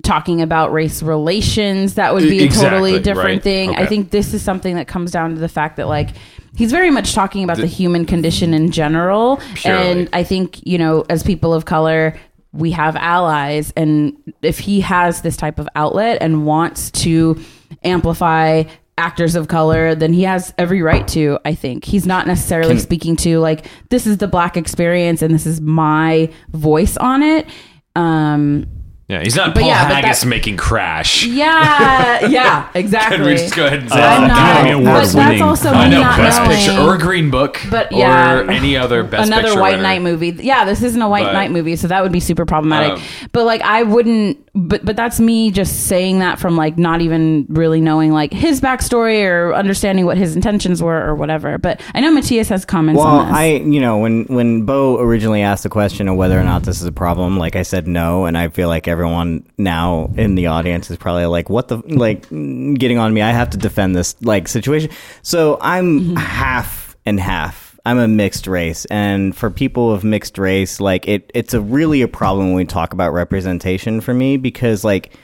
talking 0.03 0.42
about 0.42 0.72
race 0.72 1.03
relations, 1.03 1.94
that 1.94 2.14
would 2.14 2.22
be 2.22 2.46
a 2.46 2.49
totally 2.49 2.99
different 3.01 3.28
right. 3.28 3.42
thing. 3.42 3.74
I 3.74 3.86
think 3.86 4.11
this 4.11 4.34
is 4.34 4.42
something 4.42 4.76
that 4.76 4.88
comes 4.88 5.11
down 5.11 5.34
to 5.34 5.40
the 5.40 5.49
fact 5.49 5.76
that 5.76 5.88
like 5.88 6.11
he's 6.57 6.70
very 6.70 6.90
much 6.90 7.14
talking 7.14 7.44
about 7.44 7.57
the, 7.57 7.66
human 7.66 8.05
condition 8.05 8.55
in 8.55 8.70
general, 8.70 9.40
Purely. 9.55 9.90
and 10.01 10.09
I 10.12 10.24
think 10.24 10.66
you 10.66 10.78
know, 10.78 11.05
as 11.09 11.22
people 11.22 11.55
of 11.55 11.64
color. 11.64 12.18
We 12.51 12.70
have 12.70 12.96
allies, 12.96 13.74
and 13.76 14.16
if 14.40 14.59
he 14.59 14.80
has 14.80 15.20
this 15.20 15.36
type 15.36 15.59
of 15.59 15.68
outlet 15.74 16.16
and 16.22 16.46
wants 16.46 16.90
to 16.92 17.38
amplify 17.84 18.64
actors 18.99 19.34
of 19.34 19.49
color, 19.49 19.94
then 19.94 20.12
he 20.12 20.24
has 20.24 20.53
every 20.59 20.82
right 20.82 21.07
to. 21.09 21.38
I 21.44 21.55
think 21.55 21.84
he's 21.84 22.07
not 22.07 22.26
necessarily 22.26 22.74
Can- 22.74 22.82
speaking 22.82 23.16
to 23.16 23.38
like 23.38 23.66
this 23.90 24.07
is 24.07 24.18
the 24.18 24.28
black 24.28 24.57
experience 24.57 25.22
and 25.22 25.32
this 25.34 25.46
is 25.46 25.61
my 25.61 26.30
voice 26.51 26.96
on 26.96 27.22
it. 27.22 27.46
Um, 27.94 28.66
Yeah, 29.09 29.22
he's 29.22 29.34
not 29.36 29.54
But 29.54 29.61
Paul 29.61 29.70
yeah, 29.70 29.88
Haggis 29.88 30.20
that- 30.20 30.26
making 30.26 30.59
Crash. 30.59 31.24
yeah, 31.24 32.26
yeah, 32.26 32.68
exactly. 32.74 33.16
Can 33.16 33.24
we 33.26 33.36
just 33.36 33.56
go 33.56 33.64
ahead 33.66 33.78
and 33.78 33.90
say 33.90 33.96
I'm 34.02 34.20
that? 34.22 34.28
not, 34.28 34.38
Academy 34.66 34.84
but 34.84 34.92
that's 34.92 35.14
Award-winning. 35.14 35.42
also 35.42 35.70
I 35.70 35.88
know, 35.88 36.00
not 36.02 36.16
Best 36.18 36.42
knowing. 36.42 36.56
Picture 36.59 36.78
or 36.82 36.98
Green 36.98 37.30
Book, 37.30 37.59
But, 37.70 37.90
yeah. 37.90 38.34
or 38.40 38.50
any 38.50 38.76
other 38.76 39.02
Best 39.04 39.12
picture. 39.12 39.26
another 39.32 39.42
Picture 39.48 39.61
white 39.62 39.70
winner. 39.72 39.82
knight 39.82 40.02
movie. 40.02 40.36
Yeah, 40.42 40.66
this 40.66 40.82
isn't 40.82 41.00
a 41.00 41.09
white 41.09 41.24
But- 41.24 41.32
knight 41.32 41.50
movie, 41.50 41.76
so 41.76 41.88
that 41.88 42.02
would 42.02 42.12
be 42.12 42.20
super 42.20 42.44
problematic. 42.44 42.98
Um, 42.98 43.02
but 43.32 43.44
like, 43.46 43.62
I 43.62 43.82
wouldn't. 43.82 44.46
But 44.61 44.84
but 44.84 44.96
that's 44.96 45.20
me 45.20 45.50
just 45.50 45.86
saying 45.86 46.18
that 46.18 46.38
from 46.40 46.56
like 46.56 46.76
not 46.78 47.00
even 47.00 47.46
really 47.48 47.80
knowing 47.80 48.12
like 48.12 48.32
his 48.32 48.61
backstory 48.61 49.24
or 49.24 49.54
understanding 49.54 50.04
what 50.04 50.18
his 50.18 50.34
intentions 50.34 50.82
were 50.82 51.00
or 51.06 51.14
whatever. 51.14 51.59
But 51.59 51.80
I 51.94 52.00
know 52.00 52.12
Mattias 52.12 52.48
has 52.48 52.64
comments 52.64 52.98
well, 52.98 53.06
on 53.06 53.28
this. 53.28 53.36
I 53.36 53.46
you 53.46 53.80
know 53.80 53.98
when 53.98 54.24
when 54.24 54.64
Beau 54.64 54.98
originally 54.98 55.42
asked 55.42 55.62
the 55.62 55.68
question 55.68 56.09
of 56.09 56.16
whether 56.16 56.38
or 56.38 56.42
not 56.42 56.64
this 56.64 56.80
is 56.80 56.86
a 56.86 56.92
problem, 56.92 57.38
like 57.38 57.54
I 57.54 57.62
said 57.62 57.86
no, 57.86 58.24
and 58.24 58.36
I 58.36 58.48
feel 58.48 58.68
like 58.68 58.88
everyone 58.88 59.46
now 59.56 60.11
in 60.16 60.34
the 60.34 60.48
audience 60.48 60.90
is 60.90 60.96
probably 60.96 61.26
like, 61.26 61.48
what 61.48 61.68
the 61.68 61.78
like 61.86 62.28
getting 62.28 62.98
on 62.98 63.14
me. 63.14 63.22
I 63.22 63.30
have 63.30 63.50
to 63.50 63.59
defend 63.59 63.94
this 63.94 64.20
like 64.22 64.48
situation. 64.48 64.90
So 65.22 65.59
I'm 65.61 66.00
mm-hmm. 66.00 66.16
half 66.16 66.96
and 67.06 67.20
half. 67.20 67.67
I'm 67.89 67.99
a 67.99 68.07
mixed 68.07 68.47
race, 68.47 68.84
and 68.91 69.34
for 69.34 69.49
people 69.49 69.91
of 69.91 70.05
mixed 70.05 70.36
race, 70.36 70.78
like 70.78 71.09
it, 71.09 71.30
it's 71.34 71.55
a 71.55 71.61
really 71.62 72.03
a 72.03 72.09
problem 72.09 72.49
when 72.49 72.57
we 72.57 72.66
talk 72.66 72.93
about 72.93 73.14
representation 73.14 74.03
for 74.03 74.12
me 74.12 74.36
because 74.36 74.84
like 74.84 75.14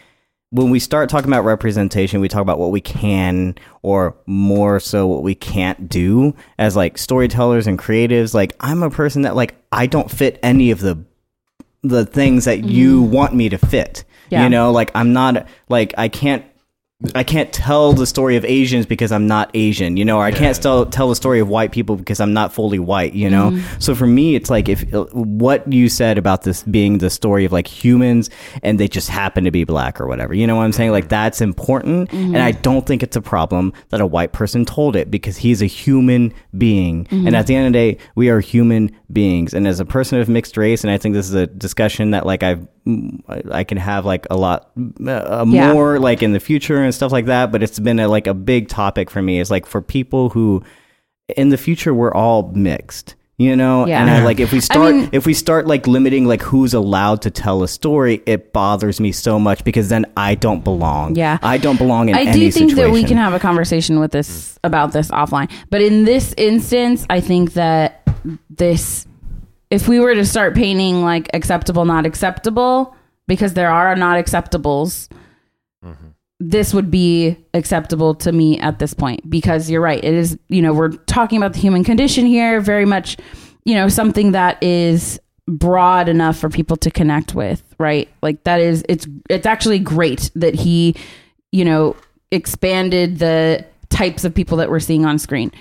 when 0.48 0.70
we 0.70 0.78
start 0.78 1.10
talking 1.10 1.28
about 1.28 1.44
representation, 1.44 2.22
we 2.22 2.28
talk 2.28 2.40
about 2.40 2.58
what 2.58 2.70
we 2.70 2.80
can 2.80 3.54
or 3.82 4.16
more 4.24 4.80
so 4.80 5.06
what 5.06 5.22
we 5.22 5.34
can't 5.34 5.90
do 5.90 6.34
as 6.56 6.74
like 6.74 6.96
storytellers 6.96 7.66
and 7.66 7.78
creatives. 7.78 8.32
Like 8.32 8.56
I'm 8.60 8.82
a 8.82 8.88
person 8.88 9.22
that 9.22 9.36
like 9.36 9.56
I 9.70 9.86
don't 9.86 10.10
fit 10.10 10.40
any 10.42 10.70
of 10.70 10.80
the 10.80 11.04
the 11.82 12.06
things 12.06 12.46
that 12.46 12.64
you 12.64 13.02
mm-hmm. 13.02 13.12
want 13.12 13.34
me 13.34 13.50
to 13.50 13.58
fit. 13.58 14.04
Yeah. 14.30 14.44
You 14.44 14.48
know, 14.48 14.72
like 14.72 14.90
I'm 14.94 15.12
not 15.12 15.46
like 15.68 15.92
I 15.98 16.08
can't 16.08 16.46
I 17.14 17.24
can't 17.24 17.52
tell 17.52 17.92
the 17.92 18.06
story 18.06 18.36
of 18.36 18.44
Asians 18.44 18.86
because 18.86 19.12
I'm 19.12 19.26
not 19.26 19.50
Asian, 19.52 19.96
you 19.96 20.04
know, 20.04 20.18
or 20.18 20.24
I 20.24 20.30
can't 20.30 20.60
tell 20.60 20.86
tell 20.86 21.08
the 21.08 21.16
story 21.16 21.40
of 21.40 21.48
white 21.48 21.72
people 21.72 21.96
because 21.96 22.20
I'm 22.20 22.32
not 22.32 22.52
fully 22.52 22.78
white, 22.78 23.14
you 23.14 23.28
know. 23.28 23.50
Mm-hmm. 23.50 23.80
So 23.80 23.94
for 23.94 24.06
me, 24.06 24.36
it's 24.36 24.48
like 24.48 24.68
if 24.68 24.94
uh, 24.94 25.04
what 25.12 25.70
you 25.70 25.88
said 25.88 26.18
about 26.18 26.42
this 26.42 26.62
being 26.62 26.98
the 26.98 27.10
story 27.10 27.44
of 27.44 27.52
like 27.52 27.66
humans 27.66 28.30
and 28.62 28.78
they 28.78 28.88
just 28.88 29.10
happen 29.10 29.44
to 29.44 29.50
be 29.50 29.64
black 29.64 30.00
or 30.00 30.06
whatever, 30.06 30.34
you 30.34 30.46
know 30.46 30.56
what 30.56 30.62
I'm 30.62 30.72
saying? 30.72 30.92
Like 30.92 31.04
mm-hmm. 31.04 31.10
that's 31.10 31.40
important, 31.40 32.12
and 32.12 32.38
I 32.38 32.52
mm-hmm. 32.52 32.62
don't 32.62 32.86
think 32.86 33.02
it's 33.02 33.16
a 33.16 33.22
problem 33.22 33.72
that 33.90 34.00
a 34.00 34.06
white 34.06 34.32
person 34.32 34.64
told 34.64 34.94
it 34.96 35.10
because 35.10 35.36
he's 35.36 35.62
a 35.62 35.66
human 35.66 36.32
being, 36.56 37.08
and 37.10 37.34
at 37.34 37.48
the 37.48 37.56
end 37.56 37.66
of 37.66 37.72
the 37.72 37.78
day, 37.78 37.98
we 38.14 38.30
are 38.30 38.40
human 38.40 38.96
beings. 39.14 39.54
And 39.54 39.66
as 39.66 39.80
a 39.80 39.84
person 39.84 40.20
of 40.20 40.28
mixed 40.28 40.56
race, 40.56 40.84
and 40.84 40.90
I 40.90 40.98
think 40.98 41.14
this 41.14 41.28
is 41.28 41.34
a 41.34 41.46
discussion 41.46 42.10
that 42.10 42.26
like 42.26 42.42
I've 42.42 42.66
I- 43.28 43.42
I 43.50 43.64
can 43.64 43.78
have 43.78 44.04
like 44.04 44.26
a 44.30 44.36
lot 44.36 44.70
uh, 45.06 45.46
Yeah. 45.48 45.72
more 45.72 45.98
like 45.98 46.22
in 46.22 46.32
the 46.32 46.40
future 46.40 46.82
and 46.82 46.94
stuff 46.94 47.12
like 47.12 47.26
that. 47.26 47.50
But 47.52 47.62
it's 47.62 47.78
been 47.78 47.98
a, 48.00 48.08
like 48.08 48.26
a 48.26 48.34
big 48.34 48.68
topic 48.68 49.10
for 49.10 49.22
me. 49.22 49.38
Is 49.40 49.50
like 49.50 49.64
for 49.64 49.80
people 49.80 50.28
who 50.30 50.62
in 51.36 51.48
the 51.48 51.56
future 51.56 51.94
we're 51.94 52.12
all 52.12 52.50
mixed. 52.54 53.14
You 53.36 53.56
know, 53.56 53.84
Yeah. 53.86 54.00
and 54.00 54.08
I 54.08 54.22
like 54.24 54.38
if 54.38 54.52
we 54.52 54.60
start 54.60 54.94
mean- 54.94 55.08
if 55.10 55.26
we 55.26 55.34
start 55.34 55.66
like 55.66 55.88
limiting 55.88 56.24
like 56.24 56.40
who's 56.40 56.72
allowed 56.72 57.22
to 57.22 57.30
tell 57.30 57.64
a 57.64 57.68
story, 57.68 58.22
it 58.26 58.52
bothers 58.52 59.00
me 59.00 59.10
so 59.10 59.40
much 59.40 59.64
because 59.64 59.88
then 59.88 60.06
I 60.16 60.36
don't 60.36 60.62
belong. 60.62 61.16
Yeah. 61.16 61.38
I 61.42 61.58
don't 61.58 61.76
belong 61.76 62.10
in 62.10 62.14
I 62.14 62.20
any 62.22 62.32
do 62.32 62.38
think 62.52 62.70
situation. 62.70 62.76
that 62.76 62.90
we 62.92 63.02
can 63.02 63.16
have 63.16 63.34
a 63.34 63.40
conversation 63.40 63.98
with 63.98 64.12
this 64.12 64.56
about 64.62 64.92
this 64.92 65.10
offline. 65.10 65.50
But 65.68 65.82
in 65.82 66.04
this 66.04 66.32
instance, 66.38 67.04
I 67.10 67.20
think 67.20 67.54
that 67.54 68.06
this 68.50 69.06
if 69.70 69.88
we 69.88 69.98
were 69.98 70.14
to 70.14 70.24
start 70.24 70.54
painting 70.54 71.02
like 71.02 71.28
acceptable, 71.34 71.84
not 71.84 72.06
acceptable, 72.06 72.94
because 73.26 73.54
there 73.54 73.70
are 73.70 73.96
not 73.96 74.16
acceptables, 74.24 75.08
mm-hmm. 75.84 76.08
This 76.40 76.74
would 76.74 76.90
be 76.90 77.36
acceptable 77.54 78.14
to 78.16 78.32
me 78.32 78.58
at 78.58 78.78
this 78.78 78.92
point 78.92 79.28
because 79.30 79.70
you're 79.70 79.80
right. 79.80 80.02
It 80.02 80.14
is, 80.14 80.38
you 80.48 80.62
know, 80.62 80.72
we're 80.72 80.90
talking 80.90 81.38
about 81.38 81.52
the 81.52 81.60
human 81.60 81.84
condition 81.84 82.26
here, 82.26 82.60
very 82.60 82.84
much, 82.84 83.16
you 83.64 83.74
know, 83.74 83.88
something 83.88 84.32
that 84.32 84.62
is 84.62 85.20
broad 85.46 86.08
enough 86.08 86.38
for 86.38 86.48
people 86.48 86.76
to 86.78 86.90
connect 86.90 87.34
with, 87.34 87.62
right? 87.78 88.08
Like 88.22 88.42
that 88.44 88.60
is 88.60 88.84
it's 88.88 89.06
it's 89.30 89.46
actually 89.46 89.78
great 89.78 90.30
that 90.34 90.54
he, 90.54 90.96
you 91.52 91.64
know, 91.64 91.96
expanded 92.30 93.18
the 93.18 93.64
types 93.90 94.24
of 94.24 94.34
people 94.34 94.58
that 94.58 94.70
we're 94.70 94.80
seeing 94.80 95.06
on 95.06 95.18
screen. 95.18 95.52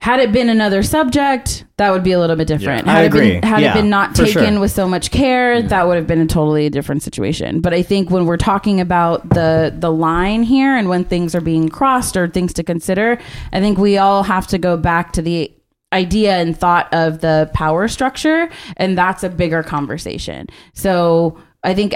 Had 0.00 0.18
it 0.20 0.32
been 0.32 0.48
another 0.48 0.82
subject, 0.82 1.66
that 1.76 1.90
would 1.90 2.02
be 2.02 2.12
a 2.12 2.18
little 2.18 2.34
bit 2.36 2.48
different. 2.48 2.86
Yeah, 2.86 2.92
had 2.92 3.00
I 3.02 3.04
it 3.04 3.12
been 3.12 3.36
agree. 3.36 3.48
had 3.48 3.60
Yeah, 3.60 3.72
it 3.72 3.74
been 3.82 3.90
not 3.90 4.14
taken 4.14 4.54
sure. 4.54 4.60
with 4.60 4.70
so 4.70 4.88
much 4.88 5.10
care, 5.10 5.60
that 5.62 5.86
would 5.86 5.96
have 5.96 6.06
been 6.06 6.22
a 6.22 6.26
totally 6.26 6.70
different 6.70 7.02
situation. 7.02 7.60
But 7.60 7.74
I 7.74 7.82
think 7.82 8.10
when 8.10 8.24
we're 8.24 8.38
talking 8.38 8.80
about 8.80 9.28
the 9.28 9.74
the 9.76 9.92
line 9.92 10.42
here 10.42 10.74
and 10.74 10.88
when 10.88 11.04
things 11.04 11.34
are 11.34 11.42
being 11.42 11.68
crossed 11.68 12.16
or 12.16 12.28
things 12.28 12.54
to 12.54 12.62
consider, 12.62 13.18
I 13.52 13.60
think 13.60 13.76
we 13.76 13.98
all 13.98 14.22
have 14.22 14.46
to 14.48 14.58
go 14.58 14.78
back 14.78 15.12
to 15.12 15.22
the 15.22 15.52
idea 15.92 16.36
and 16.38 16.56
thought 16.56 16.88
of 16.94 17.20
the 17.20 17.50
power 17.52 17.86
structure 17.88 18.48
and 18.78 18.96
that's 18.96 19.22
a 19.22 19.28
bigger 19.28 19.62
conversation. 19.62 20.46
So, 20.72 21.36
I 21.62 21.74
think 21.74 21.94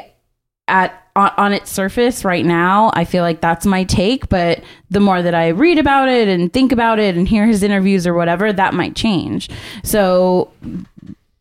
at 0.68 1.00
on, 1.16 1.30
on 1.36 1.52
its 1.52 1.70
surface 1.70 2.24
right 2.24 2.44
now, 2.44 2.90
I 2.94 3.04
feel 3.04 3.22
like 3.22 3.40
that's 3.40 3.66
my 3.66 3.84
take. 3.84 4.28
But 4.28 4.62
the 4.90 5.00
more 5.00 5.22
that 5.22 5.34
I 5.34 5.48
read 5.48 5.78
about 5.78 6.08
it 6.08 6.28
and 6.28 6.52
think 6.52 6.72
about 6.72 6.98
it 6.98 7.16
and 7.16 7.28
hear 7.28 7.46
his 7.46 7.62
interviews 7.62 8.06
or 8.06 8.14
whatever, 8.14 8.52
that 8.52 8.74
might 8.74 8.96
change. 8.96 9.48
So, 9.84 10.50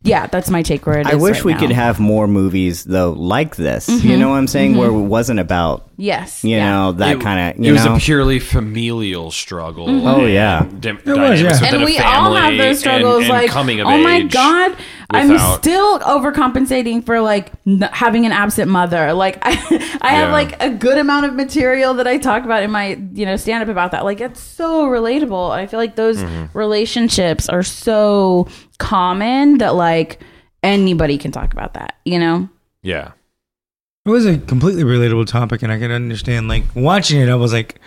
yeah, 0.03 0.27
that's 0.27 0.49
my 0.49 0.61
take 0.61 0.85
where 0.85 0.99
it 0.99 1.07
is. 1.07 1.13
I 1.13 1.15
wish 1.15 1.37
right 1.37 1.45
we 1.45 1.53
now. 1.53 1.59
could 1.59 1.71
have 1.71 1.99
more 1.99 2.27
movies 2.27 2.83
though 2.83 3.11
like 3.11 3.55
this. 3.55 3.87
You 3.87 3.95
mm-hmm. 3.95 4.19
know 4.19 4.29
what 4.29 4.35
I'm 4.35 4.47
saying? 4.47 4.71
Mm-hmm. 4.71 4.79
Where 4.79 4.89
it 4.89 5.07
wasn't 5.07 5.39
about 5.39 5.89
yes, 5.95 6.43
you 6.43 6.57
yeah. 6.57 6.69
know 6.69 6.91
that 6.91 7.21
kind 7.21 7.51
of 7.51 7.59
It 7.59 7.65
you 7.65 7.73
was 7.73 7.85
know. 7.85 7.95
a 7.95 7.99
purely 7.99 8.39
familial 8.39 9.31
struggle. 9.31 9.87
Mm-hmm. 9.87 10.07
Oh, 10.07 10.25
yeah. 10.25 10.63
and 10.63 10.81
dim- 10.81 10.97
It 10.97 11.17
was, 11.17 11.41
yeah. 11.41 11.73
and 11.73 11.83
we 11.85 11.97
all 11.99 12.35
have 12.35 12.57
those 12.57 12.79
struggles 12.79 13.23
and, 13.23 13.31
and 13.31 13.43
like 13.43 13.49
coming 13.49 13.79
of 13.79 13.87
oh 13.87 13.97
my 13.97 14.17
age 14.17 14.31
god 15.13 15.31
i'm 15.31 15.57
still 15.59 15.99
overcompensating 15.99 17.05
for 17.05 17.21
like 17.21 17.51
n- 17.65 17.87
having 17.91 18.25
an 18.25 18.31
absent 18.31 18.69
mother 18.69 19.13
like 19.13 19.37
i, 19.43 19.51
I 20.01 20.11
have 20.13 20.27
Yeah. 20.29 20.31
like 20.33 20.61
a 20.61 20.69
good 20.69 20.97
amount 20.97 21.25
of 21.25 21.33
material 21.35 21.93
that 21.95 22.07
i 22.07 22.17
talk 22.17 22.43
about 22.43 22.63
in 22.63 22.71
my 22.71 22.99
you 23.13 23.25
know 23.25 23.35
stand 23.37 23.63
up 23.63 23.69
about 23.69 23.91
that 23.91 24.03
like 24.03 24.19
it's 24.21 24.39
so 24.41 24.87
relatable 24.87 25.51
i 25.51 25.65
feel 25.67 25.79
like 25.79 25.95
those 25.95 26.17
Mm-hmm. 26.17 26.57
relationships 26.57 27.49
are 27.49 27.63
so 27.63 28.47
common 28.79 29.57
that 29.59 29.75
like 29.75 30.19
anybody 30.61 31.17
can 31.17 31.31
talk 31.31 31.53
about 31.53 31.73
that 31.75 31.95
you 32.05 32.19
know 32.19 32.49
Yeah. 32.81 33.11
It 34.05 34.09
was 34.09 34.25
a 34.25 34.37
completely 34.37 34.83
relatable 34.83 35.27
topic, 35.27 35.63
and 35.63 35.71
I 35.71 35.79
could 35.79 35.89
understand. 35.89 36.49
Like 36.49 36.65
watching 36.75 37.21
it, 37.21 37.29
I 37.29 37.35
was 37.35 37.53
like, 37.53 37.79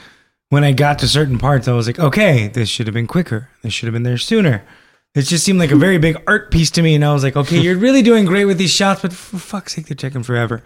when 0.48 0.64
I 0.64 0.72
got 0.72 0.98
to 1.00 1.08
certain 1.08 1.38
parts, 1.38 1.68
I 1.68 1.72
was 1.74 1.86
like, 1.86 1.98
okay, 1.98 2.48
this 2.48 2.70
should 2.70 2.86
have 2.86 2.94
been 2.94 3.06
quicker. 3.06 3.50
This 3.62 3.74
should 3.74 3.86
have 3.86 3.92
been 3.92 4.02
there 4.02 4.16
sooner. 4.16 4.62
It 5.16 5.22
just 5.22 5.44
seemed 5.44 5.58
like 5.58 5.70
a 5.70 5.76
very 5.76 5.96
big 5.96 6.22
art 6.26 6.50
piece 6.50 6.70
to 6.72 6.82
me, 6.82 6.94
and 6.94 7.02
I 7.04 7.12
was 7.12 7.22
like, 7.22 7.36
okay, 7.36 7.58
you're 7.58 7.78
really 7.78 8.02
doing 8.02 8.26
great 8.26 8.44
with 8.44 8.58
these 8.58 8.70
shots, 8.70 9.00
but 9.00 9.12
for 9.14 9.38
fuck's 9.38 9.74
sake, 9.74 9.86
they're 9.86 9.96
taking 9.96 10.22
forever. 10.22 10.62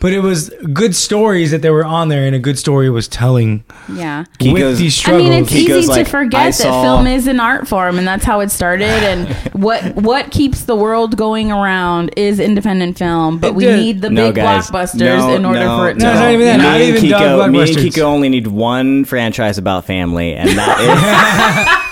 But 0.00 0.12
it 0.12 0.18
was 0.20 0.50
good 0.72 0.96
stories 0.96 1.52
that 1.52 1.62
they 1.62 1.70
were 1.70 1.84
on 1.84 2.08
there, 2.08 2.26
and 2.26 2.34
a 2.34 2.40
good 2.40 2.58
story 2.58 2.90
was 2.90 3.06
telling 3.06 3.62
yeah 3.88 4.24
with 4.40 4.56
goes- 4.58 4.78
these 4.80 4.98
I 4.98 5.00
struggles. 5.00 5.30
mean, 5.30 5.42
it's 5.44 5.52
He 5.52 5.60
easy 5.60 5.68
goes 5.68 5.84
to 5.84 5.90
like, 5.92 6.08
forget 6.08 6.40
"I 6.40 6.50
that 6.50 6.56
film 6.82 7.06
is 7.06 7.28
an 7.28 7.38
art 7.38 7.68
form, 7.68 7.96
and 7.96 8.06
that's 8.06 8.24
how 8.24 8.40
it 8.40 8.50
started. 8.50 8.88
And 8.88 9.28
what 9.52 9.94
what 9.94 10.32
keeps 10.32 10.64
the 10.64 10.74
world 10.74 11.16
going 11.16 11.52
around 11.52 12.10
is 12.16 12.40
independent 12.40 12.98
film. 12.98 13.38
But 13.38 13.54
we 13.54 13.66
need 13.66 14.00
the 14.02 14.10
no, 14.10 14.26
big 14.26 14.34
guys. 14.34 14.68
blockbusters 14.68 14.98
No, 14.98 15.34
in 15.36 15.44
order 15.44 15.60
no, 15.60 15.78
for 15.78 15.88
it 15.90 15.94
to. 15.94 16.00
No, 16.00 16.10
it's 16.10 16.18
not 16.20 16.30
even 16.32 16.46
that. 16.46 16.56
Me 16.58 16.64
Not 16.64 16.80
even 16.80 17.02
Kiko, 17.04 17.10
dog 17.10 17.52
me 17.52 17.60
and 17.60 17.68
blockbusters. 17.70 17.84
Kiko 17.86 18.02
only 18.02 18.28
need 18.28 18.48
one 18.48 19.04
franchise 19.04 19.58
about 19.58 19.84
family, 19.84 20.34
and 20.34 20.48
that 20.58 21.76
is. 21.76 21.82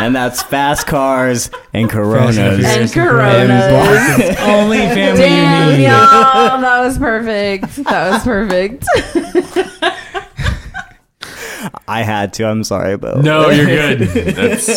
And 0.00 0.16
that's 0.16 0.42
fast 0.42 0.86
cars 0.86 1.50
and 1.74 1.90
Coronas. 1.90 2.38
And 2.38 2.62
Furious 2.62 2.94
Coronas. 2.94 4.36
only 4.40 4.78
family 4.78 5.20
Damn, 5.20 5.70
you 5.72 5.76
need. 5.76 5.84
y'all, 5.84 6.60
that 6.60 6.80
was 6.84 6.96
perfect. 6.98 7.76
That 7.84 8.12
was 8.12 8.24
perfect. 8.24 8.84
I 11.88 12.02
had 12.02 12.32
to. 12.34 12.44
I'm 12.48 12.64
sorry, 12.64 12.96
Beau. 12.96 13.20
No, 13.20 13.50
you're 13.50 13.66
good. 13.66 13.98
That's, 14.00 14.68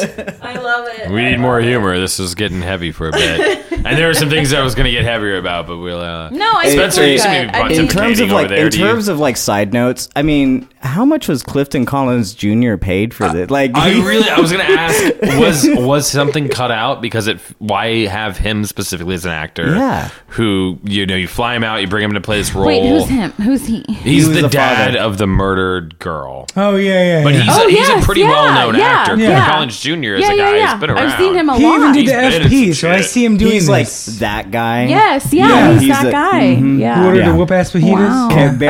I 0.42 0.56
love 0.60 0.88
it. 0.90 1.10
we 1.12 1.24
need 1.24 1.40
more 1.40 1.60
humor. 1.60 2.00
This 2.00 2.20
is 2.20 2.36
getting 2.36 2.62
heavy 2.62 2.92
for 2.92 3.10
a 3.10 3.12
bit. 3.12 3.60
And 3.86 3.98
there 3.98 4.08
were 4.08 4.14
some 4.14 4.30
things 4.30 4.54
I 4.54 4.62
was 4.64 4.76
going 4.76 4.86
to 4.86 4.92
get 4.92 5.04
heavier 5.04 5.38
about, 5.38 5.68
but 5.68 5.78
we'll. 5.78 6.00
Uh, 6.00 6.30
No, 6.30 6.50
I 6.54 6.70
Spencer, 6.70 7.02
think 7.02 7.20
you 7.22 7.28
we're 7.28 7.34
seem 7.36 7.48
to 7.48 7.52
good. 7.52 7.68
be 7.68 7.76
I 7.78 7.82
in 7.82 7.88
terms 7.90 8.20
of 8.22 8.30
like 8.32 8.48
there, 8.48 8.66
in 8.68 8.72
do 8.72 8.80
you- 8.80 8.86
terms 8.86 9.08
of 9.10 9.20
like 9.20 9.36
side 9.36 9.74
notes, 9.74 10.08
I 10.16 10.22
mean, 10.22 10.70
how 10.80 11.04
much 11.04 11.28
was 11.28 11.44
Clifton 11.44 11.86
Collins 11.86 12.34
Jr. 12.34 12.78
paid 12.78 13.14
for 13.14 13.28
this? 13.28 13.50
Like, 13.50 13.72
I 13.76 13.90
really, 14.08 14.30
I 14.30 14.40
was 14.40 14.54
going 14.54 14.66
to 14.66 14.72
ask, 14.72 15.38
was 15.38 15.68
was 15.86 16.08
something 16.10 16.48
cut 16.48 16.72
out 16.72 17.02
because 17.02 17.28
it? 17.28 17.42
Why 17.60 18.06
have 18.06 18.38
him 18.38 18.64
specifically 18.64 19.16
as 19.16 19.26
an 19.26 19.32
actor? 19.32 19.76
Yeah. 19.76 20.10
Who 20.28 20.80
you 20.86 21.06
know, 21.06 21.16
you 21.18 21.28
fly 21.28 21.54
him 21.54 21.66
out, 21.66 21.82
you 21.82 21.88
bring 21.88 22.06
him 22.06 22.14
to 22.14 22.22
play 22.22 22.38
this 22.38 22.54
role. 22.56 22.68
Wait, 22.68 22.88
who's 22.88 23.10
him? 23.10 23.32
Who's 23.34 23.66
he? 23.66 23.84
He's 23.90 24.28
He 24.28 24.34
the, 24.34 24.42
the 24.44 24.48
dad 24.50 24.94
father. 24.94 25.00
of 25.06 25.18
the 25.18 25.28
murdered 25.28 26.00
girl. 26.00 26.46
Oh 26.56 26.73
yeah, 26.76 27.20
yeah. 27.20 27.24
But 27.24 27.34
yeah. 27.34 27.42
he's, 27.42 27.58
Oh, 27.58 27.66
a, 27.66 27.70
he's 27.70 27.78
yes, 27.80 28.04
a 28.04 28.06
pretty 28.06 28.22
yeah, 28.22 28.30
well 28.30 28.54
known 28.72 28.80
yeah, 28.80 28.86
actor. 28.88 29.16
yeah. 29.18 29.26
Clifton 29.28 29.52
Collins 29.54 29.80
Jr. 29.80 29.90
is 29.92 30.22
Yeah, 30.22 30.34
a 30.34 30.38
guy 30.38 30.58
yeah. 30.58 30.72
who's 30.72 30.80
been 30.82 30.90
around. 30.90 31.00
I've 31.08 31.20
seen 31.20 31.34
him 31.36 31.50
a 31.50 31.58
he 31.58 31.64
lot. 31.66 31.76
even 31.80 31.92
did 31.94 32.00
He's 32.02 32.12
the 32.12 32.18
been 32.18 32.42
FP, 32.44 32.66
some 32.68 32.74
so 32.74 32.92
I 32.92 33.02
see 33.02 33.26
him 33.26 33.38
doing 33.38 33.52
he's 33.54 33.70
like 33.70 33.86
this. 33.86 34.06
that 34.20 34.52
guy. 34.52 34.86
Yes, 34.86 35.34
yeah, 35.34 35.48
Yeah, 35.48 35.72
he's, 35.74 35.82
he's 35.82 35.90
that 35.92 36.04
the- 36.06 36.12
guy. 36.12 36.42
Yeah. 36.44 36.96
Who 37.00 37.06
ordered 37.08 37.20
Yeah. 37.20 37.32
the 37.32 37.36
whoop 37.36 37.52
ass 37.52 37.72
fajitas? 37.72 37.92
Wow. 37.94 38.28
Okay, 38.32 38.56
big 38.58 38.70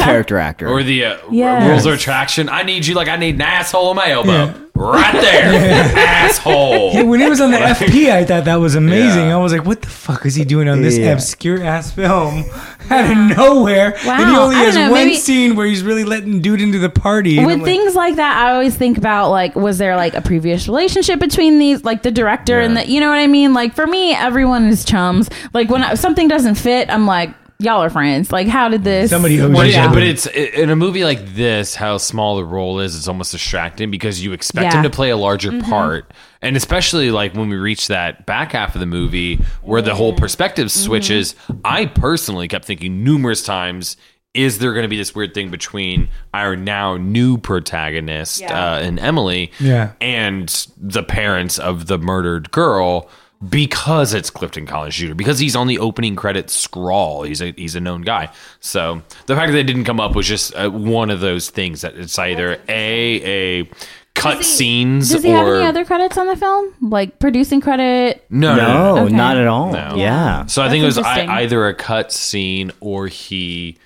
character 0.00 0.38
actor. 0.38 0.68
Or 0.68 0.82
the 0.82 1.04
uh, 1.04 1.18
Yes. 1.30 1.68
rules 1.68 1.86
of 1.86 1.94
attraction. 1.94 2.48
I 2.48 2.62
need 2.62 2.86
you 2.86 2.94
like 2.94 3.08
I 3.08 3.16
need 3.16 3.34
an 3.36 3.42
asshole 3.42 3.90
in 3.90 3.96
my 3.96 4.10
elbow. 4.10 4.54
Yeah. 4.78 4.84
Right 4.90 5.20
there. 5.20 5.96
asshole. 5.96 6.92
Yeah, 6.94 7.02
when 7.02 7.20
he 7.20 7.28
was 7.28 7.40
on 7.40 7.50
the 7.50 7.58
FP, 7.58 8.10
I 8.10 8.24
thought 8.24 8.44
that 8.44 8.56
was 8.56 8.74
amazing. 8.74 9.26
Yeah. 9.28 9.36
I 9.36 9.38
was 9.42 9.52
like, 9.52 9.64
"What 9.64 9.82
the 9.82 9.88
fuck 9.88 10.24
is 10.26 10.34
he 10.34 10.44
doing 10.44 10.68
on 10.68 10.82
this 10.82 10.96
Yeah. 10.96 11.12
obscure 11.12 11.62
ass 11.64 11.90
film 11.92 12.44
out 12.90 13.10
of 13.10 13.36
nowhere?" 13.36 13.94
And 14.06 14.30
he 14.30 14.36
only 14.36 14.56
I 14.56 14.64
has 14.64 14.74
know, 14.74 14.90
one 14.90 15.04
maybe- 15.04 15.16
scene 15.16 15.56
where 15.56 15.66
he's 15.66 15.82
really 15.82 16.04
letting 16.04 16.40
dude 16.40 16.60
into 16.60 16.78
the 16.78 16.88
party. 16.90 17.38
with 17.38 17.48
I'm 17.48 17.60
like, 17.60 17.64
things 17.64 17.94
like 17.94 18.16
that 18.16 18.36
i 18.38 18.52
always 18.52 18.74
think 18.76 18.98
about 18.98 19.30
like 19.30 19.54
was 19.56 19.78
there 19.78 19.96
like 19.96 20.14
a 20.14 20.20
previous 20.20 20.66
relationship 20.68 21.18
between 21.20 21.58
these 21.58 21.84
like 21.84 22.02
the 22.02 22.10
director 22.10 22.60
and 22.60 22.74
Yeah. 22.74 22.84
the 22.84 22.90
you 22.90 23.00
know 23.00 23.08
what 23.08 23.18
i 23.18 23.26
mean 23.26 23.52
like 23.54 23.74
for 23.74 23.86
me 23.86 24.14
everyone 24.14 24.66
is 24.68 24.84
chums 24.84 25.28
like 25.52 25.68
when 25.68 25.82
I, 25.82 25.94
something 25.94 26.28
doesn't 26.28 26.54
fit 26.56 26.90
i'm 26.90 27.06
like 27.06 27.30
y'all 27.60 27.82
are 27.82 27.90
friends 27.90 28.30
like 28.30 28.46
how 28.46 28.68
did 28.68 28.84
this 28.84 29.10
Somebody 29.10 29.40
owes 29.40 29.50
Well, 29.50 29.66
you 29.66 29.72
yeah, 29.72 29.84
something. 29.84 29.98
but 30.00 30.02
it's 30.04 30.26
in 30.28 30.70
a 30.70 30.76
movie 30.76 31.02
like 31.02 31.34
this, 31.34 31.74
how 31.74 31.98
small 31.98 32.36
the 32.36 32.44
role 32.44 32.78
is, 32.78 32.94
it's 32.96 33.08
almost 33.08 33.32
distracting 33.32 33.90
because 33.90 34.22
you 34.22 34.32
expect 34.32 34.62
Yeah. 34.64 34.70
Mm-hmm. 34.70 34.78
him 34.78 34.82
to 34.84 34.90
play 34.90 35.10
a 35.10 35.16
larger 35.16 35.60
part, 35.62 36.12
and 36.40 36.56
especially 36.56 37.10
like 37.10 37.34
when 37.34 37.48
we 37.48 37.56
reach 37.56 37.88
that 37.88 38.26
back 38.26 38.52
half 38.52 38.76
of 38.76 38.80
the 38.80 38.86
movie 38.86 39.40
where 39.62 39.82
the 39.82 39.94
whole 39.94 40.12
perspective 40.12 40.68
Mm-hmm. 40.68 40.84
switches. 40.84 41.34
I 41.64 41.86
personally 41.86 42.46
kept 42.46 42.64
thinking 42.64 43.02
numerous 43.02 43.42
times. 43.42 43.96
Is 44.34 44.58
there 44.58 44.72
going 44.72 44.84
to 44.84 44.88
be 44.88 44.96
this 44.96 45.14
weird 45.14 45.34
thing 45.34 45.50
between 45.50 46.08
our 46.32 46.54
now 46.54 46.96
new 46.96 47.38
protagonist 47.38 48.40
Yeah. 48.40 48.74
uh, 48.74 48.78
and 48.78 49.00
Emily 49.00 49.50
Yeah. 49.58 49.92
and 50.00 50.48
the 50.76 51.02
parents 51.02 51.58
of 51.58 51.86
the 51.86 51.98
murdered 51.98 52.50
girl 52.52 53.08
because 53.46 54.14
it's 54.14 54.30
Clifton 54.30 54.66
Collins 54.66 54.94
Jr. 54.96 55.14
because 55.14 55.38
he's 55.38 55.54
on 55.54 55.66
the 55.66 55.78
opening 55.78 56.16
credits 56.16 56.54
scrawl. 56.54 57.22
He's 57.22 57.40
a 57.40 57.52
he's 57.52 57.76
a 57.76 57.80
known 57.80 58.02
guy. 58.02 58.30
So 58.60 59.02
the 59.26 59.36
fact 59.36 59.48
that 59.48 59.52
they 59.52 59.62
didn't 59.62 59.84
come 59.84 60.00
up 60.00 60.16
was 60.16 60.26
just 60.26 60.54
uh, 60.56 60.68
one 60.70 61.10
of 61.10 61.20
those 61.20 61.50
things 61.50 61.82
that 61.82 61.96
it's 61.96 62.18
either 62.18 62.60
a 62.68 63.60
a 63.60 63.70
cut 64.14 64.44
scenes 64.44 65.10
does 65.10 65.22
he 65.22 65.30
or 65.30 65.36
have 65.36 65.46
any 65.46 65.64
other 65.66 65.84
credits 65.84 66.18
on 66.18 66.26
the 66.26 66.34
film 66.34 66.74
like 66.80 67.20
producing 67.20 67.60
credit 67.60 68.26
no, 68.30 68.56
no, 68.56 68.66
no, 68.66 68.72
no, 68.72 68.94
no. 68.96 69.04
Okay. 69.04 69.14
not 69.14 69.36
at 69.36 69.46
all. 69.46 69.70
No. 69.72 69.94
Yeah. 69.96 70.46
So 70.46 70.60
I 70.60 70.68
think 70.70 70.82
it 70.82 70.86
was 70.86 70.98
I, 70.98 71.42
either 71.42 71.68
a 71.68 71.74
cut 71.74 72.10
scene 72.10 72.72
or 72.80 73.06
he, 73.06 73.78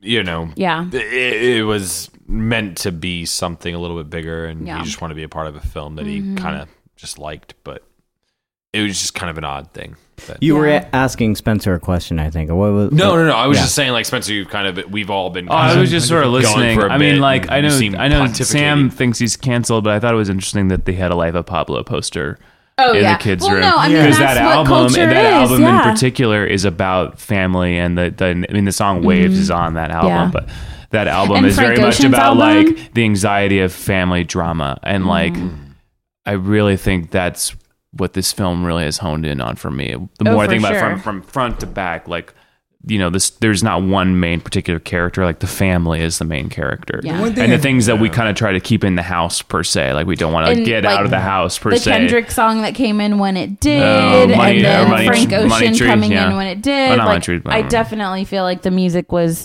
you 0.00 0.22
know, 0.22 0.48
Yeah. 0.56 0.86
it, 0.90 0.94
it 1.58 1.64
was 1.64 2.10
meant 2.26 2.78
to 2.78 2.92
be 2.92 3.26
something 3.26 3.74
a 3.74 3.78
little 3.78 3.98
bit 3.98 4.08
bigger, 4.08 4.46
and 4.46 4.66
Yeah. 4.66 4.74
Mm-hmm. 4.76 4.80
he 4.84 4.86
just 4.86 5.02
wanted 5.02 5.12
to 5.12 5.16
be 5.16 5.24
a 5.24 5.28
part 5.28 5.46
of 5.46 5.56
a 5.56 5.60
film 5.60 5.96
that 5.96 6.06
he 6.06 6.34
kind 6.36 6.62
of 6.62 6.68
just 6.96 7.18
liked, 7.18 7.52
but. 7.62 7.82
It 8.72 8.82
was 8.82 8.98
just 9.00 9.14
kind 9.14 9.30
of 9.30 9.38
an 9.38 9.44
odd 9.44 9.72
thing. 9.72 9.96
But- 10.26 10.42
You 10.42 10.54
were 10.56 10.84
asking 10.92 11.36
Spencer 11.36 11.74
a 11.74 11.80
question, 11.80 12.18
I 12.18 12.28
think. 12.30 12.50
What 12.50 12.72
was? 12.72 12.92
no, 12.92 13.16
no, 13.16 13.26
no. 13.26 13.32
I 13.34 13.46
was 13.46 13.56
Yeah. 13.56 13.62
just 13.64 13.74
saying, 13.74 13.92
like 13.92 14.04
Spencer, 14.04 14.32
you've 14.34 14.48
kind 14.50 14.66
of 14.78 14.90
we've 14.90 15.10
all 15.10 15.30
been. 15.30 15.48
Oh, 15.50 15.54
I 15.54 15.76
was 15.78 15.90
just 15.90 16.08
sort 16.08 16.24
of 16.24 16.30
listening. 16.30 16.78
I 16.80 16.98
mean, 16.98 17.20
like 17.20 17.50
I 17.50 17.60
know, 17.62 17.76
I 17.98 18.08
know. 18.08 18.26
Sam 18.32 18.90
thinks 18.90 19.18
he's 19.18 19.36
canceled, 19.36 19.84
but 19.84 19.92
I 19.94 19.98
thought 19.98 20.12
it 20.12 20.18
was 20.18 20.28
interesting 20.28 20.68
that 20.68 20.84
they 20.84 20.92
had 20.92 21.10
a 21.10 21.16
Life 21.16 21.34
of 21.34 21.46
Pablo 21.46 21.82
poster 21.82 22.38
Oh 22.78 22.92
in 22.92 23.02
yeah. 23.02 23.16
the 23.18 23.22
kids' 23.22 23.42
well, 23.42 23.52
room 23.52 23.60
no, 23.62 23.76
I 23.76 23.88
mean 23.88 23.96
Yeah. 23.96 24.02
because 24.04 24.18
that 24.18 24.36
what 24.44 24.54
album 24.54 24.66
culture 24.66 25.00
and 25.02 25.10
that 25.12 25.26
is. 25.42 25.50
album 25.50 25.62
yeah. 25.62 25.82
in 25.88 25.92
particular 25.94 26.44
is 26.46 26.64
about 26.64 27.18
family 27.18 27.76
and 27.78 27.98
the, 27.98 28.10
the 28.16 28.46
I 28.48 28.52
mean 28.54 28.64
the 28.64 28.72
song 28.72 29.02
Waves 29.02 29.38
is 29.38 29.50
on 29.50 29.74
that 29.74 29.90
album, 29.90 30.10
Mm-hmm. 30.10 30.36
Yeah. 30.36 30.44
but 30.46 30.48
that 30.90 31.06
album 31.08 31.36
And 31.38 31.46
is 31.46 31.56
Frank 31.56 31.76
very 31.76 31.86
much 31.86 32.00
about 32.02 32.38
album? 32.40 32.74
like 32.74 32.94
the 32.94 33.04
anxiety 33.04 33.60
of 33.60 33.72
family 33.72 34.24
drama 34.24 34.78
and 34.82 35.06
like 35.06 35.32
Mm-hmm. 35.34 35.56
I 36.26 36.32
really 36.32 36.76
think 36.76 37.10
that's 37.10 37.54
what 37.92 38.12
this 38.12 38.32
film 38.32 38.64
really 38.64 38.84
has 38.84 38.98
honed 38.98 39.26
in 39.26 39.40
on 39.40 39.56
for 39.56 39.70
me. 39.70 39.94
The 40.18 40.30
Oh, 40.30 40.32
more 40.34 40.44
I 40.44 40.46
think 40.48 40.60
about 40.62 40.74
it 40.74 40.80
from 40.80 41.00
from 41.00 41.22
front 41.22 41.60
to 41.60 41.66
back, 41.66 42.08
like 42.08 42.34
you 42.86 42.98
know, 42.98 43.10
this 43.10 43.28
there's 43.30 43.62
not 43.62 43.82
one 43.82 44.20
main 44.20 44.40
particular 44.40 44.80
character. 44.80 45.22
Like 45.22 45.40
the 45.40 45.46
family 45.46 46.00
is 46.00 46.18
the 46.18 46.24
main 46.24 46.48
character, 46.48 47.00
Yeah. 47.04 47.22
The 47.22 47.30
thing 47.34 47.44
and 47.44 47.52
the 47.52 47.58
things 47.58 47.84
that 47.86 47.98
we 47.98 48.08
kind 48.08 48.30
of 48.30 48.36
try 48.36 48.52
to 48.52 48.60
keep 48.60 48.84
in 48.84 48.94
the 48.94 49.02
house 49.02 49.42
per 49.42 49.62
se. 49.62 49.92
Like 49.92 50.06
we 50.06 50.16
don't 50.16 50.32
want 50.32 50.56
to 50.56 50.64
get 50.64 50.84
like, 50.84 50.98
out 50.98 51.04
of 51.04 51.10
the 51.10 51.20
house 51.20 51.58
per 51.58 51.70
the 51.70 51.78
se. 51.78 51.90
Kendrick 51.90 52.30
song 52.30 52.62
that 52.62 52.74
came 52.74 53.00
in 53.02 53.18
when 53.18 53.36
it 53.36 53.50
oh, 53.50 53.56
did, 53.60 53.82
Oh, 53.82 54.34
Money- 54.34 54.56
and 54.56 54.64
then 54.64 54.86
or 54.86 54.88
Money- 54.88 55.06
Frank 55.08 55.30
Money 55.30 55.44
Ocean 55.44 55.74
Tree, 55.74 55.86
coming 55.88 56.12
yeah. 56.12 56.30
in 56.30 56.36
when 56.36 56.46
it 56.46 56.62
did. 56.62 56.92
Oh, 56.92 56.96
not 56.96 57.04
Money 57.04 57.16
like, 57.16 57.22
Tree, 57.22 57.38
but- 57.38 57.52
I 57.52 57.60
um, 57.60 57.68
definitely 57.68 58.24
feel 58.24 58.44
like 58.44 58.62
the 58.62 58.70
music 58.70 59.12
was 59.12 59.44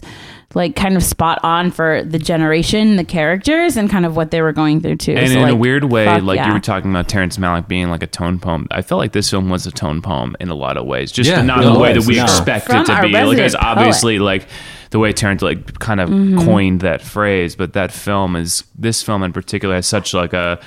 like 0.53 0.75
kind 0.75 0.95
of 0.95 1.03
spot 1.03 1.39
on 1.43 1.71
for 1.71 2.03
the 2.03 2.19
generation, 2.19 2.95
the 2.95 3.03
characters, 3.03 3.75
and 3.75 3.89
kind 3.89 4.05
of 4.05 4.15
what 4.15 4.31
they 4.31 4.41
were 4.41 4.53
going 4.53 4.79
through 4.79 4.95
too. 4.97 5.13
and 5.13 5.29
So, 5.31 5.39
in 5.41 5.49
a 5.49 5.55
weird 5.55 5.85
way, 5.85 6.05
fuck 6.05 6.23
like 6.23 6.37
yeah. 6.37 6.47
you 6.47 6.53
were 6.53 6.59
talking 6.59 6.91
about 6.91 7.09
Terrence 7.09 7.37
Malick 7.37 7.67
being 7.67 7.89
like 7.89 8.03
a 8.03 8.07
tone 8.07 8.39
poem. 8.39 8.67
I 8.71 8.81
felt 8.81 8.99
like 8.99 9.11
this 9.11 9.29
film 9.29 9.49
was 9.49 9.65
a 9.65 9.71
tone 9.71 10.01
poem 10.01 10.35
in 10.39 10.49
a 10.49 10.55
lot 10.55 10.77
of 10.77 10.85
ways, 10.85 11.11
just 11.11 11.29
Yeah, 11.29 11.41
not 11.41 11.63
it 11.63 11.67
in 11.67 11.73
the 11.73 11.79
way 11.79 11.93
that 11.93 12.05
we 12.05 12.15
no. 12.17 12.23
expect 12.23 12.67
From 12.67 12.81
it 12.83 12.85
to 12.85 12.93
our 12.93 13.01
be. 13.01 13.09
Like, 13.11 13.23
resident 13.23 13.45
it's 13.45 13.55
obviously 13.55 14.19
like 14.19 14.47
the 14.91 14.99
way 14.99 15.11
Terrence 15.11 15.41
like 15.41 15.79
kind 15.79 15.99
of 15.99 16.09
Mm-hmm. 16.09 16.45
coined 16.45 16.81
that 16.81 17.01
phrase, 17.01 17.55
but 17.55 17.73
that 17.73 17.91
film 17.91 18.35
is 18.35 18.63
this 18.77 19.01
film 19.03 19.23
in 19.23 19.33
particular 19.33 19.75
has 19.75 19.87
such 19.87 20.13
like 20.13 20.33
a 20.33 20.59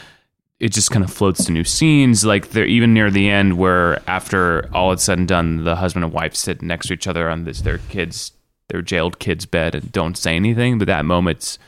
it 0.60 0.72
just 0.72 0.90
kind 0.90 1.04
of 1.04 1.12
floats 1.12 1.44
to 1.44 1.52
new 1.52 1.62
scenes. 1.62 2.24
Like 2.24 2.50
they're 2.50 2.66
even 2.66 2.92
near 2.92 3.10
the 3.12 3.30
end 3.30 3.56
where 3.58 4.02
after 4.10 4.68
all 4.74 4.90
it's 4.90 5.04
said 5.04 5.16
and 5.18 5.28
done, 5.28 5.62
the 5.64 5.76
husband 5.76 6.04
and 6.04 6.12
wife 6.12 6.34
sit 6.34 6.62
next 6.62 6.88
to 6.88 6.94
each 6.94 7.06
other 7.06 7.28
on 7.30 7.44
this 7.44 7.60
their 7.60 7.78
kids 7.78 8.32
their 8.68 8.82
jailed 8.82 9.18
kids 9.18 9.46
bed 9.46 9.74
and 9.74 9.90
don't 9.92 10.16
say 10.16 10.36
anything, 10.36 10.78
but 10.78 10.86
that 10.86 11.04
moment's 11.04 11.58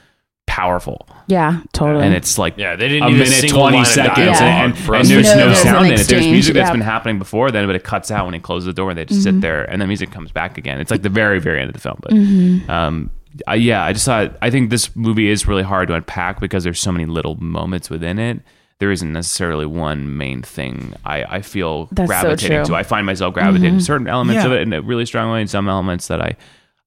powerful. 0.47 1.07
yeah, 1.29 1.61
totally. 1.73 2.05
And 2.05 2.15
it's 2.15 2.37
like 2.37 2.57
Yeah, 2.59 2.75
they 2.77 2.89
didn't 2.89 3.05
a 3.05 3.11
need 3.11 3.19
minute 3.19 3.29
single 3.29 3.61
twenty 3.61 3.85
seconds, 3.85 4.39
dialogue 4.39 4.71
and, 4.71 4.79
for 4.79 4.95
and 4.97 5.07
there's 5.07 5.27
know 5.35 5.49
no 5.49 5.55
sound 5.55 5.87
in 5.87 5.93
it. 5.93 5.97
There's 5.97 6.01
exchange, 6.11 6.33
music 6.33 6.55
that's 6.55 6.69
yeah. 6.69 6.73
been 6.73 6.81
happening 6.81 7.19
before 7.19 7.51
then, 7.53 7.67
but 7.67 7.77
it 7.77 7.85
cuts 7.85 8.11
out 8.11 8.25
when 8.25 8.35
he 8.35 8.41
closes 8.41 8.67
the 8.67 8.73
door 8.73 8.91
and 8.91 8.99
they 8.99 9.05
just 9.05 9.21
Mm-hmm. 9.27 9.37
sit 9.37 9.41
there, 9.41 9.65
and 9.71 9.81
the 9.81 9.87
music 9.87 10.11
comes 10.11 10.33
back 10.33 10.59
again. 10.59 10.81
It's 10.81 10.91
like 10.91 11.03
the 11.03 11.09
very, 11.09 11.39
very 11.39 11.61
end 11.61 11.69
of 11.71 11.75
the 11.75 11.81
film. 11.81 11.99
But 12.03 12.13
Mm-hmm. 12.13 12.71
um, 12.71 13.11
I, 13.47 13.55
yeah, 13.55 13.85
I 13.85 13.93
just 13.93 14.05
thought 14.05 14.37
I 14.43 14.51
think 14.51 14.71
this 14.71 14.95
movie 14.97 15.29
is 15.31 15.47
really 15.47 15.63
hard 15.63 15.87
to 15.89 15.95
unpack 15.95 16.41
because 16.41 16.65
there's 16.65 16.81
so 16.81 16.91
many 16.91 17.07
little 17.07 17.37
moments 17.37 17.89
within 17.89 18.19
it. 18.19 18.41
There 18.81 18.91
isn't 18.91 19.13
necessarily 19.13 19.67
one 19.67 20.17
main 20.17 20.43
thing 20.43 20.95
I, 21.05 21.23
I 21.37 21.43
feel 21.43 21.87
That's 21.93 22.09
gravitating 22.09 22.57
true. 22.57 22.65
to. 22.65 22.75
I 22.75 22.83
find 22.83 23.07
myself 23.07 23.35
gravitating 23.35 23.79
to 23.79 23.85
certain 23.85 24.09
elements 24.09 24.45
of 24.45 24.51
it 24.53 24.63
in 24.63 24.73
a 24.73 24.83
really 24.83 25.07
strong 25.07 25.31
way, 25.31 25.43
and 25.43 25.49
some 25.51 25.69
elements 25.69 26.09
that 26.09 26.21
I 26.21 26.35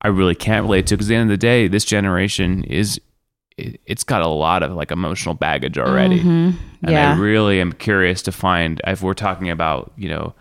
I 0.04 0.10
really 0.10 0.36
can't 0.36 0.64
relate 0.64 0.88
to. 0.88 0.96
Because 0.96 1.08
at 1.08 1.10
the 1.10 1.16
end 1.16 1.32
of 1.32 1.34
the 1.34 1.38
day, 1.38 1.68
this 1.68 1.86
generation 1.86 2.64
is 2.66 3.00
it, 3.58 3.80
it's 3.86 4.04
got 4.04 4.22
a 4.22 4.28
lot 4.28 4.64
of 4.64 4.72
like 4.74 4.92
emotional 4.92 5.36
baggage 5.36 5.78
already. 5.78 6.20
Mm-hmm. 6.20 6.58
And 6.84 6.92
Yeah. 6.92 7.14
I 7.14 7.18
really 7.18 7.62
am 7.62 7.72
curious 7.72 8.22
to 8.24 8.32
find 8.32 8.82
if 8.86 9.02
we're 9.02 9.14
talking 9.14 9.50
about, 9.50 9.94
you 9.96 10.10
know, 10.10 10.34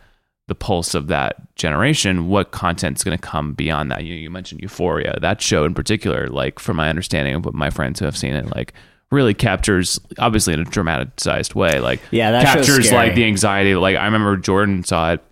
the 0.48 0.54
pulse 0.54 0.94
of 0.94 1.06
that 1.06 1.54
generation, 1.54 2.28
what 2.28 2.50
content's 2.50 3.04
going 3.04 3.16
to 3.16 3.22
come 3.22 3.54
beyond 3.54 3.90
that. 3.90 4.04
You, 4.04 4.14
you 4.14 4.28
mentioned 4.30 4.60
Euphoria. 4.60 5.18
That 5.20 5.40
show 5.40 5.64
in 5.64 5.72
particular, 5.72 6.26
like 6.28 6.58
from 6.58 6.76
my 6.76 6.88
understanding 6.90 7.34
of 7.34 7.44
what 7.44 7.54
my 7.54 7.70
friends 7.70 8.00
who 8.00 8.06
have 8.06 8.16
seen 8.16 8.34
it, 8.34 8.54
like 8.54 8.74
really 9.10 9.34
captures, 9.34 10.00
obviously 10.18 10.52
in 10.54 10.60
a 10.60 10.64
dramatized 10.64 11.54
way, 11.54 11.78
like 11.78 12.00
Yeah, 12.10 12.32
that 12.32 12.46
show's 12.46 12.66
captures 12.66 12.92
like 12.92 13.14
the 13.14 13.24
anxiety. 13.24 13.74
Like 13.76 13.96
I 13.96 14.04
remember 14.06 14.36
Jordan 14.36 14.82
saw 14.84 15.12
it 15.12 15.22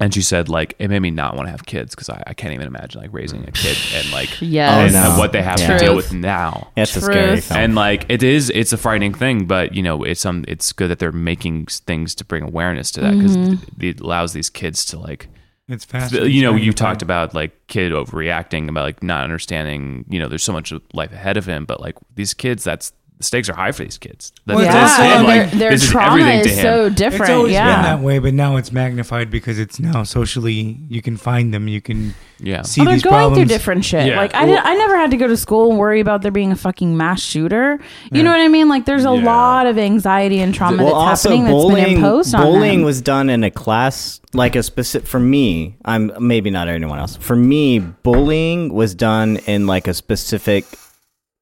and 0.00 0.12
she 0.14 0.22
said 0.22 0.48
like 0.48 0.74
it 0.78 0.88
made 0.88 1.00
me 1.00 1.10
not 1.10 1.36
want 1.36 1.46
to 1.46 1.50
have 1.50 1.66
kids 1.66 1.94
because 1.94 2.08
I, 2.08 2.22
I 2.26 2.34
can't 2.34 2.54
even 2.54 2.66
imagine 2.66 3.00
like 3.02 3.12
raising 3.12 3.46
a 3.46 3.52
kid 3.52 3.76
and 3.94 4.10
like 4.10 4.30
Yes. 4.40 4.92
Oh, 4.94 4.98
no. 4.98 5.10
and 5.10 5.18
what 5.18 5.32
they 5.32 5.42
have 5.42 5.60
Yeah. 5.60 5.76
to 5.76 5.84
deal 5.84 5.94
with 5.94 6.12
now 6.12 6.68
It's 6.76 6.96
a 6.96 7.00
scary 7.00 7.26
Truth. 7.32 7.44
film. 7.44 7.60
and 7.60 7.74
like 7.74 8.06
it 8.08 8.22
is 8.22 8.50
it's 8.50 8.72
a 8.72 8.78
frightening 8.78 9.14
thing 9.14 9.44
but 9.46 9.74
you 9.74 9.82
know 9.82 10.02
it's 10.02 10.24
um 10.26 10.44
it's 10.48 10.72
good 10.72 10.88
that 10.90 10.98
they're 10.98 11.12
making 11.12 11.66
things 11.66 12.14
to 12.16 12.24
bring 12.24 12.42
awareness 12.42 12.90
to 12.92 13.00
that 13.02 13.14
because 13.16 13.36
Mm-hmm. 13.36 13.82
it 13.84 14.00
allows 14.00 14.32
these 14.32 14.50
kids 14.50 14.84
to 14.86 14.98
like 14.98 15.28
It's 15.68 15.84
fast. 15.84 16.12
you 16.14 16.42
know 16.42 16.54
you 16.56 16.72
talked 16.72 17.02
about 17.02 17.34
like 17.34 17.52
kid 17.68 17.92
overreacting 17.92 18.68
about 18.68 18.82
like 18.84 19.02
not 19.02 19.22
understanding 19.24 20.04
you 20.08 20.18
know 20.18 20.28
there's 20.28 20.42
so 20.42 20.52
much 20.52 20.72
life 20.94 21.12
ahead 21.12 21.36
of 21.36 21.46
him 21.46 21.64
but 21.64 21.80
like 21.80 21.94
these 22.14 22.34
kids 22.34 22.64
that's 22.64 22.92
the 23.20 23.24
stakes 23.24 23.50
are 23.50 23.54
high 23.54 23.70
for 23.70 23.84
these 23.84 23.98
kids 23.98 24.32
That's- 24.46 24.56
Well, 24.56 24.64
it's 24.64 24.74
that's 24.74 24.92
also, 24.92 25.02
yeah, 25.02 25.12
it, 25.12 25.18
and 25.18 25.26
like, 25.26 25.50
their, 25.50 25.58
their 25.60 25.70
this 25.72 25.82
is 25.84 25.90
trauma 25.90 26.20
everything 26.22 26.40
is 26.40 26.56
him. 26.58 26.62
so 26.62 26.84
It's 26.86 26.94
different. 26.96 27.32
always 27.32 27.52
yeah. 27.52 27.74
been 27.76 27.82
that 27.84 28.00
way, 28.00 28.18
but 28.18 28.32
now 28.34 28.56
it's 28.56 28.72
magnified 28.72 29.30
because 29.30 29.58
it's 29.58 29.78
now 29.78 30.02
socially. 30.04 30.78
You 30.88 31.02
can 31.02 31.16
find 31.18 31.52
them. 31.54 31.68
You 31.68 31.80
can 31.82 32.14
yeah 32.42 32.62
see 32.62 32.80
Oh, 32.80 32.84
they're 32.86 32.94
these 32.94 33.02
going 33.02 33.12
problems. 33.14 33.36
through 33.36 33.44
different 33.44 33.84
shit. 33.84 34.06
Yeah. 34.06 34.16
Like 34.16 34.34
I, 34.34 34.46
did, 34.46 34.56
I 34.56 34.74
never 34.74 34.96
had 34.96 35.10
to 35.10 35.18
go 35.18 35.26
to 35.26 35.36
school 35.36 35.68
and 35.68 35.78
worry 35.78 36.00
about 36.00 36.22
there 36.22 36.30
being 36.30 36.50
a 36.52 36.56
fucking 36.56 36.96
mass 36.96 37.20
shooter. 37.20 37.78
You 38.10 38.22
know 38.22 38.30
what 38.30 38.40
I 38.40 38.48
mean? 38.48 38.68
Like 38.70 38.86
there's 38.86 39.04
a 39.04 39.14
Yeah. 39.14 39.24
lot 39.24 39.66
of 39.66 39.76
anxiety 39.76 40.40
and 40.40 40.54
trauma 40.54 40.82
well, 40.82 40.94
that's 41.04 41.26
also 41.26 41.28
happening 41.36 41.44
that's 41.44 41.74
been 41.84 41.94
imposed 41.96 42.34
on 42.34 42.42
bullying 42.42 42.78
them. 42.78 42.86
was 42.86 43.02
done 43.02 43.28
in 43.28 43.44
a 43.44 43.50
class 43.50 44.20
like 44.32 44.56
a 44.56 44.62
specific. 44.62 45.06
For 45.06 45.20
me, 45.20 45.76
I'm 45.84 46.10
maybe 46.18 46.48
not 46.48 46.68
anyone 46.68 46.98
else. 46.98 47.16
For 47.16 47.36
me, 47.36 47.78
bullying 47.80 48.72
was 48.72 48.94
done 48.94 49.36
in 49.46 49.66
like 49.66 49.86
a 49.86 49.92
specific 49.92 50.64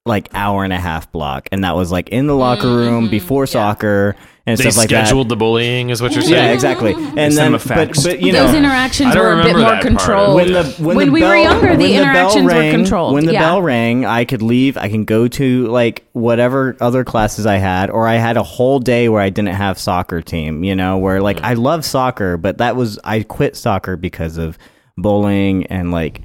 like 0.09 0.27
hour 0.33 0.63
and 0.63 0.73
a 0.73 0.79
half 0.79 1.11
block, 1.11 1.47
and 1.51 1.63
that 1.63 1.75
was 1.75 1.91
like 1.91 2.09
in 2.09 2.27
the 2.27 2.35
locker 2.35 2.63
mm-hmm. 2.67 2.77
room 2.77 3.09
before 3.09 3.47
soccer 3.47 4.15
and 4.49 4.57
They 4.57 4.63
stuff 4.63 4.77
like 4.77 4.89
that. 4.89 5.05
scheduled 5.05 5.29
the 5.29 5.35
bullying, 5.35 5.89
is 5.89 6.01
what 6.01 6.13
you're 6.13 6.21
saying. 6.21 6.33
Yeah, 6.33 6.51
exactly. 6.51 6.93
And 6.93 7.33
send 7.33 7.37
then, 7.37 7.51
them 7.51 7.53
a 7.55 7.59
but, 7.59 8.03
but 8.03 8.21
you 8.21 8.31
know, 8.31 8.47
Those 8.47 8.55
interactions 8.55 9.15
were 9.15 9.39
a 9.39 9.43
bit 9.43 9.51
more 9.51 9.59
that 9.59 9.65
part 9.65 9.79
of 9.79 9.85
it. 9.85 9.87
controlled. 9.87 10.35
when 10.35 10.53
the 10.53 10.63
when, 10.79 10.97
When 10.97 11.07
the 11.07 11.13
we 11.13 11.21
were 11.21 11.27
bell, 11.27 11.43
younger, 11.43 11.75
the 11.75 11.83
when 11.83 11.91
bell 11.91 12.01
interactions 12.01 12.43
were 12.43 12.49
rang, 12.49 12.71
controlled. 12.71 13.13
When 13.13 13.25
the 13.25 13.33
Yeah. 13.33 13.39
bell 13.41 13.61
rang, 13.61 14.05
I 14.05 14.25
could 14.25 14.41
leave. 14.41 14.77
I 14.77 14.89
can 14.89 15.03
go 15.05 15.27
to 15.27 15.67
like 15.67 16.05
whatever 16.13 16.75
other 16.81 17.03
classes 17.03 17.45
I 17.45 17.57
had, 17.57 17.89
or 17.89 18.07
I 18.07 18.15
had 18.15 18.37
a 18.37 18.43
whole 18.43 18.79
day 18.79 19.07
where 19.09 19.21
I 19.21 19.29
didn't 19.29 19.53
have 19.53 19.77
soccer 19.77 20.21
team. 20.21 20.63
You 20.63 20.75
know, 20.75 20.97
where 20.97 21.21
like 21.21 21.37
mm-hmm. 21.37 21.45
I 21.45 21.53
love 21.53 21.85
soccer, 21.85 22.37
but 22.37 22.57
that 22.57 22.75
was 22.75 22.97
I 23.03 23.21
quit 23.23 23.55
soccer 23.55 23.97
because 23.97 24.37
of 24.37 24.57
bullying 24.97 25.67
and 25.67 25.91
like 25.91 26.21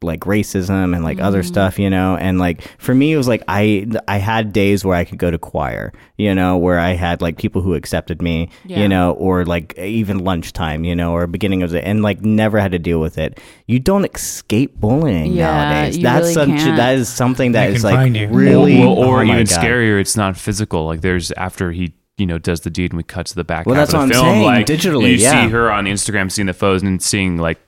like 0.00 0.20
racism 0.20 0.94
and 0.94 1.02
like 1.02 1.18
Mm. 1.18 1.22
other 1.24 1.42
stuff 1.42 1.76
you 1.78 1.90
know 1.90 2.16
and 2.16 2.38
like 2.38 2.62
for 2.78 2.94
me 2.94 3.12
it 3.12 3.16
was 3.16 3.26
like 3.26 3.42
i 3.48 3.84
i 4.06 4.18
had 4.18 4.52
days 4.52 4.84
where 4.84 4.94
i 4.94 5.04
could 5.04 5.18
go 5.18 5.28
to 5.28 5.38
choir 5.38 5.92
you 6.16 6.32
know 6.32 6.56
where 6.56 6.78
i 6.78 6.90
had 6.92 7.20
like 7.20 7.36
people 7.36 7.62
who 7.62 7.74
accepted 7.74 8.22
me 8.22 8.48
Yeah. 8.64 8.78
you 8.82 8.88
know 8.88 9.12
or 9.14 9.44
like 9.44 9.76
even 9.76 10.20
lunchtime 10.20 10.84
you 10.84 10.94
know 10.94 11.12
or 11.14 11.26
beginning 11.26 11.64
of 11.64 11.70
the 11.70 11.84
and 11.84 12.00
like 12.02 12.20
never 12.22 12.60
had 12.60 12.70
to 12.72 12.78
deal 12.78 13.00
with 13.00 13.18
it 13.18 13.40
you 13.66 13.80
don't 13.80 14.04
escape 14.14 14.78
bullying 14.78 15.32
Yeah, 15.32 15.50
nowadays 15.50 15.96
you 15.96 16.02
that's 16.04 16.20
really 16.22 16.34
such 16.34 16.48
can't. 16.64 16.76
that 16.76 16.94
is 16.96 17.08
something 17.08 17.52
that 17.52 17.66
They 17.70 17.74
is 17.74 17.82
like 17.82 17.96
find 17.96 18.16
you. 18.16 18.28
really 18.28 18.80
or, 18.80 18.96
or 19.04 19.18
oh 19.20 19.24
even 19.24 19.46
God. 19.46 19.48
scarier 19.48 20.00
it's 20.00 20.16
not 20.16 20.36
physical 20.36 20.86
like 20.86 21.00
there's 21.00 21.32
after 21.32 21.72
he 21.72 21.92
you 22.18 22.26
know 22.26 22.38
does 22.38 22.60
the 22.60 22.70
deed 22.70 22.92
and 22.92 22.96
we 22.98 23.02
cut 23.02 23.26
to 23.26 23.34
the 23.34 23.42
back 23.44 23.66
Well, 23.66 23.74
half 23.74 23.88
that's 23.88 23.94
of 23.94 24.08
the 24.08 24.14
what 24.14 24.16
I'm 24.16 24.22
film 24.22 24.34
saying, 24.34 24.44
like 24.46 24.66
digitally, 24.66 25.10
you 25.10 25.16
yeah. 25.16 25.44
see 25.46 25.50
her 25.50 25.72
on 25.72 25.86
instagram 25.86 26.30
seeing 26.30 26.46
the 26.46 26.54
photos 26.54 26.82
and 26.84 27.02
seeing 27.02 27.36
like 27.38 27.58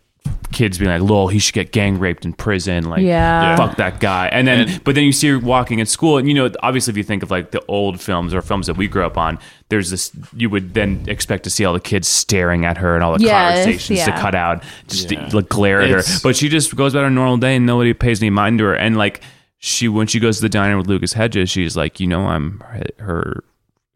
kids 0.53 0.79
being 0.79 0.91
like 0.91 1.01
lol 1.03 1.29
he 1.29 1.39
should 1.39 1.55
get 1.55 1.71
gang 1.73 1.99
raped 1.99 2.25
in 2.25 2.33
prison 2.33 2.89
like 2.91 3.03
Yeah. 3.03 3.57
fuck 3.57 3.77
that 3.77 4.01
guy. 4.01 4.29
And 4.29 4.47
then 4.49 4.69
And- 4.69 4.85
but 4.85 4.95
then 4.95 5.05
you 5.05 5.13
see 5.13 5.29
her 5.29 5.39
walking 5.39 5.79
in 5.79 5.87
school 5.87 6.19
and 6.19 6.27
you 6.29 6.35
know 6.35 6.51
obviously 6.63 6.91
if 6.93 6.97
you 6.97 7.05
think 7.05 7.23
of 7.23 7.31
like 7.31 7.51
the 7.53 7.65
old 7.67 8.01
films 8.01 8.35
or 8.35 8.43
films 8.43 8.67
that 8.67 8.77
we 8.77 8.89
grew 8.89 9.05
up 9.05 9.17
on 9.17 9.39
there's 9.69 9.91
this 9.91 10.11
you 10.37 10.51
would 10.51 10.75
then 10.75 11.05
expect 11.07 11.45
to 11.45 11.51
see 11.51 11.65
all 11.65 11.73
the 11.73 11.79
kids 11.81 12.09
staring 12.09 12.65
at 12.65 12.77
her 12.79 12.95
and 12.97 13.05
all 13.05 13.17
the 13.17 13.23
Yes, 13.25 13.59
conversations 13.65 14.05
to 14.05 14.13
cut 14.13 14.35
out 14.35 14.63
just 14.89 15.11
Yeah. 15.11 15.27
to, 15.29 15.37
like 15.37 15.49
glare 15.49 15.81
at 15.83 15.91
her. 15.91 16.03
But 16.23 16.35
she 16.37 16.49
just 16.49 16.75
goes 16.75 16.95
about 16.95 17.05
her 17.05 17.11
normal 17.11 17.37
day 17.37 17.55
and 17.57 17.67
nobody 17.67 17.93
pays 17.95 18.21
any 18.21 18.31
mind 18.31 18.59
to 18.59 18.65
her. 18.65 18.75
And 18.75 18.97
like 18.97 19.21
she 19.59 19.87
when 19.89 20.07
she 20.09 20.19
goes 20.19 20.37
to 20.37 20.43
the 20.43 20.49
diner 20.49 20.77
with 20.77 20.87
Lucas 20.89 21.13
Hedges 21.13 21.51
she's 21.51 21.77
like 21.77 22.01
you 22.01 22.07
know 22.07 22.27
I'm 22.27 22.63
her 22.99 23.45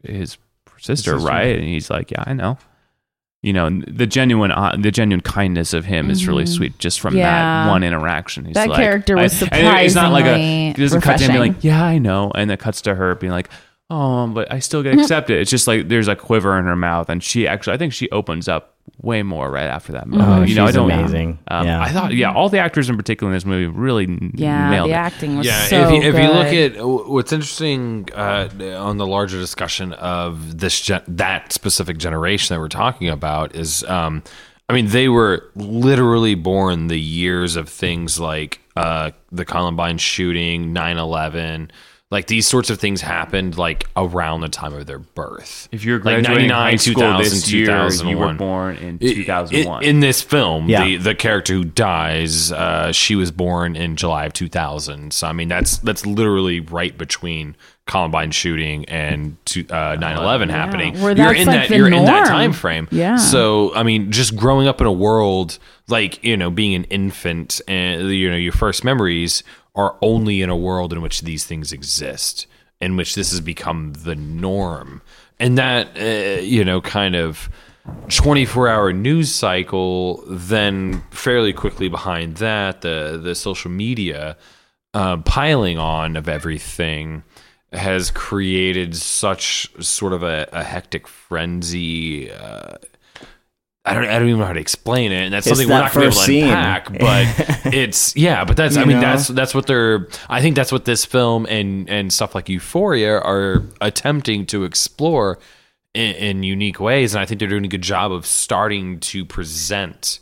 his 0.03 0.37
sister, 0.77 1.13
sister. 1.13 1.17
right? 1.17 1.55
And 1.57 1.63
he's 1.65 1.89
like 1.89 2.11
yeah 2.11 2.23
I 2.25 2.33
know 2.33 2.57
you 3.45 3.53
know 3.53 3.69
the 3.87 4.07
genuine 4.07 4.51
uh, 4.51 4.75
the 4.79 4.89
genuine 4.91 5.21
kindness 5.21 5.73
of 5.73 5.85
him 5.85 6.09
is 6.09 6.27
really 6.27 6.45
sweet 6.47 6.77
just 6.79 6.99
from 6.99 7.11
Mm-hmm. 7.13 7.19
Yeah. 7.19 7.65
that 7.65 7.69
one 7.69 7.83
interaction 7.83 8.45
He's 8.45 8.55
That 8.55 8.69
like- 8.69 8.79
character 8.79 9.15
was 9.15 9.39
and- 9.41 9.53
and 9.53 9.85
it's 9.85 9.93
not 9.95 10.11
like 10.11 10.25
a 10.25 10.29
surprisingly 10.29 10.73
he 10.75 10.81
doesn't 10.81 11.01
cut 11.01 11.17
to 11.19 11.23
him 11.25 11.31
being 11.33 11.53
like 11.53 11.63
yeah 11.63 11.83
I 11.85 11.97
know 11.99 12.31
and 12.33 12.49
it 12.51 12.59
cuts 12.59 12.81
to 12.81 12.95
her 12.95 13.13
being 13.15 13.31
like 13.31 13.49
oh, 13.89 14.27
but 14.27 14.51
I 14.51 14.59
still 14.59 14.83
get 14.83 14.97
accepted. 14.99 15.39
it's 15.39 15.51
just 15.51 15.67
like 15.67 15.87
there's 15.87 16.07
a 16.07 16.15
quiver 16.15 16.57
in 16.59 16.65
her 16.65 16.75
mouth, 16.75 17.09
and 17.09 17.23
she 17.23 17.47
actually, 17.47 17.73
I 17.73 17.77
think 17.77 17.93
she 17.93 18.09
opens 18.09 18.47
up 18.47 18.73
way 19.01 19.23
more 19.23 19.49
right 19.51 19.65
after 19.67 19.91
that 19.93 20.07
movie. 20.07 20.23
Oh, 20.23 20.43
you 20.43 20.55
know, 20.55 20.65
I 20.65 20.71
don't 20.71 20.89
amazing. 20.91 21.39
Um, 21.47 21.65
Yeah. 21.65 21.81
I 21.81 21.89
thought, 21.89 22.13
yeah, 22.13 22.31
all 22.31 22.49
the 22.49 22.59
actors 22.59 22.89
in 22.89 22.95
particular 22.95 23.31
in 23.31 23.35
this 23.35 23.45
movie 23.45 23.65
really 23.65 24.05
Yeah, 24.35 24.69
nailed 24.69 24.89
the 24.89 24.93
it. 24.93 24.97
acting 24.97 25.37
was 25.37 25.47
yeah, 25.47 25.65
so 25.65 25.87
if, 25.87 25.91
you, 26.03 26.09
if 26.09 26.15
you 26.15 26.29
look 26.29 26.47
at 26.53 27.09
what's 27.09 27.33
interesting 27.33 28.07
uh, 28.15 28.47
on 28.77 28.97
the 28.97 29.07
larger 29.07 29.39
discussion 29.39 29.91
of 29.93 30.59
this 30.59 30.79
gen- 30.81 31.01
that 31.07 31.51
specific 31.51 31.97
generation 31.97 32.53
that 32.55 32.59
we're 32.61 32.67
talking 32.69 33.09
about 33.09 33.55
is, 33.55 33.83
um, 33.85 34.23
I 34.69 34.73
mean, 34.73 34.87
they 34.87 35.09
were 35.09 35.49
literally 35.55 36.35
born 36.35 36.87
the 36.87 36.99
years 36.99 37.55
of 37.55 37.67
things 37.69 38.19
like 38.19 38.61
uh, 38.75 39.11
the 39.31 39.45
Columbine 39.45 39.97
shooting, 39.97 40.73
9-11. 40.73 41.69
Like 42.11 42.27
these 42.27 42.47
sorts 42.47 42.69
of 42.69 42.79
things 42.79 43.01
happened 43.01 43.57
like 43.57 43.87
around 43.97 44.41
the 44.41 44.47
time 44.47 44.73
of 44.73 44.85
their 44.85 44.99
birth. 44.99 45.67
If 45.71 45.83
you're 45.83 45.97
like 45.97 46.23
graduating 46.23 46.49
99, 46.49 46.71
high 46.71 46.75
school 46.75 46.93
2000, 46.93 47.23
this 47.23 47.51
year, 47.51 47.89
you 48.11 48.17
were 48.19 48.33
born 48.35 48.75
in 48.77 48.95
I- 49.01 49.13
2001. 49.13 49.83
In, 49.83 49.89
in 49.89 49.99
this 50.01 50.21
film, 50.21 50.69
Yeah. 50.69 50.83
the 50.85 50.97
the 50.97 51.15
character 51.15 51.53
who 51.53 51.63
dies, 51.63 52.51
uh, 52.51 52.91
she 52.91 53.15
was 53.15 53.31
born 53.31 53.75
in 53.75 53.95
July 53.95 54.25
of 54.25 54.33
2000. 54.33 55.13
So 55.13 55.25
I 55.27 55.33
mean, 55.33 55.47
that's 55.47 55.77
that's 55.79 56.05
literally 56.05 56.59
right 56.59 56.95
between 56.95 57.55
Columbine 57.87 58.29
shooting 58.31 58.85
and 58.85 59.37
to, 59.45 59.61
uh, 59.69 59.95
9/11 59.97 60.49
happening. 60.49 60.93
Where 61.01 61.15
you're 61.17 61.33
that's 61.33 61.39
in 61.39 61.47
like 61.47 61.69
that 61.69 61.75
you're 61.75 61.87
in 61.87 62.05
that 62.05 62.27
time 62.27 62.53
frame. 62.53 62.87
Yeah. 62.91 63.15
So 63.15 63.73
I 63.75 63.81
mean, 63.81 64.11
just 64.11 64.35
growing 64.35 64.67
up 64.67 64.79
in 64.79 64.85
a 64.85 64.91
world 64.93 65.57
like 65.87 66.23
you 66.23 66.37
know, 66.37 66.51
being 66.51 66.75
an 66.75 66.83
infant, 66.85 67.61
and 67.67 68.11
you 68.11 68.29
know, 68.29 68.37
your 68.37 68.53
first 68.53 68.83
memories 68.83 69.43
are 69.75 69.97
only 70.01 70.41
in 70.41 70.49
a 70.49 70.55
world 70.55 70.93
in 70.93 71.01
which 71.01 71.21
these 71.21 71.45
things 71.45 71.71
exist, 71.71 72.47
in 72.79 72.95
which 72.95 73.15
this 73.15 73.31
has 73.31 73.41
become 73.41 73.93
the 73.93 74.15
norm, 74.15 75.01
and 75.39 75.57
that 75.57 75.97
uh, 75.99 76.41
you 76.41 76.63
know, 76.63 76.81
kind 76.81 77.15
of 77.15 77.49
24 78.09 78.67
hour 78.67 78.93
news 78.93 79.33
cycle 79.33 80.23
then 80.27 81.03
fairly 81.11 81.53
quickly 81.53 81.87
behind 81.87 82.37
that 82.37 82.81
the 82.81 83.19
the 83.21 83.35
social 83.35 83.69
media 83.69 84.37
uh, 84.93 85.17
piling 85.17 85.77
on 85.77 86.15
of 86.15 86.27
everything 86.27 87.23
has 87.73 88.09
created 88.11 88.95
such 88.95 89.69
sort 89.83 90.13
of 90.13 90.23
a, 90.23 90.47
a 90.53 90.63
hectic 90.63 91.07
frenzy 91.07 92.31
uh, 92.31 92.75
I 93.85 93.93
don't, 93.93 94.05
I 94.05 94.17
don't 94.17 94.27
even 94.29 94.39
know 94.39 94.45
how 94.45 94.53
to 94.53 94.59
explain 94.59 95.11
it, 95.11 95.25
and 95.25 95.33
that's 95.33 95.45
It's 95.45 95.57
something 95.59 95.71
we're 95.71 95.79
not 95.79 95.93
going 95.93 96.09
to 96.11 96.15
be 96.15 96.15
able 96.15 96.19
to 96.19 96.25
scene. 96.25 96.43
unpack. 96.45 96.91
But 97.65 97.65
it's 97.73 98.15
yeah, 98.15 98.43
but 98.43 98.57
that's 98.57 98.77
I 98.77 98.83
mean 98.85 98.99
know? 98.99 99.01
that's 99.01 99.27
that's 99.27 99.53
what 99.53 99.67
they're. 99.67 100.07
I 100.29 100.41
think 100.41 100.55
that's 100.55 100.71
what 100.71 100.85
this 100.85 101.05
film 101.05 101.45
and 101.45 101.87
and 101.89 102.11
stuff 102.11 102.33
like 102.33 102.49
Euphoria 102.49 103.19
are 103.19 103.63
attempting 103.81 104.45
to 104.47 104.63
explore 104.63 105.37
in, 105.93 106.15
in 106.15 106.43
unique 106.43 106.79
ways, 106.79 107.13
and 107.13 107.21
I 107.21 107.25
think 107.25 107.39
they're 107.39 107.47
doing 107.49 107.65
a 107.65 107.69
good 107.69 107.83
job 107.83 108.11
of 108.11 108.25
starting 108.25 108.99
to 109.01 109.23
present 109.23 110.19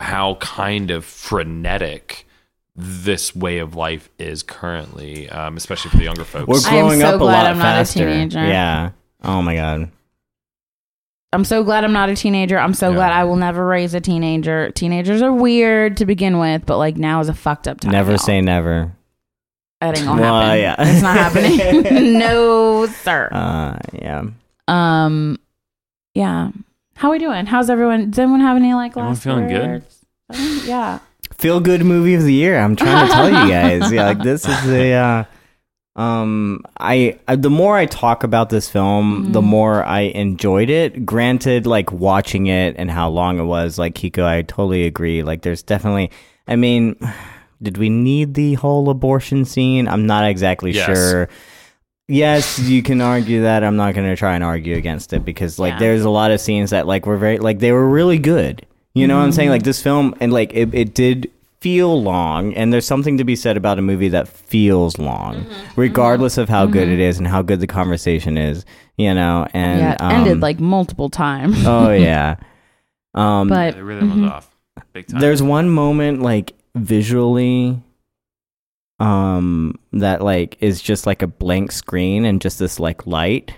how 0.00 0.36
kind 0.36 0.90
of 0.90 1.04
frenetic 1.04 2.26
this 2.74 3.36
way 3.36 3.58
of 3.58 3.76
life 3.76 4.08
is 4.18 4.42
currently, 4.42 5.28
um, 5.28 5.58
especially 5.58 5.90
for 5.90 5.98
the 5.98 6.04
younger 6.04 6.24
folks. 6.24 6.48
We're 6.48 6.70
I 6.70 6.76
am 6.76 6.84
growing 6.86 7.00
so 7.00 7.06
up 7.08 7.20
a 7.20 7.24
lot 7.24 7.46
I'm 7.46 7.58
not 7.58 7.66
a 7.66 7.84
faster. 7.84 7.98
teenager. 8.10 8.44
Yeah. 8.46 8.92
Oh 9.22 9.42
my 9.42 9.54
god. 9.54 9.90
I'm 11.32 11.44
so 11.44 11.64
glad 11.64 11.84
I'm 11.84 11.92
not 11.94 12.08
a 12.10 12.14
teenager. 12.16 12.58
I'm 12.58 12.74
so 12.74 12.90
Yeah. 12.90 12.96
glad 12.96 13.12
I 13.12 13.24
will 13.24 13.36
never 13.36 13.66
raise 13.66 13.94
a 13.94 14.00
teenager. 14.00 14.70
Teenagers 14.72 15.22
are 15.22 15.32
weird 15.32 15.96
to 15.98 16.06
begin 16.06 16.38
with, 16.38 16.66
but 16.66 16.76
like 16.78 16.96
now 16.96 17.20
is 17.20 17.28
a 17.28 17.34
fucked 17.34 17.66
up 17.66 17.80
time. 17.80 17.92
Never 17.92 18.12
y'all. 18.12 18.18
say 18.18 18.40
never. 18.40 18.92
that 19.80 19.96
ain't 19.96 20.06
gonna 20.06 20.20
Well, 20.22 20.40
happen. 20.42 20.60
yeah. 20.60 20.74
It's 20.78 21.02
not 21.02 21.16
happening. 21.16 22.12
no, 22.18 22.86
sir. 22.86 23.28
Uh, 23.32 23.78
yeah. 23.94 24.22
Um, 24.68 25.38
yeah. 26.14 26.50
How 26.96 27.08
are 27.08 27.12
we 27.12 27.18
doing? 27.18 27.46
How's 27.46 27.68
everyone? 27.70 28.10
Does 28.10 28.18
anyone 28.18 28.40
have 28.40 28.56
any 28.56 28.74
like 28.74 28.92
Everyone 28.92 29.08
last 29.12 29.24
feeling 29.24 29.48
good? 29.48 29.66
words? 29.66 30.04
Um, 30.30 30.60
yeah. 30.66 30.98
Feel 31.38 31.58
good 31.60 31.82
movie 31.84 32.14
of 32.14 32.22
the 32.22 32.32
year. 32.34 32.58
I'm 32.58 32.76
trying 32.76 33.06
to 33.08 33.12
tell 33.12 33.26
you 33.28 33.34
guys. 33.52 33.90
Yeah, 33.90 34.04
like 34.04 34.22
this 34.22 34.46
is 34.46 34.62
the. 34.64 34.92
Uh, 34.92 35.24
um, 35.94 36.62
I, 36.80 37.18
I 37.28 37.36
the 37.36 37.50
more 37.50 37.76
I 37.76 37.86
talk 37.86 38.24
about 38.24 38.48
this 38.50 38.68
film, 38.70 39.32
the 39.32 39.40
Mm-hmm. 39.40 39.48
more 39.48 39.84
I 39.84 40.00
enjoyed 40.00 40.70
it. 40.70 41.04
Granted, 41.04 41.66
like 41.66 41.92
watching 41.92 42.46
it 42.46 42.76
and 42.78 42.90
how 42.90 43.10
long 43.10 43.38
it 43.38 43.44
was, 43.44 43.78
like 43.78 43.94
Kiko, 43.94 44.24
I 44.24 44.42
totally 44.42 44.86
agree. 44.86 45.22
Like, 45.22 45.42
there's 45.42 45.62
definitely. 45.62 46.10
I 46.48 46.56
mean, 46.56 46.96
did 47.62 47.76
we 47.78 47.90
need 47.90 48.34
the 48.34 48.54
whole 48.54 48.88
abortion 48.90 49.44
scene? 49.44 49.86
I'm 49.86 50.06
not 50.06 50.24
exactly 50.28 50.72
Yes. 50.72 50.86
sure. 50.86 51.28
Yes, 52.08 52.58
you 52.58 52.82
can 52.82 53.00
argue 53.00 53.42
that. 53.42 53.62
I'm 53.62 53.76
not 53.76 53.94
going 53.94 54.08
to 54.08 54.16
try 54.16 54.34
and 54.34 54.42
argue 54.44 54.76
against 54.76 55.12
it 55.12 55.24
because 55.24 55.58
like 55.58 55.74
Yeah. 55.74 55.78
there's 55.78 56.02
a 56.04 56.10
lot 56.10 56.30
of 56.30 56.40
scenes 56.40 56.70
that 56.70 56.86
like 56.86 57.06
were 57.06 57.16
very 57.16 57.38
like 57.38 57.58
they 57.60 57.72
were 57.72 57.88
really 57.88 58.18
good. 58.18 58.66
You 58.94 59.06
know 59.06 59.16
what 59.16 59.24
I'm 59.24 59.32
saying? 59.32 59.46
Mm-hmm. 59.46 59.52
Like 59.52 59.62
this 59.62 59.82
film 59.82 60.14
and 60.20 60.32
like 60.32 60.52
it, 60.52 60.74
it 60.74 60.94
did 60.94 61.30
feel 61.62 62.02
long 62.02 62.52
and 62.54 62.72
there's 62.72 62.84
something 62.86 63.16
to 63.18 63.24
be 63.24 63.36
said 63.36 63.56
about 63.56 63.78
a 63.78 63.82
movie 63.82 64.08
that 64.08 64.26
feels 64.28 64.98
long 64.98 65.44
Mm-hmm. 65.44 65.80
regardless 65.80 66.36
of 66.36 66.48
how 66.48 66.66
good 66.66 66.88
it 66.88 66.98
is 66.98 67.18
and 67.18 67.26
how 67.28 67.40
good 67.42 67.60
the 67.60 67.66
conversation 67.68 68.36
is, 68.36 68.64
you 68.96 69.14
know, 69.14 69.46
and 69.54 69.80
yeah. 69.80 69.92
It 69.94 70.02
um, 70.02 70.12
ended 70.12 70.40
like 70.40 70.58
multiple 70.60 71.08
times. 71.08 71.64
Oh 71.66 71.90
yeah. 71.92 72.36
Um 73.14 73.48
but 73.48 73.74
the 73.76 73.84
rhythm 73.84 74.10
mhm. 74.10 74.22
was 74.22 74.30
off 74.30 74.56
big 74.92 75.06
time. 75.06 75.20
there's 75.20 75.42
one 75.42 75.68
moment 75.70 76.22
like 76.22 76.54
visually 76.74 77.78
um 78.98 79.74
that 79.92 80.22
like 80.22 80.56
is 80.60 80.80
just 80.80 81.06
like 81.06 81.22
a 81.22 81.26
blank 81.26 81.72
screen 81.72 82.24
and 82.24 82.40
just 82.40 82.58
this 82.58 82.78
like 82.80 83.06
light 83.06 83.52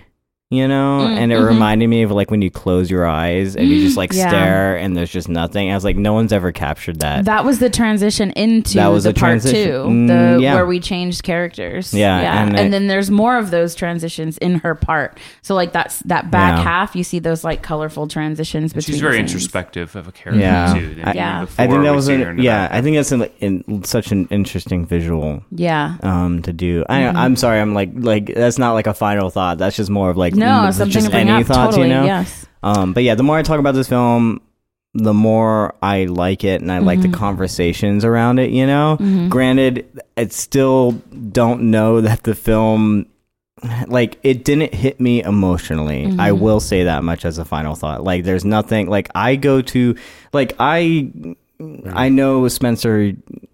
you 0.51 0.67
know 0.67 0.85
Mm, 1.05 1.17
and 1.17 1.31
it 1.33 1.39
mhm. 1.39 1.47
reminded 1.47 1.87
me 1.87 2.03
of 2.03 2.11
like 2.11 2.29
when 2.29 2.41
you 2.43 2.51
close 2.51 2.89
your 2.91 3.05
eyes 3.07 3.55
and 3.55 3.67
you 3.67 3.81
just 3.81 3.97
like 3.97 4.13
Yeah. 4.13 4.27
stare 4.29 4.75
and 4.77 4.95
there's 4.95 5.09
just 5.11 5.27
nothing 5.27 5.71
i 5.71 5.73
was 5.73 5.83
like 5.83 5.95
no 5.97 6.13
one's 6.13 6.31
ever 6.31 6.51
captured 6.51 6.99
that 6.99 7.25
that 7.25 7.43
was 7.43 7.57
the 7.57 7.69
transition 7.69 8.29
into 8.31 8.75
That 8.75 8.89
was 8.89 9.05
the 9.05 9.09
a 9.09 9.13
part 9.13 9.41
transition. 9.41 9.71
two, 9.71 9.77
Mm, 9.89 10.07
the 10.37 10.43
yeah. 10.43 10.53
where 10.53 10.67
we 10.67 10.79
changed 10.79 11.23
characters. 11.23 11.93
Yeah, 11.95 12.21
yeah, 12.21 12.41
and 12.43 12.55
and, 12.57 12.67
it- 12.67 12.71
then 12.71 12.87
there's 12.87 13.09
more 13.09 13.37
of 13.39 13.49
those 13.49 13.73
transitions 13.73 14.37
in 14.37 14.59
her 14.59 14.75
part. 14.75 15.19
So 15.41 15.55
like 15.55 15.71
that's 15.73 15.99
that 16.03 16.29
back 16.29 16.57
Yeah. 16.57 16.63
half, 16.63 16.95
you 16.95 17.03
see 17.03 17.17
those 17.19 17.43
like 17.43 17.63
colorful 17.63 18.07
transitions 18.07 18.71
between. 18.71 18.93
She's 18.93 19.01
very 19.01 19.17
scenes. 19.17 19.31
introspective 19.33 19.95
of 19.95 20.07
a 20.07 20.11
character 20.11 20.41
Yeah. 20.41 20.73
too. 20.73 21.01
I- 21.03 21.13
Yeah. 21.13 21.41
before 21.41 21.65
i 21.65 21.67
think 21.67 21.83
that 21.83 21.95
was 21.95 22.05
see 22.05 22.13
an, 22.13 22.21
her 22.21 22.29
in 22.31 22.37
the 22.37 22.43
yeah 22.43 22.67
i 22.71 22.81
think 22.83 22.95
that's 22.97 23.11
in, 23.11 23.23
in 23.39 23.83
such 23.83 24.11
an 24.11 24.27
interesting 24.29 24.85
visual 24.85 25.43
Yeah. 25.51 25.95
um 26.03 26.43
to 26.43 26.53
do 26.53 26.85
I, 26.87 26.99
Mm-hmm. 27.01 27.17
i'm 27.17 27.35
sorry 27.35 27.59
i'm 27.59 27.73
like 27.73 27.89
like 27.95 28.31
that's 28.33 28.59
not 28.59 28.73
like 28.73 28.85
a 28.87 28.93
final 28.93 29.29
thought 29.31 29.57
that's 29.57 29.75
just 29.75 29.89
more 29.89 30.09
of 30.11 30.17
like 30.17 30.34
No, 30.37 30.69
something 30.71 30.91
just 30.91 31.05
to 31.07 31.11
bring 31.11 31.29
any 31.29 31.41
up. 31.41 31.47
thoughts 31.47 31.75
totally. 31.75 31.89
you 31.89 31.93
know 31.95 32.05
Yes. 32.05 32.45
Um, 32.63 32.93
but 32.93 33.03
yeah, 33.03 33.15
the 33.15 33.23
more 33.23 33.37
I 33.37 33.43
talk 33.43 33.59
about 33.59 33.75
this 33.75 33.87
film, 33.89 34.41
the 34.93 35.13
more 35.13 35.75
I 35.81 36.05
like 36.05 36.43
it, 36.43 36.61
and 36.61 36.71
I 36.71 36.79
like 36.79 36.99
Mm-hmm. 36.99 37.11
the 37.11 37.17
conversations 37.17 38.03
around 38.05 38.39
it. 38.39 38.49
You 38.51 38.65
know, 38.65 38.97
granted, 39.29 40.01
I 40.17 40.27
still 40.27 40.91
don't 41.31 41.63
know 41.69 42.01
that 42.01 42.23
the 42.23 42.33
film, 42.33 43.05
like, 43.87 44.17
it 44.23 44.43
didn't 44.45 44.73
hit 44.73 44.99
me 44.99 45.21
emotionally. 45.21 46.05
I 46.05 46.31
Mm-hmm. 46.31 46.41
will 46.43 46.59
say 46.59 46.85
that 46.85 47.03
much 47.03 47.23
as 47.25 47.37
a 47.37 47.45
final 47.45 47.75
thought. 47.75 48.03
Like, 48.03 48.23
there's 48.23 48.45
nothing 48.45 48.87
like 48.87 49.09
I 49.13 49.35
go 49.35 49.61
to, 49.61 49.95
like, 50.33 50.53
I, 50.59 51.11
I 51.87 52.09
know 52.09 52.47
Spencer, 52.47 53.11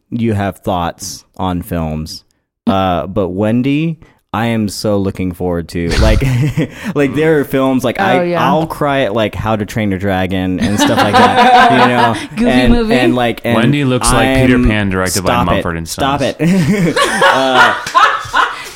you 0.09 0.33
have 0.33 0.59
thoughts 0.59 1.25
on 1.37 1.61
films, 1.63 2.23
uh, 2.67 3.07
but 3.07 3.29
Wendy. 3.29 3.99
I 4.33 4.45
am 4.47 4.69
so 4.69 4.97
looking 4.97 5.33
forward 5.33 5.67
to 5.69 5.89
like 5.99 6.21
like 6.95 7.13
there 7.15 7.41
are 7.41 7.43
films 7.43 7.83
like 7.83 7.99
I 7.99 8.19
Oh, 8.19 8.23
yeah. 8.23 8.45
I'll 8.47 8.65
cry 8.65 9.01
at 9.01 9.13
like 9.13 9.35
How 9.35 9.57
to 9.57 9.65
Train 9.65 9.89
Your 9.89 9.99
Dragon 9.99 10.57
and 10.61 10.79
stuff 10.79 10.97
like 10.97 11.13
that. 11.13 11.71
You 11.71 11.87
know, 12.29 12.37
Goofy 12.37 12.49
and, 12.49 12.73
movie. 12.73 12.93
and 12.93 13.13
like 13.13 13.45
and 13.45 13.55
Wendy 13.55 13.83
looks 13.83 14.11
like 14.13 14.45
Peter 14.45 14.57
Pan 14.63 14.89
directed 14.89 15.23
by 15.23 15.33
stop 15.33 15.47
it. 15.47 15.51
Mumford 15.51 15.75
and 15.77 15.89
stuff. 15.89 16.21
Stop 16.21 16.37
Sons. 16.39 16.49
it. 16.49 16.95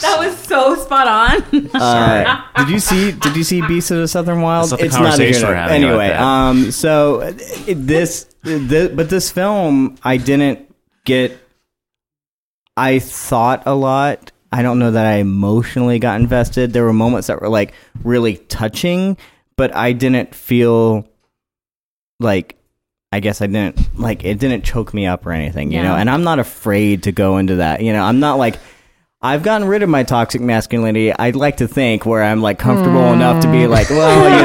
That 0.01 0.20
was 0.20 0.38
so 0.39 0.76
spot 0.76 1.08
on. 1.08 1.70
Uh, 1.74 2.43
did 2.58 2.70
you 2.70 2.80
see 2.80 3.12
Did 3.14 3.36
you 3.36 3.43
see 3.43 3.66
Beast 3.66 3.89
of 3.91 3.97
the 3.97 4.08
Southern 4.08 4.41
Wild? 4.41 4.70
That's 4.70 4.82
not 4.84 4.89
the 4.91 4.95
conversation 4.97 5.47
we're 5.47 5.56
having 5.56 5.84
anyway. 5.84 6.12
Um. 6.12 6.70
So 6.72 7.22
it, 7.22 7.76
this, 7.76 8.26
the, 8.43 8.91
but 8.93 9.10
this 9.10 9.32
film, 9.32 9.95
I 10.03 10.18
didn't 10.18 10.72
get. 11.06 11.39
I 12.78 12.99
thought 12.99 13.64
a 13.66 13.74
lot. 13.74 14.32
I 14.52 14.62
don't 14.62 14.80
know 14.80 14.91
that 14.91 15.06
I 15.06 15.16
emotionally 15.18 16.00
got 16.00 16.20
invested. 16.22 16.72
There 16.74 16.84
were 16.84 16.93
moments 16.93 17.28
that 17.28 17.41
were 17.41 17.50
like 17.50 17.74
really 18.04 18.38
touching, 18.38 19.18
but 19.58 19.76
I 19.76 19.93
didn't 19.93 20.34
feel 20.36 21.08
like. 22.20 22.58
I 23.12 23.22
guess 23.22 23.41
I 23.41 23.48
didn't 23.48 23.98
like 23.98 24.26
it. 24.26 24.39
Didn't 24.39 24.66
choke 24.66 24.93
me 24.93 25.06
up 25.06 25.26
or 25.26 25.32
anything, 25.32 25.72
you 25.72 25.82
know. 25.82 25.96
And 25.96 26.10
I'm 26.10 26.24
not 26.24 26.39
afraid 26.39 27.04
to 27.04 27.14
go 27.14 27.38
into 27.38 27.56
that. 27.58 27.82
You 27.82 27.93
know, 27.93 28.04
I'm 28.04 28.20
not 28.20 28.38
like. 28.38 28.58
I've 29.22 29.42
gotten 29.42 29.67
rid 29.67 29.82
of 29.84 29.89
my 29.89 30.04
toxic 30.04 30.42
masculinity. 30.42 31.12
I'd 31.13 31.36
like 31.38 31.58
to 31.58 31.67
think 31.67 32.05
where 32.05 32.22
I'm 32.22 32.42
like 32.42 32.59
comfortable 32.59 33.12
enough 33.13 33.42
to 33.43 33.51
be 33.51 33.66
like, 33.67 33.89
well, 33.89 34.24
you 34.30 34.36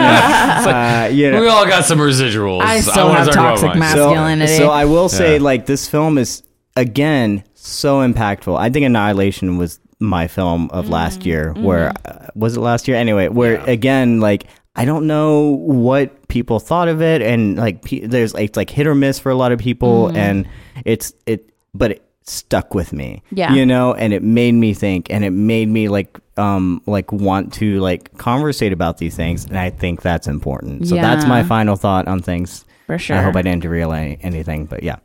know, 0.70 0.70
uh, 0.78 1.08
you 1.12 1.30
know. 1.32 1.40
we 1.40 1.48
all 1.48 1.66
got 1.66 1.84
some 1.84 1.98
residuals. 1.98 2.62
I 2.62 2.80
still 2.80 3.08
wanna 3.08 3.24
have 3.24 3.34
toxic 3.34 3.68
mine. 3.70 3.78
mas- 3.80 3.92
so, 3.92 4.10
masculinity. 4.14 4.56
so 4.56 4.70
I 4.70 4.84
will 4.86 5.08
say, 5.10 5.36
Yeah. 5.36 5.42
like, 5.42 5.66
this 5.66 5.86
film 5.88 6.16
is 6.16 6.44
again 6.76 7.44
so 7.54 7.98
impactful. 8.00 8.56
I 8.56 8.70
think 8.70 8.86
Annihilation 8.86 9.58
was 9.58 9.80
my 10.00 10.26
film 10.26 10.68
of 10.70 10.88
last 10.88 11.24
year, 11.26 11.52
where 11.54 11.92
uh, 12.06 12.28
was 12.34 12.56
it 12.56 12.60
last 12.60 12.88
year? 12.88 12.96
Anyway, 12.96 13.28
where 13.28 13.60
again, 13.68 14.20
like 14.20 14.46
I 14.74 14.84
don't 14.84 15.06
know 15.06 15.50
what 15.50 16.26
people 16.28 16.58
thought 16.58 16.88
of 16.88 17.02
it, 17.02 17.22
and 17.22 17.56
like 17.56 17.82
pe- 17.84 18.06
there's 18.06 18.34
like 18.34 18.44
it's 18.44 18.56
like 18.56 18.70
hit 18.70 18.86
or 18.86 18.94
miss 18.94 19.18
for 19.18 19.30
a 19.30 19.34
lot 19.34 19.52
of 19.52 19.58
people, 19.58 20.08
and 20.16 20.48
it's 20.84 21.12
it, 21.26 21.50
but 21.74 21.90
it 21.92 22.04
stuck 22.22 22.74
with 22.74 22.92
me, 22.92 23.22
Yeah. 23.32 23.52
you 23.54 23.66
know, 23.66 23.92
and 23.92 24.12
it 24.12 24.22
made 24.22 24.52
me 24.52 24.72
think, 24.72 25.10
and 25.10 25.24
it 25.24 25.30
made 25.30 25.68
me 25.68 25.88
like 25.88 26.18
um 26.36 26.80
like 26.86 27.10
want 27.12 27.52
to 27.54 27.80
like 27.80 28.16
conversate 28.16 28.72
about 28.72 28.98
these 28.98 29.16
things, 29.16 29.44
and 29.44 29.58
I 29.58 29.70
think 29.70 30.00
that's 30.02 30.26
important. 30.28 30.86
So 30.88 30.94
that's 30.94 31.26
my 31.26 31.42
final 31.42 31.76
thought 31.76 32.06
on 32.08 32.22
things. 32.22 32.64
For 32.86 32.98
sure. 32.98 33.16
I 33.16 33.22
hope 33.22 33.36
I 33.36 33.42
didn't 33.42 33.62
derail 33.62 33.92
any, 33.92 34.18
anything, 34.22 34.66
but 34.66 34.82
yeah. 34.82 34.96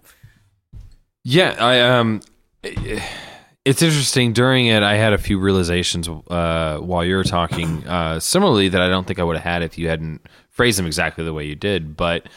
Yeah, 1.24 1.56
I 1.60 1.82
um, 1.82 2.22
it's 3.66 3.82
interesting. 3.82 4.32
During 4.32 4.68
it, 4.68 4.84
I 4.84 4.96
had 4.96 5.12
a 5.12 5.18
few 5.18 5.40
realizations 5.40 6.08
uh, 6.08 6.78
while 6.78 7.04
you 7.04 7.16
were 7.16 7.24
talking. 7.24 7.84
Uh, 7.96 8.20
similarly, 8.20 8.68
that 8.68 8.82
I 8.82 8.90
don't 8.90 9.08
think 9.08 9.20
I 9.20 9.24
would 9.24 9.38
have 9.38 9.44
had 9.44 9.64
if 9.64 9.78
you 9.78 9.88
hadn't 9.88 10.22
phrased 10.50 10.78
them 10.78 10.86
exactly 10.86 11.24
the 11.24 11.34
way 11.34 11.46
you 11.46 11.56
did. 11.56 11.96
But 11.96 12.28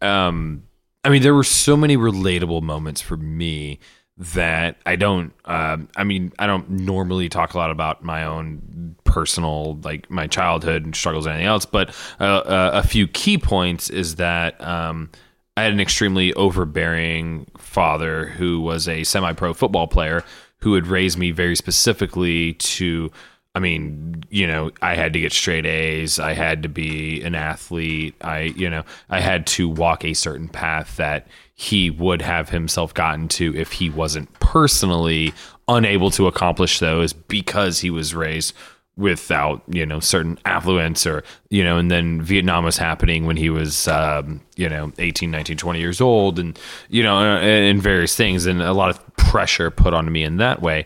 um, 0.00 0.62
I 1.02 1.08
mean, 1.08 1.22
there 1.22 1.34
were 1.34 1.44
so 1.44 1.76
many 1.76 1.96
relatable 1.96 2.62
moments 2.62 3.00
for 3.00 3.16
me 3.16 3.80
that 4.16 4.76
I 4.86 4.96
don't. 4.96 5.32
Um, 5.44 5.88
I 5.96 6.04
mean, 6.04 6.32
I 6.38 6.46
don't 6.46 6.70
normally 6.70 7.28
talk 7.28 7.54
a 7.54 7.58
lot 7.58 7.70
about 7.70 8.04
my 8.04 8.24
own 8.24 8.96
personal, 9.04 9.78
like 9.82 10.08
my 10.08 10.26
childhood 10.26 10.84
and 10.84 10.94
struggles 10.94 11.26
or 11.26 11.30
anything 11.30 11.48
else. 11.48 11.64
But 11.64 11.94
uh, 12.20 12.24
uh, 12.24 12.70
a 12.74 12.86
few 12.86 13.08
key 13.08 13.38
points 13.38 13.90
is 13.90 14.16
that. 14.16 14.62
Um, 14.64 15.10
I 15.54 15.64
had 15.64 15.72
an 15.72 15.80
extremely 15.80 16.32
overbearing 16.32 17.46
father 17.58 18.28
who 18.28 18.62
was 18.62 18.88
a 18.88 19.04
semi 19.04 19.34
pro 19.34 19.52
football 19.52 19.86
player 19.86 20.24
who 20.62 20.74
had 20.74 20.86
raised 20.86 21.18
me 21.18 21.32
very 21.32 21.56
specifically 21.56 22.54
to, 22.54 23.10
I 23.54 23.58
mean, 23.58 24.22
you 24.30 24.46
know, 24.46 24.70
I 24.80 24.94
had 24.94 25.12
to 25.12 25.20
get 25.20 25.32
straight 25.32 25.66
A's. 25.66 26.20
I 26.20 26.34
had 26.34 26.62
to 26.62 26.68
be 26.68 27.20
an 27.22 27.34
athlete. 27.34 28.14
I, 28.20 28.54
you 28.56 28.70
know, 28.70 28.84
I 29.10 29.20
had 29.20 29.46
to 29.48 29.68
walk 29.68 30.04
a 30.04 30.14
certain 30.14 30.48
path 30.48 30.96
that 30.98 31.26
he 31.54 31.90
would 31.90 32.22
have 32.22 32.50
himself 32.50 32.94
gotten 32.94 33.26
to 33.28 33.56
if 33.56 33.72
he 33.72 33.90
wasn't 33.90 34.32
personally 34.34 35.34
unable 35.66 36.10
to 36.12 36.28
accomplish 36.28 36.78
those 36.78 37.12
because 37.12 37.80
he 37.80 37.90
was 37.90 38.14
raised 38.14 38.54
without 38.96 39.62
you 39.68 39.86
know 39.86 40.00
certain 40.00 40.38
affluence 40.44 41.06
or 41.06 41.24
you 41.48 41.64
know 41.64 41.78
and 41.78 41.90
then 41.90 42.20
vietnam 42.20 42.62
was 42.62 42.76
happening 42.76 43.24
when 43.24 43.38
he 43.38 43.48
was 43.48 43.88
um, 43.88 44.40
you 44.56 44.68
know 44.68 44.92
18 44.98 45.30
19 45.30 45.56
20 45.56 45.80
years 45.80 46.00
old 46.00 46.38
and 46.38 46.58
you 46.90 47.02
know 47.02 47.16
and, 47.18 47.64
and 47.64 47.82
various 47.82 48.14
things 48.14 48.44
and 48.44 48.60
a 48.60 48.74
lot 48.74 48.90
of 48.90 49.16
pressure 49.16 49.70
put 49.70 49.94
on 49.94 50.10
me 50.12 50.22
in 50.22 50.36
that 50.36 50.60
way 50.60 50.84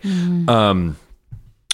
um 0.49 0.97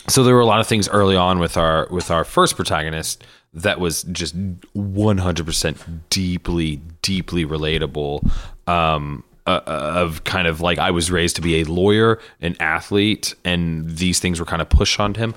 so 0.09 0.25
there 0.25 0.35
were 0.35 0.41
a 0.41 0.47
lot 0.47 0.61
of 0.61 0.67
things 0.67 0.89
early 0.89 1.17
on 1.17 1.39
with 1.39 1.59
our 1.59 1.87
with 1.91 2.11
our 2.11 2.25
first 2.25 2.57
protagonist 2.57 3.23
that 3.55 3.79
was 3.79 4.05
just 4.05 4.35
100% 4.75 6.01
deeply 6.09 6.81
deeply 7.03 7.45
relatable 7.45 8.31
um 8.67 9.23
uh, 9.47 9.61
of 9.67 10.25
kind 10.25 10.47
of 10.47 10.61
like 10.61 10.79
I 10.79 10.93
was 10.93 11.11
raised 11.11 11.35
to 11.37 11.43
be 11.43 11.61
a 11.61 11.65
lawyer, 11.65 12.21
an 12.41 12.57
athlete, 12.61 13.35
and 13.45 13.89
these 13.89 14.21
things 14.21 14.39
were 14.39 14.47
kind 14.47 14.63
of 14.63 14.69
pushed 14.69 15.01
on 15.01 15.15
him. 15.15 15.35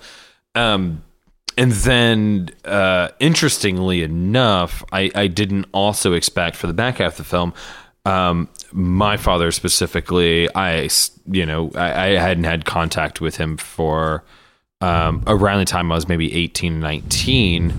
Um, 0.55 1.03
and 1.57 1.71
then, 1.71 2.49
uh, 2.65 3.09
interestingly 3.19 4.03
enough, 4.03 4.83
I, 4.91 5.11
I 5.15 5.27
didn't 5.27 5.67
also 5.73 6.13
expect 6.13 6.57
for 6.57 6.67
the 6.67 6.73
back 6.73 6.97
half 6.97 7.13
of 7.13 7.17
the 7.17 7.23
film. 7.23 7.53
Um, 8.05 8.49
my 8.71 9.17
father 9.17 9.51
specifically, 9.51 10.53
I 10.53 10.89
you 11.25 11.45
know 11.45 11.71
I, 11.75 12.05
I 12.05 12.07
hadn't 12.19 12.43
had 12.43 12.65
contact 12.65 13.19
with 13.19 13.37
him 13.37 13.57
for 13.57 14.23
um, 14.81 15.23
around 15.25 15.59
the 15.59 15.65
time 15.65 15.91
I 15.91 15.95
was 15.95 16.07
maybe 16.07 16.33
18, 16.33 16.79
19, 16.79 17.73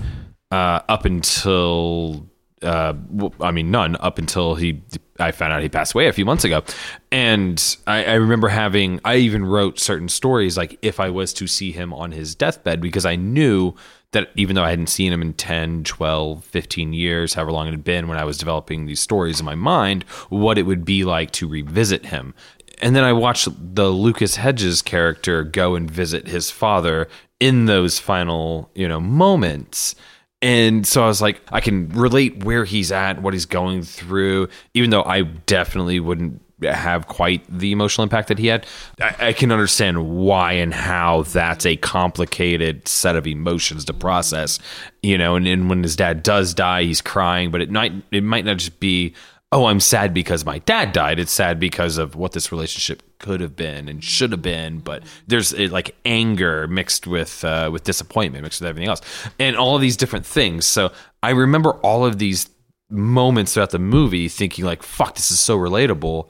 uh, 0.51 0.55
up 0.89 1.05
until 1.05 2.26
uh, 2.61 2.93
I 3.39 3.51
mean 3.51 3.71
none 3.71 3.95
up 3.99 4.17
until 4.17 4.55
he 4.55 4.81
I 5.19 5.31
found 5.31 5.53
out 5.53 5.61
he 5.61 5.69
passed 5.69 5.95
away 5.95 6.07
a 6.07 6.13
few 6.13 6.25
months 6.25 6.43
ago, 6.43 6.63
and 7.11 7.77
I, 7.85 8.03
I 8.03 8.13
remember 8.13 8.49
having 8.49 8.99
I 9.05 9.17
even 9.17 9.45
wrote 9.45 9.79
certain 9.79 10.09
stories 10.09 10.57
like 10.57 10.77
if 10.81 10.99
I 10.99 11.09
was 11.09 11.33
to 11.33 11.47
see 11.47 11.71
him 11.71 11.93
on 11.93 12.11
his 12.11 12.35
deathbed 12.35 12.81
because 12.81 13.05
I 13.05 13.15
knew 13.15 13.73
that 14.11 14.29
even 14.35 14.55
though 14.55 14.63
I 14.63 14.69
hadn't 14.69 14.87
seen 14.87 15.11
him 15.11 15.21
in 15.21 15.33
10, 15.33 15.83
12, 15.83 16.43
15 16.43 16.93
years, 16.93 17.33
however 17.33 17.51
long 17.51 17.67
it 17.67 17.71
had 17.71 17.83
been 17.83 18.07
when 18.07 18.17
I 18.17 18.23
was 18.23 18.37
developing 18.37 18.85
these 18.85 19.01
stories 19.01 19.39
in 19.39 19.45
my 19.45 19.55
mind, 19.55 20.03
what 20.29 20.57
it 20.57 20.63
would 20.63 20.85
be 20.85 21.03
like 21.03 21.31
to 21.31 21.47
revisit 21.47 22.05
him. 22.05 22.33
And 22.81 22.95
then 22.95 23.03
I 23.03 23.13
watched 23.13 23.49
the 23.75 23.89
Lucas 23.89 24.37
Hedges 24.37 24.81
character 24.81 25.43
go 25.43 25.75
and 25.75 25.89
visit 25.89 26.27
his 26.27 26.51
father 26.51 27.09
in 27.39 27.65
those 27.65 27.99
final, 27.99 28.69
you 28.75 28.87
know, 28.87 28.99
moments. 28.99 29.95
And 30.41 30.85
so 30.85 31.03
I 31.03 31.07
was 31.07 31.21
like, 31.21 31.41
I 31.51 31.61
can 31.61 31.89
relate 31.89 32.43
where 32.43 32.63
he's 32.63 32.91
at, 32.91 33.21
what 33.21 33.33
he's 33.33 33.47
going 33.47 33.81
through, 33.81 34.49
even 34.73 34.91
though 34.91 35.03
I 35.03 35.23
definitely 35.23 35.99
wouldn't 35.99 36.41
have 36.63 37.07
quite 37.07 37.45
the 37.49 37.71
emotional 37.71 38.03
impact 38.03 38.29
that 38.29 38.39
he 38.39 38.47
had. 38.47 38.65
I, 38.99 39.15
I 39.19 39.33
can 39.33 39.51
understand 39.51 40.09
why 40.09 40.53
and 40.53 40.73
how 40.73 41.23
that's 41.23 41.65
a 41.65 41.75
complicated 41.75 42.87
set 42.87 43.15
of 43.15 43.27
emotions 43.27 43.85
to 43.85 43.93
process, 43.93 44.59
you 45.03 45.17
know. 45.17 45.35
And, 45.35 45.47
and 45.47 45.69
when 45.69 45.83
his 45.83 45.95
dad 45.95 46.23
does 46.23 46.53
die, 46.53 46.83
he's 46.83 47.01
crying, 47.01 47.51
but 47.51 47.61
it 47.61 47.69
might 47.69 47.93
it 48.11 48.23
might 48.23 48.45
not 48.45 48.57
just 48.57 48.79
be, 48.79 49.13
oh, 49.51 49.65
I'm 49.65 49.79
sad 49.79 50.13
because 50.13 50.45
my 50.45 50.59
dad 50.59 50.91
died. 50.91 51.19
It's 51.19 51.31
sad 51.31 51.59
because 51.59 51.97
of 51.97 52.15
what 52.15 52.33
this 52.33 52.51
relationship 52.51 53.01
could 53.19 53.39
have 53.39 53.55
been 53.55 53.87
and 53.87 54.03
should 54.03 54.31
have 54.31 54.41
been. 54.41 54.79
But 54.79 55.03
there's 55.25 55.53
uh, 55.53 55.69
like 55.71 55.95
anger 56.05 56.67
mixed 56.67 57.07
with 57.07 57.43
uh, 57.43 57.69
with 57.71 57.83
disappointment, 57.83 58.43
mixed 58.43 58.61
with 58.61 58.69
everything 58.69 58.89
else, 58.89 59.01
and 59.39 59.55
all 59.55 59.75
of 59.75 59.81
these 59.81 59.97
different 59.97 60.25
things. 60.25 60.65
So 60.65 60.91
I 61.23 61.31
remember 61.31 61.71
all 61.75 62.05
of 62.05 62.19
these 62.19 62.49
moments 62.89 63.53
throughout 63.53 63.71
the 63.71 63.79
movie, 63.79 64.27
thinking 64.27 64.65
like, 64.65 64.83
"Fuck, 64.83 65.15
this 65.15 65.31
is 65.31 65.39
so 65.39 65.57
relatable." 65.57 66.29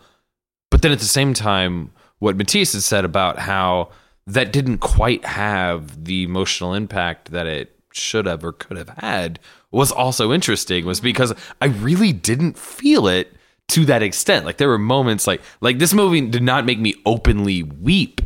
But 0.70 0.82
then 0.82 0.92
at 0.92 1.00
the 1.00 1.06
same 1.06 1.34
time, 1.34 1.92
what 2.20 2.38
Mattias 2.38 2.74
had 2.74 2.84
said 2.84 3.06
about 3.06 3.40
how 3.40 3.90
that 4.28 4.52
didn't 4.52 4.80
quite 4.80 5.26
have 5.26 6.04
the 6.04 6.24
emotional 6.24 6.74
impact 6.74 7.32
that 7.32 7.48
it 7.48 7.74
should 7.94 8.26
have 8.26 8.44
or 8.44 8.52
could 8.52 8.78
have 8.78 8.90
had 8.90 9.40
was 9.72 9.92
also 9.92 10.32
interesting 10.32 10.86
was 10.86 11.00
because 11.00 11.34
I 11.62 11.66
really 11.66 12.14
didn't 12.14 12.58
feel 12.58 13.08
it 13.08 13.34
to 13.70 13.86
that 13.86 14.02
extent. 14.02 14.46
Like 14.46 14.58
there 14.58 14.70
were 14.70 14.78
moments 14.78 15.28
like 15.28 15.42
like 15.62 15.80
this 15.80 15.94
movie 15.94 16.22
did 16.22 16.44
not 16.44 16.66
make 16.66 16.80
me 16.80 16.96
openly 17.06 17.64
weep 17.64 18.22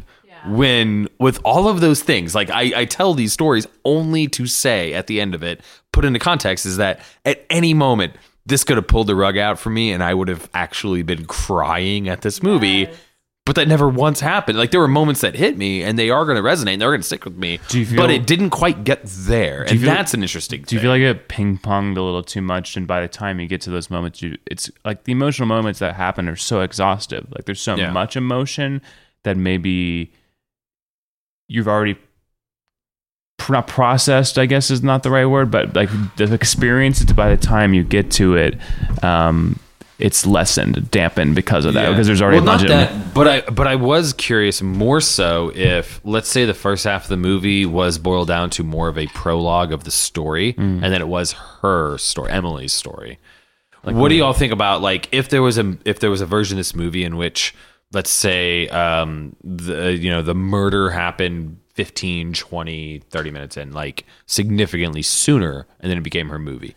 when 0.45 1.07
with 1.19 1.39
all 1.43 1.67
of 1.67 1.81
those 1.81 2.01
things. 2.01 2.33
Like 2.35 2.49
I, 2.49 2.81
I 2.81 2.85
tell 2.85 3.13
these 3.13 3.33
stories 3.33 3.67
only 3.85 4.27
to 4.29 4.47
say 4.47 4.93
at 4.93 5.07
the 5.07 5.21
end 5.21 5.35
of 5.35 5.43
it 5.43 5.61
put 5.91 6.05
into 6.05 6.19
context 6.19 6.65
is 6.65 6.77
that 6.77 7.01
at 7.25 7.45
any 7.49 7.73
moment 7.73 8.13
this 8.45 8.63
could 8.63 8.77
have 8.77 8.87
pulled 8.87 9.07
the 9.07 9.15
rug 9.15 9.37
out 9.37 9.59
for 9.59 9.69
me 9.69 9.91
and 9.91 10.03
i 10.03 10.13
would 10.13 10.27
have 10.27 10.49
actually 10.53 11.03
been 11.03 11.25
crying 11.25 12.09
at 12.09 12.21
this 12.21 12.41
movie 12.41 12.87
but 13.45 13.55
that 13.55 13.67
never 13.67 13.89
once 13.89 14.19
happened 14.19 14.57
like 14.57 14.71
there 14.71 14.79
were 14.79 14.87
moments 14.87 15.21
that 15.21 15.35
hit 15.35 15.57
me 15.57 15.81
and 15.83 15.97
they 15.97 16.09
are 16.09 16.25
going 16.25 16.35
to 16.37 16.43
resonate 16.43 16.73
and 16.73 16.81
they're 16.81 16.91
going 16.91 17.01
to 17.01 17.05
stick 17.07 17.25
with 17.25 17.35
me 17.35 17.59
Do 17.69 17.79
you 17.79 17.85
feel- 17.85 17.97
but 17.97 18.11
it 18.11 18.27
didn't 18.27 18.51
quite 18.51 18.83
get 18.83 19.01
there 19.03 19.61
and 19.61 19.71
feel- 19.79 19.89
that's 19.89 20.13
an 20.13 20.21
interesting 20.21 20.61
Do 20.61 20.75
you 20.75 20.81
feel 20.81 20.91
like 20.91 21.01
it 21.01 21.27
ping 21.27 21.57
ponged 21.57 21.97
a 21.97 22.01
little 22.01 22.23
too 22.23 22.41
much, 22.41 22.77
and 22.77 22.85
by 22.87 23.01
the 23.01 23.07
time 23.07 23.39
you 23.39 23.47
get 23.47 23.61
to 23.61 23.69
those 23.71 23.89
moments, 23.89 24.21
you 24.21 24.37
it's 24.45 24.69
like 24.85 25.03
the 25.05 25.11
emotional 25.11 25.47
moments 25.47 25.79
that 25.79 25.95
happen 25.95 26.27
are 26.29 26.35
so 26.35 26.61
exhaustive. 26.61 27.25
Like 27.35 27.45
there's 27.45 27.61
so 27.61 27.75
Yeah. 27.75 27.91
much 27.91 28.15
emotion 28.15 28.81
that 29.23 29.37
maybe 29.37 30.11
you've 31.49 31.67
already 31.67 31.97
pr- 33.37 33.53
not 33.53 33.67
processed. 33.67 34.37
I 34.37 34.45
guess 34.45 34.69
is 34.71 34.83
not 34.83 35.03
the 35.03 35.09
right 35.11 35.25
word, 35.25 35.49
but 35.51 35.75
like 35.75 35.89
the 36.15 36.31
experience. 36.33 37.01
It's 37.01 37.11
By 37.11 37.29
the 37.35 37.41
time 37.41 37.73
you 37.73 37.83
get 37.83 38.11
to 38.11 38.35
it, 38.35 38.57
um, 39.03 39.59
it's 40.01 40.25
lessened, 40.25 40.89
dampened 40.91 41.35
because 41.35 41.65
of 41.65 41.73
that. 41.75 41.83
Yeah. 41.83 41.89
Because 41.91 42.07
there's 42.07 42.21
already 42.21 42.37
well, 42.39 42.57
not 42.57 42.67
that, 42.67 43.13
but 43.13 43.27
I 43.27 43.41
but 43.49 43.67
I 43.67 43.75
was 43.75 44.13
curious 44.13 44.61
more 44.61 44.99
so 45.01 45.51
if 45.55 46.01
let's 46.03 46.27
say 46.29 46.45
the 46.45 46.53
first 46.53 46.83
half 46.85 47.03
of 47.03 47.09
the 47.09 47.17
movie 47.17 47.65
was 47.65 47.97
boiled 47.97 48.27
down 48.27 48.49
to 48.51 48.63
more 48.63 48.87
of 48.87 48.97
a 48.97 49.07
prologue 49.07 49.71
of 49.71 49.83
the 49.83 49.91
story, 49.91 50.53
Mm. 50.53 50.83
and 50.83 50.93
then 50.93 51.01
it 51.01 51.07
was 51.07 51.33
her 51.61 51.97
story, 51.97 52.31
Emily's 52.31 52.73
story. 52.73 53.19
what 53.83 54.09
do 54.09 54.15
y'all 54.15 54.33
think 54.33 54.53
about 54.53 54.81
like 54.81 55.07
if 55.11 55.29
there 55.29 55.41
was 55.41 55.57
a 55.57 55.77
if 55.85 55.99
there 55.99 56.09
was 56.11 56.21
a 56.21 56.25
version 56.25 56.55
of 56.55 56.59
this 56.59 56.75
movie 56.75 57.03
in 57.03 57.17
which 57.17 57.55
let's 57.93 58.11
say 58.11 58.67
um 58.69 59.35
the 59.43 59.93
you 59.97 60.09
know 60.09 60.21
the 60.21 60.35
murder 60.35 60.91
happened 60.91 61.57
15 61.73 62.33
20 62.33 62.99
30 63.09 63.31
minutes 63.31 63.57
in 63.57 63.71
like 63.71 64.05
significantly 64.27 65.01
sooner 65.01 65.65
and 65.79 65.89
then 65.89 65.97
it 65.97 66.03
became 66.03 66.29
her 66.29 66.37
movie 66.37 66.75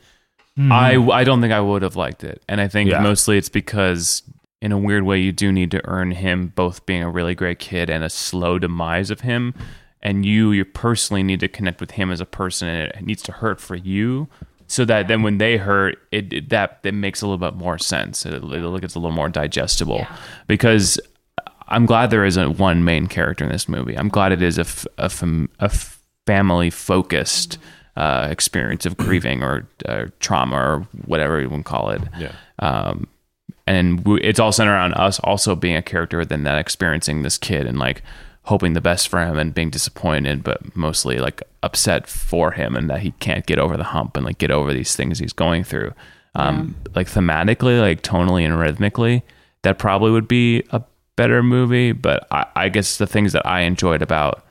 I 0.58 0.94
hmm. 0.94 1.10
I 1.10 1.24
don't 1.24 1.40
think 1.40 1.52
I 1.52 1.60
would 1.60 1.82
have 1.82 1.96
liked 1.96 2.22
it, 2.24 2.42
and 2.48 2.60
I 2.60 2.68
think 2.68 2.90
Yeah. 2.90 3.00
mostly 3.00 3.38
it's 3.38 3.48
because 3.48 4.22
in 4.62 4.72
a 4.72 4.78
weird 4.78 5.02
way 5.02 5.20
you 5.20 5.32
do 5.32 5.52
need 5.52 5.70
to 5.72 5.80
earn 5.86 6.12
him 6.12 6.52
both 6.54 6.86
being 6.86 7.02
a 7.02 7.10
really 7.10 7.34
great 7.34 7.58
kid 7.58 7.90
and 7.90 8.04
a 8.04 8.08
slow 8.10 8.58
demise 8.58 9.10
of 9.10 9.20
him, 9.20 9.52
and 10.00 10.24
you 10.24 10.52
you 10.52 10.64
personally 10.64 11.22
need 11.22 11.40
to 11.40 11.48
connect 11.48 11.80
with 11.80 11.92
him 11.92 12.10
as 12.12 12.20
a 12.20 12.26
person, 12.26 12.68
and 12.68 12.92
it 12.92 13.04
needs 13.04 13.22
to 13.24 13.32
hurt 13.32 13.60
for 13.60 13.74
you, 13.74 14.28
so 14.68 14.84
that 14.84 15.08
then 15.08 15.22
when 15.22 15.38
they 15.38 15.56
hurt, 15.56 15.98
it, 16.12 16.32
it 16.32 16.48
that 16.50 16.82
that 16.84 16.92
makes 16.94 17.20
a 17.20 17.26
little 17.26 17.38
bit 17.50 17.56
more 17.58 17.78
sense. 17.78 18.24
It, 18.24 18.34
it 18.44 18.80
gets 18.80 18.94
a 18.94 18.98
little 19.00 19.16
more 19.16 19.28
digestible 19.28 20.06
because 20.46 21.00
I'm 21.66 21.86
glad 21.86 22.10
there 22.10 22.24
isn't 22.24 22.58
one 22.58 22.84
main 22.84 23.06
character 23.06 23.44
in 23.44 23.50
this 23.50 23.68
movie. 23.68 23.96
I'm 23.96 24.08
glad 24.08 24.32
it 24.32 24.42
is 24.42 24.58
a, 24.58 24.62
f- 24.62 24.86
a, 24.98 25.08
fam- 25.08 25.48
a 25.60 25.70
family 26.26 26.70
focused 26.70 27.58
mm-hmm. 27.58 27.70
Uh, 27.96 28.28
experience 28.30 28.86
of 28.86 28.96
grieving 28.96 29.42
or 29.42 29.66
uh, 29.86 30.06
trauma 30.20 30.56
or 30.56 30.88
whatever 31.06 31.40
you 31.40 31.48
want 31.48 31.64
to 31.64 31.70
call 31.70 31.90
it. 31.90 32.02
Yeah. 32.18 32.32
Um, 32.58 33.06
and 33.66 34.04
we, 34.04 34.20
it's 34.20 34.38
all 34.38 34.52
centered 34.52 34.72
around 34.72 34.94
us 34.94 35.18
also 35.20 35.54
being 35.54 35.76
a 35.76 35.82
character 35.82 36.18
within 36.18 36.42
that, 36.44 36.58
experiencing 36.58 37.22
this 37.22 37.38
kid 37.38 37.66
and 37.66 37.78
like 37.78 38.02
hoping 38.42 38.74
the 38.74 38.80
best 38.80 39.08
for 39.08 39.24
him 39.24 39.38
and 39.38 39.54
being 39.54 39.70
disappointed, 39.70 40.44
but 40.44 40.76
mostly 40.76 41.18
like 41.18 41.42
upset 41.62 42.06
for 42.06 42.50
him 42.50 42.76
and 42.76 42.90
that 42.90 43.00
he 43.00 43.12
can't 43.12 43.46
get 43.46 43.58
over 43.58 43.76
the 43.76 43.84
hump 43.84 44.16
and 44.16 44.26
like 44.26 44.36
get 44.36 44.50
over 44.50 44.74
these 44.74 44.94
things 44.94 45.18
he's 45.18 45.32
going 45.32 45.64
through. 45.64 45.92
Um, 46.34 46.74
Like 46.94 47.06
thematically, 47.06 47.80
like 47.80 48.02
tonally 48.02 48.44
and 48.44 48.58
rhythmically, 48.58 49.22
that 49.62 49.78
probably 49.78 50.10
would 50.10 50.28
be 50.28 50.62
a 50.70 50.82
better 51.16 51.42
movie. 51.42 51.92
But 51.92 52.26
I, 52.30 52.46
I 52.54 52.68
guess 52.68 52.98
the 52.98 53.06
things 53.06 53.32
that 53.32 53.46
I 53.46 53.60
enjoyed 53.60 54.02
about 54.02 54.43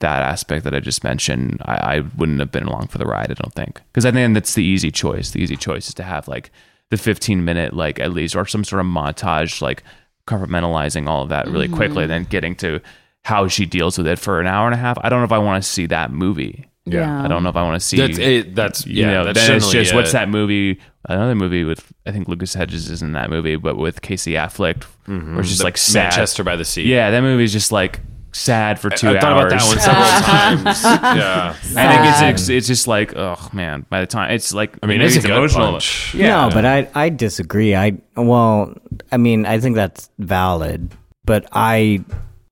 that 0.00 0.22
aspect 0.22 0.64
that 0.64 0.74
I 0.74 0.80
just 0.80 1.02
mentioned, 1.02 1.60
I, 1.64 1.96
I 1.96 2.00
wouldn't 2.16 2.38
have 2.38 2.52
been 2.52 2.66
along 2.66 2.88
for 2.88 2.98
the 2.98 3.06
ride. 3.06 3.30
I 3.30 3.34
don't 3.34 3.54
think 3.54 3.80
because 3.92 4.06
I 4.06 4.12
think 4.12 4.34
that's 4.34 4.54
the 4.54 4.64
easy 4.64 4.90
choice. 4.90 5.30
The 5.30 5.40
easy 5.40 5.56
choice 5.56 5.88
is 5.88 5.94
to 5.94 6.02
have 6.02 6.28
like 6.28 6.50
the 6.90 6.96
15 6.96 7.44
minute 7.44 7.74
like 7.74 7.98
at 7.98 8.12
least 8.12 8.36
or 8.36 8.46
some 8.46 8.64
sort 8.64 8.80
of 8.80 8.86
montage 8.86 9.60
like 9.60 9.82
compartmentalizing 10.26 11.08
all 11.08 11.22
of 11.22 11.30
that 11.30 11.48
really 11.48 11.68
quickly, 11.68 12.04
and 12.04 12.10
then 12.10 12.24
getting 12.24 12.54
to 12.56 12.80
how 13.24 13.48
she 13.48 13.66
deals 13.66 13.98
with 13.98 14.06
it 14.06 14.18
for 14.18 14.40
an 14.40 14.46
hour 14.46 14.66
and 14.66 14.74
a 14.74 14.78
half. 14.78 14.98
I 15.02 15.08
don't 15.08 15.20
know 15.20 15.24
if 15.24 15.32
I 15.32 15.38
want 15.38 15.62
to 15.62 15.68
see 15.68 15.86
that 15.86 16.12
movie. 16.12 16.68
Yeah. 16.86 17.22
I 17.22 17.28
don't 17.28 17.42
know 17.42 17.50
if 17.50 17.56
I 17.56 17.62
want 17.62 17.80
to 17.80 17.86
see. 17.86 17.96
That's 17.98 18.18
it. 18.18 18.54
That's 18.54 18.86
you 18.86 19.02
yeah. 19.02 19.12
know, 19.12 19.24
that's 19.24 19.46
then 19.46 19.56
it's 19.56 19.66
generally 19.66 19.84
just 19.84 19.94
what's 19.94 20.12
that 20.12 20.28
movie? 20.28 20.80
Another 21.04 21.34
movie 21.34 21.64
with 21.64 21.92
I 22.06 22.12
think 22.12 22.28
Lucas 22.28 22.54
Hedges 22.54 22.90
is 22.90 23.02
in 23.02 23.12
that 23.12 23.30
movie, 23.30 23.56
but 23.56 23.76
with 23.76 24.00
Casey 24.00 24.32
Affleck, 24.32 24.86
mm-hmm. 25.06 25.32
where 25.32 25.40
it's 25.40 25.48
just 25.48 25.60
The 25.60 25.64
like 25.64 25.76
sad. 25.76 26.04
Manchester 26.04 26.44
by 26.44 26.56
the 26.56 26.64
Sea. 26.64 26.84
Yeah, 26.84 27.10
that 27.10 27.20
movie 27.20 27.44
is 27.44 27.52
just 27.52 27.72
like 27.72 28.00
sad 28.32 28.78
for 28.78 28.90
two 28.90 29.08
I 29.08 29.20
thought 29.20 29.32
hours. 29.32 29.52
about 29.52 29.60
that 29.60 29.68
one 29.68 29.78
several 29.80 30.64
times. 30.64 30.84
Yeah. 30.84 31.54
I 31.76 31.96
think 31.96 32.06
it's, 32.06 32.22
it's 32.40 32.48
it's 32.48 32.66
just 32.66 32.86
like 32.86 33.16
oh 33.16 33.36
man. 33.52 33.86
By 33.88 34.00
the 34.00 34.06
time 34.06 34.30
it's 34.32 34.52
like 34.54 34.76
I 34.82 34.86
mean, 34.86 34.98
maybe 34.98 35.14
it's 35.14 35.24
a 35.24 35.28
good 35.28 35.36
emotional. 35.36 35.72
punch. 35.72 36.14
no, 36.14 36.50
but 36.52 36.64
I 36.64 36.88
I 36.94 37.08
disagree. 37.08 37.74
I 37.74 37.98
well, 38.16 38.74
I 39.10 39.16
mean, 39.16 39.46
I 39.46 39.58
think 39.60 39.76
that's 39.76 40.10
valid, 40.18 40.90
but 41.24 41.46
I 41.52 42.04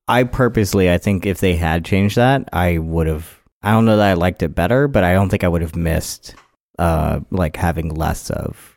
I 0.08 0.24
purposely 0.24 0.90
I 0.90 0.98
think 0.98 1.26
if 1.26 1.40
they 1.40 1.56
had 1.56 1.84
changed 1.84 2.16
that, 2.16 2.48
I 2.52 2.78
would 2.78 3.06
have. 3.06 3.32
I 3.62 3.72
don't 3.72 3.84
know 3.84 3.96
that 3.96 4.06
I 4.10 4.14
liked 4.14 4.42
it 4.42 4.54
better, 4.54 4.86
but 4.86 5.02
I 5.02 5.12
don't 5.12 5.28
think 5.28 5.42
I 5.42 5.48
would 5.48 5.62
have 5.62 5.74
missed 5.76 6.34
uh 6.78 7.20
like 7.30 7.56
having 7.56 7.94
less 7.94 8.30
of 8.30 8.75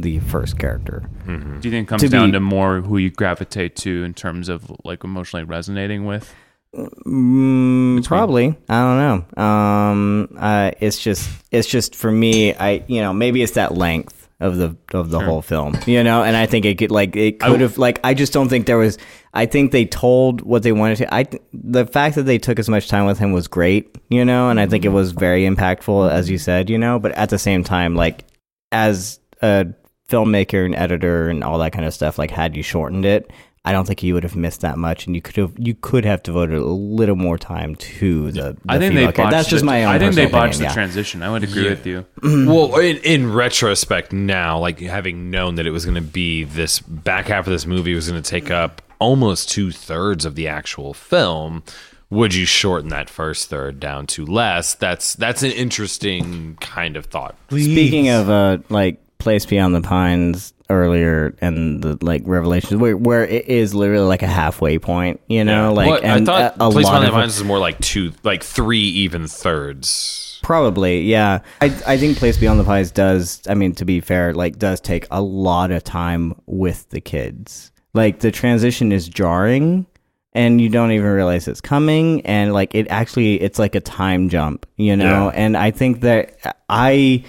the 0.00 0.18
first 0.20 0.58
character. 0.58 1.02
Do 1.26 1.32
you 1.32 1.70
think 1.70 1.86
it 1.86 1.88
comes 1.88 2.02
To 2.02 2.08
down 2.08 2.28
be- 2.28 2.32
to 2.32 2.40
more 2.40 2.80
who 2.82 2.98
you 2.98 3.10
gravitate 3.10 3.76
to 3.76 4.04
in 4.04 4.14
terms 4.14 4.48
of 4.48 4.70
like 4.84 5.04
emotionally 5.04 5.44
resonating 5.44 6.04
with? 6.04 6.32
Mm, 6.74 8.04
probably. 8.04 8.54
I 8.68 8.80
don't 8.82 9.34
know. 9.36 9.42
Um, 9.42 10.28
uh, 10.38 10.72
it's 10.80 10.98
just, 10.98 11.30
it's 11.50 11.66
just 11.68 11.94
for 11.94 12.10
me. 12.10 12.54
I, 12.54 12.84
you 12.86 13.00
know, 13.00 13.12
maybe 13.12 13.42
it's 13.42 13.52
that 13.52 13.74
length 13.74 14.28
of 14.38 14.58
the 14.58 14.76
of 14.92 15.08
the 15.08 15.18
whole 15.18 15.40
film, 15.40 15.78
you 15.86 16.04
know. 16.04 16.22
And 16.22 16.36
I 16.36 16.44
think 16.44 16.66
it 16.66 16.76
could, 16.76 16.90
like, 16.90 17.16
it 17.16 17.40
could 17.40 17.62
have, 17.62 17.78
like, 17.78 17.98
I 18.04 18.12
just 18.12 18.34
don't 18.34 18.50
think 18.50 18.66
there 18.66 18.76
was. 18.76 18.98
I 19.32 19.46
think 19.46 19.72
they 19.72 19.86
told 19.86 20.42
what 20.42 20.62
they 20.62 20.72
wanted 20.72 20.96
to. 20.98 21.14
I, 21.14 21.24
the 21.54 21.86
fact 21.86 22.16
that 22.16 22.24
they 22.24 22.36
took 22.36 22.58
as 22.58 22.68
much 22.68 22.88
time 22.88 23.06
with 23.06 23.18
him 23.18 23.32
was 23.32 23.48
great, 23.48 23.96
you 24.10 24.24
know, 24.26 24.50
and 24.50 24.60
I 24.60 24.66
think 24.66 24.84
it 24.84 24.90
was 24.90 25.12
very 25.12 25.44
impactful, 25.46 26.10
as 26.10 26.28
you 26.28 26.36
said, 26.36 26.68
you 26.68 26.76
know. 26.76 26.98
But 26.98 27.12
at 27.12 27.30
the 27.30 27.38
same 27.38 27.64
time, 27.64 27.94
like, 27.94 28.24
as 28.72 29.18
a 29.40 29.68
filmmaker 30.08 30.64
and 30.64 30.74
editor 30.74 31.28
and 31.28 31.42
all 31.44 31.58
that 31.58 31.72
kind 31.72 31.84
of 31.84 31.94
stuff, 31.94 32.18
like, 32.18 32.30
had 32.30 32.56
you 32.56 32.62
shortened 32.62 33.04
it. 33.04 33.30
I 33.64 33.72
don't 33.72 33.84
think 33.84 34.00
you 34.04 34.14
would 34.14 34.22
have 34.22 34.36
missed 34.36 34.60
that 34.60 34.78
much, 34.78 35.06
and 35.06 35.16
you 35.16 35.20
could 35.20 35.34
have 35.34 35.52
you 35.58 35.74
could 35.74 36.04
have 36.04 36.22
devoted 36.22 36.56
a 36.58 36.64
little 36.64 37.16
more 37.16 37.36
time 37.36 37.74
to 37.74 38.30
the. 38.30 38.52
the 38.52 38.56
I 38.68 38.78
think 38.78 38.94
they 38.94 39.00
female 39.00 39.02
character. 39.06 39.22
botched. 39.22 39.30
That's 39.32 39.48
just 39.48 39.62
the, 39.62 39.66
my 39.66 39.82
own. 39.84 39.92
I 39.92 39.98
think 39.98 40.14
they 40.14 40.26
botched 40.26 40.54
opinion, 40.54 40.58
the 40.58 40.64
yeah. 40.66 40.72
transition. 40.72 41.22
I 41.24 41.32
would 41.32 41.42
agree 41.42 41.64
Yeah. 41.64 41.70
with 41.70 41.84
you. 41.86 42.06
Well, 42.22 42.76
in, 42.78 42.98
in 42.98 43.32
retrospect, 43.32 44.12
now, 44.12 44.60
like 44.60 44.78
having 44.78 45.32
known 45.32 45.56
that 45.56 45.66
it 45.66 45.72
was 45.72 45.84
going 45.84 45.96
to 45.96 46.00
be 46.00 46.44
this 46.44 46.78
back 46.78 47.26
half 47.26 47.48
of 47.48 47.52
this 47.52 47.66
movie 47.66 47.92
was 47.92 48.08
going 48.08 48.22
to 48.22 48.30
take 48.30 48.52
up 48.52 48.82
almost 49.00 49.50
two 49.50 49.72
thirds 49.72 50.24
of 50.24 50.36
the 50.36 50.46
actual 50.46 50.94
film, 50.94 51.64
would 52.08 52.34
you 52.34 52.46
shorten 52.46 52.88
that 52.90 53.10
first 53.10 53.50
third 53.50 53.80
down 53.80 54.06
to 54.06 54.24
less? 54.24 54.74
That's 54.74 55.14
that's 55.14 55.42
an 55.42 55.50
interesting 55.50 56.56
kind 56.60 56.96
of 56.96 57.06
thought. 57.06 57.34
Speaking 57.50 58.10
of 58.10 58.30
uh, 58.30 58.58
like 58.68 59.00
Place 59.26 59.44
Beyond 59.44 59.74
the 59.74 59.80
Pines 59.80 60.54
earlier 60.70 61.34
and 61.40 61.82
the 61.82 61.98
like 62.00 62.22
revelations 62.26 62.80
where, 62.80 62.96
where 62.96 63.26
it 63.26 63.48
is 63.48 63.74
literally 63.74 64.06
like 64.06 64.22
a 64.22 64.28
halfway 64.28 64.78
point, 64.78 65.20
you 65.26 65.42
know, 65.42 65.72
like 65.72 65.88
Well, 65.88 66.00
I 66.00 66.16
and 66.16 66.26
thought 66.26 66.56
a, 66.56 66.66
a 66.66 66.70
Place 66.70 66.84
lot 66.84 66.92
Beyond 66.92 67.02
the 67.02 67.08
of 67.08 67.14
Pines 67.14 67.36
is 67.36 67.42
more 67.42 67.58
like 67.58 67.76
two, 67.80 68.12
like 68.22 68.44
three 68.44 68.78
even 68.78 69.26
thirds. 69.26 70.38
Probably, 70.44 71.00
yeah. 71.00 71.40
I 71.60 71.66
I 71.84 71.96
think 71.96 72.18
Place 72.18 72.38
Beyond 72.38 72.60
the 72.60 72.64
Pines 72.64 72.92
does. 72.92 73.42
I 73.48 73.54
mean, 73.54 73.74
to 73.74 73.84
be 73.84 73.98
fair, 73.98 74.32
like 74.32 74.60
does 74.60 74.80
take 74.80 75.08
a 75.10 75.20
lot 75.20 75.72
of 75.72 75.82
time 75.82 76.40
with 76.46 76.88
the 76.90 77.00
kids. 77.00 77.72
Like 77.92 78.20
the 78.20 78.30
transition 78.30 78.92
is 78.92 79.08
jarring, 79.08 79.86
and 80.34 80.60
you 80.60 80.68
don't 80.68 80.92
even 80.92 81.08
realize 81.08 81.48
it's 81.48 81.60
coming. 81.60 82.24
And 82.24 82.52
like 82.52 82.76
it 82.76 82.86
actually, 82.90 83.42
it's 83.42 83.58
like 83.58 83.74
a 83.74 83.80
time 83.80 84.28
jump, 84.28 84.66
you 84.76 84.94
know. 84.94 85.32
Yeah. 85.32 85.32
And 85.34 85.56
I 85.56 85.72
think 85.72 86.02
that 86.02 86.56
I, 86.68 87.24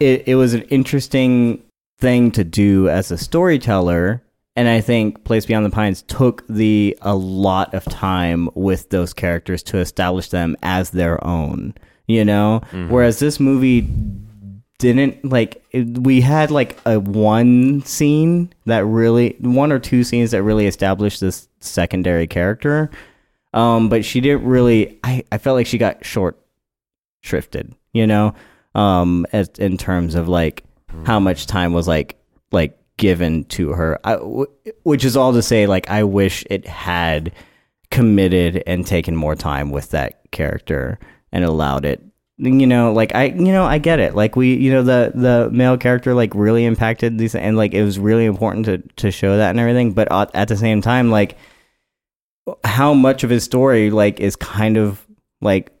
it 0.00 0.28
it 0.28 0.34
was 0.34 0.54
an 0.54 0.62
interesting 0.62 1.62
thing 1.98 2.30
to 2.32 2.44
do 2.44 2.88
as 2.88 3.10
a 3.10 3.18
storyteller. 3.18 4.22
And 4.58 4.68
I 4.68 4.80
think 4.80 5.24
Place 5.24 5.44
Beyond 5.44 5.66
the 5.66 5.70
Pines 5.70 6.02
took 6.02 6.46
the 6.48 6.96
a 7.02 7.14
lot 7.14 7.74
of 7.74 7.84
time 7.84 8.48
with 8.54 8.88
those 8.88 9.12
characters 9.12 9.62
to 9.64 9.78
establish 9.78 10.30
them 10.30 10.56
as 10.62 10.90
their 10.90 11.22
own 11.26 11.74
you 12.06 12.24
know 12.24 12.60
whereas 12.88 13.18
this 13.18 13.40
movie 13.40 13.88
didn't 14.78 15.24
like 15.24 15.62
it, 15.72 15.98
we 15.98 16.20
had 16.20 16.50
like 16.50 16.78
a 16.86 17.00
one 17.00 17.82
scene 17.82 18.52
that 18.66 18.84
really 18.84 19.36
one 19.40 19.72
or 19.72 19.78
two 19.78 20.04
scenes 20.04 20.30
that 20.30 20.42
really 20.42 20.66
established 20.66 21.20
this 21.20 21.48
secondary 21.60 22.26
character 22.26 22.90
um 23.54 23.88
but 23.88 24.04
she 24.04 24.20
didn't 24.20 24.44
really 24.44 24.98
i 25.02 25.24
i 25.32 25.38
felt 25.38 25.56
like 25.56 25.66
she 25.66 25.78
got 25.78 26.04
short 26.04 26.38
shrifted 27.24 27.72
you 27.92 28.06
know 28.06 28.34
um 28.76 29.26
as 29.32 29.48
in 29.58 29.76
terms 29.76 30.14
of 30.14 30.28
like 30.28 30.62
how 31.04 31.18
much 31.18 31.46
time 31.46 31.72
was 31.72 31.88
like 31.88 32.16
like 32.52 32.78
given 32.98 33.44
to 33.44 33.70
her. 33.70 33.98
I, 34.04 34.12
w- 34.12 34.46
which 34.84 35.04
is 35.04 35.16
all 35.16 35.32
to 35.32 35.42
say 35.42 35.66
like 35.66 35.90
i 35.90 36.04
wish 36.04 36.44
it 36.48 36.66
had 36.66 37.32
committed 37.90 38.62
and 38.66 38.86
taken 38.86 39.16
more 39.16 39.34
time 39.34 39.70
with 39.70 39.90
that 39.90 40.20
character 40.30 40.98
and 41.32 41.44
allowed 41.44 41.84
it. 41.84 42.02
You 42.38 42.66
know 42.66 42.92
like 42.92 43.14
i 43.14 43.24
you 43.24 43.52
know 43.52 43.64
i 43.64 43.78
get 43.78 43.98
it. 43.98 44.14
Like 44.14 44.36
we 44.36 44.54
you 44.54 44.70
know 44.70 44.82
the 44.82 45.12
the 45.14 45.50
male 45.50 45.78
character 45.78 46.14
like 46.14 46.34
really 46.34 46.64
impacted 46.66 47.16
these 47.18 47.34
and 47.34 47.56
like 47.56 47.72
it 47.72 47.82
was 47.82 47.98
really 47.98 48.26
important 48.26 48.66
to 48.66 48.78
to 48.96 49.10
show 49.10 49.38
that 49.38 49.50
and 49.50 49.60
everything 49.60 49.92
but 49.92 50.10
at, 50.12 50.34
at 50.34 50.48
the 50.48 50.56
same 50.56 50.82
time 50.82 51.10
like 51.10 51.38
how 52.62 52.92
much 52.92 53.24
of 53.24 53.30
his 53.30 53.42
story 53.42 53.90
like 53.90 54.20
is 54.20 54.36
kind 54.36 54.76
of 54.76 55.04
like 55.40 55.72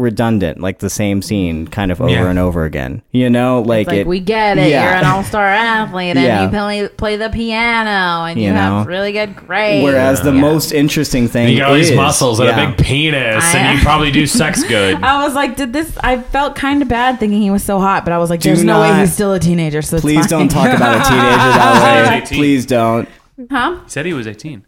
redundant 0.00 0.60
like 0.60 0.78
the 0.80 0.90
same 0.90 1.22
scene 1.22 1.66
kind 1.68 1.92
of 1.92 2.00
over 2.00 2.10
Yeah. 2.10 2.28
and 2.28 2.38
over 2.38 2.64
again 2.64 3.02
you 3.12 3.28
know 3.30 3.62
like, 3.62 3.82
It's 3.82 3.88
like 3.88 3.98
it 4.00 4.06
we 4.06 4.20
get 4.20 4.58
it. 4.58 4.68
yeah. 4.70 4.84
You're 4.84 4.98
an 4.98 5.04
all-star 5.04 5.44
athlete, 5.46 6.16
and 6.16 6.24
Yeah. 6.26 6.42
you 6.44 6.48
play 6.50 6.88
play 6.88 7.16
the 7.16 7.28
piano, 7.30 8.24
and 8.24 8.40
you, 8.40 8.48
You 8.48 8.52
have 8.54 8.86
really 8.86 9.12
good 9.12 9.36
grades. 9.36 9.84
whereas 9.84 10.22
the 10.22 10.32
Yeah. 10.32 10.40
most 10.40 10.72
interesting 10.72 11.28
thing 11.28 11.48
You 11.48 11.58
got 11.58 11.68
all 11.70 11.74
these 11.74 11.90
is- 11.90 11.96
muscles 11.96 12.40
and 12.40 12.48
yeah. 12.48 12.60
a 12.62 12.66
big 12.68 12.78
penis, 12.84 13.54
I- 13.54 13.58
and 13.58 13.78
you 13.78 13.84
probably 13.84 14.10
do 14.10 14.26
sex 14.26 14.62
good. 14.68 15.02
I 15.02 15.22
was 15.24 15.34
like, 15.34 15.56
did 15.56 15.72
this? 15.72 15.96
I 16.02 16.18
felt 16.18 16.54
kind 16.56 16.82
of 16.82 16.88
bad 16.88 17.20
thinking 17.20 17.40
he 17.42 17.50
was 17.50 17.62
so 17.62 17.78
hot, 17.78 18.04
but 18.04 18.12
I 18.12 18.18
was 18.18 18.30
like, 18.30 18.40
Do 18.40 18.48
there's 18.48 18.64
no 18.64 18.80
way 18.80 18.98
he's 19.00 19.12
still 19.12 19.32
a 19.32 19.38
teenager. 19.40 19.82
So 19.82 20.00
please 20.00 20.20
fine. 20.20 20.28
don't 20.28 20.48
talk 20.48 20.74
about 20.74 20.96
a 21.00 21.08
teenager 21.08 21.36
that 21.36 22.30
way 22.30 22.36
please 22.36 22.66
don't 22.66 23.08
huh? 23.50 23.76
He 23.84 23.90
said 23.90 24.06
he 24.06 24.12
was 24.12 24.26
18. 24.26 24.64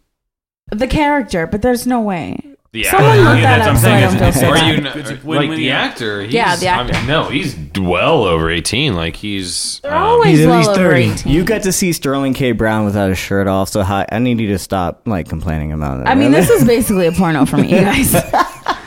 The 0.70 0.86
character, 0.86 1.46
but 1.46 1.60
there's 1.62 1.86
no 1.86 2.00
way. 2.00 2.38
Yeah, 2.74 2.90
Someone 2.90 3.16
look 3.18 3.42
that 3.42 3.58
that's 3.58 3.68
up 3.68 3.74
what 3.74 3.82
so 3.82 3.88
I 3.90 3.92
I'm 3.92 4.00
don't 4.00 4.12
feel 4.18 4.32
saying. 4.32 4.32
so 4.32 4.48
Or 4.50 4.54
bad. 4.54 4.66
you 4.96 5.00
It's 5.02 5.10
know, 5.10 5.16
when- 5.24 5.38
like 5.40 5.48
when 5.50 5.58
the 5.58 5.64
you- 5.64 5.70
actor? 5.72 6.22
He's, 6.22 6.32
Yeah, 6.32 6.56
the 6.56 6.68
I 6.70 6.84
mean, 6.84 6.94
actor. 6.94 7.06
no, 7.06 7.24
he's 7.24 7.54
well 7.78 8.24
over 8.24 8.48
eighteen. 8.50 8.94
Like 8.94 9.14
he's. 9.14 9.80
They're 9.82 9.94
um, 9.94 10.02
always 10.02 10.38
He's 10.38 10.46
at 10.46 10.48
well 10.48 10.58
least 10.58 10.70
over 10.70 10.78
30. 10.78 11.02
18. 11.10 11.32
You 11.34 11.44
got 11.44 11.62
to 11.64 11.72
see 11.72 11.92
Sterling 11.92 12.32
K. 12.32 12.52
Brown 12.52 12.86
without 12.86 13.10
his 13.10 13.18
shirt 13.18 13.46
off, 13.46 13.68
so 13.68 13.82
hi, 13.82 14.06
I 14.10 14.20
need 14.20 14.40
you 14.40 14.48
to 14.48 14.58
stop 14.58 15.02
like 15.06 15.28
complaining 15.28 15.72
about 15.72 16.00
it. 16.00 16.08
I 16.08 16.14
mean, 16.14 16.30
this 16.32 16.48
is 16.50 16.64
basically 16.64 17.06
a 17.08 17.12
porno 17.12 17.44
for 17.44 17.58
me, 17.58 17.68
you 17.74 17.80
guys. 17.84 18.14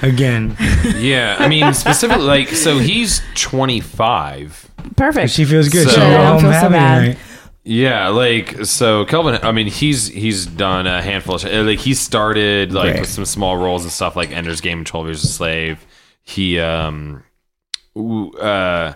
Again, 0.02 0.58
yeah, 0.96 1.36
I 1.38 1.48
mean 1.48 1.72
specifically, 1.76 2.24
like 2.26 2.48
so 2.50 2.80
he's 2.80 3.22
twenty 3.36 3.82
five. 3.82 4.68
Perfect. 4.98 5.32
she 5.32 5.46
feels 5.46 5.70
good. 5.70 5.88
So- 5.88 5.94
She'll 5.96 6.04
Good, 6.06 6.14
I 6.20 6.24
don't 6.24 6.32
home 6.34 6.42
feel 6.42 6.52
so 6.54 6.58
happy 6.58 6.74
bad. 6.74 7.02
tonight. 7.02 7.18
Yeah, 7.68 8.10
like 8.10 8.66
so 8.66 9.06
Kelvin. 9.06 9.40
I 9.42 9.52
mean, 9.52 9.66
he's 9.68 10.08
he's 10.08 10.46
done 10.46 10.86
a 10.86 11.02
handful 11.02 11.36
of 11.36 11.42
sh- 11.42 11.46
like 11.46 11.80
he 11.80 11.96
started 11.96 12.72
like 12.72 12.92
Great. 12.92 13.00
with 13.02 13.10
some 13.10 13.26
small 13.26 13.58
roles 13.58 13.82
and 13.84 13.92
stuff 13.92 14.16
like 14.16 14.30
Ender's 14.32 14.62
Game, 14.62 14.84
Twelve 14.86 15.08
Years 15.08 15.24
a 15.24 15.28
Slave. 15.28 15.84
He 16.22 16.60
um, 16.60 17.24
ooh, 17.98 18.32
uh, 18.34 18.94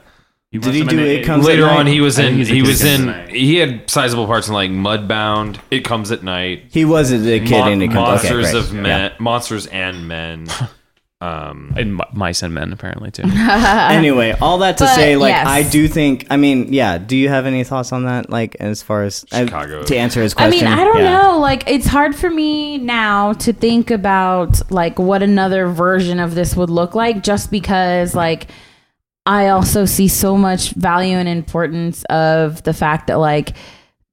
Did 0.51 0.63
he 0.65 0.83
do 0.83 0.99
It 0.99 1.25
Comes 1.25 1.45
Later 1.47 1.65
at 1.65 1.77
on, 1.79 1.85
Night? 1.85 1.93
he 1.93 1.99
was 2.01 2.19
in. 2.19 2.35
He 2.45 2.61
was 2.61 2.83
in. 2.83 3.27
He 3.29 3.55
had 3.55 3.89
sizable 3.89 4.27
parts 4.27 4.47
in 4.47 4.53
like 4.53 4.69
Mudbound. 4.69 5.57
It 5.71 5.81
comes 5.83 6.11
at 6.11 6.21
night. 6.23 6.65
He 6.69 6.85
was 6.85 7.11
a 7.11 7.39
kid 7.39 7.49
Mon- 7.49 7.71
in 7.71 7.81
it. 7.81 7.87
Comes- 7.91 8.23
okay, 8.23 8.33
monsters 8.35 8.53
of 8.53 8.71
men. 8.73 9.11
Monsters 9.19 9.65
and 9.65 10.07
men. 10.07 10.47
Um, 11.21 11.73
And 11.75 11.99
M- 11.99 12.07
mice 12.13 12.43
and 12.43 12.53
men 12.53 12.71
apparently 12.71 13.11
too. 13.11 13.23
anyway, 13.27 14.31
all 14.41 14.59
that 14.59 14.77
to 14.77 14.85
But, 14.85 14.95
say, 14.95 15.17
like, 15.17 15.31
yes. 15.31 15.45
I 15.47 15.63
do 15.63 15.87
think. 15.89 16.25
I 16.29 16.37
mean, 16.37 16.71
yeah. 16.71 16.97
Do 16.97 17.17
you 17.17 17.27
have 17.27 17.45
any 17.45 17.65
thoughts 17.65 17.91
on 17.91 18.05
that? 18.05 18.29
Like, 18.29 18.55
as 18.61 18.81
far 18.81 19.03
as 19.03 19.25
uh, 19.33 19.39
Chicago. 19.45 19.83
to 19.83 19.97
answer 19.97 20.21
his 20.21 20.33
question 20.33 20.65
I 20.67 20.69
mean, 20.71 20.79
I 20.79 20.83
don't 20.85 20.99
Yeah. 21.03 21.17
know. 21.21 21.39
Like, 21.39 21.69
it's 21.69 21.87
hard 21.87 22.15
for 22.15 22.29
me 22.29 22.77
now 22.77 23.33
to 23.33 23.51
think 23.51 23.91
about 23.91 24.71
like 24.71 24.97
what 24.97 25.21
another 25.21 25.67
version 25.67 26.19
of 26.21 26.35
this 26.35 26.55
would 26.55 26.69
look 26.69 26.95
like, 26.95 27.21
just 27.21 27.51
because 27.51 28.15
like 28.15 28.47
I 29.25 29.49
also 29.49 29.83
see 29.83 30.07
so 30.07 30.37
much 30.37 30.71
value 30.71 31.17
and 31.17 31.27
importance 31.27 32.03
of 32.05 32.63
the 32.63 32.73
fact 32.73 33.07
that 33.07 33.19
like 33.19 33.57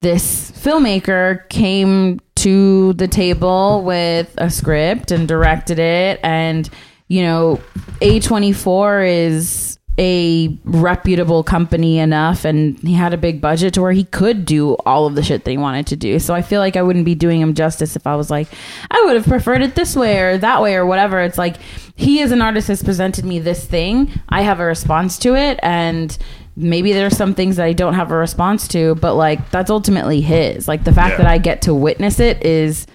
this 0.01 0.51
filmmaker 0.51 1.47
came 1.49 2.19
to 2.35 2.93
the 2.93 3.07
table 3.07 3.81
with 3.83 4.31
a 4.37 4.49
script 4.49 5.09
and 5.11 5.25
directed 5.27 5.79
it 5.79 6.19
and 6.21 6.69
you 7.07 7.21
know 7.21 7.59
A24 8.01 9.07
is 9.27 9.79
a 9.99 10.55
reputable 10.63 11.41
company 11.43 11.97
enough 11.97 12.45
and 12.45 12.77
he 12.79 12.93
had 12.93 13.15
a 13.15 13.17
big 13.17 13.41
budget 13.41 13.73
to 13.73 13.81
where 13.81 13.91
he 13.93 14.03
could 14.03 14.45
do 14.45 14.73
all 14.85 15.07
of 15.07 15.15
the 15.15 15.23
shit 15.23 15.43
that 15.43 15.49
he 15.49 15.57
wanted 15.57 15.87
to 15.87 15.95
do. 15.95 16.19
So 16.19 16.35
I 16.35 16.43
feel 16.43 16.59
like 16.61 16.75
I 16.75 16.83
wouldn't 16.83 17.05
be 17.05 17.15
doing 17.15 17.41
him 17.41 17.55
justice 17.55 17.95
if 17.95 18.05
I 18.05 18.15
was 18.15 18.29
like 18.29 18.47
I 18.91 19.01
would 19.05 19.15
have 19.15 19.25
preferred 19.25 19.63
it 19.63 19.73
this 19.73 19.95
way 19.95 20.19
or 20.19 20.37
that 20.37 20.61
way 20.61 20.75
or 20.75 20.85
whatever. 20.85 21.19
It's 21.21 21.39
like 21.39 21.55
he 21.95 22.21
as 22.21 22.31
an 22.31 22.43
artist 22.43 22.67
has 22.67 22.83
presented 22.83 23.25
me 23.25 23.39
this 23.39 23.65
thing. 23.65 24.11
I 24.29 24.43
have 24.43 24.59
a 24.59 24.65
response 24.65 25.17
to 25.19 25.35
it 25.35 25.59
and 25.63 26.15
maybe 26.55 26.93
there's 26.93 27.17
some 27.17 27.33
things 27.33 27.55
that 27.55 27.65
I 27.65 27.73
don't 27.73 27.95
have 27.95 28.11
a 28.11 28.17
response 28.17 28.67
to, 28.69 28.93
but 28.95 29.15
like 29.15 29.49
that's 29.49 29.71
ultimately 29.71 30.21
his. 30.21 30.67
Like 30.67 30.83
the 30.83 30.93
fact 30.93 31.13
Yeah. 31.13 31.17
that 31.23 31.27
I 31.27 31.39
get 31.39 31.63
to 31.63 31.73
witness 31.73 32.19
it 32.19 32.45
is 32.45 32.85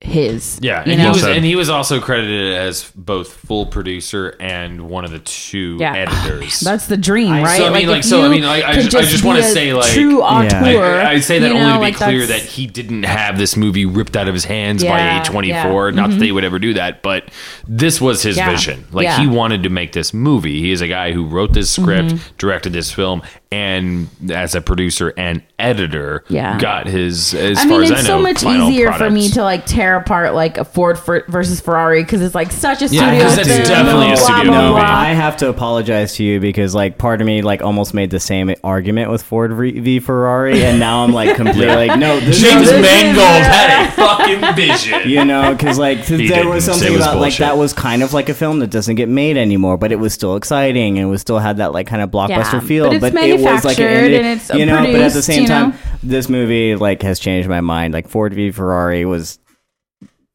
his. 0.00 0.60
yeah, 0.62 0.84
you 0.86 0.92
and 0.92 1.00
he 1.00 1.08
was 1.08 1.16
Also- 1.24 1.32
and 1.32 1.44
he 1.44 1.56
was 1.56 1.68
also 1.68 2.00
credited 2.00 2.54
as 2.54 2.90
both 2.94 3.32
full 3.32 3.66
producer 3.66 4.36
and 4.38 4.82
one 4.88 5.04
of 5.04 5.10
the 5.10 5.18
two 5.18 5.76
Yeah. 5.80 5.92
editors. 5.96 6.60
That's 6.60 6.86
the 6.86 6.96
dream, 6.96 7.32
right? 7.32 7.58
So, 7.58 7.66
I 7.66 7.70
mean, 7.76 7.88
like, 7.88 7.98
if 8.00 8.04
so, 8.04 8.24
I 8.24 8.28
mean, 8.28 8.44
I- 8.44 8.62
I 8.62 8.74
could 8.76 8.84
just- 8.90 8.96
I 8.96 9.02
just 9.02 9.24
wanna 9.24 9.42
say, 9.42 9.72
like- 9.74 9.90
true 9.92 10.18
Yeah. 10.20 10.24
auteur. 10.24 11.00
I, 11.00 11.12
I 11.14 11.20
say 11.20 11.40
that 11.40 11.48
you 11.48 11.54
only 11.54 11.66
know, 11.66 11.72
to 11.74 11.78
be 11.78 11.84
like, 11.86 11.96
clear 11.96 12.26
that 12.26 12.40
he 12.42 12.66
didn't 12.68 13.02
have 13.02 13.38
this 13.38 13.56
movie 13.56 13.86
ripped 13.86 14.16
out 14.16 14.28
of 14.28 14.34
his 14.34 14.44
hands 14.44 14.84
Yeah, 14.84 14.92
by 14.92 15.00
A24. 15.28 15.48
yeah. 15.48 15.64
Mm-hmm. 15.64 15.96
Not 15.96 16.10
that 16.10 16.18
they 16.20 16.30
would 16.30 16.44
ever 16.44 16.60
do 16.60 16.74
that, 16.74 17.02
but 17.02 17.24
this 17.66 18.00
was 18.00 18.22
his 18.22 18.36
Yeah, 18.36 18.50
vision. 18.50 18.84
Like 18.92 19.04
yeah. 19.04 19.18
he 19.20 19.26
wanted 19.26 19.64
to 19.64 19.68
make 19.68 19.92
this 19.92 20.14
movie. 20.14 20.60
He 20.60 20.70
is 20.70 20.80
a 20.80 20.86
guy 20.88 21.10
who 21.12 21.24
wrote 21.24 21.52
this 21.54 21.70
script, 21.70 22.10
Mm-hmm. 22.10 22.34
directed 22.38 22.72
this 22.72 22.92
film, 22.92 23.22
and 23.50 24.08
as 24.30 24.54
a 24.54 24.60
producer 24.60 25.12
and 25.16 25.42
editor, 25.58 26.22
Yeah. 26.28 26.58
got 26.58 26.86
his 26.86 27.32
as 27.34 27.58
I 27.58 27.62
far 27.62 27.70
mean, 27.80 27.82
as 27.84 27.90
it's 27.90 28.00
I 28.00 28.02
know, 28.02 28.08
so 28.18 28.22
much 28.22 28.42
final 28.42 28.68
easier 28.70 28.92
for 28.92 29.10
me 29.10 29.28
to 29.30 29.42
like 29.42 29.64
tear 29.66 29.96
apart 29.96 30.34
like 30.34 30.58
a 30.58 30.64
Ford 30.64 30.98
for, 30.98 31.24
versus 31.28 31.60
Ferrari 31.60 32.02
because 32.02 32.20
it's 32.20 32.34
like 32.34 32.52
such 32.52 32.82
a 32.82 32.88
studio 32.88 33.04
Yeah, 33.06 33.28
studio. 33.28 33.28
'cause 33.28 33.38
it's 33.38 33.68
film, 33.70 33.86
definitely 33.86 34.12
a 34.12 34.16
studio 34.18 34.44
blah, 34.44 34.52
No, 34.52 34.68
movie. 34.68 34.80
blah. 34.80 34.98
I 34.98 35.06
have 35.14 35.36
to 35.38 35.48
apologize 35.48 36.14
to 36.16 36.24
you 36.24 36.40
because 36.40 36.74
like 36.74 36.98
part 36.98 37.20
of 37.22 37.26
me 37.26 37.40
like 37.42 37.62
almost 37.62 37.94
made 37.94 38.10
the 38.10 38.20
same 38.20 38.54
argument 38.62 39.10
with 39.10 39.22
Ford 39.22 39.52
v 39.54 39.80
v 39.80 39.98
Ferrari, 40.00 40.62
and 40.64 40.78
now 40.78 41.02
I'm 41.04 41.12
like 41.12 41.34
completely 41.34 41.66
like 41.74 41.98
no, 41.98 42.20
this 42.20 42.40
James 42.42 42.68
is, 42.68 42.82
Mangold 42.82 43.26
had 43.26 43.88
a 43.88 43.90
fucking 43.96 44.54
vision. 44.56 45.08
you 45.08 45.24
know, 45.24 45.52
because 45.54 45.78
like 45.78 46.04
th- 46.04 46.28
there 46.30 46.46
was 46.46 46.64
something 46.66 46.92
was 46.92 47.02
about 47.02 47.18
like 47.18 47.36
that 47.38 47.56
was 47.56 47.72
kind 47.72 48.02
of 48.02 48.12
like 48.12 48.28
a 48.28 48.34
film 48.34 48.58
that 48.58 48.70
doesn't 48.70 48.96
get 48.96 49.08
made 49.08 49.36
anymore, 49.38 49.78
but 49.78 49.90
it 49.90 49.96
was 49.98 50.12
still 50.12 50.36
exciting 50.36 50.98
and 50.98 51.06
it 51.06 51.10
was 51.10 51.20
still 51.22 51.38
had 51.38 51.56
that 51.56 51.72
like 51.72 51.86
kind 51.86 52.02
of 52.02 52.10
blockbuster 52.10 52.54
Yeah, 52.54 52.60
feel. 52.60 53.00
but 53.00 53.14
it's 53.14 53.37
it 53.37 53.37
was 53.42 53.64
like 53.64 53.78
manufactured 53.78 54.12
and 54.14 54.26
it's 54.40 54.50
you 54.54 54.66
know, 54.66 54.82
but 54.82 55.00
at 55.00 55.12
the 55.12 55.22
same 55.22 55.42
you 55.42 55.48
know? 55.48 55.70
time, 55.72 55.78
this 56.02 56.28
movie 56.28 56.74
like 56.76 57.02
has 57.02 57.18
changed 57.18 57.48
my 57.48 57.60
mind. 57.60 57.94
Like 57.94 58.08
Ford 58.08 58.34
v 58.34 58.50
Ferrari 58.50 59.04
was. 59.04 59.38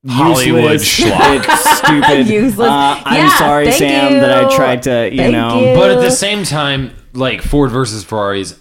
Hollywood 0.05 0.71
useless. 0.81 0.99
schlock. 0.99 1.77
Stupid. 1.77 2.27
Useless. 2.33 2.67
Uh, 2.69 3.01
I'm 3.05 3.15
Yeah, 3.15 3.37
sorry, 3.37 3.65
thank 3.67 3.77
Sam, 3.77 4.13
that 4.19 4.31
I 4.45 4.53
tried 4.53 4.83
to, 4.83 5.09
you 5.09 5.15
Thank 5.17 5.31
know. 5.31 5.61
you. 5.61 5.75
But 5.77 5.91
at 5.91 6.01
the 6.01 6.11
same 6.11 6.43
time, 6.43 6.91
like 7.13 7.41
Ford 7.41 7.71
versus 7.71 8.03
Ferrari 8.03 8.41
is 8.41 8.59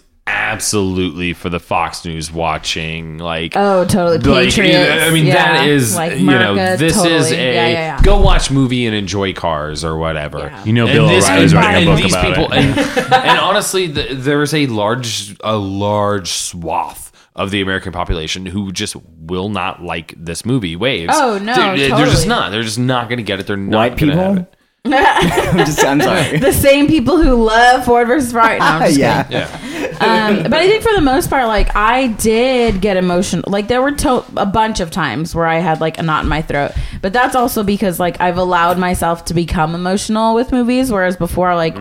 absolutely 0.53 1.33
for 1.33 1.49
the 1.49 1.59
Fox 1.59 2.05
News 2.05 2.31
watching. 2.31 3.17
Like, 3.17 3.53
Oh, 3.55 3.85
totally. 3.85 4.17
like, 4.19 4.49
Patriots. 4.49 5.03
I 5.03 5.11
mean, 5.11 5.25
yeah. 5.25 5.33
that 5.33 5.67
is, 5.67 5.95
like 5.95 6.17
you 6.17 6.25
know, 6.25 6.53
America, 6.53 6.77
this 6.77 6.95
totally. 6.95 7.15
is 7.15 7.31
a 7.31 7.35
yeah, 7.35 7.41
yeah, 7.51 7.67
yeah. 7.69 8.01
go 8.01 8.19
watch 8.21 8.51
movie 8.51 8.85
and 8.85 8.95
enjoy 8.95 9.33
cars 9.33 9.83
or 9.83 9.97
whatever. 9.97 10.39
Yeah. 10.39 10.63
You 10.65 10.73
know, 10.73 10.85
And 10.85 10.93
Bill 10.93 11.07
this- 11.07 11.25
O'Reilly's 11.27 11.53
writing 11.55 11.87
a 11.87 11.91
and 11.91 11.97
book 11.97 12.03
these 12.03 12.13
about 12.13 12.25
people, 12.35 12.53
it. 12.53 12.59
And, 12.59 12.79
and 13.13 13.39
honestly, 13.39 13.87
the, 13.87 14.13
there's 14.13 14.53
a 14.53 14.67
large, 14.67 15.35
a 15.43 15.55
large 15.57 16.29
swath 16.29 17.11
of 17.35 17.49
the 17.49 17.61
American 17.61 17.91
population 17.91 18.45
who 18.45 18.71
just 18.71 18.95
will 19.19 19.49
not 19.49 19.81
like 19.81 20.13
this 20.15 20.45
movie. 20.45 20.75
Waves. 20.75 21.11
Oh, 21.15 21.39
no, 21.39 21.75
they're, 21.75 21.89
they're 21.89 22.05
just 22.05 22.27
not. 22.27 22.51
They're 22.51 22.61
just 22.63 22.77
not 22.79 23.09
going 23.09 23.17
to 23.17 23.23
get 23.23 23.39
it. 23.39 23.47
They're 23.47 23.57
not 23.57 23.77
White 23.77 23.97
gonna 23.97 24.15
have 24.15 24.35
people? 24.35 24.47
it. 24.53 24.57
I'm, 24.85 25.57
just, 25.65 25.83
I'm 25.83 26.01
sorry. 26.01 26.37
the 26.39 26.51
same 26.51 26.87
people 26.87 27.15
who 27.21 27.41
love 27.43 27.85
Ford 27.85 28.05
versus 28.07 28.33
Ferrari. 28.33 28.59
No, 28.59 28.65
I'm 28.65 28.81
just 28.83 28.99
yeah. 28.99 29.23
kidding. 29.23 29.37
Yeah. 29.39 29.72
Um, 30.03 30.43
but 30.43 30.53
I 30.53 30.67
think 30.67 30.83
for 30.83 30.93
the 30.93 31.01
most 31.01 31.29
part, 31.29 31.47
like 31.47 31.75
I 31.75 32.07
did 32.07 32.81
get 32.81 32.97
emotional. 32.97 33.43
Like 33.51 33.67
there 33.67 33.81
were 33.81 33.91
to- 33.91 34.23
a 34.37 34.45
bunch 34.45 34.79
of 34.79 34.91
times 34.91 35.33
where 35.35 35.45
I 35.45 35.59
had 35.59 35.81
like 35.81 35.97
a 35.97 36.03
knot 36.03 36.23
in 36.23 36.29
my 36.29 36.41
throat. 36.41 36.71
But 37.01 37.13
that's 37.13 37.35
also 37.35 37.63
because 37.63 37.99
like 37.99 38.19
I've 38.21 38.37
allowed 38.37 38.77
myself 38.77 39.25
to 39.25 39.33
become 39.33 39.75
emotional 39.75 40.35
with 40.35 40.51
movies, 40.51 40.91
whereas 40.91 41.17
before, 41.17 41.55
like 41.55 41.77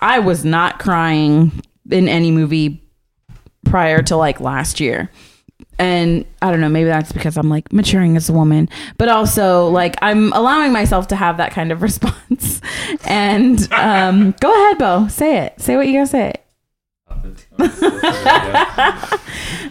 I 0.00 0.18
was 0.20 0.44
not 0.44 0.78
crying 0.78 1.52
in 1.90 2.08
any 2.08 2.30
movie 2.30 2.82
prior 3.64 4.02
to 4.02 4.16
like 4.16 4.40
last 4.40 4.80
year. 4.80 5.10
And 5.78 6.24
I 6.42 6.50
don't 6.50 6.60
know, 6.60 6.68
maybe 6.68 6.88
that's 6.88 7.12
because 7.12 7.36
I'm 7.36 7.48
like 7.48 7.72
maturing 7.72 8.16
as 8.16 8.28
a 8.28 8.32
woman, 8.32 8.68
but 8.98 9.08
also 9.08 9.68
like 9.68 9.96
I'm 10.02 10.32
allowing 10.32 10.72
myself 10.72 11.08
to 11.08 11.16
have 11.16 11.38
that 11.38 11.52
kind 11.52 11.72
of 11.72 11.82
response. 11.88 12.60
And 13.04 13.72
um, 13.72 14.34
go 14.40 14.52
ahead, 14.52 14.78
Beau, 14.78 15.08
say 15.08 15.38
it. 15.46 15.60
Say 15.60 15.76
what 15.76 15.86
you 15.86 15.94
gotta 15.94 16.06
say. 16.06 16.32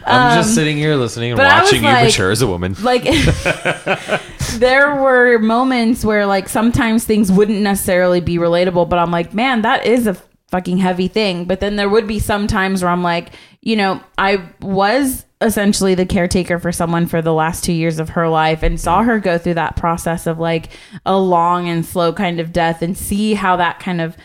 I'm 0.06 0.38
just 0.40 0.56
sitting 0.56 0.78
here 0.78 0.96
listening 0.96 1.32
and 1.32 1.40
Um, 1.40 1.46
but 1.46 1.52
I 1.52 1.62
was 1.62 1.68
watching 1.72 1.84
you 1.84 1.90
like- 1.90 2.06
mature 2.06 2.32
as 2.32 2.42
a 2.42 2.48
woman. 2.48 2.76
like 2.82 3.04
there 4.58 4.96
were 4.96 5.38
moments 5.40 6.04
where 6.04 6.26
like 6.26 6.50
sometimes 6.50 7.06
things 7.06 7.32
wouldn't 7.32 7.62
necessarily 7.62 8.20
be 8.20 8.38
relatable 8.38 8.88
but 8.90 9.00
i'm 9.00 9.12
like 9.12 9.34
man 9.34 9.62
that 9.62 9.86
is 9.86 10.08
a 10.08 10.14
fucking 10.50 10.78
heavy 10.78 11.08
thing 11.08 11.46
but 11.46 11.60
then 11.62 11.78
there 11.78 11.88
would 11.90 12.06
be 12.08 12.20
some 12.20 12.48
times 12.48 12.82
where 12.84 12.92
i'm 12.92 13.02
like 13.04 13.30
you 13.62 13.76
know 13.76 14.02
i 14.18 14.44
was 14.62 15.26
essentially 15.40 15.96
the 15.96 16.06
caretaker 16.06 16.60
for 16.60 16.72
someone 16.72 17.08
for 17.08 17.22
the 17.22 17.34
last 17.34 17.64
two 17.64 17.72
years 17.74 17.98
of 17.98 18.10
her 18.10 18.28
life 18.28 18.62
and 18.62 18.80
saw 18.80 19.02
her 19.04 19.20
go 19.20 19.38
through 19.38 19.54
that 19.56 19.76
process 19.78 20.28
of 20.28 20.38
like 20.38 20.70
a 21.06 21.18
long 21.18 21.68
and 21.70 21.86
slow 21.86 22.12
kind 22.14 22.40
of 22.40 22.52
death 22.52 22.82
and 22.82 22.98
see 22.98 23.34
how 23.34 23.56
that 23.56 23.80
kind 23.80 24.02
of 24.02 24.16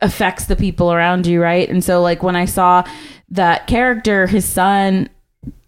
affects 0.00 0.46
the 0.46 0.56
people 0.56 0.92
around 0.92 1.26
you, 1.26 1.40
right? 1.42 1.68
And 1.68 1.82
so 1.82 2.02
like 2.02 2.22
when 2.22 2.36
I 2.36 2.44
saw 2.44 2.84
that 3.30 3.66
character, 3.66 4.26
his 4.26 4.44
son 4.44 5.08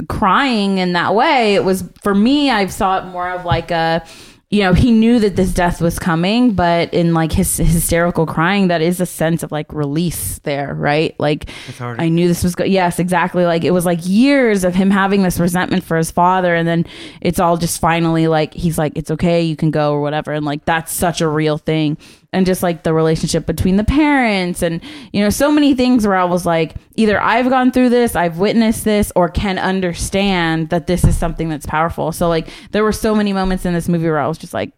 crying 0.09 0.79
in 0.79 0.93
that 0.93 1.15
way, 1.15 1.55
it 1.55 1.65
was 1.65 1.85
for 2.03 2.15
me, 2.15 2.51
I 2.51 2.67
saw 2.67 2.99
it 2.99 3.11
more 3.11 3.31
of 3.31 3.45
like 3.45 3.71
a 3.71 4.05
you 4.49 4.63
know, 4.63 4.75
he 4.75 4.93
knew 4.93 5.19
that 5.19 5.35
this 5.35 5.53
death 5.53 5.81
was 5.81 5.99
coming, 5.99 6.53
but 6.53 6.95
in 6.95 7.13
like 7.15 7.33
his 7.33 7.57
hysterical 7.57 8.27
crying, 8.27 8.69
that 8.69 8.81
is 8.81 9.01
a 9.01 9.07
sense 9.07 9.43
of 9.43 9.51
like 9.51 9.73
release 9.73 10.39
there, 10.41 10.73
right? 10.73 11.19
Like 11.19 11.51
I 11.81 12.09
knew 12.09 12.29
this 12.29 12.45
was 12.45 12.55
good. 12.55 12.69
Yes, 12.69 13.01
exactly. 13.01 13.45
Like 13.45 13.65
it 13.65 13.73
was 13.73 13.85
like 13.85 13.99
years 14.03 14.63
of 14.63 14.73
him 14.73 14.89
having 14.89 15.25
this 15.25 15.41
resentment 15.41 15.83
for 15.83 15.97
his 15.97 16.13
father, 16.13 16.55
and 16.55 16.67
then 16.67 16.87
it's 17.21 17.41
all 17.41 17.57
just 17.57 17.81
finally 17.81 18.29
like 18.29 18.55
he's 18.55 18.79
like, 18.79 18.93
it's 18.95 19.11
okay, 19.11 19.43
you 19.43 19.57
can 19.57 19.73
go 19.73 19.93
or 19.93 20.01
whatever, 20.01 20.33
and 20.33 20.47
like 20.47 20.65
that's 20.65 20.93
such 20.93 21.21
a 21.21 21.27
real 21.27 21.59
thing. 21.59 21.99
And 22.33 22.45
just 22.45 22.63
like 22.63 22.83
the 22.83 22.93
relationship 22.93 23.47
between 23.47 23.77
the 23.77 23.85
parents, 23.85 24.63
and 24.63 24.83
you 25.13 25.23
know, 25.23 25.31
so 25.31 25.51
many 25.51 25.75
things 25.75 26.07
where 26.07 26.17
I 26.17 26.25
was 26.25 26.45
like, 26.45 26.75
either 26.97 27.21
I've 27.21 27.49
gone 27.49 27.73
through 27.73 27.89
this, 27.89 28.15
I've 28.15 28.39
witnessed 28.39 28.85
this, 28.85 29.13
or 29.17 29.29
can 29.29 29.59
understand 29.59 30.71
that 30.71 30.87
this 30.87 31.05
is 31.05 31.17
something 31.17 31.49
that's 31.49 31.67
powerful. 31.67 32.13
So 32.13 32.29
like 32.29 32.49
there 32.73 32.85
were 32.85 32.93
so 32.93 33.15
many 33.15 33.33
moments 33.33 33.65
in 33.65 33.73
this 33.73 33.89
movie 33.89 34.07
where 34.07 34.19
I 34.19 34.27
was 34.27 34.39
just 34.39 34.53
like, 34.53 34.73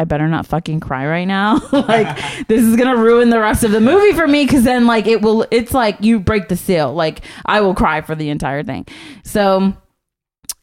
I 0.00 0.04
better 0.04 0.28
not 0.28 0.46
fucking 0.46 0.80
cry 0.80 1.06
right 1.06 1.26
now. 1.26 1.60
like 1.72 2.16
this 2.48 2.62
is 2.62 2.74
gonna 2.76 2.96
ruin 2.96 3.28
the 3.28 3.38
rest 3.38 3.64
of 3.64 3.70
the 3.70 3.80
movie 3.80 4.16
for 4.16 4.26
me 4.26 4.44
because 4.44 4.64
then 4.64 4.86
like 4.86 5.06
it 5.06 5.20
will. 5.20 5.46
It's 5.50 5.74
like 5.74 5.98
you 6.00 6.18
break 6.18 6.48
the 6.48 6.56
seal. 6.56 6.94
Like 6.94 7.20
I 7.44 7.60
will 7.60 7.74
cry 7.74 8.00
for 8.00 8.14
the 8.14 8.30
entire 8.30 8.62
thing. 8.62 8.86
So, 9.24 9.74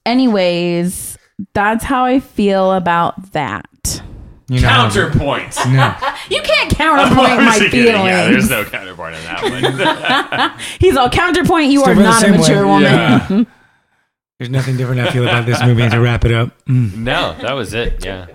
anyways, 0.08 1.20
that's 1.54 1.84
how 1.84 2.06
I 2.06 2.20
feel 2.20 2.74
about 2.74 3.34
that. 3.34 4.02
You 4.50 4.62
know, 4.62 4.68
Counterpoint. 4.70 5.56
No. 5.68 5.94
You 6.30 6.42
can't 6.42 6.70
counterpoint 6.76 7.16
my 7.16 7.36
Obviously 7.36 7.70
kidding. 7.70 7.92
feelings. 7.94 8.08
Yeah, 8.08 8.30
there's 8.30 8.50
no 8.50 8.66
counterpoint 8.66 9.16
in 9.16 9.24
that 9.24 10.50
one. 10.52 10.60
He's 10.80 10.96
all 10.98 11.10
counterpoint. 11.10 11.72
You 11.72 11.82
Still 11.82 11.92
are 12.00 12.04
not 12.04 12.18
a 12.18 12.26
same 12.26 12.32
way. 12.34 12.38
mature 12.40 12.68
woman. 12.68 12.84
Yeah. 12.84 13.44
There's 14.40 14.52
nothing 14.52 14.78
different 14.78 15.02
I 15.02 15.10
feel 15.12 15.24
about 15.24 15.48
this 15.48 15.60
movie. 15.64 15.90
To 15.90 15.98
wrap 16.00 16.24
it 16.24 16.32
up, 16.32 16.50
mm. 16.66 16.96
no, 16.96 17.36
that 17.42 17.54
was 17.54 17.74
it. 17.74 18.06
Yeah. 18.06 18.28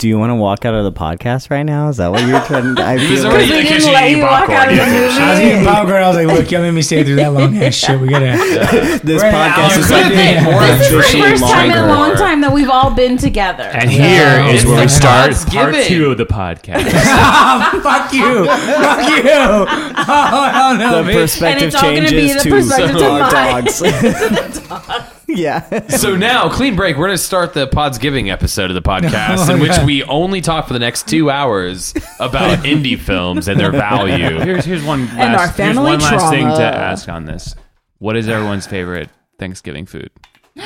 Do 0.00 0.08
you 0.08 0.18
want 0.18 0.30
to 0.30 0.34
walk 0.34 0.64
out 0.64 0.72
of 0.74 0.82
the 0.84 0.92
podcast 0.98 1.50
right 1.50 1.62
now? 1.62 1.90
Is 1.90 1.98
that 1.98 2.10
what 2.10 2.26
you're 2.26 2.40
trying? 2.46 2.74
to 2.74 2.82
I 2.82 2.94
was 2.96 3.02
feel 3.02 3.26
already 3.26 3.44
like, 3.44 3.52
we 3.52 3.62
didn't 3.64 3.68
kitchen 3.68 3.92
let 3.92 4.04
eating 4.06 4.16
you 4.16 4.22
walk 4.24 4.46
popcorn. 4.48 4.56
out 4.56 4.68
of 4.70 4.76
the 4.78 4.84
movie. 4.86 5.20
I 5.20 5.30
was 5.30 5.40
eating 5.40 5.64
popcorn. 5.66 6.02
I 6.02 6.08
was 6.08 6.16
like, 6.16 6.26
look, 6.26 6.50
y'all 6.50 6.62
made 6.62 6.70
me 6.70 6.80
stay 6.80 7.04
through 7.04 7.16
that 7.16 7.32
long 7.34 7.56
ass 7.58 7.74
shit. 7.74 8.00
We 8.00 8.08
gotta. 8.08 8.24
this 9.04 9.20
We're 9.20 9.28
an 9.28 9.34
podcast 9.34 9.58
hour. 9.60 9.66
is 9.68 9.74
Could've 9.76 9.90
like 9.90 10.14
made 10.14 10.42
more 10.42 10.60
This 10.62 10.80
is 10.80 10.90
the 10.90 10.98
officially 11.00 11.22
first 11.28 11.42
time 11.44 11.70
in 11.70 11.76
a 11.76 11.86
longer. 11.86 11.92
long 11.92 12.16
time 12.16 12.40
that 12.40 12.50
we've 12.50 12.70
all 12.70 12.90
been 12.94 13.18
together. 13.18 13.64
And 13.64 13.90
here 13.90 14.40
is 14.48 14.64
where 14.64 14.76
we 14.76 14.82
It's 14.84 14.94
start 14.96 15.32
God's 15.32 15.44
part 15.44 15.74
giving. 15.74 15.86
two 15.88 16.10
of 16.10 16.16
the 16.16 16.24
podcast. 16.24 16.88
Ah, 16.96 17.68
fuck 17.84 18.10
you. 18.14 18.46
Fuck 18.48 19.04
you. 19.04 19.22
Oh, 19.28 20.48
hell 20.50 20.76
no, 20.78 21.02
The 21.04 21.10
bitch. 21.10 21.14
perspective 21.20 21.62
And 21.62 21.66
it's 21.66 21.76
all 21.76 21.82
gonna 21.82 22.02
be 22.08 22.08
changes 22.08 22.42
the 22.42 22.48
to 22.48 22.56
perspective 22.56 22.96
to 22.96 23.04
our 23.04 23.20
mine. 23.30 23.64
dogs. 25.04 25.19
Yeah. 25.36 25.86
So 25.88 26.16
now, 26.16 26.48
clean 26.48 26.76
break. 26.76 26.96
We're 26.96 27.06
going 27.06 27.16
to 27.18 27.22
start 27.22 27.54
the 27.54 27.66
Pods 27.66 27.98
Giving 27.98 28.30
episode 28.30 28.70
of 28.70 28.74
the 28.74 28.82
podcast, 28.88 29.48
Oh, 29.48 29.54
in 29.54 29.60
which 29.60 29.70
God. 29.72 29.86
we 29.86 30.02
only 30.04 30.40
talk 30.40 30.66
for 30.66 30.72
the 30.72 30.78
next 30.78 31.08
two 31.08 31.30
hours 31.30 31.94
about 32.18 32.58
indie 32.64 32.98
films 32.98 33.48
and 33.48 33.58
their 33.58 33.72
value. 33.72 34.38
here's 34.40 34.64
here's 34.64 34.84
one 34.84 35.06
last, 35.06 35.18
And 35.18 35.34
our 35.36 35.44
here's 35.46 35.56
family 35.56 35.82
one 35.92 36.00
last 36.00 36.30
thing 36.30 36.46
to 36.46 36.62
ask 36.62 37.08
on 37.08 37.24
this. 37.24 37.54
What 37.98 38.16
is 38.16 38.28
everyone's 38.28 38.66
favorite 38.66 39.08
Thanksgiving 39.38 39.86
food? 39.86 40.10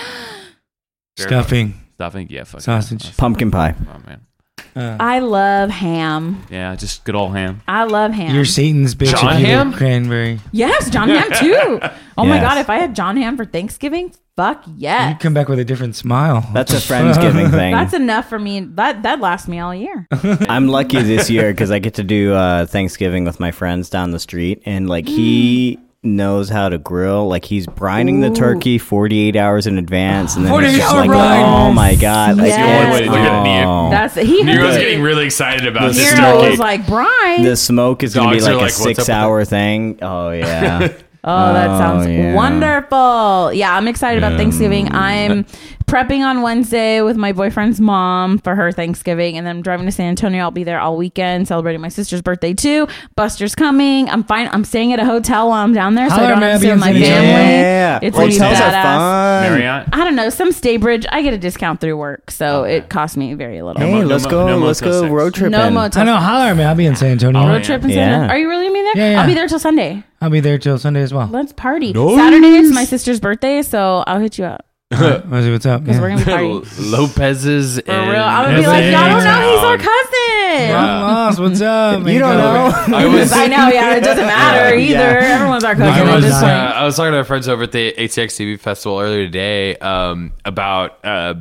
Stuffing. 1.18 1.74
Stuffing? 1.94 2.26
Yeah, 2.30 2.44
fuck 2.44 2.60
Sausage. 2.60 3.16
Pumpkin 3.16 3.50
pie. 3.50 3.74
Oh 3.88 4.00
man. 4.06 4.22
I 4.76 5.20
love 5.20 5.70
ham. 5.70 6.42
Yeah, 6.50 6.74
just 6.76 7.04
good 7.04 7.14
old 7.14 7.34
ham. 7.36 7.62
I 7.68 7.84
love 7.84 8.12
ham. 8.12 8.34
You're 8.34 8.44
Satan's 8.44 8.94
bitch. 8.94 9.10
John 9.18 9.34
if 9.34 9.40
you 9.40 9.46
Ham? 9.46 9.70
get 9.70 9.78
Cranberry. 9.78 10.40
yes, 10.52 10.90
Jon 10.90 11.08
Hamm 11.08 11.30
too. 11.40 11.80
Oh 12.16 12.24
my 12.24 12.36
Yes. 12.36 12.42
god, 12.44 12.58
if 12.58 12.70
I 12.70 12.76
had 12.76 12.94
Jon 12.94 13.16
Hamm 13.16 13.36
for 13.36 13.44
Thanksgiving, 13.44 14.12
fuck 14.36 14.64
yeah. 14.76 15.04
You 15.06 15.10
yes. 15.12 15.22
come 15.22 15.34
back 15.34 15.48
with 15.48 15.58
a 15.58 15.64
different 15.64 15.96
smile. 15.96 16.48
That's 16.52 16.72
a 16.72 16.76
Friendsgiving 16.92 17.50
thing. 17.50 17.72
That's 17.72 17.94
enough 17.94 18.28
for 18.28 18.38
me. 18.38 18.60
That 18.60 19.02
that 19.04 19.20
lasts 19.20 19.48
me 19.48 19.58
all 19.60 19.74
year. 19.74 20.06
I'm 20.12 20.68
lucky 20.68 21.00
this 21.02 21.30
year 21.30 21.52
because 21.52 21.70
I 21.70 21.78
get 21.78 21.94
to 21.94 22.04
do 22.04 22.32
uh, 22.34 22.66
Thanksgiving 22.66 23.24
with 23.24 23.38
my 23.40 23.50
friends 23.52 23.90
down 23.90 24.10
the 24.10 24.20
street, 24.20 24.62
and 24.66 24.88
like 24.88 25.06
he 25.08 25.78
knows 26.04 26.48
how 26.48 26.68
to 26.68 26.78
grill. 26.78 27.26
Like 27.28 27.44
he's 27.44 27.66
brining 27.66 28.20
the 28.20 28.30
turkey 28.30 28.78
48 28.78 29.36
hours 29.36 29.66
in 29.66 29.78
advance, 29.78 30.36
and 30.36 30.44
then 30.44 30.52
it's 30.52 30.60
48 30.60 30.76
just 30.76 30.92
hour 30.92 30.98
like, 31.00 31.08
brine. 31.08 31.42
oh 31.44 31.72
my 31.72 31.94
god! 31.96 32.36
Like, 32.36 32.46
Yes. 32.48 32.56
The 32.56 32.86
only 32.86 32.92
way 32.92 33.00
to 33.00 33.06
do 33.06 33.50
it. 33.50 33.64
oh. 33.64 33.90
That's 33.90 34.14
he. 34.14 34.42
Nero's 34.42 34.76
getting 34.76 35.02
really 35.02 35.24
excited 35.26 35.66
about 35.66 35.88
The 35.92 35.98
this 35.98 36.14
Nero 36.14 36.32
turkey. 36.40 36.50
was 36.50 36.58
like 36.58 36.86
Brian. 36.86 37.42
the 37.42 37.56
smoke 37.56 38.02
is 38.02 38.14
gonna 38.14 38.30
be 38.36 38.40
like, 38.40 38.52
like, 38.54 38.60
a 38.60 38.64
"What's 38.64 38.80
up 38.80 38.86
with 38.86 38.96
six 38.96 39.08
hour 39.08 39.44
thing. 39.44 39.98
Oh 40.02 40.30
yeah. 40.30 40.88
Oh, 41.26 41.54
that 41.54 41.70
Oh, 41.70 41.78
sounds 41.78 42.06
yeah. 42.06 42.34
wonderful. 42.34 43.50
Yeah, 43.54 43.74
I'm 43.74 43.88
excited 43.88 44.22
about 44.22 44.36
Thanksgiving. 44.36 44.92
I'm 44.92 45.46
prepping 45.94 46.22
on 46.22 46.42
Wednesday 46.42 47.02
with 47.02 47.16
my 47.16 47.30
boyfriend's 47.30 47.80
mom 47.80 48.38
for 48.38 48.56
her 48.56 48.72
Thanksgiving, 48.72 49.38
and 49.38 49.46
then 49.46 49.58
I'm 49.58 49.62
driving 49.62 49.86
to 49.86 49.92
San 49.92 50.06
Antonio. 50.08 50.42
I'll 50.42 50.50
be 50.50 50.64
there 50.64 50.80
all 50.80 50.96
weekend 50.96 51.46
celebrating 51.46 51.80
my 51.80 51.88
sister's 51.88 52.20
birthday 52.20 52.52
too. 52.52 52.88
Buster's 53.14 53.54
coming. 53.54 54.10
I'm 54.10 54.24
fine. 54.24 54.48
I'm 54.50 54.64
staying 54.64 54.92
at 54.92 54.98
a 54.98 55.04
hotel 55.04 55.50
while 55.50 55.62
I'm 55.62 55.72
down 55.72 55.94
there, 55.94 56.10
so 56.10 56.16
I 56.16 56.28
don't 56.28 56.40
man, 56.40 56.50
have 56.50 56.60
to 56.62 56.64
be 56.64 56.66
stay 56.66 56.72
with 56.72 56.80
my 56.80 56.92
family. 56.92 57.06
Antonio. 57.06 57.30
yeah. 57.30 57.98
It's 58.02 58.16
gonna 58.16 58.26
be 58.26 58.32
Hotels 58.38 58.58
are 58.60 58.72
badass. 58.72 58.82
fun. 58.82 59.42
Marriott? 59.52 59.88
I 59.92 60.02
don't 60.04 60.16
know, 60.16 60.30
some 60.30 60.50
Staybridge. 60.50 61.06
I 61.12 61.22
get 61.22 61.32
a 61.32 61.38
discount 61.38 61.80
through 61.80 61.96
work, 61.96 62.28
so 62.28 62.64
it 62.64 62.88
costs 62.88 63.16
me 63.16 63.34
very 63.34 63.62
little. 63.62 63.80
Hey, 63.80 63.92
mo- 63.92 64.00
no 64.00 64.06
let's 64.08 64.24
mo- 64.24 64.30
go. 64.30 64.46
no 64.48 64.58
let's 64.58 64.80
go 64.80 65.02
Six. 65.02 65.12
road 65.12 65.34
trip. 65.34 65.52
no 65.52 65.68
in. 65.68 65.74
motel. 65.74 66.02
I 66.02 66.06
know. 66.06 66.16
Holler 66.16 66.46
at 66.46 66.56
me. 66.56 66.64
I'll 66.64 66.74
be 66.74 66.86
in 66.86 66.96
San 66.96 67.12
Antonio. 67.12 67.40
Oh, 67.40 67.46
Road 67.46 67.58
yeah. 67.58 67.62
trip 67.62 67.84
in 67.84 67.90
San 67.90 67.96
Yeah. 68.22 68.28
Are 68.30 68.36
you 68.36 68.48
really 68.48 68.68
mean 68.68 68.84
there? 68.84 68.96
Yeah, 68.96 69.10
yeah. 69.12 69.20
I'll 69.20 69.28
be 69.28 69.34
there 69.34 69.46
till 69.46 69.60
Sunday. 69.60 70.02
I'll 70.20 70.30
be 70.30 70.40
there 70.40 70.58
till 70.58 70.76
Sunday 70.76 71.02
as 71.02 71.14
well. 71.14 71.28
Let's 71.28 71.52
party. 71.52 71.92
Saturday 71.94 72.48
is 72.56 72.72
my 72.72 72.84
sister's 72.84 73.20
birthday, 73.20 73.62
so 73.62 74.02
I'll 74.08 74.18
hit 74.18 74.38
you 74.38 74.44
up 74.46 74.66
Rosie, 74.92 75.50
what's 75.50 75.66
up? 75.66 75.82
because 75.82 75.96
Yeah. 75.96 76.02
we're 76.02 76.08
gonna 76.10 76.24
be 76.24 76.30
partying. 76.30 76.90
Lopez's 76.92 77.80
For 77.80 77.90
real. 77.92 78.22
I'm 78.22 78.44
gonna 78.44 78.56
be 78.56 78.60
Yes, 78.62 78.68
like, 78.68 78.84
it 78.84 78.92
y'all 78.92 79.08
don't 79.08 79.24
know 79.24 79.50
he's 79.50 79.64
our 79.64 79.78
cousin. 79.78 80.72
Ron 80.74 81.00
Moss, 81.02 81.38
what's 81.40 81.60
up? 81.60 82.06
You 82.06 82.18
don't 82.18 82.36
know. 82.36 82.96
I 82.96 83.06
was 83.12 83.32
I 83.32 83.46
know, 83.46 83.68
yeah, 83.68 83.96
it 83.96 84.04
doesn't 84.04 84.26
matter 84.26 84.74
Yeah. 84.78 84.90
either. 84.90 85.18
Everyone's 85.18 85.64
our 85.64 85.74
cousin 85.74 86.06
I 86.06 86.10
at 86.10 86.14
was, 86.16 86.24
this 86.24 86.34
uh, 86.34 86.40
point. 86.40 86.52
I 86.52 86.84
was 86.84 86.96
talking 86.96 87.12
to 87.12 87.18
my 87.18 87.24
friends 87.24 87.48
over 87.48 87.64
at 87.64 87.72
the 87.72 87.92
ATX 87.92 88.34
TV 88.36 88.60
festival 88.60 89.00
earlier 89.00 89.24
today 89.24 89.76
um, 89.78 90.32
about 90.44 91.04
uh, 91.04 91.34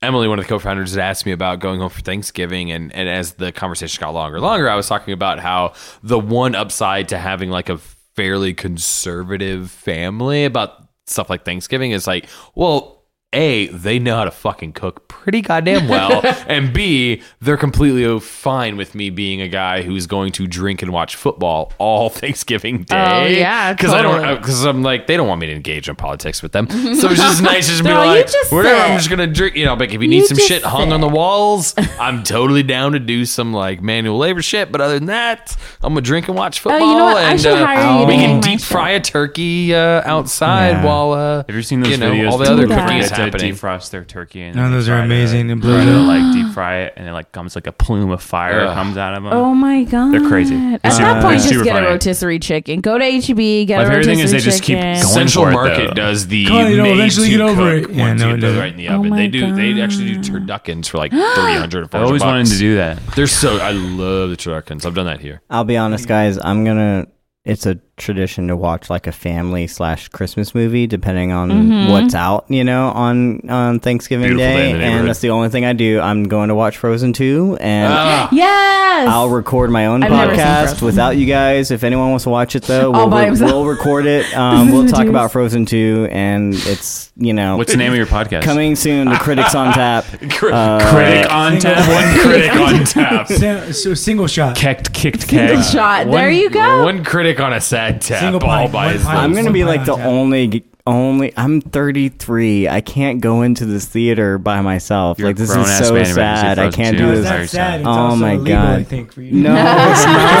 Emily, 0.00 0.28
one 0.28 0.38
of 0.38 0.44
the 0.44 0.48
co-founders, 0.48 0.92
had 0.92 1.00
asked 1.00 1.26
me 1.26 1.32
about 1.32 1.58
going 1.60 1.80
home 1.80 1.90
for 1.90 2.00
Thanksgiving, 2.00 2.70
and, 2.70 2.92
and 2.94 3.08
as 3.08 3.32
the 3.34 3.52
conversation 3.52 4.00
got 4.00 4.10
longer 4.14 4.36
and 4.36 4.44
longer, 4.44 4.68
I 4.68 4.76
was 4.76 4.86
talking 4.88 5.12
about 5.12 5.40
how 5.40 5.72
the 6.02 6.18
one 6.18 6.54
upside 6.54 7.08
to 7.10 7.18
having 7.18 7.50
like 7.50 7.68
a 7.68 7.78
fairly 8.16 8.54
conservative 8.54 9.70
family 9.70 10.44
about 10.44 10.83
stuff 11.06 11.30
like 11.30 11.44
Thanksgiving 11.44 11.92
is 11.92 12.06
like, 12.06 12.26
well. 12.54 13.03
A, 13.34 13.66
they 13.68 13.98
know 13.98 14.16
how 14.16 14.24
to 14.24 14.30
fucking 14.30 14.72
cook 14.72 15.08
pretty 15.08 15.40
goddamn 15.42 15.88
well, 15.88 16.20
and 16.48 16.72
B, 16.72 17.22
they're 17.40 17.56
completely 17.56 18.20
fine 18.20 18.76
with 18.76 18.94
me 18.94 19.10
being 19.10 19.40
a 19.40 19.48
guy 19.48 19.82
who's 19.82 20.06
going 20.06 20.32
to 20.32 20.46
drink 20.46 20.82
and 20.82 20.92
watch 20.92 21.16
football 21.16 21.72
all 21.78 22.08
Thanksgiving 22.10 22.84
Day. 22.84 22.96
Oh, 22.96 23.26
yeah, 23.26 23.72
because 23.72 23.92
I 23.92 24.02
don't 24.02 24.20
totally. 24.20 24.38
because 24.38 24.64
I'm 24.64 24.82
like 24.82 25.06
they 25.06 25.16
don't 25.16 25.28
want 25.28 25.40
me 25.40 25.46
to 25.48 25.52
engage 25.54 25.88
in 25.88 25.96
politics 25.96 26.42
with 26.42 26.52
them. 26.52 26.68
So 26.94 27.10
it's 27.10 27.20
just 27.20 27.42
nice 27.42 27.66
just 27.66 27.78
to 27.78 27.84
be 27.84 27.88
They're 27.90 27.98
like, 27.98 28.26
just 28.30 28.52
whatever. 28.52 28.80
I'm 28.80 28.96
just 28.96 29.10
gonna 29.10 29.26
drink. 29.26 29.56
You 29.56 29.64
know, 29.66 29.74
like 29.74 29.92
if 29.92 30.00
you 30.00 30.08
need 30.08 30.18
You 30.18 30.26
some 30.26 30.36
just 30.36 30.48
shit 30.48 30.62
hung 30.62 30.92
on 30.92 31.00
the 31.00 31.08
walls, 31.08 31.74
I'm 31.98 32.22
totally 32.22 32.62
down 32.62 32.92
to 32.92 33.00
do 33.00 33.24
some 33.24 33.52
like 33.52 33.82
manual 33.82 34.16
labor 34.16 34.42
shit. 34.42 34.70
But 34.70 34.80
other 34.80 34.94
than 34.98 35.06
that, 35.06 35.56
I'm 35.82 35.90
gonna 35.92 36.00
drink 36.02 36.28
and 36.28 36.36
watch 36.36 36.60
football. 36.60 36.82
Oh, 36.82 36.92
you 36.92 36.98
know 36.98 37.04
what? 37.06 37.24
I 37.24 37.36
should 37.36 37.52
uh, 37.52 37.66
hire 37.66 38.00
you 38.00 38.06
We 38.06 38.14
can 38.14 38.40
deep 38.40 38.60
fry 38.60 38.90
a 38.90 39.00
turkey 39.00 39.74
uh, 39.74 40.02
outside 40.04 40.68
Yeah. 40.70 40.84
while 40.84 41.12
uh, 41.12 41.44
Have 41.46 41.54
you 41.56 41.62
seen 41.62 41.80
those 41.80 41.90
you 41.92 41.96
know, 41.98 42.12
videos? 42.12 42.30
all 42.30 42.38
the 42.38 42.44
of 42.44 42.50
other 42.50 42.62
people 42.62 42.76
cooking 42.76 42.98
that 42.98 43.04
is 43.04 43.10
to 43.10 43.23
happening. 43.32 43.54
Defrost 43.54 43.90
their 43.90 44.04
turkey. 44.04 44.42
And 44.42 44.58
oh, 44.58 44.62
No, 44.64 44.70
those 44.70 44.88
are 44.88 44.92
try 44.92 44.98
to- 44.98 45.04
amazing. 45.04 45.50
It 45.50 45.60
try 45.60 45.60
blows 45.62 45.84
to, 45.86 45.98
like 46.00 46.32
deep 46.34 46.52
fry 46.54 46.76
it, 46.82 46.94
and 46.96 47.08
it 47.08 47.12
like 47.12 47.32
comes 47.32 47.54
like 47.54 47.66
a 47.66 47.72
plume 47.72 48.10
of 48.10 48.22
fire 48.22 48.60
Ugh. 48.60 48.74
comes 48.74 48.96
out 48.96 49.14
of 49.14 49.22
them. 49.22 49.32
Oh 49.32 49.54
my 49.54 49.84
god, 49.84 50.12
They're 50.12 50.28
crazy. 50.28 50.54
At 50.54 50.80
It's 50.84 50.98
that 50.98 51.08
super- 51.14 51.22
point, 51.22 51.34
it's 51.36 51.44
just 51.44 51.52
super 51.54 51.64
get 51.64 51.74
funny. 51.74 51.86
a 51.86 51.90
rotisserie 51.90 52.38
chicken. 52.38 52.80
Go 52.80 52.98
to 52.98 53.04
HEB, 53.04 53.66
get 53.66 53.76
My 53.78 53.82
a 53.82 53.86
favorite 53.86 53.96
rotisserie 53.96 54.04
thing 54.16 54.18
is 54.24 54.30
they 54.32 54.38
just 54.40 54.62
keep 54.62 54.76
chicken. 54.78 54.92
going 55.02 55.04
Central 55.04 55.44
for 55.44 55.50
it, 55.50 55.54
Market 55.54 55.86
though. 55.88 55.94
does 55.94 56.26
the 56.28 56.44
Come 56.46 56.56
on, 56.56 56.70
you 56.70 56.76
know, 56.76 56.82
made 56.84 56.92
eventually 56.94 57.26
to 57.30 57.36
get 57.36 57.40
over 57.40 57.80
cook 57.80 57.90
it. 57.90 57.94
Yeah, 57.96 58.08
once 58.08 58.20
no, 58.20 58.28
you 58.28 58.32
it 58.32 58.36
put 58.36 58.40
doesn't. 58.42 58.58
right 58.60 58.70
in 58.72 58.76
the 58.78 58.88
Oh 58.88 58.94
oven. 58.98 59.10
my 59.10 59.16
They 59.16 59.28
do. 59.28 59.54
They 59.54 59.80
actually 59.82 60.14
do 60.14 60.18
turduckens 60.20 60.88
for 60.88 60.98
like 60.98 61.10
300 61.34 61.88
I 61.94 62.02
always 62.02 62.22
wanted 62.22 62.46
to 62.46 62.58
do 62.58 62.76
that. 62.76 62.98
They're 63.16 63.26
so. 63.26 63.58
I 63.58 63.70
love 63.72 64.30
the 64.30 64.36
turduckens. 64.36 64.84
I've 64.86 64.94
done 64.94 65.06
that 65.06 65.20
here. 65.20 65.42
I'll 65.50 65.64
be 65.64 65.76
honest, 65.76 66.06
guys. 66.08 66.38
I'm 66.42 66.64
gonna. 66.64 67.06
It's 67.44 67.66
a 67.66 67.78
tradition 67.96 68.48
to 68.48 68.56
watch 68.56 68.90
like 68.90 69.06
a 69.06 69.12
family 69.12 69.66
slash 69.66 70.08
Christmas 70.08 70.54
movie, 70.54 70.86
depending 70.86 71.30
on 71.32 71.50
Mm-hmm. 71.50 71.90
what's 71.92 72.14
out. 72.14 72.44
You 72.48 72.64
know, 72.64 72.88
on 72.88 73.48
on 73.48 73.80
Thanksgiving 73.80 74.28
Beautiful 74.28 74.46
Day 74.46 74.72
Day, 74.72 74.82
and 74.82 75.06
that's 75.08 75.20
the 75.20 75.30
only 75.30 75.48
thing 75.48 75.64
I 75.64 75.72
do. 75.74 76.00
I'm 76.00 76.24
going 76.24 76.48
to 76.48 76.54
watch 76.54 76.76
Frozen 76.78 77.12
two, 77.12 77.56
and 77.60 77.92
Ah. 77.92 78.28
Yes, 78.94 79.08
I'll 79.08 79.28
record 79.28 79.70
my 79.70 79.86
own 79.86 80.02
I've 80.04 80.10
podcast 80.10 80.80
without 80.82 81.16
you 81.16 81.26
guys. 81.26 81.70
If 81.72 81.82
anyone 81.84 82.10
wants 82.10 82.24
to 82.24 82.30
watch 82.30 82.54
it, 82.54 82.62
though, 82.62 82.90
we'll, 82.92 83.08
re- 83.10 83.30
we'll 83.32 83.64
record 83.66 84.06
it. 84.06 84.24
Um, 84.36 84.70
we'll 84.72 84.86
talk 84.86 85.06
about 85.06 85.32
Frozen 85.32 85.66
two, 85.66 86.08
and 86.10 86.54
it's 86.54 87.12
you 87.16 87.32
know 87.32 87.56
What's 87.56 87.70
the 87.72 87.76
name 87.78 87.92
of 87.92 87.96
your 87.98 88.06
podcast? 88.06 88.42
coming 88.42 88.74
soon. 88.76 89.08
The 89.08 89.16
critics 89.16 89.54
on 89.54 89.72
tap. 89.72 90.04
Uh, 90.44 90.92
Critic 90.92 91.32
on 91.32 91.58
tap. 91.58 91.88
One 91.88 92.18
critic 92.20 92.52
on 92.54 92.84
tap. 92.84 93.28
So, 93.28 93.72
so 93.72 93.94
single 93.94 94.26
shot. 94.26 94.56
Kicked, 94.56 94.92
kicked, 94.92 95.22
single 95.28 95.56
keg. 95.56 95.64
shot. 95.64 96.06
One- 96.06 96.16
there 96.16 96.30
you 96.30 96.50
go. 96.50 96.84
One 96.84 97.02
critic 97.04 97.40
on 97.40 97.52
a 97.52 97.60
sad 97.92 98.00
tap, 98.00 98.20
Single 98.20 98.40
all 98.42 98.48
pint, 98.48 98.72
by 98.72 98.84
one 98.86 98.92
his 98.94 99.02
pint. 99.04 99.18
I'm 99.18 99.34
gonna 99.34 99.52
be 99.52 99.64
like 99.64 99.84
the 99.84 99.96
tap. 99.96 100.06
only 100.06 100.64
only. 100.86 101.32
I'm 101.36 101.62
33. 101.62 102.68
I 102.68 102.82
can't 102.82 103.20
go 103.22 103.40
into 103.40 103.64
this 103.64 103.86
theater 103.86 104.36
by 104.36 104.60
myself. 104.60 105.18
You're 105.18 105.28
like 105.28 105.36
this 105.36 105.50
grown-ass 105.50 105.80
is 105.80 105.88
so 105.88 105.94
man, 105.94 106.06
you're 106.06 106.14
ready 106.14 106.30
to 106.30 106.36
see 106.36 106.40
sad. 106.42 106.58
I 106.58 106.62
Frozen 106.64 106.72
can't 106.82 106.96
two. 106.98 107.02
do 107.04 107.10
No, 107.10 107.16
this. 107.22 107.26
Sorry, 107.26 107.38
oh 107.38 107.40
not 107.40 107.48
sad. 107.50 107.80
It's 107.80 107.86
Oh 107.86 107.90
also 107.90 108.16
my 108.16 108.32
illegal, 108.32 108.56
God. 108.56 108.78
I 108.80 108.84
think, 108.84 109.12
for 109.12 109.22
you. 109.22 109.32
No, 109.32 109.54
it's 109.54 110.04
not. 110.04 110.34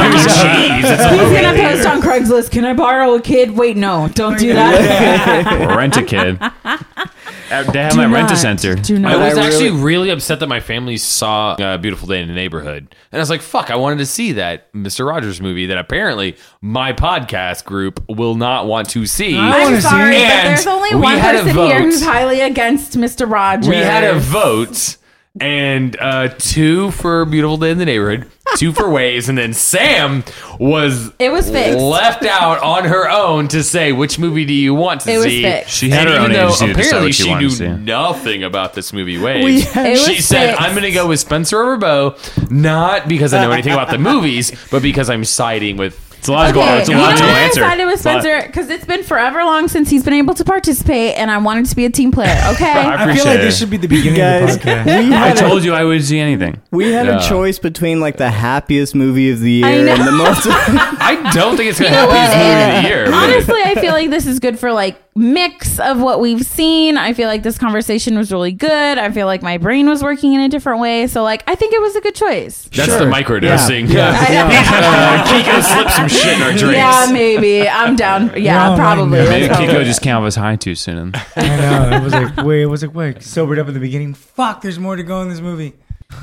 Jeez, 0.00 0.84
it's 0.84 1.02
He's 1.04 1.20
movie 1.20 1.40
gonna 1.42 1.58
post 1.58 1.86
on 1.86 2.00
Craigslist. 2.00 2.50
Can 2.50 2.64
I 2.64 2.72
borrow 2.72 3.14
a 3.14 3.20
kid? 3.20 3.50
Wait, 3.50 3.76
no, 3.76 4.08
don't 4.14 4.38
do 4.38 4.52
that. 4.54 5.76
Rent 5.76 5.96
a 5.98 6.02
kid. 6.02 6.38
Uh, 7.50 7.64
They 7.70 7.82
have 7.82 7.92
Do 7.92 7.98
my 7.98 8.06
rent 8.06 8.30
a 8.30 8.36
center. 8.36 8.74
Do 8.76 9.04
I 9.04 9.16
was 9.16 9.36
I 9.36 9.42
actually 9.46 9.70
really- 9.70 9.82
really 9.82 10.10
upset 10.10 10.38
that 10.40 10.46
my 10.48 10.60
family 10.60 10.96
saw 10.98 11.56
a 11.58 11.78
beautiful 11.78 12.06
day 12.06 12.20
in 12.22 12.28
the 12.28 12.34
neighborhood, 12.34 12.94
and 13.10 13.18
I 13.18 13.22
was 13.22 13.28
like, 13.30 13.42
"Fuck!" 13.42 13.70
I 13.70 13.76
wanted 13.76 13.98
to 13.98 14.06
see 14.06 14.32
that 14.32 14.68
Mister 14.72 15.04
Rogers 15.04 15.40
movie 15.40 15.66
that 15.66 15.76
apparently 15.78 16.36
my 16.62 16.92
podcast 16.92 17.64
group 17.64 18.04
will 18.08 18.36
not 18.36 18.66
want 18.66 18.88
to 18.90 19.04
see. 19.06 19.36
I 19.36 19.40
I'm 19.58 19.62
wanna 19.64 19.76
see 19.82 19.88
sorry, 19.88 20.16
it. 20.16 20.20
but 20.20 20.30
And 20.30 20.48
there's 20.56 20.66
only 20.66 20.94
we 20.94 21.00
one 21.00 21.18
had 21.18 21.34
a 21.34 21.38
person 21.40 21.54
vote. 21.54 21.66
here 21.72 21.80
who's 21.82 22.04
highly 22.04 22.40
against 22.40 22.96
Mr. 22.96 23.28
Rogers. 23.30 23.68
we 23.68 23.76
had 23.76 24.04
a 24.04 24.18
vote, 24.18 24.96
and 25.38 25.96
uh, 26.00 26.28
two 26.38 26.90
for 26.90 27.24
beautiful 27.24 27.56
day 27.56 27.70
in 27.70 27.78
the 27.78 27.84
neighborhood, 27.84 28.28
two 28.56 28.72
for 28.72 28.90
waves, 28.90 29.28
and 29.28 29.38
then 29.38 29.52
Sam 29.54 30.24
was 30.58 31.12
It 31.20 31.30
was 31.30 31.48
fixed. 31.50 31.78
left 31.78 32.24
out 32.24 32.60
on 32.62 32.84
her 32.84 33.08
own 33.08 33.46
to 33.48 33.62
say 33.62 33.92
which 33.92 34.18
movie 34.18 34.44
do 34.44 34.52
you 34.52 34.74
want 34.74 35.02
to 35.02 35.12
It 35.12 35.16
was 35.18 35.26
see. 35.26 35.42
fixed. 35.42 35.70
She 35.76 35.90
had 35.90 36.08
And 36.08 36.16
her 36.16 36.20
own 36.24 36.32
though 36.32 36.46
agency 36.48 36.66
to 36.66 36.72
decide 36.72 36.86
apparently 36.86 37.08
what 37.08 37.14
she 37.14 37.22
she 37.22 37.28
wanted 37.30 37.42
knew 37.42 37.48
to 37.50 37.56
see. 37.56 37.68
nothing 37.84 38.42
about 38.44 38.74
this 38.74 38.92
movie 38.92 39.18
Waves. 39.18 39.66
It 39.76 39.90
was 39.90 40.04
she 40.06 40.20
said, 40.20 40.46
fixed. 40.50 40.62
"I'm 40.62 40.72
going 40.72 40.82
to 40.82 40.90
go 40.90 41.06
with 41.06 41.20
Spencer 41.20 41.60
over 41.62 41.76
Beau, 41.76 42.16
not 42.50 43.06
because 43.08 43.32
I 43.32 43.40
know 43.44 43.52
anything 43.52 43.72
about 43.72 43.90
the 43.90 43.98
movies, 44.10 44.52
but 44.70 44.82
because 44.82 45.08
I'm 45.08 45.24
siding 45.24 45.76
with 45.76 46.09
It's 46.20 46.28
a 46.28 46.32
logical, 46.32 46.62
Okay, 46.62 46.78
it's 46.80 46.88
a 46.88 46.92
you 46.92 46.98
know 46.98 47.02
logical 47.04 47.28
why 47.28 47.34
I 47.34 47.40
answer. 47.44 47.60
sided 47.60 47.86
with 47.86 48.00
Spencer 48.00 48.42
because 48.46 48.68
it's 48.68 48.84
been 48.84 49.02
forever 49.02 49.42
long 49.42 49.68
since 49.68 49.88
he's 49.88 50.04
been 50.04 50.12
able 50.12 50.34
to 50.34 50.44
participate, 50.44 51.16
and 51.16 51.30
I 51.30 51.38
wanted 51.38 51.64
to 51.66 51.74
be 51.76 51.86
a 51.86 51.90
team 51.90 52.12
player. 52.12 52.38
Okay, 52.50 52.70
I 52.70 53.10
I 53.10 53.14
feel 53.16 53.24
like 53.24 53.38
it. 53.38 53.42
this 53.42 53.58
should 53.58 53.70
be 53.70 53.76
the 53.78 53.86
beginning 53.88 54.18
Guys, 54.18 54.56
of 54.56 54.62
the 54.62 54.68
podcast. 54.68 54.84
we 54.86 55.14
I 55.14 55.28
had, 55.28 55.36
a, 55.36 55.40
told 55.40 55.64
you 55.64 55.72
I 55.72 55.82
would 55.84 56.04
see 56.04 56.18
anything. 56.18 56.60
we 56.70 56.92
had 56.92 57.06
Yeah. 57.06 57.24
a 57.24 57.28
choice 57.28 57.58
between 57.58 58.00
like 58.00 58.18
the 58.18 58.30
happiest 58.30 58.94
movie 58.94 59.30
of 59.30 59.40
the 59.40 59.50
year 59.50 59.66
and 59.88 60.06
the 60.06 60.12
most. 60.12 60.46
I 60.46 61.30
don't 61.32 61.56
think 61.56 61.70
it's 61.70 61.80
gonna 61.80 61.90
You 61.90 61.96
know 61.96 62.10
happiest 62.10 62.36
what? 62.36 62.46
movie 62.46 62.76
of 62.78 62.82
the 62.82 62.88
year. 62.88 63.04
but- 63.06 63.14
Honestly, 63.14 63.62
I 63.64 63.74
feel 63.80 63.92
like 63.92 64.10
this 64.10 64.26
is 64.26 64.40
good 64.40 64.58
for 64.58 64.72
like 64.72 65.00
mix 65.16 65.78
of 65.80 66.00
what 66.00 66.20
we've 66.20 66.44
seen. 66.44 66.96
I 66.96 67.12
feel 67.14 67.28
like 67.28 67.42
this 67.42 67.58
conversation 67.58 68.16
was 68.16 68.30
really 68.32 68.52
good. 68.52 68.98
I 68.98 69.10
feel 69.10 69.26
like 69.26 69.42
my 69.42 69.58
brain 69.58 69.88
was 69.88 70.02
working 70.02 70.34
in 70.34 70.40
a 70.40 70.48
different 70.48 70.80
way. 70.80 71.06
So 71.06 71.22
like 71.22 71.42
I 71.48 71.54
think 71.54 71.72
it 71.72 71.80
was 71.80 71.96
a 71.96 72.00
good 72.00 72.14
choice. 72.14 72.68
That's 72.74 72.96
the 72.96 73.04
microdosing. 73.06 73.88
Yeah. 73.92 74.14
I 74.18 74.32
know. 74.34 74.46
uh, 74.46 75.24
Kiko 75.26 75.62
slipped 75.62 75.92
some 75.92 76.08
shit 76.10 76.36
in 76.36 76.42
our 76.42 76.52
drinks. 76.52 76.76
Yeah, 76.76 77.08
maybe. 77.12 77.68
I'm 77.68 77.96
down. 77.96 78.32
Yeah, 78.40 78.70
all 78.70 78.76
probably. 78.76 79.18
mine. 79.18 79.28
Maybe 79.28 79.48
Let's 79.48 79.58
go. 79.60 79.66
Kiko 79.66 79.84
just 79.84 80.02
came 80.02 80.16
off 80.16 80.24
his 80.24 80.34
high 80.36 80.56
too 80.56 80.74
soon. 80.74 81.12
I 81.36 81.56
know. 81.90 81.96
It 81.96 82.02
was 82.02 82.12
like, 82.12 82.36
wait, 82.38 82.62
it 82.62 82.66
was 82.66 82.82
like, 82.82 82.94
wait, 82.94 83.22
sobered 83.22 83.58
up 83.58 83.68
at 83.68 83.74
the 83.74 83.80
beginning. 83.80 84.14
Fuck, 84.14 84.62
there's 84.62 84.78
more 84.78 84.96
to 84.96 85.02
go 85.02 85.20
in 85.22 85.28
this 85.28 85.40
movie. 85.40 85.74
All 86.12 86.18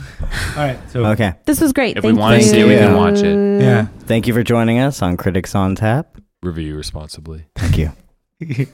right, 0.58 0.78
so 0.90 1.06
okay. 1.08 1.34
This 1.46 1.62
was 1.62 1.72
great. 1.74 1.96
If 1.98 2.04
we 2.04 2.10
Thank 2.10 2.20
want 2.20 2.40
to 2.42 2.46
you. 2.46 2.52
see 2.52 2.60
it, 2.60 2.68
we 2.68 2.76
can 2.76 2.96
watch 2.96 3.20
it. 3.22 3.62
yeah. 3.62 3.88
Thank 4.02 4.28
you 4.28 4.34
for 4.34 4.44
joining 4.44 4.80
us 4.80 5.02
on 5.02 5.16
Critics 5.16 5.56
on 5.56 5.76
Tap. 5.76 6.18
Review 6.44 6.76
responsibly. 6.76 7.46
Thank 7.56 7.78
you. 7.78 8.68